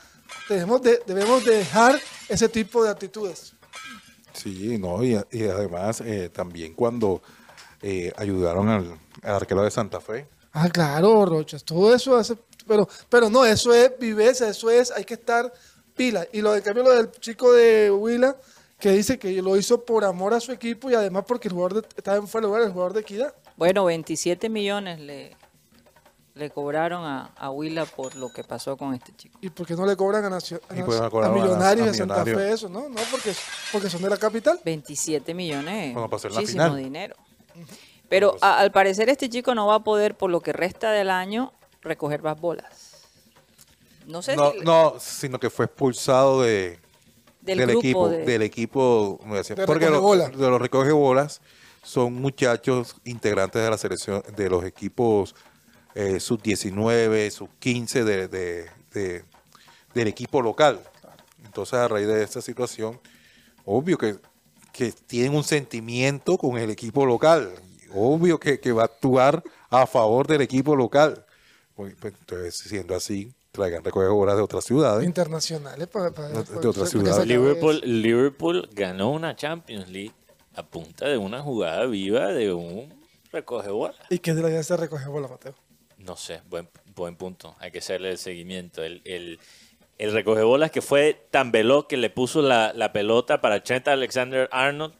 debemos, 0.47 0.81
de- 0.83 1.01
debemos 1.07 1.43
dejar 1.43 1.99
ese 2.29 2.47
tipo 2.47 2.83
de 2.83 2.91
actitudes. 2.91 3.53
Sí, 4.33 4.77
no, 4.77 5.03
y, 5.03 5.19
y 5.31 5.43
además 5.47 6.01
eh, 6.01 6.29
también 6.31 6.73
cuando 6.75 7.21
eh, 7.81 8.13
ayudaron 8.15 8.69
al, 8.69 8.97
al 9.23 9.35
arquero 9.35 9.63
de 9.63 9.71
Santa 9.71 9.99
Fe. 9.99 10.27
Ah, 10.53 10.69
claro, 10.69 11.25
Rochas, 11.25 11.63
todo 11.63 11.93
eso 11.93 12.15
hace, 12.17 12.35
pero, 12.67 12.87
pero 13.09 13.29
no, 13.29 13.45
eso 13.45 13.73
es 13.73 13.91
viveza, 13.99 14.49
eso 14.49 14.69
es, 14.69 14.91
hay 14.91 15.05
que 15.05 15.13
estar 15.13 15.51
pila. 15.95 16.27
Y 16.33 16.41
lo 16.41 16.51
de 16.51 16.61
cambio 16.61 16.83
lo 16.83 16.91
del 16.91 17.09
chico 17.11 17.53
de 17.53 17.89
Huila, 17.89 18.35
que 18.79 18.91
dice 18.91 19.17
que 19.17 19.41
lo 19.41 19.55
hizo 19.55 19.85
por 19.85 20.03
amor 20.03 20.33
a 20.33 20.39
su 20.39 20.51
equipo 20.51 20.89
y 20.89 20.95
además 20.95 21.23
porque 21.27 21.47
el 21.47 21.53
jugador 21.53 21.81
de- 21.81 21.87
estaba 21.95 22.17
en 22.17 22.27
fuera 22.27 22.47
de 22.47 22.49
lugar, 22.49 22.63
el 22.63 22.71
jugador 22.73 22.93
de 22.93 23.01
equidad. 23.01 23.33
Bueno, 23.55 23.85
27 23.85 24.49
millones 24.49 24.99
le, 24.99 25.37
le 26.33 26.49
cobraron 26.49 27.05
a, 27.05 27.27
a 27.37 27.49
Huila 27.51 27.85
por 27.85 28.15
lo 28.15 28.29
que 28.33 28.43
pasó 28.43 28.75
con 28.75 28.93
este 28.93 29.13
chico. 29.15 29.37
¿Y 29.41 29.51
por 29.51 29.65
qué 29.67 29.75
no 29.75 29.85
le 29.85 29.95
cobran 29.95 30.25
a, 30.25 30.29
Nacio- 30.29 30.59
a, 30.67 30.73
Nacio- 30.73 31.33
Millonarios 31.33 31.87
a 31.89 31.93
Santa. 31.93 32.25
Fe 32.25 32.51
eso? 32.53 32.67
No, 32.67 32.89
no, 32.89 32.99
porque, 33.11 33.33
porque 33.71 33.89
son 33.89 34.01
de 34.01 34.09
la 34.09 34.17
capital. 34.17 34.59
27 34.65 35.33
millones, 35.33 35.93
Bueno, 35.93 36.09
pasó 36.09 36.27
en 36.27 36.33
la 36.33 36.39
muchísimo 36.41 36.63
final. 36.65 36.77
dinero. 36.83 37.15
Pero 38.11 38.35
a- 38.41 38.59
al 38.59 38.71
parecer 38.73 39.07
este 39.07 39.29
chico 39.29 39.55
no 39.55 39.67
va 39.67 39.75
a 39.75 39.83
poder, 39.85 40.15
por 40.17 40.29
lo 40.29 40.41
que 40.41 40.51
resta 40.51 40.91
del 40.91 41.09
año, 41.09 41.53
recoger 41.81 42.21
más 42.21 42.39
bolas. 42.39 43.05
No 44.05 44.21
sé 44.21 44.35
No, 44.35 44.51
si 44.51 44.59
no, 44.59 44.95
sino 44.99 45.39
que 45.39 45.49
fue 45.49 45.63
expulsado 45.65 46.41
de, 46.41 46.77
del, 47.39 47.59
del, 47.59 47.67
grupo 47.69 47.79
equipo, 47.79 48.09
de- 48.09 48.25
del 48.25 48.41
equipo, 48.41 49.19
De 49.55 49.65
porque 49.65 49.89
los, 49.89 50.31
de 50.37 50.49
los 50.49 50.59
recogebolas 50.61 51.39
son 51.83 52.13
muchachos 52.15 52.97
integrantes 53.05 53.63
de 53.63 53.69
la 53.69 53.77
selección, 53.77 54.21
de 54.35 54.49
los 54.49 54.65
equipos 54.65 55.33
eh, 55.95 56.19
sub 56.19 56.41
19, 56.41 57.31
sub 57.31 57.49
15 57.59 58.03
de, 58.03 58.27
de- 58.27 58.69
de- 58.93 59.23
del 59.93 60.07
equipo 60.09 60.41
local. 60.41 60.81
Entonces 61.45 61.75
a 61.75 61.87
raíz 61.87 62.07
de 62.07 62.23
esta 62.23 62.41
situación, 62.41 62.99
obvio 63.63 63.97
que, 63.97 64.17
que 64.73 64.91
tienen 64.91 65.33
un 65.33 65.45
sentimiento 65.45 66.37
con 66.37 66.57
el 66.57 66.69
equipo 66.71 67.05
local, 67.05 67.53
obvio 67.93 68.39
que, 68.39 68.59
que 68.59 68.71
va 68.71 68.83
a 68.83 68.85
actuar 68.85 69.43
a 69.69 69.85
favor 69.87 70.27
del 70.27 70.41
equipo 70.41 70.75
local. 70.75 71.25
Pues, 71.75 71.95
pues, 71.99 72.13
Entonces, 72.19 72.55
siendo 72.57 72.95
así, 72.95 73.31
traigan 73.51 73.83
recogebolas 73.83 74.35
de 74.35 74.41
otras 74.43 74.63
ciudades. 74.65 75.05
Internacionales 75.05 75.87
para, 75.87 76.11
para- 76.11 76.29
De- 76.29 76.43
de 76.59 76.67
otras 76.67 76.89
ciudades. 76.89 77.25
Liverpool. 77.27 77.81
Liverpool 77.83 78.69
ganó 78.73 79.11
una 79.11 79.35
Champions 79.35 79.89
League 79.89 80.11
a 80.55 80.63
punta 80.63 81.07
de 81.07 81.17
una 81.17 81.41
jugada 81.41 81.85
viva 81.85 82.27
de 82.27 82.53
un 82.53 82.93
recoge 83.31 83.69
bola. 83.69 83.95
¿Y 84.09 84.19
qué 84.19 84.33
de 84.33 84.41
la 84.41 84.49
idea 84.49 84.63
se 84.63 84.75
recoge 84.77 85.07
bola, 85.07 85.27
Mateo? 85.29 85.53
No 85.97 86.17
sé, 86.17 86.41
buen, 86.49 86.67
buen 86.95 87.15
punto. 87.15 87.55
Hay 87.59 87.71
que 87.71 87.79
hacerle 87.79 88.11
el 88.11 88.17
seguimiento. 88.17 88.83
El, 88.83 89.01
el, 89.05 89.39
el 89.97 90.11
recoge 90.11 90.41
bolas 90.43 90.71
que 90.71 90.81
fue 90.81 91.25
tan 91.31 91.51
veloz 91.51 91.85
que 91.87 91.95
le 91.95 92.09
puso 92.09 92.41
la, 92.41 92.73
la 92.73 92.91
pelota 92.91 93.39
para 93.39 93.63
Trent 93.63 93.87
Alexander 93.87 94.49
Arnold 94.51 94.93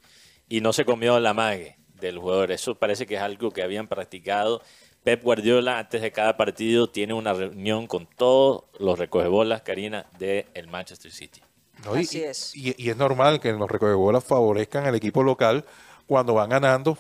y 0.48 0.62
no 0.62 0.72
se 0.74 0.86
comió 0.86 1.20
la 1.20 1.34
mague 1.34 1.78
del 2.02 2.18
jugador. 2.20 2.52
Eso 2.52 2.76
parece 2.76 3.06
que 3.06 3.16
es 3.16 3.22
algo 3.22 3.52
que 3.52 3.64
habían 3.64 3.88
practicado. 3.88 4.62
Pep 5.04 5.24
Guardiola 5.24 5.80
antes 5.80 6.02
de 6.02 6.12
cada 6.12 6.36
partido 6.38 6.88
tiene 6.90 7.14
una 7.14 7.34
reunión 7.34 7.88
con 7.88 8.06
todos 8.06 8.66
los 8.78 9.00
recogebolas, 9.00 9.62
Karina, 9.62 10.06
del 10.20 10.46
el 10.54 10.68
Manchester 10.68 11.12
City. 11.12 11.42
¿no? 11.86 11.96
Y- 11.98 12.02
Así 12.04 12.22
es. 12.24 12.56
Y, 12.56 12.76
y 12.78 12.90
es 12.90 12.98
normal 12.98 13.40
que 13.40 13.52
los 13.54 13.70
recogebolas 13.72 14.24
favorezcan 14.24 14.86
al 14.86 14.96
equipo 14.96 15.24
local. 15.24 15.66
Cuando 16.06 16.34
van 16.34 16.50
ganando, 16.50 16.98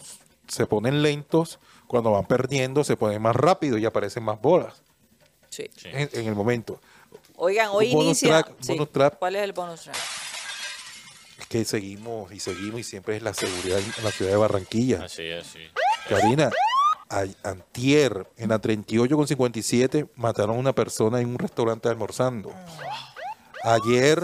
se 0.47 0.65
ponen 0.65 1.01
lentos. 1.03 1.59
Cuando 1.87 2.11
van 2.11 2.25
perdiendo, 2.25 2.83
se 2.85 2.95
ponen 2.95 3.21
más 3.21 3.35
rápido 3.35 3.77
y 3.77 3.85
aparecen 3.85 4.23
más 4.23 4.41
bolas 4.41 4.81
Sí. 5.49 5.69
Sí. 5.75 5.89
en, 5.91 6.09
en 6.13 6.27
el 6.27 6.33
momento. 6.35 6.79
Oigan, 7.35 7.69
hoy 7.73 7.91
Bonus 7.91 8.05
inicia... 8.23 8.41
track, 8.43 8.55
sí. 8.61 8.71
bonus 8.73 8.91
track. 8.91 9.19
¿Cuál 9.19 9.35
es 9.35 9.43
el 9.43 9.51
bonus 9.51 9.81
track? 9.81 9.97
Que 11.51 11.65
seguimos 11.65 12.31
y 12.31 12.39
seguimos 12.39 12.79
y 12.79 12.83
siempre 12.83 13.17
es 13.17 13.23
la 13.23 13.33
seguridad 13.33 13.77
en 13.79 14.03
la 14.05 14.11
ciudad 14.11 14.31
de 14.31 14.37
Barranquilla. 14.37 15.03
Así 15.03 15.23
es, 15.23 15.47
sí. 15.47 15.59
Karina, 16.07 16.49
antier, 17.43 18.25
en 18.37 18.49
la 18.49 18.59
38 18.59 19.15
con 19.17 19.27
57, 19.27 20.07
mataron 20.15 20.55
a 20.55 20.59
una 20.59 20.73
persona 20.73 21.19
en 21.19 21.27
un 21.29 21.37
restaurante 21.39 21.89
almorzando. 21.89 22.53
Ayer 23.63 24.23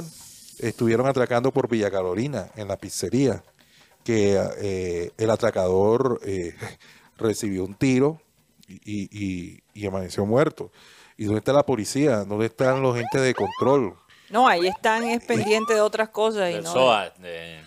estuvieron 0.60 1.06
atracando 1.08 1.52
por 1.52 1.68
Villa 1.68 1.92
Carolina, 1.92 2.50
en 2.56 2.70
la 2.70 2.78
pizzería, 2.78 3.44
que 4.06 4.40
eh, 4.60 5.12
el 5.18 5.30
atracador 5.30 6.22
eh, 6.24 6.56
recibió 7.18 7.66
un 7.66 7.76
tiro 7.76 8.22
y, 8.70 8.80
y- 9.12 9.60
y 9.74 9.86
amaneció 9.86 10.26
muerto. 10.26 10.72
¿Y 11.18 11.26
dónde 11.26 11.40
está 11.40 11.52
la 11.52 11.66
policía? 11.66 12.24
¿Dónde 12.24 12.46
están 12.46 12.82
los 12.82 12.96
agentes 12.96 13.22
de 13.22 13.34
control? 13.34 13.96
No, 14.30 14.48
ahí 14.48 14.68
están 14.68 15.04
es 15.04 15.24
pendiente 15.24 15.74
de 15.74 15.82
otras 15.82 16.10
cosas 16.10 16.50
y 16.50 16.54
Del 16.56 16.64
no... 16.64 16.74
SOA, 16.74 17.10
de- 17.20 17.62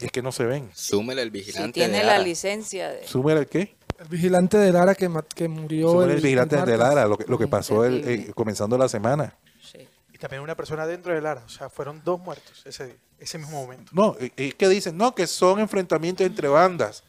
Es 0.00 0.12
que 0.12 0.22
no 0.22 0.30
se 0.32 0.44
ven. 0.44 0.70
Súmele 0.74 1.22
el 1.22 1.28
Si 1.28 1.32
vigilante 1.38 1.72
tiene 1.72 1.98
de 1.98 2.04
la 2.04 2.14
Ara. 2.14 2.22
licencia 2.22 2.90
de... 2.90 3.06
¿Súmele 3.06 3.40
el 3.40 3.46
qué? 3.48 3.76
El 3.98 4.06
vigilante 4.08 4.56
de 4.58 4.70
Lara 4.72 4.94
que, 4.94 5.08
ma- 5.08 5.24
que 5.34 5.48
murió. 5.48 5.90
Súmele 5.90 6.14
el 6.14 6.20
vigilante 6.20 6.54
de 6.54 6.60
martes. 6.62 6.78
Lara, 6.78 7.06
lo 7.08 7.18
que, 7.18 7.24
lo 7.26 7.36
que 7.36 7.48
pasó 7.48 7.84
el- 7.84 8.00
Terrible. 8.02 8.30
eh, 8.30 8.32
comenzando 8.34 8.78
la 8.78 8.88
semana. 8.88 9.34
Sí. 9.60 9.88
Y 10.12 10.18
también 10.18 10.40
una 10.42 10.54
persona 10.56 10.86
dentro 10.86 11.12
del 11.12 11.26
ARA. 11.26 11.42
O 11.44 11.48
sea, 11.48 11.68
fueron 11.68 12.00
dos 12.04 12.20
muertos 12.20 12.62
ese, 12.64 12.96
ese 13.18 13.38
mismo 13.38 13.60
momento. 13.60 13.90
No, 13.92 14.14
eh, 14.20 14.30
es 14.36 14.54
que 14.54 14.68
dicen, 14.68 14.96
no, 14.96 15.16
que 15.16 15.26
son 15.26 15.58
enfrentamientos 15.58 16.24
entre 16.24 16.46
bandas. 16.46 17.02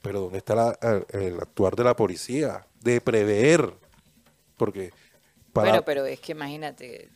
Pero 0.00 0.20
¿dónde 0.20 0.38
está 0.38 0.54
la- 0.54 0.78
el, 1.12 1.20
el 1.22 1.40
actuar 1.40 1.74
de 1.74 1.82
la 1.84 1.96
policía? 1.96 2.64
De 2.80 3.00
prever. 3.00 3.74
Porque 4.56 4.92
para... 5.52 5.70
Bueno, 5.70 5.84
pero 5.84 6.06
es 6.06 6.20
que 6.20 6.32
imagínate, 6.32 7.08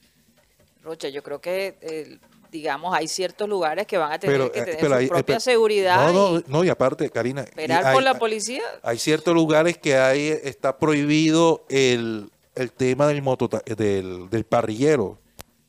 Rocha, 0.87 1.09
yo 1.09 1.23
creo 1.23 1.41
que, 1.41 1.77
eh, 1.81 2.19
digamos, 2.53 2.95
hay 2.97 3.09
ciertos 3.09 3.49
lugares 3.49 3.87
que 3.87 3.99
van 3.99 4.13
a 4.13 4.19
tener 4.19 4.37
pero, 4.37 4.53
que 4.53 4.59
eh, 4.61 4.63
tener 4.63 4.77
pero 4.81 4.89
su 4.91 4.95
hay- 4.95 5.05
eh, 5.07 5.09
propia 5.09 5.25
pero- 5.27 5.41
seguridad 5.41 6.13
No, 6.13 6.31
no, 6.33 6.39
y 6.39 6.45
no, 6.47 6.65
y 6.65 6.69
aparte, 6.69 7.11
Karina... 7.11 7.43
esperar 7.43 7.85
hay, 7.87 7.95
por 7.95 8.03
la 8.03 8.15
policía. 8.19 8.63
Hay 8.83 8.99
ciertos 8.99 9.35
lugares 9.35 9.77
que 9.79 9.97
hay, 9.99 10.29
está 10.29 10.79
prohibido 10.79 11.65
el, 11.69 12.31
el 12.55 12.71
tema 12.73 13.07
del, 13.09 13.21
motota- 13.23 13.63
del, 13.65 14.31
del 14.31 14.45
parrillero. 14.45 15.19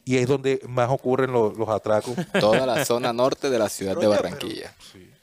Y 0.05 0.17
es 0.17 0.27
donde 0.27 0.61
más 0.69 0.89
ocurren 0.89 1.31
los, 1.33 1.57
los 1.57 1.67
atracos. 1.67 2.13
Toda 2.39 2.65
la 2.65 2.85
zona 2.85 3.11
norte 3.11 3.49
de 3.49 3.59
la 3.59 3.67
ciudad 3.67 3.97
de 3.97 4.07
Barranquilla. 4.07 4.73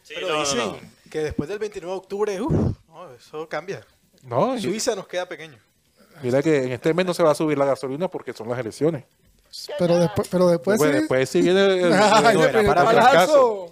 Pero 0.09 0.29
no, 0.29 0.35
no, 0.35 0.41
dicen 0.41 0.59
no. 0.59 0.77
que 1.11 1.21
después 1.21 1.49
del 1.49 1.59
29 1.59 1.91
de 1.91 1.99
octubre, 1.99 2.41
uff, 2.43 2.53
no, 2.89 3.15
eso 3.15 3.49
cambia. 3.49 3.81
No, 4.25 4.57
y- 4.57 4.61
Suiza 4.61 4.95
nos 4.95 5.07
queda 5.07 5.27
pequeño. 5.27 5.57
mira 6.23 6.43
que 6.43 6.65
en 6.65 6.73
este 6.73 6.93
mes 6.93 7.07
no 7.07 7.15
se 7.15 7.23
va 7.23 7.31
a 7.31 7.35
subir 7.35 7.57
la 7.57 7.65
gasolina 7.65 8.09
porque 8.09 8.33
son 8.35 8.49
las 8.49 8.59
elecciones. 8.59 9.05
Pero 9.79 9.99
después, 9.99 10.29
pero 10.31 10.49
después 10.49 10.79
Bueno, 10.79 10.93
sí. 10.95 10.99
después 11.01 11.29
sí 11.29 11.41
viene 11.43 11.65
el, 11.65 11.71
el- 11.87 11.93
Ay. 11.93 12.37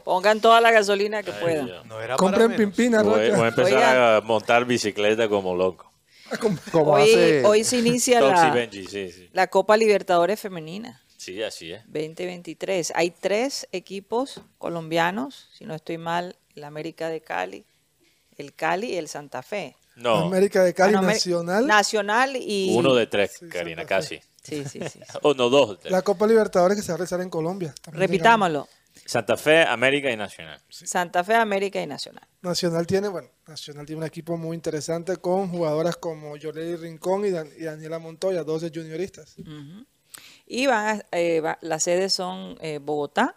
Pongan 0.04 0.40
toda 0.40 0.60
la 0.60 0.70
gasolina 0.70 1.22
que 1.22 1.32
puedan. 1.32 1.70
No 1.86 2.00
era 2.00 2.16
Compren 2.16 2.48
para 2.48 2.58
menos. 2.58 2.74
pimpina, 2.74 3.02
Voy, 3.02 3.20
a 3.20 3.48
empezar 3.48 3.64
Oiga. 3.74 4.16
a 4.16 4.20
montar 4.20 4.64
bicicleta 4.64 5.28
como 5.28 5.54
loco. 5.54 5.90
Como 6.72 6.92
Hoy, 6.92 7.02
hace- 7.12 7.44
hoy 7.44 7.62
se 7.64 7.76
inicia 7.78 8.20
la, 8.22 8.50
Benji, 8.54 8.86
sí, 8.86 9.12
sí. 9.12 9.28
la 9.34 9.48
Copa 9.48 9.76
Libertadores 9.76 10.40
Femenina 10.40 11.02
Sí, 11.18 11.42
así 11.42 11.72
es. 11.72 11.82
2023. 11.84 12.92
Hay 12.96 13.10
tres 13.10 13.68
equipos 13.70 14.40
colombianos, 14.58 15.50
si 15.56 15.66
no 15.66 15.74
estoy 15.74 15.98
mal, 15.98 16.36
el 16.56 16.64
América 16.64 17.10
de 17.10 17.20
Cali, 17.20 17.64
el 18.38 18.54
Cali 18.54 18.92
y 18.92 18.96
el 18.96 19.08
Santa 19.08 19.42
Fe. 19.42 19.76
No, 19.94 20.16
América 20.16 20.64
de 20.64 20.72
Cali 20.72 20.94
Ah, 20.96 21.00
no, 21.02 21.06
Nacional. 21.06 21.66
Nacional 21.66 22.36
y... 22.36 22.74
uno 22.74 22.94
de 22.94 23.06
tres, 23.06 23.36
Sí, 23.38 23.48
Karina, 23.48 23.82
Santa 23.82 24.00
Fe. 24.02 24.18
casi. 24.18 24.20
Sí, 24.42 24.64
sí, 24.64 24.80
sí. 24.88 25.00
O 25.22 25.34
no, 25.34 25.48
dos. 25.48 25.78
tres. 25.80 25.92
La 25.92 26.02
Copa 26.02 26.26
Libertadores 26.26 26.76
que 26.76 26.82
se 26.82 26.88
va 26.92 26.94
a 26.94 26.98
realizar 26.98 27.20
en 27.20 27.30
Colombia. 27.30 27.74
También 27.82 28.00
Repitámoslo. 28.08 28.68
Santa 29.06 29.36
Fe, 29.36 29.62
América 29.62 30.10
y 30.10 30.16
Nacional. 30.16 30.60
Santa 30.68 31.24
Fe, 31.24 31.34
América 31.34 31.80
y 31.80 31.86
Nacional. 31.86 32.28
Nacional 32.42 32.86
tiene, 32.86 33.08
bueno, 33.08 33.28
Nacional 33.46 33.86
tiene 33.86 34.00
un 34.02 34.06
equipo 34.06 34.36
muy 34.36 34.54
interesante 34.54 35.16
con 35.16 35.48
jugadoras 35.48 35.96
como 35.96 36.36
Yoleli 36.36 36.76
Rincón 36.76 37.24
y, 37.24 37.30
Dan- 37.30 37.50
y 37.58 37.64
Daniela 37.64 37.98
Montoya, 37.98 38.44
dos 38.44 38.60
de 38.62 38.70
junioristas. 38.70 39.36
Ujú. 39.38 39.86
Y 40.46 40.66
van 40.66 40.98
a- 41.00 41.16
eh, 41.16 41.40
va- 41.40 41.58
las 41.62 41.84
sedes 41.84 42.12
son 42.14 42.58
eh, 42.60 42.78
Bogotá 42.82 43.36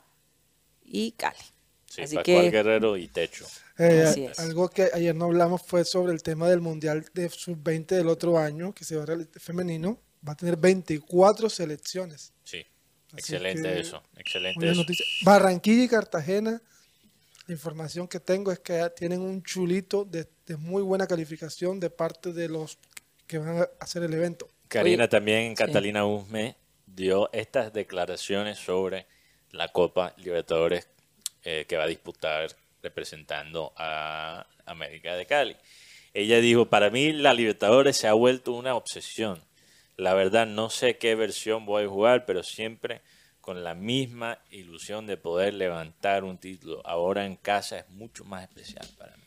y 0.83 1.13
Cali. 1.13 1.37
Sí, 1.85 2.01
Así 2.01 2.15
Pascual 2.15 2.41
que 2.43 2.51
Guerrero 2.51 2.97
y 2.97 3.07
Techo. 3.07 3.45
Eh, 3.77 4.03
Así 4.07 4.25
es. 4.25 4.37
Algo 4.39 4.67
que 4.69 4.89
ayer 4.93 5.15
no 5.15 5.25
hablamos 5.25 5.61
fue 5.61 5.85
sobre 5.85 6.11
el 6.11 6.21
tema 6.21 6.49
del 6.49 6.59
Mundial 6.59 7.05
de 7.13 7.29
Sub-20 7.29 7.85
del 7.95 8.09
otro 8.09 8.37
año, 8.37 8.73
que 8.73 8.83
se 8.83 8.97
va 8.97 9.03
a 9.03 9.05
realizar 9.05 9.39
femenino. 9.41 9.99
Va 10.27 10.33
a 10.33 10.35
tener 10.35 10.57
24 10.57 11.49
selecciones. 11.49 12.33
Sí, 12.43 12.65
Así 13.07 13.17
excelente 13.35 13.61
que, 13.61 13.79
eso, 13.79 14.03
excelente 14.17 14.69
eso. 14.69 14.81
noticia. 14.81 15.05
Barranquilla 15.23 15.83
y 15.83 15.87
Cartagena, 15.87 16.61
la 17.47 17.53
información 17.53 18.07
que 18.07 18.19
tengo 18.19 18.51
es 18.51 18.59
que 18.59 18.89
tienen 18.95 19.21
un 19.21 19.43
chulito 19.43 20.03
de, 20.05 20.27
de 20.45 20.57
muy 20.57 20.81
buena 20.81 21.05
calificación 21.07 21.79
de 21.79 21.89
parte 21.89 22.33
de 22.33 22.49
los 22.49 22.77
que 23.27 23.37
van 23.37 23.59
a 23.59 23.69
hacer 23.79 24.03
el 24.03 24.13
evento. 24.13 24.47
Karina 24.67 25.03
Oye, 25.03 25.09
también, 25.09 25.55
sí. 25.55 25.63
Catalina 25.63 26.05
Usme, 26.05 26.55
dio 26.85 27.29
estas 27.33 27.71
declaraciones 27.73 28.57
sobre 28.57 29.05
la 29.51 29.71
Copa 29.71 30.13
Libertadores 30.17 30.87
eh, 31.43 31.65
que 31.67 31.77
va 31.77 31.83
a 31.83 31.87
disputar 31.87 32.49
representando 32.81 33.73
a 33.77 34.45
América 34.65 35.15
de 35.15 35.25
Cali. 35.25 35.55
Ella 36.13 36.39
dijo, 36.39 36.67
para 36.67 36.89
mí 36.89 37.11
la 37.11 37.33
Libertadores 37.33 37.97
se 37.97 38.07
ha 38.07 38.13
vuelto 38.13 38.53
una 38.53 38.75
obsesión. 38.75 39.41
La 39.97 40.13
verdad 40.13 40.45
no 40.45 40.69
sé 40.69 40.97
qué 40.97 41.15
versión 41.15 41.65
voy 41.65 41.85
a 41.85 41.87
jugar, 41.87 42.25
pero 42.25 42.43
siempre 42.43 43.01
con 43.41 43.63
la 43.63 43.75
misma 43.75 44.39
ilusión 44.49 45.05
de 45.07 45.17
poder 45.17 45.53
levantar 45.53 46.23
un 46.23 46.37
título. 46.37 46.81
Ahora 46.85 47.25
en 47.25 47.35
casa 47.35 47.79
es 47.79 47.89
mucho 47.89 48.25
más 48.25 48.43
especial 48.43 48.87
para 48.97 49.15
mí. 49.17 49.23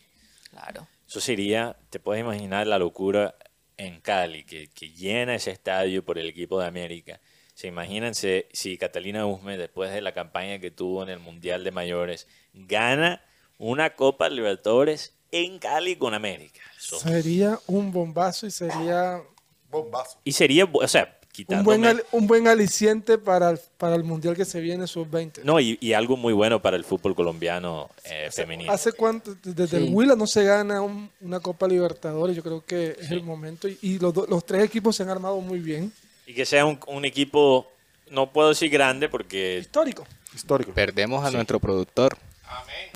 Claro. 0.50 0.88
Eso 1.06 1.20
sería, 1.20 1.76
te 1.90 2.00
puedes 2.00 2.22
imaginar 2.22 2.66
la 2.66 2.78
locura 2.78 3.36
en 3.76 4.00
Cali, 4.00 4.44
que, 4.44 4.68
que 4.68 4.90
llena 4.90 5.36
ese 5.36 5.52
estadio 5.52 6.04
por 6.04 6.18
el 6.18 6.28
equipo 6.28 6.60
de 6.60 6.66
América. 6.66 7.20
Se 7.54 7.68
imagínense 7.68 8.48
si 8.52 8.76
Catalina 8.76 9.24
Usme, 9.26 9.56
después 9.56 9.92
de 9.92 10.00
la 10.00 10.12
campaña 10.12 10.58
que 10.58 10.70
tuvo 10.70 11.02
en 11.02 11.08
el 11.10 11.18
Mundial 11.20 11.64
de 11.64 11.70
Mayores, 11.70 12.26
gana 12.52 13.22
una 13.56 13.94
Copa 13.94 14.28
Libertadores 14.28 15.16
en 15.30 15.58
Cali 15.60 15.96
con 15.96 16.12
América. 16.14 16.60
Eso- 16.76 16.98
Sería 16.98 17.58
un 17.68 17.92
bombazo 17.92 18.46
y 18.46 18.50
sería 18.50 19.22
Bombazo. 19.70 20.18
Y 20.24 20.32
sería, 20.32 20.64
o 20.70 20.88
sea, 20.88 21.14
un 21.48 21.62
buen, 21.62 21.84
al- 21.84 22.02
un 22.10 22.26
buen 22.26 22.48
aliciente 22.48 23.16
para 23.16 23.50
el, 23.50 23.60
para 23.76 23.94
el 23.94 24.02
mundial 24.02 24.34
que 24.34 24.44
se 24.44 24.60
viene 24.60 24.86
sub-20. 24.88 25.44
No, 25.44 25.60
y, 25.60 25.78
y 25.80 25.92
algo 25.92 26.16
muy 26.16 26.32
bueno 26.32 26.60
para 26.60 26.76
el 26.76 26.82
fútbol 26.84 27.14
colombiano 27.14 27.88
eh, 28.04 28.28
femenino. 28.32 28.72
¿Hace 28.72 28.92
cuánto? 28.92 29.36
Desde 29.44 29.68
Sí. 29.68 29.76
el 29.86 29.94
Huila 29.94 30.16
no 30.16 30.26
se 30.26 30.42
gana 30.42 30.80
un- 30.82 31.08
una 31.20 31.38
Copa 31.38 31.68
Libertadores. 31.68 32.34
Yo 32.34 32.42
creo 32.42 32.64
que 32.64 32.96
es 32.98 33.10
el 33.12 33.22
momento. 33.22 33.68
Y, 33.68 33.78
y 33.82 33.98
los, 34.00 34.14
los 34.28 34.44
tres 34.44 34.64
equipos 34.64 34.96
se 34.96 35.04
han 35.04 35.10
armado 35.10 35.40
muy 35.40 35.60
bien. 35.60 35.92
Y 36.26 36.34
que 36.34 36.44
sea 36.44 36.66
un, 36.66 36.78
un 36.88 37.04
equipo, 37.04 37.68
no 38.10 38.32
puedo 38.32 38.48
decir 38.48 38.68
grande 38.70 39.08
porque 39.08 39.58
Histórico. 39.60 40.06
Histórico. 40.34 40.72
Perdemos 40.72 41.24
a 41.24 41.30
nuestro 41.30 41.60
productor. 41.60 42.16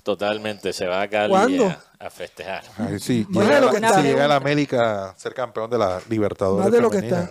Totalmente 0.03 0.73
se 0.73 0.85
va 0.87 1.01
a 1.01 1.07
Cali 1.07 1.63
a, 1.63 1.79
a 1.99 2.09
festejar. 2.09 2.63
Ay, 2.77 2.99
sí, 2.99 3.25
Más 3.29 3.45
llega 3.45 3.55
de 3.55 3.61
lo 3.65 3.71
la- 3.71 3.89
que 3.89 4.01
si 4.01 4.07
llega 4.07 4.27
la 4.27 4.35
América 4.35 5.09
a 5.11 5.15
ser 5.17 5.33
campeón 5.33 5.69
de 5.69 5.77
la 5.77 6.01
Libertadores. 6.09 6.63
Más 6.65 6.71
de 6.71 6.81
lo 6.81 6.89
que 6.89 6.97
está. 6.97 7.29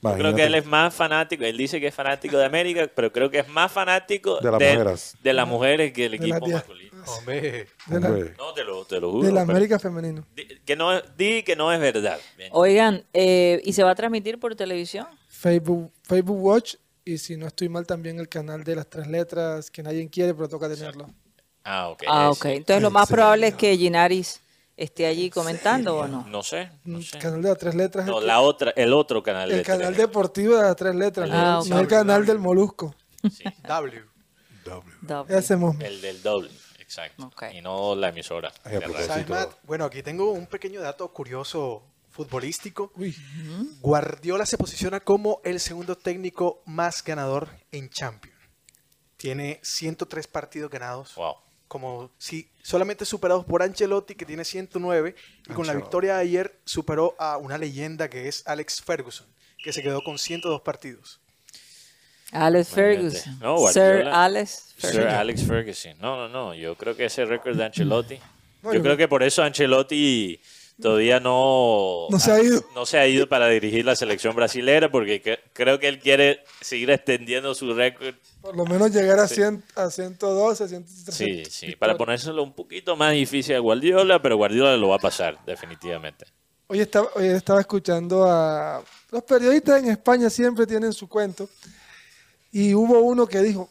Yo 0.00 0.14
creo 0.14 0.34
que 0.34 0.44
él 0.44 0.54
es 0.54 0.64
más 0.64 0.94
fanático, 0.94 1.42
él 1.44 1.56
dice 1.56 1.80
que 1.80 1.88
es 1.88 1.94
fanático 1.94 2.36
de 2.38 2.44
América, 2.44 2.88
pero 2.94 3.10
creo 3.12 3.30
que 3.30 3.40
es 3.40 3.48
más 3.48 3.72
fanático 3.72 4.38
De 4.40 4.44
las 4.52 4.60
mujeres. 4.60 5.16
de 5.20 5.32
las 5.32 5.48
mujeres 5.48 5.92
que 5.92 6.04
el 6.04 6.12
De 6.12 6.16
equipo 6.18 6.46
masculino. 6.46 7.02
Hombre, 7.04 7.66
De 7.86 8.00
la, 8.00 8.08
Hombre, 8.08 8.34
No, 8.38 8.52
te 8.54 8.62
lo, 8.62 8.84
te 8.84 9.00
lo 9.00 9.10
juro. 9.10 9.26
de 9.26 9.32
la 9.32 9.40
América 9.40 9.76
femenino. 9.80 10.24
di- 10.36 10.46
que 10.64 10.76
no, 10.76 11.00
di 11.16 11.42
que 11.42 11.56
no 11.56 11.72
es 11.72 11.80
verdad. 11.80 12.16
Bien. 12.36 12.48
Oigan, 12.52 13.04
eh, 13.12 13.60
¿y 13.64 13.72
se 13.72 13.82
va 13.82 13.90
a 13.90 13.94
transmitir 13.96 14.38
por 14.38 14.54
televisión? 14.54 15.08
Facebook, 15.28 15.90
Facebook 16.04 16.40
Watch. 16.44 16.76
Y 17.08 17.16
si 17.16 17.38
no 17.38 17.46
estoy 17.46 17.70
mal, 17.70 17.86
también 17.86 18.18
el 18.20 18.28
canal 18.28 18.62
de 18.64 18.76
las 18.76 18.86
tres 18.86 19.06
letras 19.06 19.70
que 19.70 19.82
nadie 19.82 20.06
quiere, 20.10 20.34
pero 20.34 20.46
toca 20.46 20.68
tenerlo. 20.68 21.08
Ah, 21.64 21.88
ok. 21.88 22.02
Ah, 22.06 22.28
ok. 22.28 22.44
Entonces 22.44 22.82
lo 22.82 22.90
más 22.90 23.08
probable 23.08 23.46
es 23.46 23.54
que 23.54 23.74
Ginaris 23.78 24.42
esté 24.76 25.06
allí 25.06 25.30
comentando 25.30 25.96
o 25.96 26.06
no. 26.06 26.26
No 26.28 26.42
sé, 26.42 26.70
no 26.84 26.98
El 26.98 27.04
sé. 27.06 27.18
canal 27.18 27.40
de 27.40 27.48
las 27.48 27.56
tres 27.56 27.74
letras. 27.74 28.04
No, 28.04 28.18
el, 28.20 28.26
la 28.26 28.40
otra, 28.40 28.72
el 28.76 28.92
otro 28.92 29.22
canal. 29.22 29.50
el 29.50 29.56
de 29.56 29.62
canal 29.62 29.94
tele. 29.94 30.06
deportivo 30.06 30.56
de 30.56 30.62
las 30.64 30.76
tres 30.76 30.94
letras. 30.94 31.30
Ah, 31.32 31.62
no, 31.66 31.76
no 31.76 31.80
el 31.80 31.88
canal 31.88 32.26
del 32.26 32.38
Molusco. 32.38 32.94
W. 33.66 34.04
Doble. 35.00 35.38
Ese 35.38 35.56
mismo. 35.56 35.74
El 35.80 36.02
del 36.02 36.22
doble, 36.22 36.50
exacto. 36.78 37.30
Y 37.54 37.62
no 37.62 37.96
la 37.96 38.10
emisora. 38.10 38.52
Bueno, 39.62 39.86
aquí 39.86 40.02
tengo 40.02 40.30
un 40.32 40.46
pequeño 40.46 40.82
dato 40.82 41.10
curioso 41.10 41.82
futbolístico. 42.18 42.90
Uy, 42.96 43.14
Guardiola 43.80 44.44
se 44.44 44.58
posiciona 44.58 44.98
como 44.98 45.40
el 45.44 45.60
segundo 45.60 45.96
técnico 45.96 46.60
más 46.66 47.04
ganador 47.04 47.48
en 47.70 47.88
Champions. 47.90 48.36
Tiene 49.16 49.60
103 49.62 50.26
partidos 50.26 50.68
ganados. 50.70 51.14
Wow. 51.14 51.36
Como 51.68 52.10
si 52.18 52.50
solamente 52.62 53.04
superados 53.04 53.44
por 53.44 53.62
Ancelotti, 53.62 54.16
que 54.16 54.24
tiene 54.26 54.44
109. 54.44 55.14
Y 55.48 55.52
con 55.52 55.66
la 55.68 55.74
victoria 55.74 56.16
de 56.16 56.22
ayer 56.22 56.58
superó 56.64 57.14
a 57.20 57.36
una 57.36 57.56
leyenda 57.56 58.08
que 58.10 58.26
es 58.26 58.42
Alex 58.48 58.82
Ferguson, 58.82 59.26
que 59.62 59.72
se 59.72 59.80
quedó 59.82 60.02
con 60.02 60.18
102 60.18 60.60
partidos. 60.62 61.20
Alex. 62.32 62.68
Ferguson. 62.70 63.38
No, 63.38 63.58
Sir 63.68 63.82
Guardiola. 63.82 64.24
Alex 64.24 64.50
Sir 64.76 64.90
Ferguson. 64.90 65.08
Alex 65.14 65.42
Ferguson. 65.46 65.98
No, 66.00 66.16
no, 66.16 66.28
no. 66.28 66.54
Yo 66.54 66.74
creo 66.76 66.96
que 66.96 67.04
ese 67.04 67.24
récord 67.24 67.56
de 67.56 67.64
Ancelotti. 67.66 68.18
No, 68.62 68.72
yo 68.72 68.78
yo- 68.78 68.82
creo 68.82 68.96
que 68.96 69.06
por 69.06 69.22
eso 69.22 69.42
Ancelotti 69.44 70.40
todavía 70.80 71.20
no, 71.20 72.06
No 72.10 72.18
se 72.18 72.30
ha 72.32 72.42
ido. 72.42 72.62
no 72.74 72.86
se 72.86 72.98
ha 72.98 73.06
ido 73.06 73.28
para 73.28 73.48
dirigir 73.48 73.84
la 73.84 73.96
selección 73.96 74.34
brasilera 74.36 74.90
porque 74.90 75.20
que- 75.20 75.38
creo 75.52 75.78
que 75.78 75.88
él 75.88 75.98
quiere 75.98 76.44
seguir 76.60 76.90
extendiendo 76.90 77.54
su 77.54 77.74
récord. 77.74 78.14
por 78.40 78.56
lo 78.56 78.64
menos 78.64 78.90
llegar 78.92 79.18
a, 79.18 79.26
100, 79.28 79.62
a 79.74 79.90
112, 79.90 80.68
113. 80.68 81.12
Sí, 81.12 81.24
sí, 81.26 81.66
victorias. 81.66 81.78
para 81.78 81.96
ponérselo 81.96 82.42
un 82.42 82.52
poquito 82.54 82.96
más 82.96 83.12
difícil 83.12 83.56
a 83.56 83.58
Guardiola, 83.58 84.20
pero 84.22 84.36
Guardiola 84.36 84.76
lo 84.76 84.88
va 84.88 84.96
a 84.96 85.00
pasar, 85.00 85.38
definitivamente. 85.44 86.26
Hoy 86.68 86.80
estaba, 86.80 87.08
hoy 87.14 87.26
estaba 87.26 87.60
escuchando 87.60 88.24
a... 88.30 88.82
Los 89.10 89.22
periodistas 89.24 89.82
en 89.82 89.90
España 89.90 90.28
siempre 90.28 90.66
tienen 90.66 90.92
su 90.92 91.08
cuento. 91.08 91.48
Y 92.52 92.74
hubo 92.74 93.00
uno 93.00 93.26
que 93.26 93.40
dijo, 93.40 93.70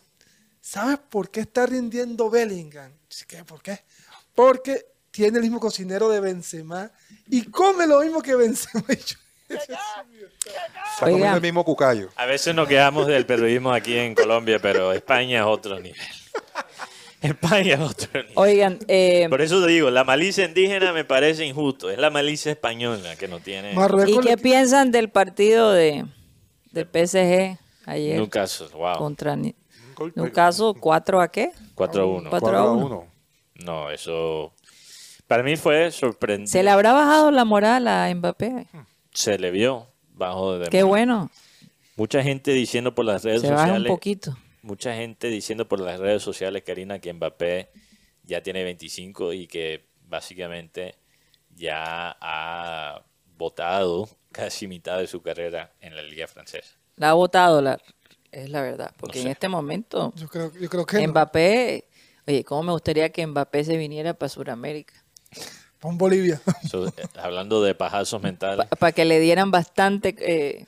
¿sabes 0.61 0.97
por 1.09 1.29
qué 1.29 1.41
está 1.41 1.65
rindiendo 1.67 2.29
Bellingham? 2.29 2.91
¿Qué? 3.27 3.43
¿Por 3.43 3.61
qué? 3.61 3.79
Porque 4.34 4.85
tiene 5.18 5.38
el 5.38 5.44
mismo 5.44 5.60
cocinero 5.60 6.10
de 6.10 6.19
Benzema 6.19 6.91
y 7.27 7.44
come 7.49 7.88
lo 7.88 8.02
mismo 8.02 8.22
que 8.22 8.35
Benzema. 8.35 8.85
Y 8.94 8.95
yo, 8.98 9.18
Está 9.49 11.06
comiendo 11.06 11.26
Oiga. 11.26 11.35
el 11.35 11.41
mismo 11.41 11.64
cucayo. 11.64 12.10
A 12.18 12.26
veces 12.26 12.53
nos 12.53 12.68
quedamos 12.68 13.07
del 13.07 13.26
periodismo 13.26 13.72
aquí 13.72 13.98
en 13.98 14.14
Colombia, 14.14 14.60
pero 14.60 14.91
España 14.91 15.39
es 15.39 15.45
otro 15.45 15.80
nivel. 15.80 15.95
España 17.22 17.76
es 17.76 17.80
otro 17.80 18.10
nivel. 18.14 18.34
Oigan, 18.35 18.80
eh, 18.89 19.26
Por 19.30 19.41
eso 19.41 19.64
te 19.65 19.72
digo, 19.72 19.89
la 19.89 20.03
malicia 20.03 20.44
indígena 20.44 20.91
me 20.91 21.06
parece 21.06 21.45
injusto. 21.45 21.89
Es 21.89 21.98
la 21.98 22.10
malicia 22.10 22.52
española 22.52 23.15
que 23.15 23.30
no 23.30 23.39
tiene 23.39 23.73
Marruecos 23.73 24.26
¿y 24.26 24.27
qué 24.27 24.38
piensan 24.38 24.91
del 24.91 25.10
partido 25.10 25.72
de 25.72 26.06
del 26.72 26.85
PSG 26.85 27.57
ayer 27.85 28.18
Newcastle. 28.18 28.68
Wow. 28.73 28.98
contra 28.98 29.35
Newcastle 29.35 30.73
4 30.80 31.22
a 31.22 31.27
qué? 31.30 31.52
4 31.73 32.02
a 32.02 32.06
1. 32.06 32.30
4 32.30 32.30
4 32.30 32.57
a 32.57 32.61
a 32.61 32.72
1. 32.72 32.85
1. 32.85 33.07
No, 33.65 33.89
eso 33.89 34.53
para 35.27 35.43
mí 35.43 35.55
fue 35.55 35.91
sorprendente. 35.91 36.51
Se 36.51 36.63
le 36.63 36.69
habrá 36.69 36.93
bajado 36.93 37.31
la 37.31 37.45
moral 37.45 37.87
a 37.87 38.13
Mbappé. 38.13 38.67
Se 39.13 39.37
le 39.37 39.51
vio 39.51 39.87
bajo 40.13 40.57
de 40.59 40.69
Qué 40.69 40.83
bueno. 40.83 41.29
Mucha 41.95 42.21
gente 42.23 42.51
diciendo 42.51 42.93
por 42.93 43.05
las 43.05 43.23
redes 43.23 43.41
Se 43.41 43.49
baja 43.49 43.63
un 43.63 43.67
sociales, 43.69 43.89
poquito. 43.91 44.37
mucha 44.61 44.93
gente 44.93 45.27
diciendo 45.29 45.67
por 45.67 45.79
las 45.79 45.99
redes 45.99 46.21
sociales, 46.21 46.63
Karina, 46.65 46.99
que 46.99 47.11
Mbappé 47.13 47.69
ya 48.23 48.41
tiene 48.41 48.63
25 48.63 49.33
y 49.33 49.47
que 49.47 49.85
básicamente 50.07 50.95
ya 51.55 52.15
ha 52.21 53.01
votado 53.37 54.07
casi 54.31 54.67
mitad 54.67 54.99
de 54.99 55.07
su 55.07 55.21
carrera 55.21 55.73
en 55.81 55.95
la 55.95 56.01
liga 56.03 56.27
francesa. 56.27 56.75
La 56.95 57.11
ha 57.11 57.13
votado, 57.13 57.61
la, 57.61 57.79
es 58.31 58.49
la 58.49 58.61
verdad. 58.61 58.91
Porque 58.97 59.19
No 59.19 59.25
en 59.25 59.31
este 59.31 59.47
momento, 59.49 60.13
Yo 60.15 60.27
creo, 60.27 60.51
yo 60.53 60.69
creo 60.69 60.85
que 60.85 61.01
no. 61.01 61.11
Mbappé, 61.11 61.87
oye, 62.27 62.43
¿cómo 62.43 62.63
me 62.63 62.71
gustaría 62.73 63.09
que 63.11 63.25
Mbappé 63.25 63.63
se 63.63 63.77
viniera 63.77 64.13
para 64.13 64.29
Sudamérica? 64.29 64.96
Pa' 65.79 65.89
un 65.89 65.97
Bolivia. 65.97 66.41
So, 66.69 66.87
eh, 66.87 66.91
hablando 67.21 67.61
de 67.61 67.75
pajazos 67.75 68.21
mentales. 68.21 68.67
Para 68.79 68.91
que 68.93 69.05
le 69.05 69.19
dieran 69.19 69.51
bastante 69.51 70.15
eh, 70.19 70.65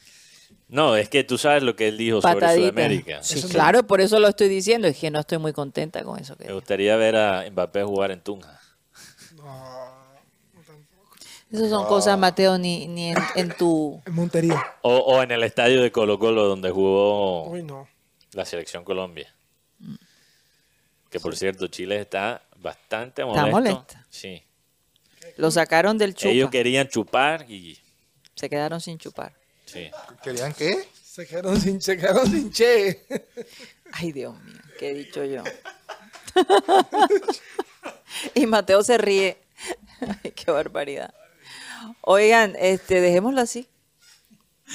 No, 0.67 0.95
es 0.95 1.09
que 1.09 1.23
tú 1.23 1.39
sabes 1.39 1.63
lo 1.63 1.75
que 1.75 1.87
él 1.87 1.97
dijo 1.97 2.21
sobre. 2.21 2.55
Sudamérica. 2.55 3.23
Sí, 3.23 3.41
claro, 3.49 3.87
por 3.87 4.01
eso 4.01 4.19
lo 4.19 4.27
estoy 4.27 4.49
diciendo. 4.49 4.87
Es 4.87 4.97
que 4.97 5.09
no 5.09 5.19
estoy 5.21 5.39
muy 5.39 5.51
contenta 5.51 6.03
con 6.03 6.19
eso. 6.19 6.35
Que 6.37 6.45
Me 6.45 6.53
gustaría 6.53 6.95
ver 6.95 7.15
a 7.15 7.49
Mbappé 7.49 7.83
jugar 7.83 8.11
en 8.11 8.21
Tunja. 8.21 8.59
Esas 11.51 11.69
son 11.71 11.87
cosas, 11.87 12.17
Mateo, 12.19 12.59
ni, 12.59 12.87
ni 12.87 13.09
en, 13.09 13.17
en 13.35 13.49
tu... 13.57 13.99
En 14.05 14.13
Montería. 14.13 14.63
O, 14.83 14.95
o 14.97 15.23
en 15.23 15.31
el 15.31 15.41
estadio 15.41 15.81
de 15.81 15.91
Colo 15.91 16.19
Colo 16.19 16.43
donde 16.43 16.69
jugó 16.69 17.49
Uy, 17.49 17.63
no. 17.63 17.87
la 18.33 18.45
selección 18.45 18.83
Colombia. 18.83 19.33
Que 21.09 21.19
por 21.19 21.35
cierto, 21.35 21.65
Chile 21.65 21.99
está 22.01 22.43
bastante 22.57 23.23
Está 23.23 23.33
molesto. 23.47 23.51
molesta. 23.51 24.05
Sí. 24.11 24.43
Lo 25.39 25.51
sacaron 25.51 25.97
del 25.97 26.13
chupa. 26.15 26.29
Ellos 26.31 26.49
querían 26.49 26.87
chupar 26.89 27.49
y 27.49 27.79
Se 28.35 28.49
quedaron 28.49 28.81
sin 28.81 28.97
chupar. 28.97 29.33
sí. 29.65 29.89
¿Querían 30.21 30.53
qué? 30.53 30.87
Se 31.01 31.25
quedaron 31.25 31.59
sin, 31.59 31.81
se 31.81 31.97
quedaron 31.97 32.29
sin 32.29 32.51
che. 32.51 33.05
Ay, 33.93 34.11
Dios 34.11 34.37
mío, 34.43 34.59
¿qué 34.77 34.91
he 34.91 34.93
dicho 34.93 35.23
yo? 35.23 35.43
Y 38.35 38.45
Mateo 38.47 38.83
se 38.83 38.97
ríe. 38.97 39.37
Ay, 40.23 40.31
qué 40.31 40.51
barbaridad. 40.51 41.13
Oigan, 42.01 42.55
este, 42.59 42.99
dejémoslo 43.01 43.41
así. 43.41 43.67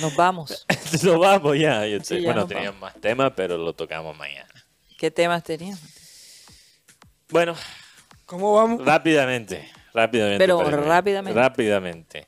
Nos 0.00 0.16
vamos. 0.16 0.66
Nos 1.02 1.18
vamos 1.18 1.58
ya. 1.58 1.86
yo 1.86 1.98
sé. 2.00 2.16
Sí, 2.16 2.22
ya 2.22 2.32
bueno, 2.32 2.46
teníamos 2.46 2.80
más 2.80 2.94
temas, 3.00 3.32
pero 3.36 3.58
lo 3.58 3.74
tocamos 3.74 4.16
mañana. 4.16 4.48
¿Qué 4.98 5.10
temas 5.10 5.42
teníamos? 5.44 5.80
Bueno, 7.28 7.54
¿Cómo 8.26 8.54
vamos? 8.54 8.84
rápidamente. 8.84 9.70
Rápidamente. 9.94 10.38
Pero 10.38 10.62
rápidamente. 10.70 11.38
Rápidamente. 11.40 12.26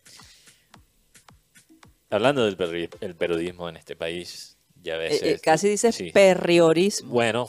Hablando 2.09 2.44
del 2.44 2.56
perri- 2.56 2.88
el 3.01 3.14
periodismo 3.16 3.68
en 3.68 3.76
este 3.76 3.97
país, 3.97 4.56
ya 4.80 4.94
a 4.94 4.97
Eh, 4.97 5.01
veces. 5.01 5.22
eh, 5.22 5.40
casi 5.43 5.68
dices 5.68 5.94
sí. 5.94 6.10
perriorismo. 6.12 7.10
Bueno, 7.10 7.48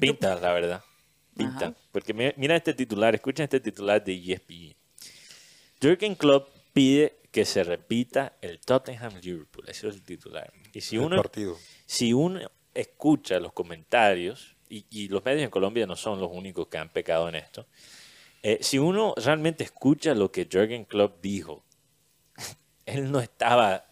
pinta, 0.00 0.36
la 0.36 0.52
verdad. 0.52 0.84
Pinta. 1.36 1.66
Ajá. 1.66 1.74
Porque 1.90 2.14
mi- 2.14 2.32
mira 2.36 2.54
este 2.54 2.72
titular, 2.74 3.14
escuchen 3.14 3.44
este 3.44 3.58
titular 3.58 4.02
de 4.04 4.14
ESPN. 4.14 4.76
Jürgen 5.80 6.14
Klopp 6.14 6.48
pide 6.72 7.16
que 7.32 7.44
se 7.44 7.64
repita 7.64 8.36
el 8.40 8.60
Tottenham 8.60 9.14
Liverpool. 9.20 9.64
Ese 9.68 9.88
es 9.88 9.94
el 9.96 10.02
titular. 10.04 10.52
Y 10.72 10.80
si 10.80 10.96
uno, 10.96 11.16
partido. 11.16 11.58
si 11.86 12.12
uno 12.12 12.40
escucha 12.72 13.40
los 13.40 13.52
comentarios, 13.52 14.56
y, 14.68 14.86
y 14.90 15.08
los 15.08 15.24
medios 15.24 15.42
en 15.42 15.50
Colombia 15.50 15.86
no 15.86 15.96
son 15.96 16.20
los 16.20 16.30
únicos 16.32 16.68
que 16.68 16.78
han 16.78 16.88
pecado 16.90 17.28
en 17.28 17.34
esto, 17.34 17.66
eh, 18.46 18.58
si 18.60 18.78
uno 18.78 19.14
realmente 19.16 19.64
escucha 19.64 20.14
lo 20.14 20.30
que 20.30 20.44
Jürgen 20.44 20.84
Klopp 20.84 21.22
dijo, 21.22 21.64
él 22.84 23.10
no 23.10 23.20
estaba 23.20 23.86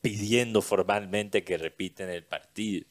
pidiendo 0.00 0.60
formalmente 0.60 1.44
que 1.44 1.56
repiten 1.56 2.10
el 2.10 2.24
partido. 2.24 2.88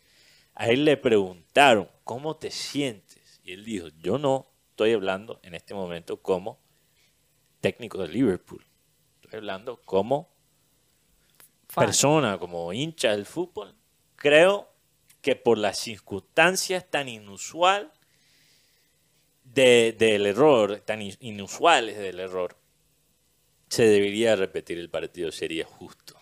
A 0.56 0.70
él 0.70 0.86
le 0.86 0.96
preguntaron, 0.96 1.90
¿cómo 2.06 2.38
te 2.38 2.50
sientes? 2.50 3.42
Y 3.44 3.52
él 3.52 3.66
dijo, 3.66 3.90
yo 4.00 4.18
no 4.18 4.50
estoy 4.70 4.94
hablando 4.94 5.42
en 5.44 5.54
este 5.54 5.74
momento 5.74 6.22
como 6.22 6.62
técnico 7.60 7.98
de 7.98 8.08
Liverpool. 8.08 8.66
Estoy 9.16 9.40
hablando 9.40 9.82
como 9.82 10.30
Fan. 11.68 11.88
persona, 11.88 12.38
como 12.38 12.72
hincha 12.72 13.12
del 13.12 13.26
fútbol. 13.26 13.76
Creo 14.16 14.70
que 15.22 15.36
por 15.36 15.58
las 15.58 15.78
circunstancias 15.78 16.90
tan 16.90 17.10
inusual 17.10 17.92
de- 19.54 19.96
del 19.98 20.26
error, 20.26 20.80
tan 20.86 21.02
in- 21.02 21.18
inusuales 21.20 21.98
del 21.98 22.20
error, 22.20 22.56
se 23.70 23.86
debería 23.88 24.36
repetir 24.36 24.80
el 24.80 24.90
partido, 24.90 25.32
sería 25.32 25.66
justo. 25.66 26.16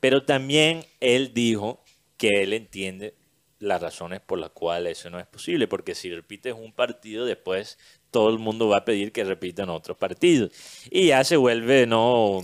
Pero 0.00 0.24
también 0.24 0.84
él 1.00 1.32
dijo 1.34 1.82
que 2.16 2.42
él 2.42 2.52
entiende 2.52 3.14
las 3.60 3.80
razones 3.82 4.20
por 4.20 4.38
las 4.38 4.50
cuales 4.50 4.98
eso 4.98 5.10
no 5.10 5.18
es 5.18 5.26
posible, 5.26 5.66
porque 5.66 5.94
si 5.94 6.12
repites 6.14 6.54
un 6.54 6.72
partido, 6.72 7.24
después 7.24 7.78
todo 8.10 8.30
el 8.30 8.38
mundo 8.38 8.68
va 8.68 8.78
a 8.78 8.84
pedir 8.84 9.12
que 9.12 9.24
repitan 9.24 9.68
otros 9.68 9.96
partidos. 9.96 10.50
Y 10.90 11.08
ya 11.08 11.24
se 11.24 11.36
vuelve, 11.36 11.86
¿no? 11.86 12.40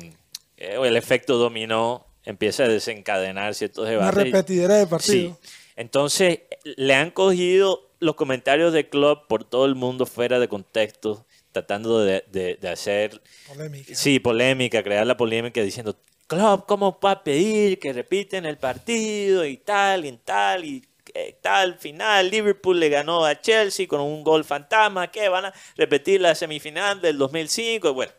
Eh, 0.57 0.77
El 0.83 0.97
efecto 0.97 1.37
dominó 1.37 2.07
empieza 2.25 2.65
a 2.65 2.69
desencadenar 2.69 3.55
ciertos 3.55 3.83
Una 3.83 3.91
debates. 3.91 4.25
repetidera 4.25 4.75
de 4.77 4.87
partido. 4.87 5.39
Sí. 5.41 5.49
Entonces, 5.77 6.41
le 6.65 6.95
han 6.95 7.11
cogido 7.11 7.91
los 8.05 8.15
comentarios 8.17 8.73
de 8.73 8.89
Club 8.89 9.27
por 9.29 9.45
todo 9.45 9.65
el 9.67 9.75
mundo 9.75 10.07
fuera 10.07 10.39
de 10.39 10.49
contexto, 10.49 11.27
tratando 11.53 12.01
de, 12.01 12.25
de- 12.31 12.57
de 12.57 12.69
hacer 12.69 13.21
Polémica. 13.49 13.95
Sí, 13.95 14.19
polémica, 14.21 14.83
crear 14.83 15.07
la 15.07 15.17
polémica 15.17 15.61
diciendo, 15.63 15.97
Klopp, 16.27 16.67
¿cómo 16.67 16.99
va 17.05 17.11
a 17.13 17.25
pedir 17.25 17.79
que 17.79 17.93
repiten 17.93 18.47
el 18.47 18.57
partido 18.59 19.45
y 19.45 19.57
tal, 19.59 20.05
y 20.05 20.13
tal, 20.19 20.65
y 20.65 20.83
eh, 21.15 21.39
tal 21.43 21.79
final? 21.79 22.31
Liverpool 22.31 22.81
le 22.81 22.89
ganó 22.89 23.25
a 23.25 23.41
Chelsea 23.41 23.87
con 23.87 24.01
un 24.01 24.25
gol 24.25 24.45
fantasma, 24.45 25.11
¿qué? 25.11 25.29
¿Van 25.29 25.47
a 25.47 25.55
repetir 25.77 26.21
la 26.21 26.35
semifinal 26.35 27.01
del 27.01 27.19
2005? 27.19 27.93
Bueno, 27.95 28.13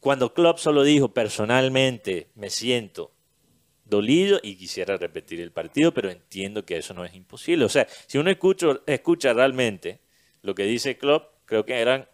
cuando 0.00 0.32
Klopp 0.32 0.58
solo 0.58 0.82
dijo, 0.82 1.08
personalmente 1.08 2.28
me 2.34 2.50
siento 2.50 3.12
dolido 3.86 4.40
y 4.42 4.56
quisiera 4.56 4.96
repetir 4.96 5.40
el 5.40 5.52
partido, 5.52 5.92
pero 5.94 6.10
entiendo 6.10 6.64
que 6.64 6.76
eso 6.76 6.92
no 6.94 7.04
es 7.04 7.14
imposible. 7.14 7.64
O 7.64 7.68
sea, 7.68 7.86
si 8.06 8.18
uno 8.18 8.30
escucha, 8.30 8.66
escucha 8.86 9.32
realmente 9.32 10.00
lo 10.42 10.54
que 10.54 10.64
dice 10.64 10.98
Klopp, 10.98 11.32
creo 11.46 11.64
que 11.64 11.74
eran 11.80 12.08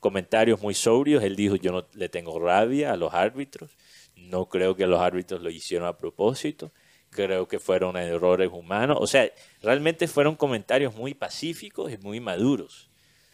comentarios 0.00 0.60
muy 0.60 0.74
sobrios. 0.74 1.22
Él 1.22 1.36
dijo, 1.36 1.56
yo 1.56 1.72
no 1.72 1.86
le 1.94 2.08
tengo 2.08 2.38
rabia 2.40 2.92
a 2.92 2.96
los 2.96 3.12
árbitros, 3.14 3.70
no 4.16 4.48
creo 4.48 4.74
que 4.76 4.86
los 4.86 5.00
árbitros 5.00 5.42
lo 5.42 5.50
hicieron 5.50 5.86
a 5.88 5.96
propósito, 5.96 6.72
creo 7.10 7.46
que 7.48 7.58
fueron 7.58 7.96
errores 7.96 8.50
humanos. 8.52 8.98
O 9.00 9.06
sea, 9.06 9.30
realmente 9.62 10.08
fueron 10.08 10.36
comentarios 10.36 10.94
muy 10.94 11.14
pacíficos 11.14 11.92
y 11.92 11.98
muy 11.98 12.20
maduros. 12.20 12.90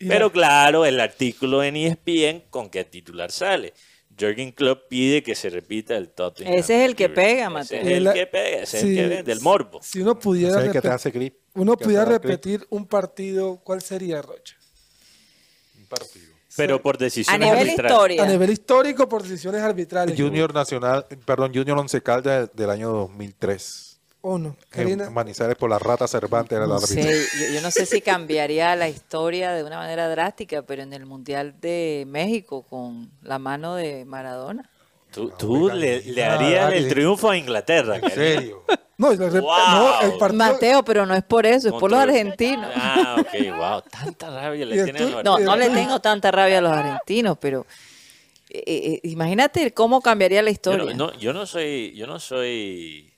Pero 0.06 0.26
la- 0.26 0.32
claro, 0.32 0.84
el 0.84 1.00
artículo 1.00 1.62
en 1.62 1.76
ESPN, 1.76 2.44
¿con 2.50 2.68
qué 2.70 2.84
titular 2.84 3.30
sale? 3.30 3.72
Jürgen 4.16 4.52
Klopp 4.52 4.88
pide 4.88 5.22
que 5.22 5.34
se 5.34 5.50
repita 5.50 5.96
el 5.96 6.10
Tottenham. 6.10 6.54
Ese 6.54 6.76
es 6.82 6.88
el 6.88 6.94
que 6.96 7.08
pega, 7.08 7.42
Ese 7.46 7.50
Mateo. 7.50 7.80
es 7.80 7.86
el 7.88 8.12
que 8.12 8.26
pega, 8.26 8.62
ese 8.62 8.76
es 8.76 8.82
Sí, 8.82 8.88
el 8.98 9.08
que 9.08 9.14
vende, 9.16 9.32
el 9.32 9.40
morbo. 9.40 9.80
Si 9.82 10.00
uno 10.00 10.18
pudiera, 10.18 10.50
Ese 10.52 10.60
es 10.60 10.66
el 10.66 10.72
que 10.72 10.80
te 10.80 10.88
repet- 10.88 10.94
hace 10.94 11.10
grip. 11.10 11.34
uno 11.54 11.76
que 11.76 11.84
pudiera 11.84 12.04
te 12.04 12.10
da 12.10 12.18
grip. 12.18 12.30
repetir 12.30 12.66
un 12.70 12.86
partido, 12.86 13.56
¿cuál 13.64 13.82
sería, 13.82 14.22
Rocha? 14.22 14.56
Un 15.78 15.86
partido. 15.86 16.32
Pero 16.56 16.80
por 16.80 16.94
A 16.94 16.98
decisiones 16.98 17.40
nivel 17.40 17.58
arbitrarias. 17.58 17.92
historia. 17.92 18.22
A 18.22 18.26
nivel 18.28 18.50
histórico, 18.50 19.08
por 19.08 19.22
decisiones 19.24 19.60
arbitrales. 19.60 20.16
Junior 20.16 20.54
Nacional, 20.54 21.04
perdón, 21.26 21.52
Junior 21.52 21.76
Once 21.78 22.00
Caldas 22.00 22.48
del 22.54 22.70
año 22.70 22.90
2003. 22.90 23.93
Uno. 24.26 24.56
En 24.72 24.78
Karina, 24.84 25.10
Manizales 25.10 25.54
por 25.56 25.68
la 25.68 25.78
rata 25.78 26.08
Cervantes 26.08 26.56
era 26.56 26.66
No 26.66 26.76
árbitro. 26.76 26.94
sé, 27.02 27.26
yo, 27.48 27.54
yo 27.54 27.60
no 27.60 27.70
sé 27.70 27.84
si 27.84 28.00
cambiaría 28.00 28.74
la 28.74 28.88
historia 28.88 29.52
de 29.52 29.62
una 29.64 29.76
manera 29.76 30.08
drástica, 30.08 30.62
pero 30.62 30.82
en 30.82 30.92
el 30.94 31.04
Mundial 31.04 31.54
de 31.60 32.04
México 32.06 32.62
con 32.62 33.10
la 33.22 33.38
mano 33.38 33.74
de 33.74 34.04
Maradona. 34.06 34.70
Tú, 35.12 35.30
tú 35.38 35.68
le, 35.68 36.00
le 36.02 36.24
harías 36.24 36.72
el 36.72 36.88
triunfo 36.88 37.30
a 37.30 37.36
Inglaterra. 37.36 37.96
En 37.98 38.10
serio. 38.10 38.64
no, 38.96 39.08
Wow. 39.08 39.18
no, 39.18 40.00
el 40.00 40.18
partido. 40.18 40.32
Mateo, 40.32 40.84
pero 40.84 41.04
no 41.06 41.14
es 41.14 41.22
por 41.22 41.44
eso, 41.46 41.68
es 41.68 41.74
por 41.74 41.90
los 41.90 42.00
argentinos. 42.00 42.70
Ah, 42.74 43.16
ok, 43.20 43.56
wow. 43.56 43.82
Tanta 43.82 44.30
rabia 44.40 44.64
le 44.66 44.82
tienen 44.84 45.02
a 45.02 45.10
los 45.10 45.24
No, 45.24 45.38
no 45.38 45.54
le 45.56 45.68
tengo 45.70 46.00
tanta 46.00 46.30
rabia 46.30 46.58
a 46.58 46.60
los 46.62 46.72
argentinos, 46.72 47.36
pero 47.38 47.66
eh, 48.48 48.62
eh, 48.66 49.00
imagínate 49.04 49.72
cómo 49.74 50.00
cambiaría 50.00 50.40
la 50.42 50.48
Yo 50.50 50.52
historia. 50.54 50.94
no, 50.94 51.08
no, 51.12 51.18
yo 51.18 51.32
no 51.32 51.44
soy, 51.46 51.92
yo 51.94 52.06
no 52.06 52.18
soy, 52.18 53.12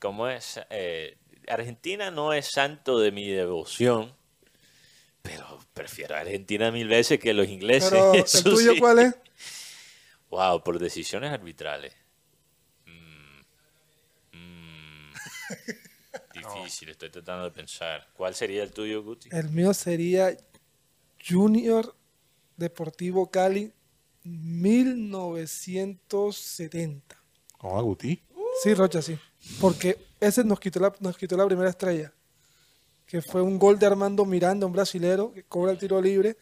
¿cómo 0.00 0.28
es? 0.28 0.60
Eh, 0.70 1.18
Argentina 1.48 2.10
no 2.10 2.32
es 2.32 2.50
santo 2.50 2.98
de 2.98 3.12
mi 3.12 3.28
devoción, 3.28 4.14
pero 5.22 5.60
prefiero 5.72 6.16
a 6.16 6.20
Argentina 6.20 6.70
mil 6.70 6.88
veces 6.88 7.18
que 7.18 7.34
los 7.34 7.48
ingleses. 7.48 7.90
Pero, 7.90 8.14
¿el 8.14 8.24
tuyo 8.42 8.74
sí. 8.74 8.80
cuál 8.80 8.98
es? 9.00 9.14
Wow, 10.28 10.64
por 10.64 10.80
decisiones 10.80 11.32
arbitrales. 11.32 11.94
Mm. 12.84 13.42
Mm. 14.36 15.12
Difícil, 16.34 16.88
estoy 16.88 17.10
tratando 17.10 17.44
de 17.44 17.52
pensar. 17.52 18.08
¿Cuál 18.12 18.34
sería 18.34 18.64
el 18.64 18.72
tuyo, 18.72 19.04
Guti? 19.04 19.28
El 19.30 19.50
mío 19.50 19.72
sería 19.72 20.36
Junior 21.26 21.96
Deportivo 22.56 23.30
Cali 23.30 23.72
1970. 24.24 27.22
No, 27.62 27.78
Agutí. 27.78 28.20
Sí, 28.62 28.74
Rocha, 28.74 29.02
sí. 29.02 29.18
Porque 29.60 29.98
ese 30.20 30.44
nos 30.44 30.60
quitó 30.60 30.80
la, 30.80 30.92
nos 31.00 31.16
quitó 31.16 31.36
la 31.36 31.46
primera 31.46 31.70
estrella. 31.70 32.12
Que 33.06 33.22
fue 33.22 33.40
un 33.42 33.58
gol 33.58 33.78
de 33.78 33.86
Armando 33.86 34.24
Miranda, 34.24 34.66
un 34.66 34.72
brasilero, 34.72 35.32
que 35.32 35.44
cobra 35.44 35.72
el 35.72 35.78
tiro 35.78 36.00
libre. 36.00 36.36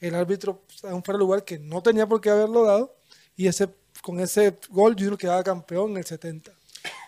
El 0.00 0.14
árbitro 0.14 0.62
a 0.84 0.94
un 0.94 1.02
fuera 1.02 1.18
lugar 1.18 1.44
que 1.44 1.58
no 1.58 1.82
tenía 1.82 2.06
por 2.06 2.20
qué 2.20 2.30
haberlo 2.30 2.64
dado. 2.64 2.94
Y 3.36 3.46
ese 3.46 3.68
con 4.02 4.20
ese 4.20 4.58
gol 4.70 4.94
Junior 4.94 5.18
quedaba 5.18 5.42
campeón 5.42 5.92
en 5.92 5.98
el 5.98 6.04
70. 6.04 6.52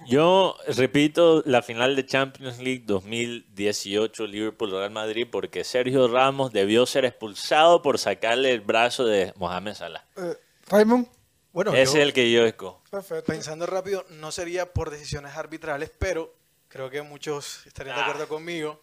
Yo 0.07 0.57
repito 0.67 1.43
la 1.47 1.63
final 1.63 1.95
de 1.95 2.05
Champions 2.05 2.59
League 2.59 2.85
2018 2.87 4.27
Liverpool-Real 4.27 4.91
Madrid 4.91 5.27
porque 5.31 5.63
Sergio 5.63 6.09
Ramos 6.09 6.53
debió 6.53 6.87
ser 6.87 7.05
expulsado 7.05 7.83
por 7.83 7.99
sacarle 7.99 8.53
el 8.53 8.61
brazo 8.61 9.05
de 9.05 9.33
Mohamed 9.37 9.75
Salah. 9.75 10.05
Eh, 10.17 10.37
Raymond, 10.69 11.07
Bueno, 11.53 11.73
yo, 11.73 11.79
es 11.79 11.95
el 11.95 12.13
que 12.13 12.31
yo 12.31 12.45
escojo. 12.47 12.83
perfecto. 12.91 13.33
pensando 13.33 13.67
rápido, 13.67 14.05
no 14.11 14.31
sería 14.33 14.73
por 14.73 14.91
decisiones 14.91 15.35
arbitrales, 15.37 15.91
pero 15.99 16.33
creo 16.69 16.91
que 16.91 17.03
muchos 17.03 17.67
estarían 17.67 17.97
de 17.97 18.03
Ah. 18.03 18.07
acuerdo 18.07 18.29
conmigo. 18.29 18.83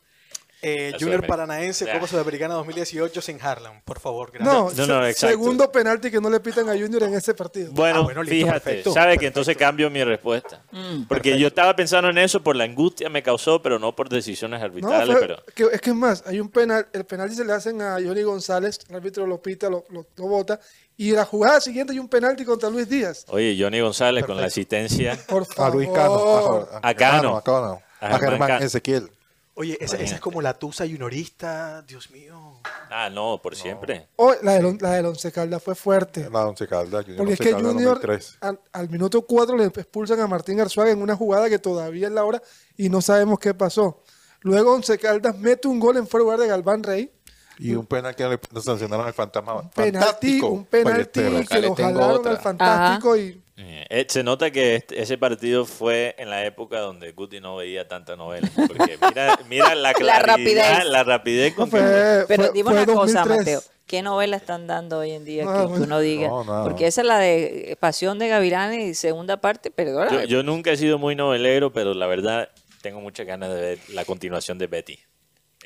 Eh, 0.62 0.94
Junior 1.00 1.26
Paranaense, 1.28 1.90
Ah. 1.90 1.94
Copa 1.94 2.08
Sudamericana 2.08 2.56
2018 2.56 3.22
sin 3.22 3.40
Harlem, 3.42 3.80
por 3.86 4.00
favor. 4.00 4.32
gracias. 4.32 4.52
No, 4.54 4.64
No, 4.72 4.88
no, 4.88 5.04
se- 5.04 5.10
exacto. 5.12 5.28
segundo 5.34 5.72
penalti 5.72 6.10
que 6.10 6.20
no 6.20 6.30
le 6.32 6.40
pitan 6.40 6.68
a 6.68 6.72
Junior 6.74 7.04
en 7.04 7.14
ese 7.14 7.36
partido. 7.36 7.72
Bueno, 7.74 8.00
Ah, 8.00 8.04
bueno, 8.04 8.24
listo, 8.24 8.48
fíjate, 8.48 8.60
perfecto, 8.62 8.94
sabe 8.94 9.18
que 9.20 9.28
entonces 9.28 9.56
cambio 9.56 9.90
mi 9.92 10.04
respuesta. 10.04 10.64
Mm. 10.72 11.04
Porque 11.08 11.38
yo 11.38 11.48
estaba 11.50 11.76
pensando 11.76 12.10
en 12.10 12.18
eso 12.18 12.42
por 12.42 12.56
la 12.56 12.64
angustia 12.64 13.08
me 13.10 13.22
causó, 13.22 13.62
pero 13.62 13.78
no 13.78 13.96
por 13.96 14.10
decisiones 14.10 14.60
No, 14.60 14.66
arbitrales. 14.66 15.08
fue- 15.18 15.20
pero 15.28 15.44
que- 15.54 15.76
es 15.76 15.80
que 15.82 15.90
es 15.92 15.96
más, 15.96 16.24
hay 16.26 16.40
un 16.40 16.50
penal, 16.50 16.88
el 16.92 17.06
penalti 17.06 17.36
se 17.36 17.46
le 17.46 17.54
hacen 17.54 17.80
a 17.84 17.94
Johnny 18.04 18.24
González, 18.24 18.80
el 18.90 18.96
árbitro 18.96 19.28
lo 19.28 19.40
pita, 19.40 19.70
lo, 19.70 19.86
lo, 19.90 20.08
lo 20.16 20.28
bota, 20.28 20.60
y 20.98 21.12
la 21.12 21.26
jugada 21.26 21.62
siguiente 21.62 21.94
hay 21.94 22.00
un 22.00 22.10
penalti 22.10 22.44
contra 22.44 22.70
Luis 22.72 22.90
Díaz. 22.90 23.26
Oye, 23.30 23.56
Johnny 23.60 23.80
González 23.80 24.26
con 24.26 24.36
la 24.38 24.48
asistencia. 24.48 25.16
Por 25.28 25.44
A 25.44 25.46
favor. 25.46 25.76
Luis 25.76 25.90
Cano. 25.90 26.68
A 26.82 26.94
Cano. 26.96 27.38
A, 27.38 27.44
Cano, 27.44 27.82
A 28.02 28.16
a 28.16 28.20
Germán. 28.20 28.64
Ezequiel. 28.64 29.12
Oye, 29.60 29.76
esa, 29.82 29.98
esa 29.98 30.16
es 30.16 30.22
como 30.22 30.40
la 30.40 30.54
Tusa 30.54 30.86
juniorista, 30.86 31.82
Dios 31.82 32.12
mío. 32.12 32.62
Ah, 32.92 33.10
no, 33.10 33.42
por 33.42 33.56
siempre. 33.56 34.08
Oh, 34.16 34.32
la 34.44 34.54
del, 34.54 34.78
la 34.80 34.92
del 34.92 35.08
Once 35.08 35.32
Caldas 35.32 35.64
fue 35.64 35.74
fuerte. 35.74 36.30
La 36.30 36.46
Once 36.46 36.68
Caldas, 36.68 37.06
Junior 37.06 37.18
Porque 37.18 37.34
es 37.34 37.40
Once 37.40 37.44
que 37.44 37.56
Caldas 37.56 37.74
Junior 37.74 37.94
2003. 37.96 38.38
al, 38.42 38.60
al 38.72 38.90
minuto 38.90 39.24
4 39.24 39.58
le 39.58 39.66
expulsan 39.66 40.20
a 40.20 40.28
Martín 40.28 40.62
Arzuaga 40.62 40.92
en 40.92 41.02
una 41.02 41.16
jugada 41.16 41.50
que 41.50 41.58
todavía 41.58 42.06
es 42.06 42.14
la 42.14 42.24
hora 42.24 42.40
y 42.78 42.90
no 42.90 43.02
sabemos 43.02 43.40
qué 43.40 43.56
pasó. 43.56 44.04
Luego 44.42 44.76
Once 44.76 44.96
Caldas 45.00 45.36
mete 45.40 45.68
un 45.68 45.80
gol 45.80 45.98
en 45.98 46.06
fuera 46.06 46.22
de 46.22 46.26
lugar 46.26 46.40
de 46.40 46.48
Galván 46.48 46.84
Rey. 46.84 47.12
Y 47.58 47.74
un 47.74 47.88
penal 47.88 48.16
que 48.16 48.28
le 48.28 48.62
sancionaron 48.62 49.08
al 49.08 49.14
fantasma. 49.16 49.68
Penalti, 49.72 49.98
fantástico, 49.98 50.48
un 50.50 50.66
penalti 50.66 51.20
Ballesteros. 51.20 51.42
Acá 51.48 51.56
que 51.56 51.62
lo 51.68 51.76
jalaron 51.76 52.12
otra. 52.12 52.32
al 52.34 52.38
fantástico 52.38 53.18
y 53.18 53.44
Eh, 53.60 53.86
eh, 53.90 54.06
se 54.08 54.24
nota 54.24 54.52
que 54.52 54.76
este- 54.76 55.02
ese 55.02 55.18
partido 55.18 55.66
fue 55.66 56.14
en 56.20 56.30
la 56.30 56.46
época 56.46 56.80
donde 56.80 57.12
Guti 57.12 57.40
no 57.40 57.56
veía 57.56 57.88
tanta 57.88 58.16
novela. 58.16 58.48
Porque 58.56 58.98
mira, 59.02 59.40
mira 59.50 59.74
la 59.76 59.94
claridad, 59.96 60.26
rapidez. 60.28 60.86
la 60.86 61.04
rapidez 61.04 61.54
con 61.56 61.70
no, 61.70 61.76
que- 61.76 61.82
fue, 61.84 62.26
Pero 62.28 62.44
fue- 62.44 62.52
dime 62.54 62.70
fue 62.72 62.84
una 62.84 62.86
cosa, 62.94 63.20
2003. 63.24 63.38
Mateo. 63.56 63.62
¿Qué 63.88 64.02
novela 64.02 64.36
están 64.38 64.68
dando 64.68 65.00
hoy 65.00 65.12
en 65.12 65.24
día 65.26 65.46
No, 65.46 65.54
que, 65.54 65.60
que 65.62 65.66
bueno. 65.68 65.86
uno 65.86 66.00
diga? 66.02 66.28
No. 66.28 66.64
Porque 66.66 66.88
esa 66.88 67.02
es 67.02 67.08
la 67.08 67.18
de 67.20 67.76
Pasión 67.80 68.20
de 68.20 68.28
Gavilanes 68.28 68.84
y 68.86 68.94
segunda 68.94 69.38
parte, 69.38 69.72
perdón. 69.72 70.10
yo, 70.12 70.24
yo 70.26 70.44
nunca 70.44 70.72
he 70.72 70.78
sido 70.78 70.98
muy 71.00 71.16
novelero, 71.16 71.72
pero 71.74 71.94
la 71.94 72.06
verdad 72.06 72.50
tengo 72.82 73.00
muchas 73.00 73.26
ganas 73.26 73.50
de 73.54 73.60
ver 73.62 73.80
la 73.90 74.04
continuación 74.06 74.58
de 74.58 74.68
Betty. 74.68 75.00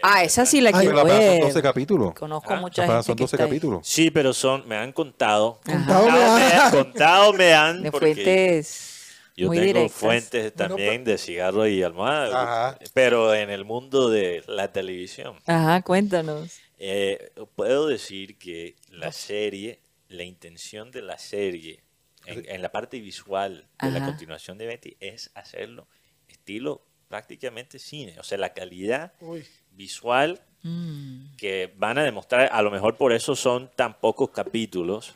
Ah, 0.03 0.23
esa 0.23 0.45
sí 0.45 0.61
la 0.61 0.69
Ay, 0.69 0.85
quiero 0.87 0.89
Pero 0.95 0.99
apenas 1.01 1.23
son 1.25 1.33
ver. 1.35 1.41
12 1.43 1.61
capítulos. 1.61 2.13
Conozco 2.13 2.53
Ah, 2.53 2.59
mucha 2.59 2.85
gente 2.87 3.03
son 3.03 3.15
que 3.15 3.23
12 3.23 3.35
está 3.35 3.43
ahí. 3.43 3.49
capítulos. 3.49 3.87
Sí, 3.87 4.11
pero 4.11 4.33
son, 4.33 4.67
me 4.67 4.75
han 4.75 4.91
contado. 4.91 5.59
Contado 5.65 6.05
me 6.05 6.11
Contado 6.11 6.35
me, 6.37 6.43
han. 6.53 6.71
contado 6.71 7.33
me 7.33 7.53
han. 7.53 7.83
De 7.83 7.91
porque 7.91 8.13
fuentes 8.15 9.11
Yo 9.35 9.47
muy 9.47 9.57
tengo 9.57 9.67
directas. 9.67 9.91
fuentes 9.99 10.53
también 10.55 11.03
de 11.03 11.17
cigarro 11.17 11.67
y 11.67 11.83
almohada. 11.83 12.69
Ajá. 12.71 12.79
Pero 12.93 13.33
en 13.33 13.49
el 13.49 13.65
mundo 13.65 14.09
de 14.09 14.43
la 14.47 14.71
televisión. 14.71 15.35
Ajá, 15.45 15.81
cuéntanos. 15.81 16.59
Eh, 16.79 17.31
puedo 17.55 17.87
decir 17.87 18.37
que 18.37 18.75
la 18.89 19.11
serie, 19.11 19.81
la 20.07 20.23
intención 20.23 20.89
de 20.91 21.01
la 21.03 21.17
serie, 21.19 21.83
en, 22.25 22.43
en 22.49 22.61
la 22.61 22.71
parte 22.71 22.99
visual 22.99 23.67
de 23.81 23.91
la 23.91 23.97
Ajá. 23.99 24.07
continuación 24.07 24.57
de 24.57 24.65
Betty, 24.67 24.97
es 24.99 25.31
hacerlo 25.35 25.87
estilo 26.27 26.85
prácticamente 27.07 27.77
cine. 27.77 28.15
O 28.19 28.23
sea, 28.23 28.37
la 28.37 28.53
calidad 28.53 29.13
Uy, 29.19 29.45
visual 29.71 30.41
Mm. 30.63 31.35
que 31.37 31.73
van 31.77 31.97
a 31.97 32.03
demostrar, 32.03 32.47
a 32.51 32.61
lo 32.61 32.69
mejor 32.69 32.95
por 32.95 33.13
eso 33.13 33.35
son 33.35 33.71
tan 33.75 33.95
pocos 33.99 34.29
capítulos, 34.29 35.15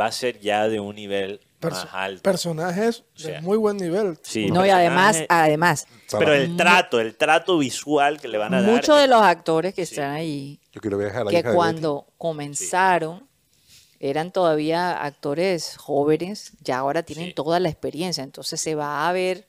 va 0.00 0.06
a 0.06 0.12
ser 0.12 0.40
ya 0.40 0.68
de 0.68 0.80
un 0.80 0.96
nivel 0.96 1.40
perso- 1.60 1.84
más 1.84 1.88
alto. 1.92 2.22
personajes 2.22 3.04
O 3.14 3.18
sea, 3.18 3.34
de 3.36 3.40
muy 3.42 3.58
buen 3.58 3.76
nivel. 3.76 4.18
Sí, 4.22 4.50
No, 4.50 4.64
y 4.64 4.70
además, 4.70 5.22
además, 5.28 5.86
pero 6.18 6.32
el 6.32 6.56
trato, 6.56 6.98
el 6.98 7.14
trato 7.14 7.58
visual 7.58 8.18
que 8.20 8.28
le 8.28 8.38
van 8.38 8.54
a 8.54 8.62
dar. 8.62 8.70
muchos 8.70 8.98
de 8.98 9.06
los 9.06 9.20
actores 9.20 9.74
que 9.74 9.84
Sí. 9.84 9.94
están 9.96 10.12
allí, 10.14 10.60
Yo 10.72 10.80
quiero 10.80 10.96
viajar 10.96 11.22
a 11.22 11.24
la 11.24 11.30
que 11.30 11.38
hija 11.40 11.50
de 11.50 11.54
cuando 11.54 12.06
comenzaron 12.16 13.26
eran 14.00 14.30
todavía 14.32 15.02
actores 15.02 15.76
jóvenes, 15.76 16.52
ya 16.62 16.78
ahora 16.78 17.02
tienen 17.02 17.28
Sí. 17.28 17.34
toda 17.34 17.60
la 17.60 17.68
experiencia, 17.68 18.22
entonces 18.24 18.60
se 18.60 18.74
va 18.74 19.08
a 19.08 19.12
ver 19.12 19.46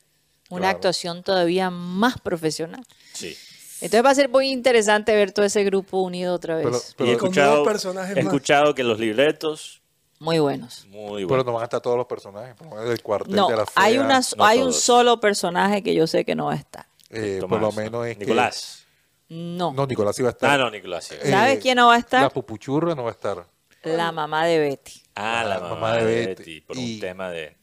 una 0.50 0.62
Claro. 0.62 0.76
actuación 0.78 1.24
todavía 1.24 1.70
más 1.70 2.20
profesional. 2.22 2.86
Sí. 3.14 3.36
Entonces 3.82 4.04
va 4.06 4.10
a 4.10 4.16
ser 4.16 4.30
muy 4.30 4.50
interesante 4.50 5.16
ver 5.16 5.32
todo 5.32 5.46
ese 5.46 5.64
grupo 5.64 6.02
unido 6.02 6.34
otra 6.34 6.56
vez. 6.56 6.66
Pero- 6.66 6.78
Y 6.78 6.82
pero- 6.98 7.10
he 7.12 7.18
Con 7.18 7.28
escuchado, 7.30 8.06
he 8.16 8.20
escuchado 8.20 8.74
que 8.76 8.84
los 8.84 9.00
libretos, 9.00 9.82
muy 10.20 10.40
buenos. 10.40 10.86
muy 10.90 11.18
Pero 11.22 11.28
buenos. 11.28 11.46
no 11.46 11.54
van 11.54 11.62
a 11.62 11.66
estar 11.66 11.80
todos 11.82 11.96
los 11.98 12.08
personajes. 12.08 12.56
como 12.58 12.80
El 12.82 13.02
cuartel 13.04 13.36
No, 13.36 13.48
de 13.50 13.56
la 13.58 13.66
fea, 13.66 13.84
hay, 13.84 13.98
una, 14.00 14.20
no 14.36 14.46
hay 14.46 14.60
un 14.62 14.74
solo 14.74 15.20
personaje 15.20 15.84
que 15.84 15.94
yo 15.94 16.08
sé 16.08 16.26
que 16.26 16.34
no 16.36 16.46
va 16.46 16.54
a 16.54 16.58
estar. 16.58 16.88
eh, 17.10 17.38
por 17.40 17.50
Tomás, 17.50 17.62
lo 17.62 17.72
menos 17.82 18.08
es 18.08 18.18
que- 18.18 18.26
Nicolás. 18.26 18.84
No. 19.30 19.74
No, 19.74 19.86
Nicolás 19.86 20.18
iba 20.20 20.30
a 20.30 20.32
estar. 20.32 20.50
Ah, 20.50 20.58
no, 20.58 20.72
Nicolás. 20.72 21.06
sí. 21.06 21.16
Eh, 21.22 21.30
¿Sabes 21.30 21.60
quién 21.60 21.76
no 21.76 21.88
va 21.88 21.96
a 21.96 22.00
estar? 22.00 22.22
La 22.22 22.30
pupuchurra 22.30 22.96
no 22.96 23.04
va 23.04 23.10
a 23.10 23.14
estar. 23.14 23.46
La 23.84 24.12
mamá 24.12 24.46
de 24.46 24.58
Betty. 24.60 25.04
Ah, 25.16 25.44
la 25.48 25.60
la 25.60 25.60
mamá, 25.70 25.96
de 25.98 26.26
Betty, 26.28 26.62
por 26.62 26.78
Y- 26.78 26.96
un 26.96 27.00
tema 27.00 27.30
de 27.30 27.56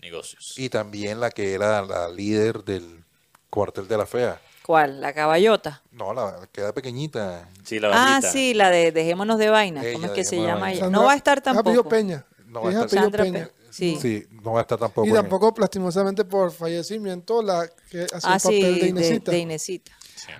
negocios. 0.00 0.54
Y 0.58 0.68
también 0.68 1.20
la 1.20 1.30
que 1.30 1.52
era 1.54 1.82
la 1.82 2.08
líder 2.08 2.64
del 2.64 3.04
cuartel 3.50 3.86
de 3.88 3.96
la 3.98 4.06
fea. 4.06 4.40
¿Cuál? 4.68 5.00
¿La 5.00 5.14
caballota? 5.14 5.82
No, 5.92 6.12
la 6.12 6.46
que 6.52 6.60
era 6.60 6.74
pequeñita. 6.74 7.48
Sí, 7.64 7.80
la 7.80 7.88
Ah, 7.88 8.10
bajita. 8.16 8.30
sí, 8.32 8.52
la 8.52 8.68
de 8.68 8.92
Dejémonos 8.92 9.38
de 9.38 9.48
Vaina. 9.48 9.80
¿Cómo 9.80 9.88
Ella, 9.96 10.06
es 10.08 10.12
que 10.12 10.24
se 10.24 10.36
Dejémonos 10.36 10.46
de 10.46 10.54
llama 10.60 10.72
ella? 10.72 10.80
Sandra- 10.80 10.98
No 11.00 11.06
va 11.06 11.12
a 11.12 11.16
estar 11.16 11.38
apellido 11.38 11.62
tampoco. 11.64 11.88
Peña. 11.88 12.26
No 12.48 12.60
va 12.60 12.68
a 12.68 12.72
Es 12.72 12.74
estar. 12.74 12.84
apellido 12.86 13.02
Sandra 13.04 13.24
Peña. 13.24 13.44
Pe- 13.46 13.52
Sí. 13.70 13.98
Sí, 13.98 14.26
no 14.42 14.52
va 14.52 14.58
a 14.58 14.62
estar 14.62 14.78
tampoco. 14.78 15.06
Y 15.06 15.10
en- 15.10 15.16
tampoco, 15.16 15.54
lastimosamente, 15.58 16.26
por 16.26 16.50
fallecimiento, 16.52 17.40
la 17.40 17.66
que 17.90 18.02
hace 18.02 18.26
Ah, 18.28 18.34
el 18.34 18.40
papel 18.42 18.42
sí, 18.42 18.62
de 18.62 18.72
de, 18.80 18.86
Inesita. 18.88 19.30
de 19.30 19.38
Inesita. 19.38 19.92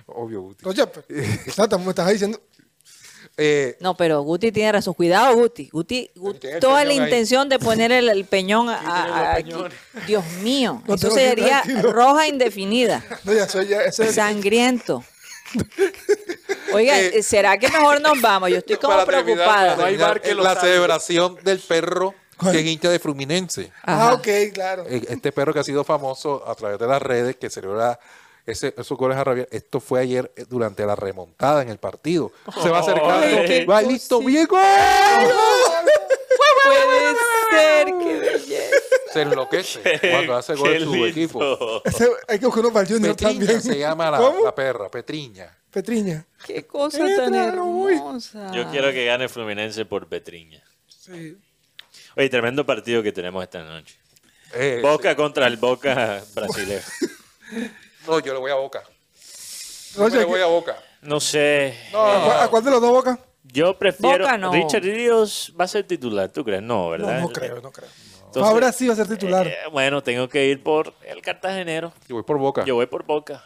Obvio, 0.05 0.41
Guti. 0.43 0.67
Oye, 0.69 0.85
pero, 0.93 1.05
claro, 1.55 1.79
me 1.79 1.89
estás 1.89 2.09
diciendo. 2.11 2.39
Eh, 3.41 3.77
No, 3.79 3.95
pero 3.95 4.21
Guti 4.21 4.51
tiene 4.51 4.71
razón. 4.73 4.93
Cuidado, 4.93 5.33
Guti. 5.35 5.69
Guti, 5.71 6.09
toda 6.59 6.83
la 6.83 6.91
ahí. 6.91 6.97
intención 6.97 7.47
de 7.47 7.57
poner 7.57 7.91
el, 7.91 8.09
el 8.09 8.25
peñón 8.25 8.67
a, 8.69 9.33
aquí. 9.35 9.53
Dios 10.05 10.25
mío, 10.43 10.83
No 10.87 10.95
eso 10.95 11.09
sería 11.11 11.63
roja 11.81 12.27
indefinida. 12.27 13.03
No, 13.23 13.33
ya 13.33 13.47
soy 13.47 13.67
ya. 13.67 13.81
Ese, 13.83 14.11
Sangriento. 14.13 15.03
Oiga, 16.73 16.99
Eh, 16.99 17.23
¿será 17.23 17.57
que 17.57 17.67
mejor 17.69 18.01
nos 18.01 18.19
vamos? 18.21 18.49
Yo 18.51 18.57
estoy 18.57 18.75
como 18.77 18.93
para 18.95 19.05
terminar, 19.05 19.25
preocupada. 19.37 19.75
para 19.75 19.87
terminar, 19.87 20.21
que 20.21 20.35
lo 20.35 20.43
la 20.43 20.55
celebración 20.55 21.35
del 21.43 21.59
perro 21.59 22.13
que 22.51 22.59
es 22.59 22.65
hincha 22.65 22.89
de 22.89 22.99
Fluminense. 22.99 23.71
ah, 23.83 24.13
ok, 24.13 24.27
claro. 24.53 24.85
Eh, 24.87 25.01
Este 25.09 25.31
perro 25.31 25.53
que 25.53 25.59
ha 25.59 25.63
sido 25.63 25.83
famoso 25.83 26.43
a 26.47 26.55
través 26.55 26.79
de 26.79 26.87
las 26.87 27.01
redes, 27.01 27.35
que 27.35 27.49
celebra 27.49 27.99
ese, 28.51 28.73
esos 28.77 28.97
goles 28.97 29.17
a 29.17 29.23
rabiar. 29.23 29.47
Esto 29.51 29.79
fue 29.79 30.01
ayer 30.01 30.31
eh, 30.35 30.45
durante 30.49 30.85
la 30.85 30.95
remontada 30.95 31.61
en 31.61 31.69
el 31.69 31.77
partido. 31.77 32.31
Se 32.61 32.69
va 32.69 32.79
acercando. 32.79 33.25
Qué 33.45 33.65
va 33.65 33.81
listo, 33.81 34.19
bien 34.19 34.45
gol. 34.47 34.59
Puede 36.65 37.15
ser, 37.51 37.85
qué 37.87 38.19
belleza. 38.19 38.75
Se 39.13 39.21
enloquece 39.23 39.81
cuando 40.11 40.35
hace 40.35 40.55
gol 40.55 40.73
en 40.73 40.83
su 40.83 41.05
equipo. 41.05 41.81
Ese- 41.83 42.09
hay 42.27 42.39
que 42.39 42.45
buscarlo 42.45 42.71
para 42.71 42.87
el 42.87 42.93
Junior 42.93 43.15
Petriña 43.15 43.39
también. 43.39 43.61
se 43.61 43.79
llama 43.79 44.11
la, 44.11 44.53
perra, 44.55 44.89
Petriña. 44.89 45.55
Petriña. 45.71 46.25
Qué 46.45 46.65
cosa 46.67 46.99
tan 47.15 47.33
hermosa. 47.35 48.51
Yo 48.53 48.69
quiero 48.69 48.91
que 48.91 49.05
gane 49.05 49.27
Fluminense 49.29 49.85
por 49.85 50.07
Petriña. 50.07 50.63
Sí. 50.87 51.37
Oye, 52.15 52.29
tremendo 52.29 52.65
partido 52.65 53.01
que 53.01 53.11
tenemos 53.11 53.43
esta 53.43 53.63
noche. 53.63 53.95
Eh, 54.53 54.79
Boca 54.81 55.15
contra 55.15 55.47
el 55.47 55.57
Boca 55.57 56.21
brasileño. 56.35 56.81
No, 58.09 58.19
yo 58.19 58.33
le 58.33 58.39
voy 58.39 58.51
a 58.51 58.55
Boca. 58.55 58.83
Yo 59.95 60.03
Oye, 60.03 60.17
le 60.19 60.25
voy 60.25 60.41
a 60.41 60.45
Boca. 60.47 60.77
No 61.01 61.19
sé. 61.19 61.75
¿a, 61.89 61.91
cuál, 62.25 62.39
a 62.41 62.47
cuál 62.49 62.63
de 62.63 62.71
los 62.71 62.81
dos 62.81 62.91
bocas? 62.91 63.19
Yo 63.43 63.77
prefiero. 63.77 64.25
Boca 64.25 64.37
no. 64.37 64.51
Richard 64.51 64.83
Ríos 64.83 65.53
va 65.59 65.65
a 65.65 65.67
ser 65.67 65.85
titular, 65.85 66.29
¿tú 66.29 66.43
crees? 66.43 66.61
No, 66.61 66.83
No, 66.85 66.89
¿verdad? 66.89 67.21
no 67.21 67.29
creo, 67.29 67.61
no 67.61 67.71
creo. 67.71 67.87
Entonces, 68.25 68.43
Ahora 68.51 68.71
sí 68.71 68.87
va 68.87 68.93
a 68.93 68.97
ser 68.97 69.07
titular. 69.07 69.47
eh, 69.47 69.55
bueno, 69.71 70.03
tengo 70.03 70.27
que 70.29 70.45
ir 70.45 70.61
por 70.61 70.93
el 71.07 71.21
cartagenero. 71.21 71.91
Yo 72.07 72.15
voy 72.15 72.23
por 72.23 72.37
Boca. 72.37 72.63
Yo 72.65 72.75
voy 72.75 72.85
por 72.85 73.03
Boca. 73.05 73.43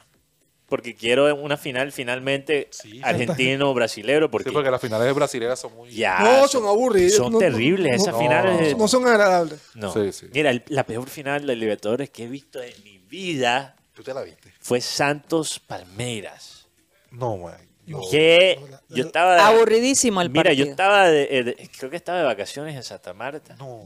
Porque 0.67 0.95
quiero 0.95 1.33
una 1.35 1.55
final 1.55 1.91
finalmente 1.91 2.67
Sí. 2.71 2.99
argentino-brasilero. 3.03 4.29
Porque, 4.31 4.49
Sí, 4.49 4.53
porque 4.53 4.71
las 4.71 4.81
finales 4.81 5.13
brasileñas 5.13 5.59
son 5.59 5.75
muy... 5.75 5.91
ya 5.91 6.19
No, 6.19 6.47
son 6.47 6.65
aburridas. 6.65 7.13
Son 7.13 7.25
No, 7.27 7.31
no, 7.33 7.39
terribles 7.39 8.01
esas 8.01 8.13
no, 8.13 8.19
finales. 8.19 8.77
No 8.77 8.87
son 8.87 9.07
agradables. 9.07 9.59
No. 9.75 9.93
Sí, 9.93 10.11
sí. 10.11 10.27
Mira, 10.33 10.49
el- 10.49 10.63
la 10.67 10.83
peor 10.85 11.07
final 11.07 11.45
de 11.45 11.55
Libertadores 11.55 12.09
que 12.09 12.23
he 12.23 12.27
visto 12.27 12.61
en 12.61 12.73
mi 12.83 12.97
vida 12.97 13.75
¿Tú 13.93 14.03
te 14.03 14.13
la 14.13 14.21
viste? 14.23 14.51
fue 14.59 14.81
Santos 14.81 15.59
Palmeiras. 15.59 16.67
No, 17.11 17.37
man. 17.37 17.57
No. 17.85 17.99
Que 18.09 18.57
no, 18.61 18.67
la- 18.67 18.81
yo 18.89 19.03
estaba. 19.05 19.45
Aburridísimo 19.47 20.21
el 20.21 20.29
Mira, 20.29 20.43
partido. 20.45 20.65
yo 20.65 20.71
estaba 20.71 21.07
de, 21.09 21.27
eh, 21.29 21.43
de- 21.43 21.69
creo 21.77 21.89
que 21.91 21.97
estaba 21.97 22.17
de 22.19 22.23
vacaciones 22.25 22.75
en 22.75 22.83
Santa 22.83 23.13
Marta. 23.13 23.55
No. 23.59 23.81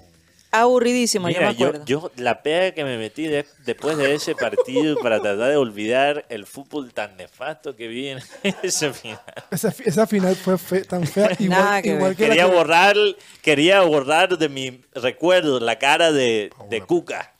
Aburridísimo, 0.49 1.27
yo 1.29 1.39
Mira, 1.39 1.51
me 1.51 1.55
yo, 1.57 1.67
acuerdo. 1.67 1.85
yo 1.85 2.11
la 2.15 2.41
pega 2.41 2.71
que 2.71 2.85
me 2.85 2.97
metí 2.97 3.27
de- 3.27 3.45
después 3.65 3.97
de 3.97 4.13
ese 4.15 4.33
partido 4.33 4.97
para 4.97 5.19
tratar 5.19 5.49
de 5.49 5.57
olvidar 5.57 6.25
el 6.29 6.45
fútbol 6.45 6.93
tan 6.93 7.17
nefasto 7.17 7.75
que 7.75 7.87
vi 7.89 8.07
en 8.07 8.19
ese 8.63 8.93
final. 8.93 9.19
Esa, 9.51 9.73
esa 9.83 10.07
final 10.07 10.35
fue 10.37 10.57
fe- 10.57 10.85
tan 10.85 11.05
fea. 11.05 11.31
Igual, 11.39 11.59
Nada 11.59 11.81
que 11.81 11.89
igual 11.89 12.15
que 12.15 12.23
la 12.23 12.29
Quería 12.29 12.45
que- 12.49 12.55
borrar, 12.55 12.95
quería 13.41 13.81
borrar 13.81 14.37
de 14.37 14.47
mi 14.47 14.81
recuerdo 14.93 15.59
la 15.59 15.77
cara 15.79 16.13
de, 16.13 16.49
de 16.69 16.81
Cuca. 16.81 17.33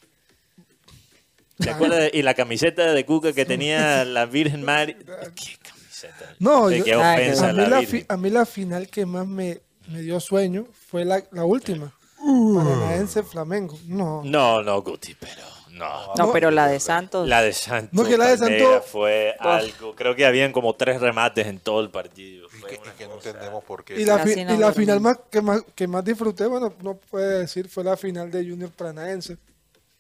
¿Te 1.58 1.70
acuerdas? 1.70 2.00
de- 2.00 2.12
Y 2.14 2.22
la 2.22 2.34
camiseta 2.34 2.94
de 2.94 3.06
Cuca 3.06 3.34
que 3.34 3.46
tenía 3.46 4.06
la 4.06 4.26
Virgen 4.26 4.64
María. 4.64 4.96
¿Qué 5.36 5.58
camiseta? 5.62 6.36
No, 6.40 6.70
yo- 6.72 6.84
qué 6.84 6.96
ofensa 6.96 7.50
a, 7.50 7.54
mí 7.54 7.58
la 7.62 7.68
la 7.70 7.80
Virgen. 7.80 8.00
fi- 8.02 8.06
a 8.10 8.18
mí 8.18 8.30
la 8.30 8.46
final 8.46 8.88
que 8.88 9.06
más 9.06 9.26
me, 9.28 9.60
me 9.88 10.02
dio 10.02 10.20
sueño 10.20 10.66
fue 10.88 11.06
la, 11.06 11.24
la 11.32 11.46
última. 11.46 11.94
Uh. 12.20 12.56
Paranaense 12.58 13.24
Flamengo. 13.24 13.78
No. 13.88 14.22
No, 14.24 14.62
no, 14.64 14.82
Guti, 14.82 15.16
pero 15.20 15.42
no. 15.72 16.14
No, 16.18 16.32
pero 16.32 16.50
la 16.50 16.68
de 16.68 16.80
Santos. 16.80 17.28
La 17.28 17.42
de 17.44 17.54
Santos. 17.54 17.94
No, 17.94 18.04
que 18.04 18.18
la 18.18 18.28
de 18.30 18.38
Santos- 18.40 18.86
fue 18.88 19.36
algo. 19.40 19.96
Creo 19.96 20.16
que 20.16 20.26
habían 20.26 20.52
como 20.52 20.74
tres 20.76 21.00
remates 21.00 21.46
en 21.46 21.60
todo 21.60 21.80
el 21.82 21.92
partido. 21.92 22.50
Fue 22.50 22.80
Que, 22.98 23.08
no 23.08 23.14
entendemos 23.16 23.64
por 23.64 23.84
qué. 23.86 24.00
Y 24.02 24.06
la, 24.06 24.18
Casi 24.18 24.34
fi- 24.34 24.46
no 24.46 24.56
y 24.56 24.58
la 24.58 24.68
dormí. 24.68 24.82
final 24.86 25.00
más 25.02 25.20
que, 25.30 25.42
más 25.42 25.62
que 25.76 25.88
más 25.88 26.04
disfruté, 26.04 26.48
bueno, 26.48 26.74
no 26.82 26.96
puede 26.98 27.40
decir, 27.42 27.70
fue 27.70 27.84
la 27.84 27.96
final 27.96 28.32
de 28.32 28.40
Junior 28.50 28.72
Paranaense. 28.72 29.38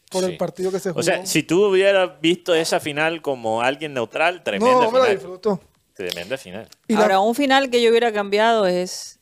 Por 0.09 0.23
Sí. 0.23 0.31
el 0.31 0.37
partido 0.37 0.71
que 0.71 0.79
se 0.79 0.89
jugó. 0.89 0.99
O 0.99 1.03
sea, 1.03 1.25
si 1.25 1.43
tú 1.43 1.65
hubieras 1.65 2.19
visto 2.21 2.53
esa 2.55 2.79
final 2.79 3.21
como 3.21 3.61
alguien 3.61 3.93
neutral, 3.93 4.43
tremenda 4.43 4.73
no, 4.85 4.91
me 4.91 4.99
la 4.99 5.05
final. 5.05 5.17
disfruto. 5.17 5.61
Tremenda 5.93 6.37
final. 6.37 6.67
Y 6.87 6.93
la- 6.93 7.01
Ahora, 7.01 7.19
un 7.19 7.33
final 7.35 7.69
que 7.69 7.81
yo 7.81 7.89
hubiera 7.89 8.11
cambiado 8.13 8.67
es 8.67 9.19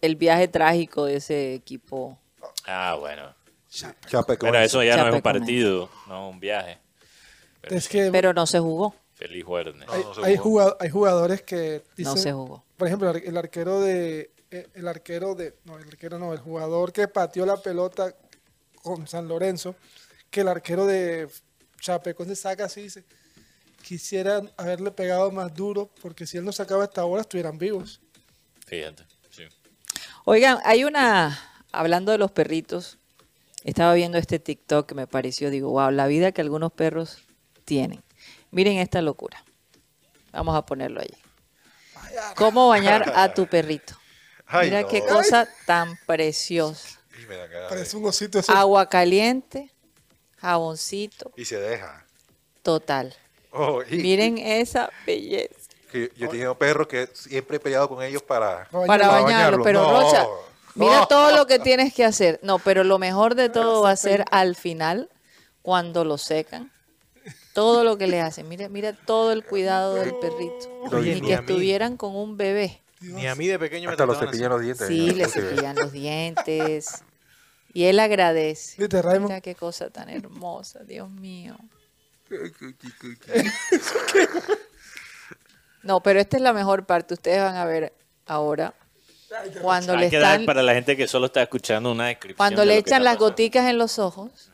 el 0.00 0.16
viaje 0.16 0.48
trágico 0.48 1.04
de 1.06 1.16
ese 1.16 1.54
equipo. 1.54 2.18
Ah, 2.66 2.96
bueno. 2.98 3.34
Chapecoense. 3.70 4.38
Pero 4.52 4.58
eso 4.64 4.82
ya 4.82 4.96
no 4.96 5.08
es 5.08 5.14
un 5.14 5.20
partido, 5.22 5.88
no 6.08 6.28
un 6.30 6.40
viaje. 6.40 6.78
es 7.62 7.88
que 7.88 8.10
Pero 8.10 8.32
no 8.32 8.46
se 8.46 8.58
jugó. 8.60 8.94
Feliz 9.14 9.44
jueves. 9.44 9.74
hay, 9.88 10.02
hay 10.24 10.36
jugado- 10.36 10.76
hay 10.80 10.88
jugadores 10.90 11.42
que 11.42 11.82
dicen, 11.96 12.14
No 12.14 12.16
se 12.16 12.32
jugó. 12.32 12.64
por 12.76 12.86
ejemplo, 12.86 13.10
el 13.10 13.36
arquero 13.36 13.80
de 13.80 14.30
eh, 14.50 14.66
el 14.74 14.88
arquero 14.88 15.34
de 15.34 15.54
no, 15.64 15.76
el 15.76 15.86
arquero 15.88 16.18
no, 16.18 16.32
el 16.32 16.38
jugador 16.38 16.92
que 16.92 17.06
pateó 17.08 17.44
la 17.44 17.56
pelota 17.58 18.14
con 18.88 19.06
San 19.06 19.28
Lorenzo, 19.28 19.76
que 20.30 20.40
el 20.40 20.48
arquero 20.48 20.86
de 20.86 21.28
Chapecoense 21.80 22.36
saca 22.36 22.64
así 22.64 22.80
y 22.80 22.84
dice, 22.84 23.04
quisiera 23.82 24.42
haberle 24.56 24.90
pegado 24.90 25.30
más 25.30 25.54
duro 25.54 25.90
porque 26.02 26.26
si 26.26 26.36
él 26.36 26.44
no 26.44 26.52
sacaba 26.52 26.84
esta 26.84 27.04
hora 27.04 27.22
estuvieran 27.22 27.58
vivos. 27.58 28.00
Fíjate. 28.66 29.04
Sí. 29.30 29.44
Oigan, 30.24 30.58
hay 30.64 30.84
una, 30.84 31.38
hablando 31.72 32.12
de 32.12 32.18
los 32.18 32.30
perritos, 32.30 32.98
estaba 33.64 33.94
viendo 33.94 34.18
este 34.18 34.38
TikTok 34.38 34.88
que 34.88 34.94
me 34.94 35.06
pareció, 35.06 35.50
digo, 35.50 35.70
wow, 35.70 35.90
la 35.90 36.06
vida 36.06 36.32
que 36.32 36.40
algunos 36.40 36.72
perros 36.72 37.18
tienen. 37.64 38.02
Miren 38.50 38.78
esta 38.78 39.02
locura. 39.02 39.44
Vamos 40.32 40.56
a 40.56 40.64
ponerlo 40.64 41.00
allí. 41.00 41.16
¿Cómo 42.36 42.68
bañar 42.68 43.12
a 43.14 43.32
tu 43.32 43.46
perrito? 43.46 43.94
Ay, 44.46 44.68
Mira 44.68 44.82
no. 44.82 44.88
qué 44.88 45.04
cosa 45.04 45.48
tan 45.66 45.98
preciosa. 46.06 46.97
Y 47.22 47.26
me 47.26 47.36
da 47.36 47.48
cara 47.48 47.68
Parece 47.68 47.92
de- 47.92 47.96
un 47.98 48.06
osito 48.06 48.38
ese. 48.38 48.52
Agua 48.52 48.88
caliente, 48.88 49.70
jaboncito, 50.38 51.32
Y 51.36 51.44
se 51.44 51.58
deja. 51.58 52.04
total. 52.62 53.14
Oh, 53.50 53.82
y- 53.88 53.96
Miren 53.98 54.38
esa 54.38 54.90
belleza. 55.06 55.54
que 55.90 56.12
yo 56.16 56.26
he 56.26 56.28
tenido 56.28 56.54
perros 56.58 56.86
que 56.86 57.08
siempre 57.14 57.56
he 57.56 57.60
peleado 57.60 57.88
con 57.88 58.02
ellos 58.04 58.22
para, 58.22 58.68
Para 58.70 58.86
Para 58.86 58.86
para 58.86 59.08
bañarlo, 59.22 59.24
bañarlo. 59.58 59.64
pero 59.64 59.82
No. 59.82 59.90
Rocha, 60.02 60.26
mira 60.74 60.96
No. 61.00 61.08
todo 61.08 61.34
lo 61.34 61.46
que 61.46 61.58
tienes 61.58 61.94
que 61.94 62.04
hacer. 62.04 62.38
No, 62.42 62.58
pero 62.58 62.84
lo 62.84 62.98
mejor 62.98 63.34
de 63.34 63.48
todo 63.48 63.80
va 63.82 63.92
a 63.92 63.96
ser 63.96 64.24
al 64.30 64.54
final, 64.54 65.08
cuando 65.62 66.04
lo 66.04 66.18
secan. 66.18 66.70
Todo 67.54 67.82
lo 67.84 67.96
que 67.98 68.06
le 68.06 68.20
hacen. 68.20 68.48
Mira, 68.48 68.68
mira 68.68 68.92
todo 68.92 69.32
el 69.32 69.44
cuidado 69.44 69.94
del 69.94 70.14
perrito. 70.16 70.68
Oye, 70.92 71.14
Ni 71.14 71.20
ni 71.22 71.26
que 71.26 71.34
estuvieran 71.34 71.96
con 71.96 72.14
un 72.14 72.36
bebé. 72.36 72.80
Ni 73.00 73.26
a 73.26 73.34
mí 73.34 73.46
de 73.46 73.58
pequeño 73.58 73.86
me 73.88 73.92
hasta 73.92 74.06
los 74.06 74.18
trataban 74.18 74.34
cepillan 74.34 74.52
así. 74.52 74.68
los 74.68 74.78
dientes. 74.78 74.88
Sí, 74.88 75.06
¿no? 75.06 75.16
le 75.16 75.28
cepillan 75.28 75.76
los 75.76 75.92
dientes. 75.92 77.02
Y 77.72 77.84
él 77.84 78.00
agradece. 78.00 78.76
Viste, 78.78 79.02
Raymond, 79.02 79.24
Mira 79.28 79.40
qué 79.40 79.54
cosa 79.54 79.90
tan 79.90 80.08
hermosa, 80.08 80.80
Dios 80.84 81.10
mío. 81.10 81.56
No, 85.82 86.02
pero 86.02 86.20
esta 86.20 86.36
es 86.36 86.42
la 86.42 86.52
mejor 86.52 86.86
parte. 86.86 87.14
Ustedes 87.14 87.40
van 87.40 87.56
a 87.56 87.64
ver 87.64 87.94
ahora 88.26 88.74
cuando 89.62 89.96
le 89.96 90.10
que 90.10 90.18
dar 90.18 90.44
para 90.44 90.62
la 90.62 90.74
gente 90.74 90.96
que 90.96 91.06
solo 91.06 91.26
está 91.26 91.42
escuchando 91.42 91.92
una 91.92 92.06
descripción. 92.06 92.36
cuando 92.36 92.62
de 92.62 92.66
le 92.68 92.76
echan 92.78 93.04
las 93.04 93.14
pasando. 93.14 93.30
goticas 93.30 93.66
en 93.70 93.78
los 93.78 93.98
ojos, 93.98 94.50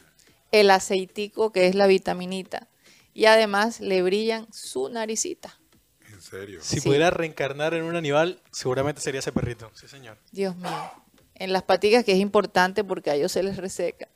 el 0.53 0.71
aceitico 0.71 1.53
que 1.53 1.67
es 1.69 1.75
la 1.75 1.87
vitaminita 1.87 2.69
y 3.15 3.27
además 3.27 3.81
le 3.81 4.03
brillan 4.03 4.47
su 4.53 4.89
naricita. 4.89 5.59
En 6.13 6.21
serio. 6.21 6.61
Si 6.63 6.81
Sí. 6.81 6.87
pudiera 6.89 7.11
reencarnar 7.11 7.75
en 7.75 7.85
un 7.85 7.97
animal, 7.97 8.41
seguramente 8.53 9.01
sería 9.01 9.21
ese 9.21 9.33
perrito. 9.33 9.71
Sí, 9.75 9.89
señor. 9.89 10.19
Dios 10.33 10.57
mío. 10.57 10.91
En 11.37 11.53
las 11.53 11.63
paticas 11.63 12.05
que 12.05 12.13
es 12.13 12.19
importante 12.19 12.85
porque 12.85 13.11
a 13.11 13.15
ellos 13.15 13.33
se 13.33 13.43
les 13.43 13.57
reseca. 13.57 14.09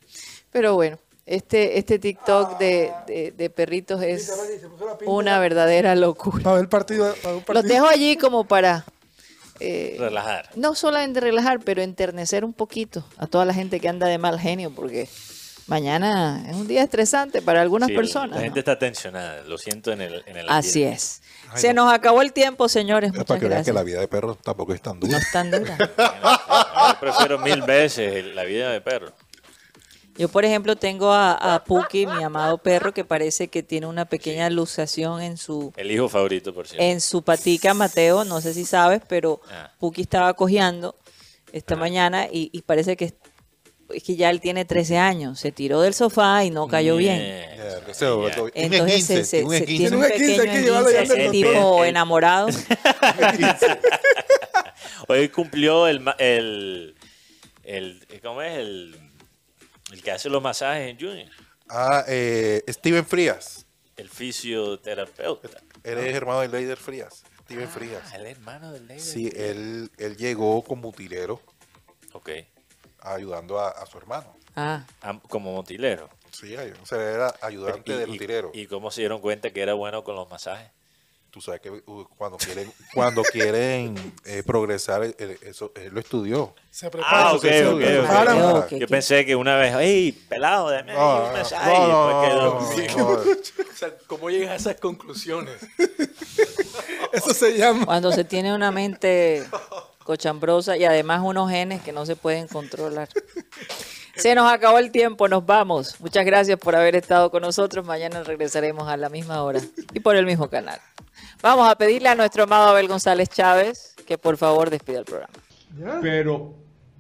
Pero 0.53 0.74
bueno, 0.74 0.99
este, 1.27 1.78
este 1.78 1.99
TikTok 1.99 2.59
de, 2.59 2.93
de- 3.07 3.32
de 3.32 3.51
perritos 3.51 4.03
es 4.03 4.32
una 5.05 5.39
verdadera 5.39 5.95
locura. 5.95 6.43
para 6.45 6.55
ver 6.55 6.62
el 6.65 6.69
partido, 6.69 7.05
para 7.23 7.35
ver 7.35 7.35
un 7.35 7.39
Los 7.39 7.45
partido. 7.45 7.74
dejo 7.74 7.86
allí 7.89 8.16
como 8.16 8.45
para 8.47 8.85
eh, 9.61 9.97
Relajar. 9.99 10.49
no 10.55 10.74
solamente 10.74 11.20
relajar, 11.20 11.59
pero 11.65 11.82
enternecer 11.82 12.45
un 12.45 12.53
poquito 12.53 13.05
a 13.16 13.27
toda 13.27 13.45
la 13.45 13.53
gente 13.53 13.81
que 13.81 13.89
anda 13.89 14.07
de 14.07 14.16
mal 14.16 14.39
genio, 14.39 14.70
porque 14.70 15.09
mañana 15.66 16.45
es 16.49 16.55
un 16.57 16.66
día 16.69 16.82
estresante 16.85 17.43
para 17.43 17.61
algunas 17.61 17.89
Sí, 17.89 17.95
personas. 17.97 18.31
La 18.31 18.36
¿no? 18.36 18.43
gente 18.45 18.61
está 18.61 18.78
tensionada, 18.78 19.43
lo 19.43 19.59
siento 19.59 19.90
en 19.93 20.01
el, 20.01 20.23
en 20.27 20.36
el 20.36 20.49
Así 20.49 20.82
ambiente. 20.85 20.95
es. 20.97 21.23
Se 21.57 21.73
nos 21.74 21.93
acabó 21.93 22.20
el 22.23 22.32
tiempo, 22.35 22.69
señores. 22.69 23.09
Es 23.09 23.12
Muchas 23.15 23.27
para 23.27 23.40
que 23.40 23.49
vean 23.49 23.65
que 23.65 23.70
gracias. 23.73 23.74
la 23.74 23.82
vida 23.82 24.01
de 24.01 24.09
perros 24.09 24.36
tampoco 24.43 24.74
es 24.74 24.81
tan 24.82 25.01
dura. 25.01 25.12
No 25.12 25.19
es 25.19 25.31
tan 25.32 25.51
dura. 25.51 25.77
Prefiero 27.01 27.39
mil 27.39 27.62
veces 27.62 28.35
la 28.35 28.45
vida 28.45 28.70
de 28.70 28.81
perro. 28.81 29.12
Yo, 30.16 30.29
por 30.29 30.45
ejemplo, 30.45 30.75
tengo 30.75 31.12
a, 31.12 31.55
a 31.55 31.62
Puki, 31.62 32.05
mi 32.07 32.25
amado 32.25 32.59
perro, 32.59 32.93
que 32.93 33.05
parece 33.05 33.47
que 33.49 33.62
tiene 33.62 33.87
una 33.87 34.05
pequeña 34.05 34.51
luxación 34.51 35.23
en 35.23 35.37
su, 35.37 35.73
El 35.77 35.93
hijo 35.93 36.09
favorito, 36.09 36.53
por 36.53 36.66
cierto. 36.66 36.85
en 36.85 37.01
su 37.01 37.23
patica, 37.23 37.73
Mateo. 37.73 38.25
No 38.25 38.41
sé 38.41 38.53
si 38.53 38.65
sabes, 38.65 39.01
pero 39.09 39.41
Ah. 39.49 39.70
Puki 39.79 40.03
estaba 40.03 40.35
cojeando 40.35 40.97
esta 41.53 41.77
mañana 41.77 42.27
y, 42.27 42.51
y 42.53 42.62
parece 42.62 42.97
que, 42.97 43.15
es 43.90 44.02
que 44.02 44.16
ya 44.16 44.31
él 44.31 44.40
tiene 44.40 44.65
13 44.65 44.98
años. 44.98 45.39
Se 45.40 45.52
tiró 45.52 45.81
del 45.81 45.94
sofá 45.94 46.44
y 46.44 46.51
no 46.51 46.66
cayó 46.69 46.97
bien. 46.97 47.20
Eso, 47.89 48.19
un 48.20 48.51
Entonces 48.55 49.06
se, 49.06 49.24
se- 49.24 49.44
un 49.44 49.52
se 49.52 49.62
tiene 49.62 49.97
un 49.97 50.02
pequeño 50.02 50.36
esguince, 50.36 51.06
doctor. 51.06 51.31
tipo 51.31 51.82
El- 51.85 51.90
enamorado. 51.90 52.48
Hoy 55.09 55.28
cumplió 55.28 55.86
el, 55.89 56.02
el, 56.19 56.94
el 57.65 58.06
¿cómo 58.23 58.43
es? 58.43 58.59
El, 58.59 58.97
el 59.93 60.02
que 60.02 60.10
hace 60.10 60.28
los 60.28 60.43
masajes 60.43 60.90
en 60.90 60.98
Junior. 60.98 61.28
Ah, 61.69 62.05
eh, 62.09 62.62
Steven 62.69 63.05
Frías. 63.06 63.66
El 63.97 64.09
fisioterapeuta. 64.09 65.48
Él 65.82 65.98
es 65.98 66.15
hermano 66.15 66.40
de 66.40 66.48
Leider 66.48 66.77
Frías. 66.77 67.23
Steven 67.44 67.69
Frías. 67.69 68.02
Ah, 68.12 68.16
el 68.16 68.27
hermano 68.27 68.73
del 68.73 68.86
Leider. 68.86 69.05
Sí, 69.05 69.31
él, 69.35 69.90
él 69.98 70.16
llegó 70.16 70.62
como 70.62 70.82
mutilero 70.82 71.40
Ok. 72.12 72.31
Ayudando 73.01 73.61
a, 73.61 73.70
a 73.70 73.87
su 73.87 73.99
hermano. 73.99 74.35
Ah, 74.57 74.85
Am- 75.03 75.20
Como 75.29 75.53
motilero. 75.53 76.09
Sí, 76.33 76.55
o 76.57 76.87
sea, 76.87 77.01
era 77.01 77.35
ayudante 77.43 77.93
Y- 77.93 77.97
del 77.97 78.11
y- 78.11 78.16
utilero. 78.16 78.51
¿Y 78.55 78.66
cómo 78.66 78.91
se 78.91 79.01
dieron 79.03 79.20
cuenta 79.20 79.51
que 79.51 79.61
era 79.62 79.75
bueno 79.75 80.03
con 80.05 80.15
los 80.16 80.29
masajes? 80.31 80.70
Tú 81.31 81.41
sabes 81.43 81.61
que 81.61 81.70
uh, 81.70 82.07
cuando 82.16 82.37
quieren, 82.39 82.73
cuando 82.95 83.23
quieren 83.23 83.95
eh, 84.25 84.43
progresar, 84.45 85.05
él- 85.05 85.15
él- 85.19 85.39
eso, 85.43 85.73
él 85.77 85.93
lo 85.93 86.01
estudió. 86.01 86.55
Se 86.70 86.91
prepara. 86.91 87.29
Ah, 87.31 87.37
Eso 87.37 87.37
ok, 88.57 88.69
se. 88.69 88.79
Yo 88.79 88.87
pensé 88.89 89.25
que 89.27 89.37
una 89.37 89.57
vez, 89.57 89.75
¡ey, 89.77 90.12
pelado! 90.12 90.70
Dame 90.70 90.93
No, 90.95 91.27
un 91.27 91.33
masaje. 91.33 91.70
no, 91.70 92.23
no. 92.33 92.59
O 93.70 93.79
sea, 93.79 93.95
¿cómo 94.09 94.29
llegas 94.29 94.51
a 94.51 94.57
esas 94.57 94.81
conclusiones? 94.81 95.55
Eso 97.12 97.33
se 97.33 97.57
llama. 97.57 97.87
cuando 97.87 98.11
se 98.11 98.25
tiene 98.25 98.53
una 98.55 98.70
mente 98.73 99.47
cochambrosa 100.09 100.79
y 100.79 100.87
además 100.87 101.21
unos 101.23 101.51
genes 101.51 101.83
que 101.83 101.93
no 101.93 102.07
se 102.07 102.17
pueden 102.17 102.49
controlar. 102.49 103.11
Se 104.17 104.35
nos 104.35 104.51
acabó 104.51 104.79
el 104.79 104.91
tiempo, 104.91 105.29
nos 105.29 105.45
vamos. 105.45 106.01
Muchas 106.01 106.25
gracias 106.25 106.59
por 106.59 106.75
haber 106.75 106.97
estado 106.97 107.31
con 107.31 107.43
nosotros. 107.43 107.85
Mañana 107.85 108.23
regresaremos 108.23 108.89
a 108.89 108.97
la 108.97 109.11
misma 109.11 109.43
hora 109.43 109.61
y 109.93 110.01
por 110.01 110.17
el 110.17 110.25
mismo 110.25 110.49
canal. 110.49 110.81
Vamos 111.43 111.69
a 111.69 111.77
pedirle 111.77 112.09
a 112.09 112.15
nuestro 112.15 112.45
amado 112.45 112.69
Abel 112.69 112.89
González 112.89 113.29
Chávez 113.29 113.97
que 114.07 114.17
por 114.17 114.39
favor 114.39 114.71
despida 114.71 115.01
el 115.01 115.05
programa. 115.05 115.35
pero 116.01 116.55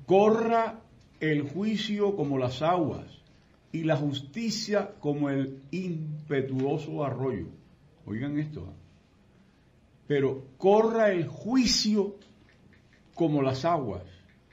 corra 0.04 0.74
el 1.18 1.48
juicio 1.48 2.14
como 2.14 2.36
las 2.36 2.60
aguas 2.60 3.06
y 3.72 3.84
la 3.84 3.96
justicia 3.96 4.90
como 5.00 5.30
el 5.30 5.62
impetuoso 5.70 7.02
arroyo. 7.02 7.46
Oigan 8.04 8.38
esto. 8.38 8.66
¿ah? 8.68 8.74
Pero 10.06 10.42
corra 10.58 11.10
el 11.10 11.26
juicio 11.26 12.18
como 13.18 13.42
las 13.42 13.64
aguas 13.64 14.04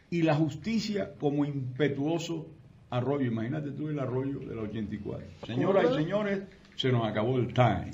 y 0.10 0.24
la 0.24 0.34
justicia 0.34 1.14
como 1.20 1.46
impetuoso 1.46 2.48
arroyo. 2.90 3.28
Imagínate 3.28 3.72
tú 3.72 3.90
el 3.90 4.00
arroyo 4.00 4.40
de 4.40 4.56
la 4.56 4.64
84. 4.64 5.28
Señoras 5.46 5.86
y 5.92 5.96
señores, 5.96 6.42
se 6.76 6.92
nos 6.92 7.08
acabó 7.08 7.38
el 7.38 7.54
time. 7.54 7.94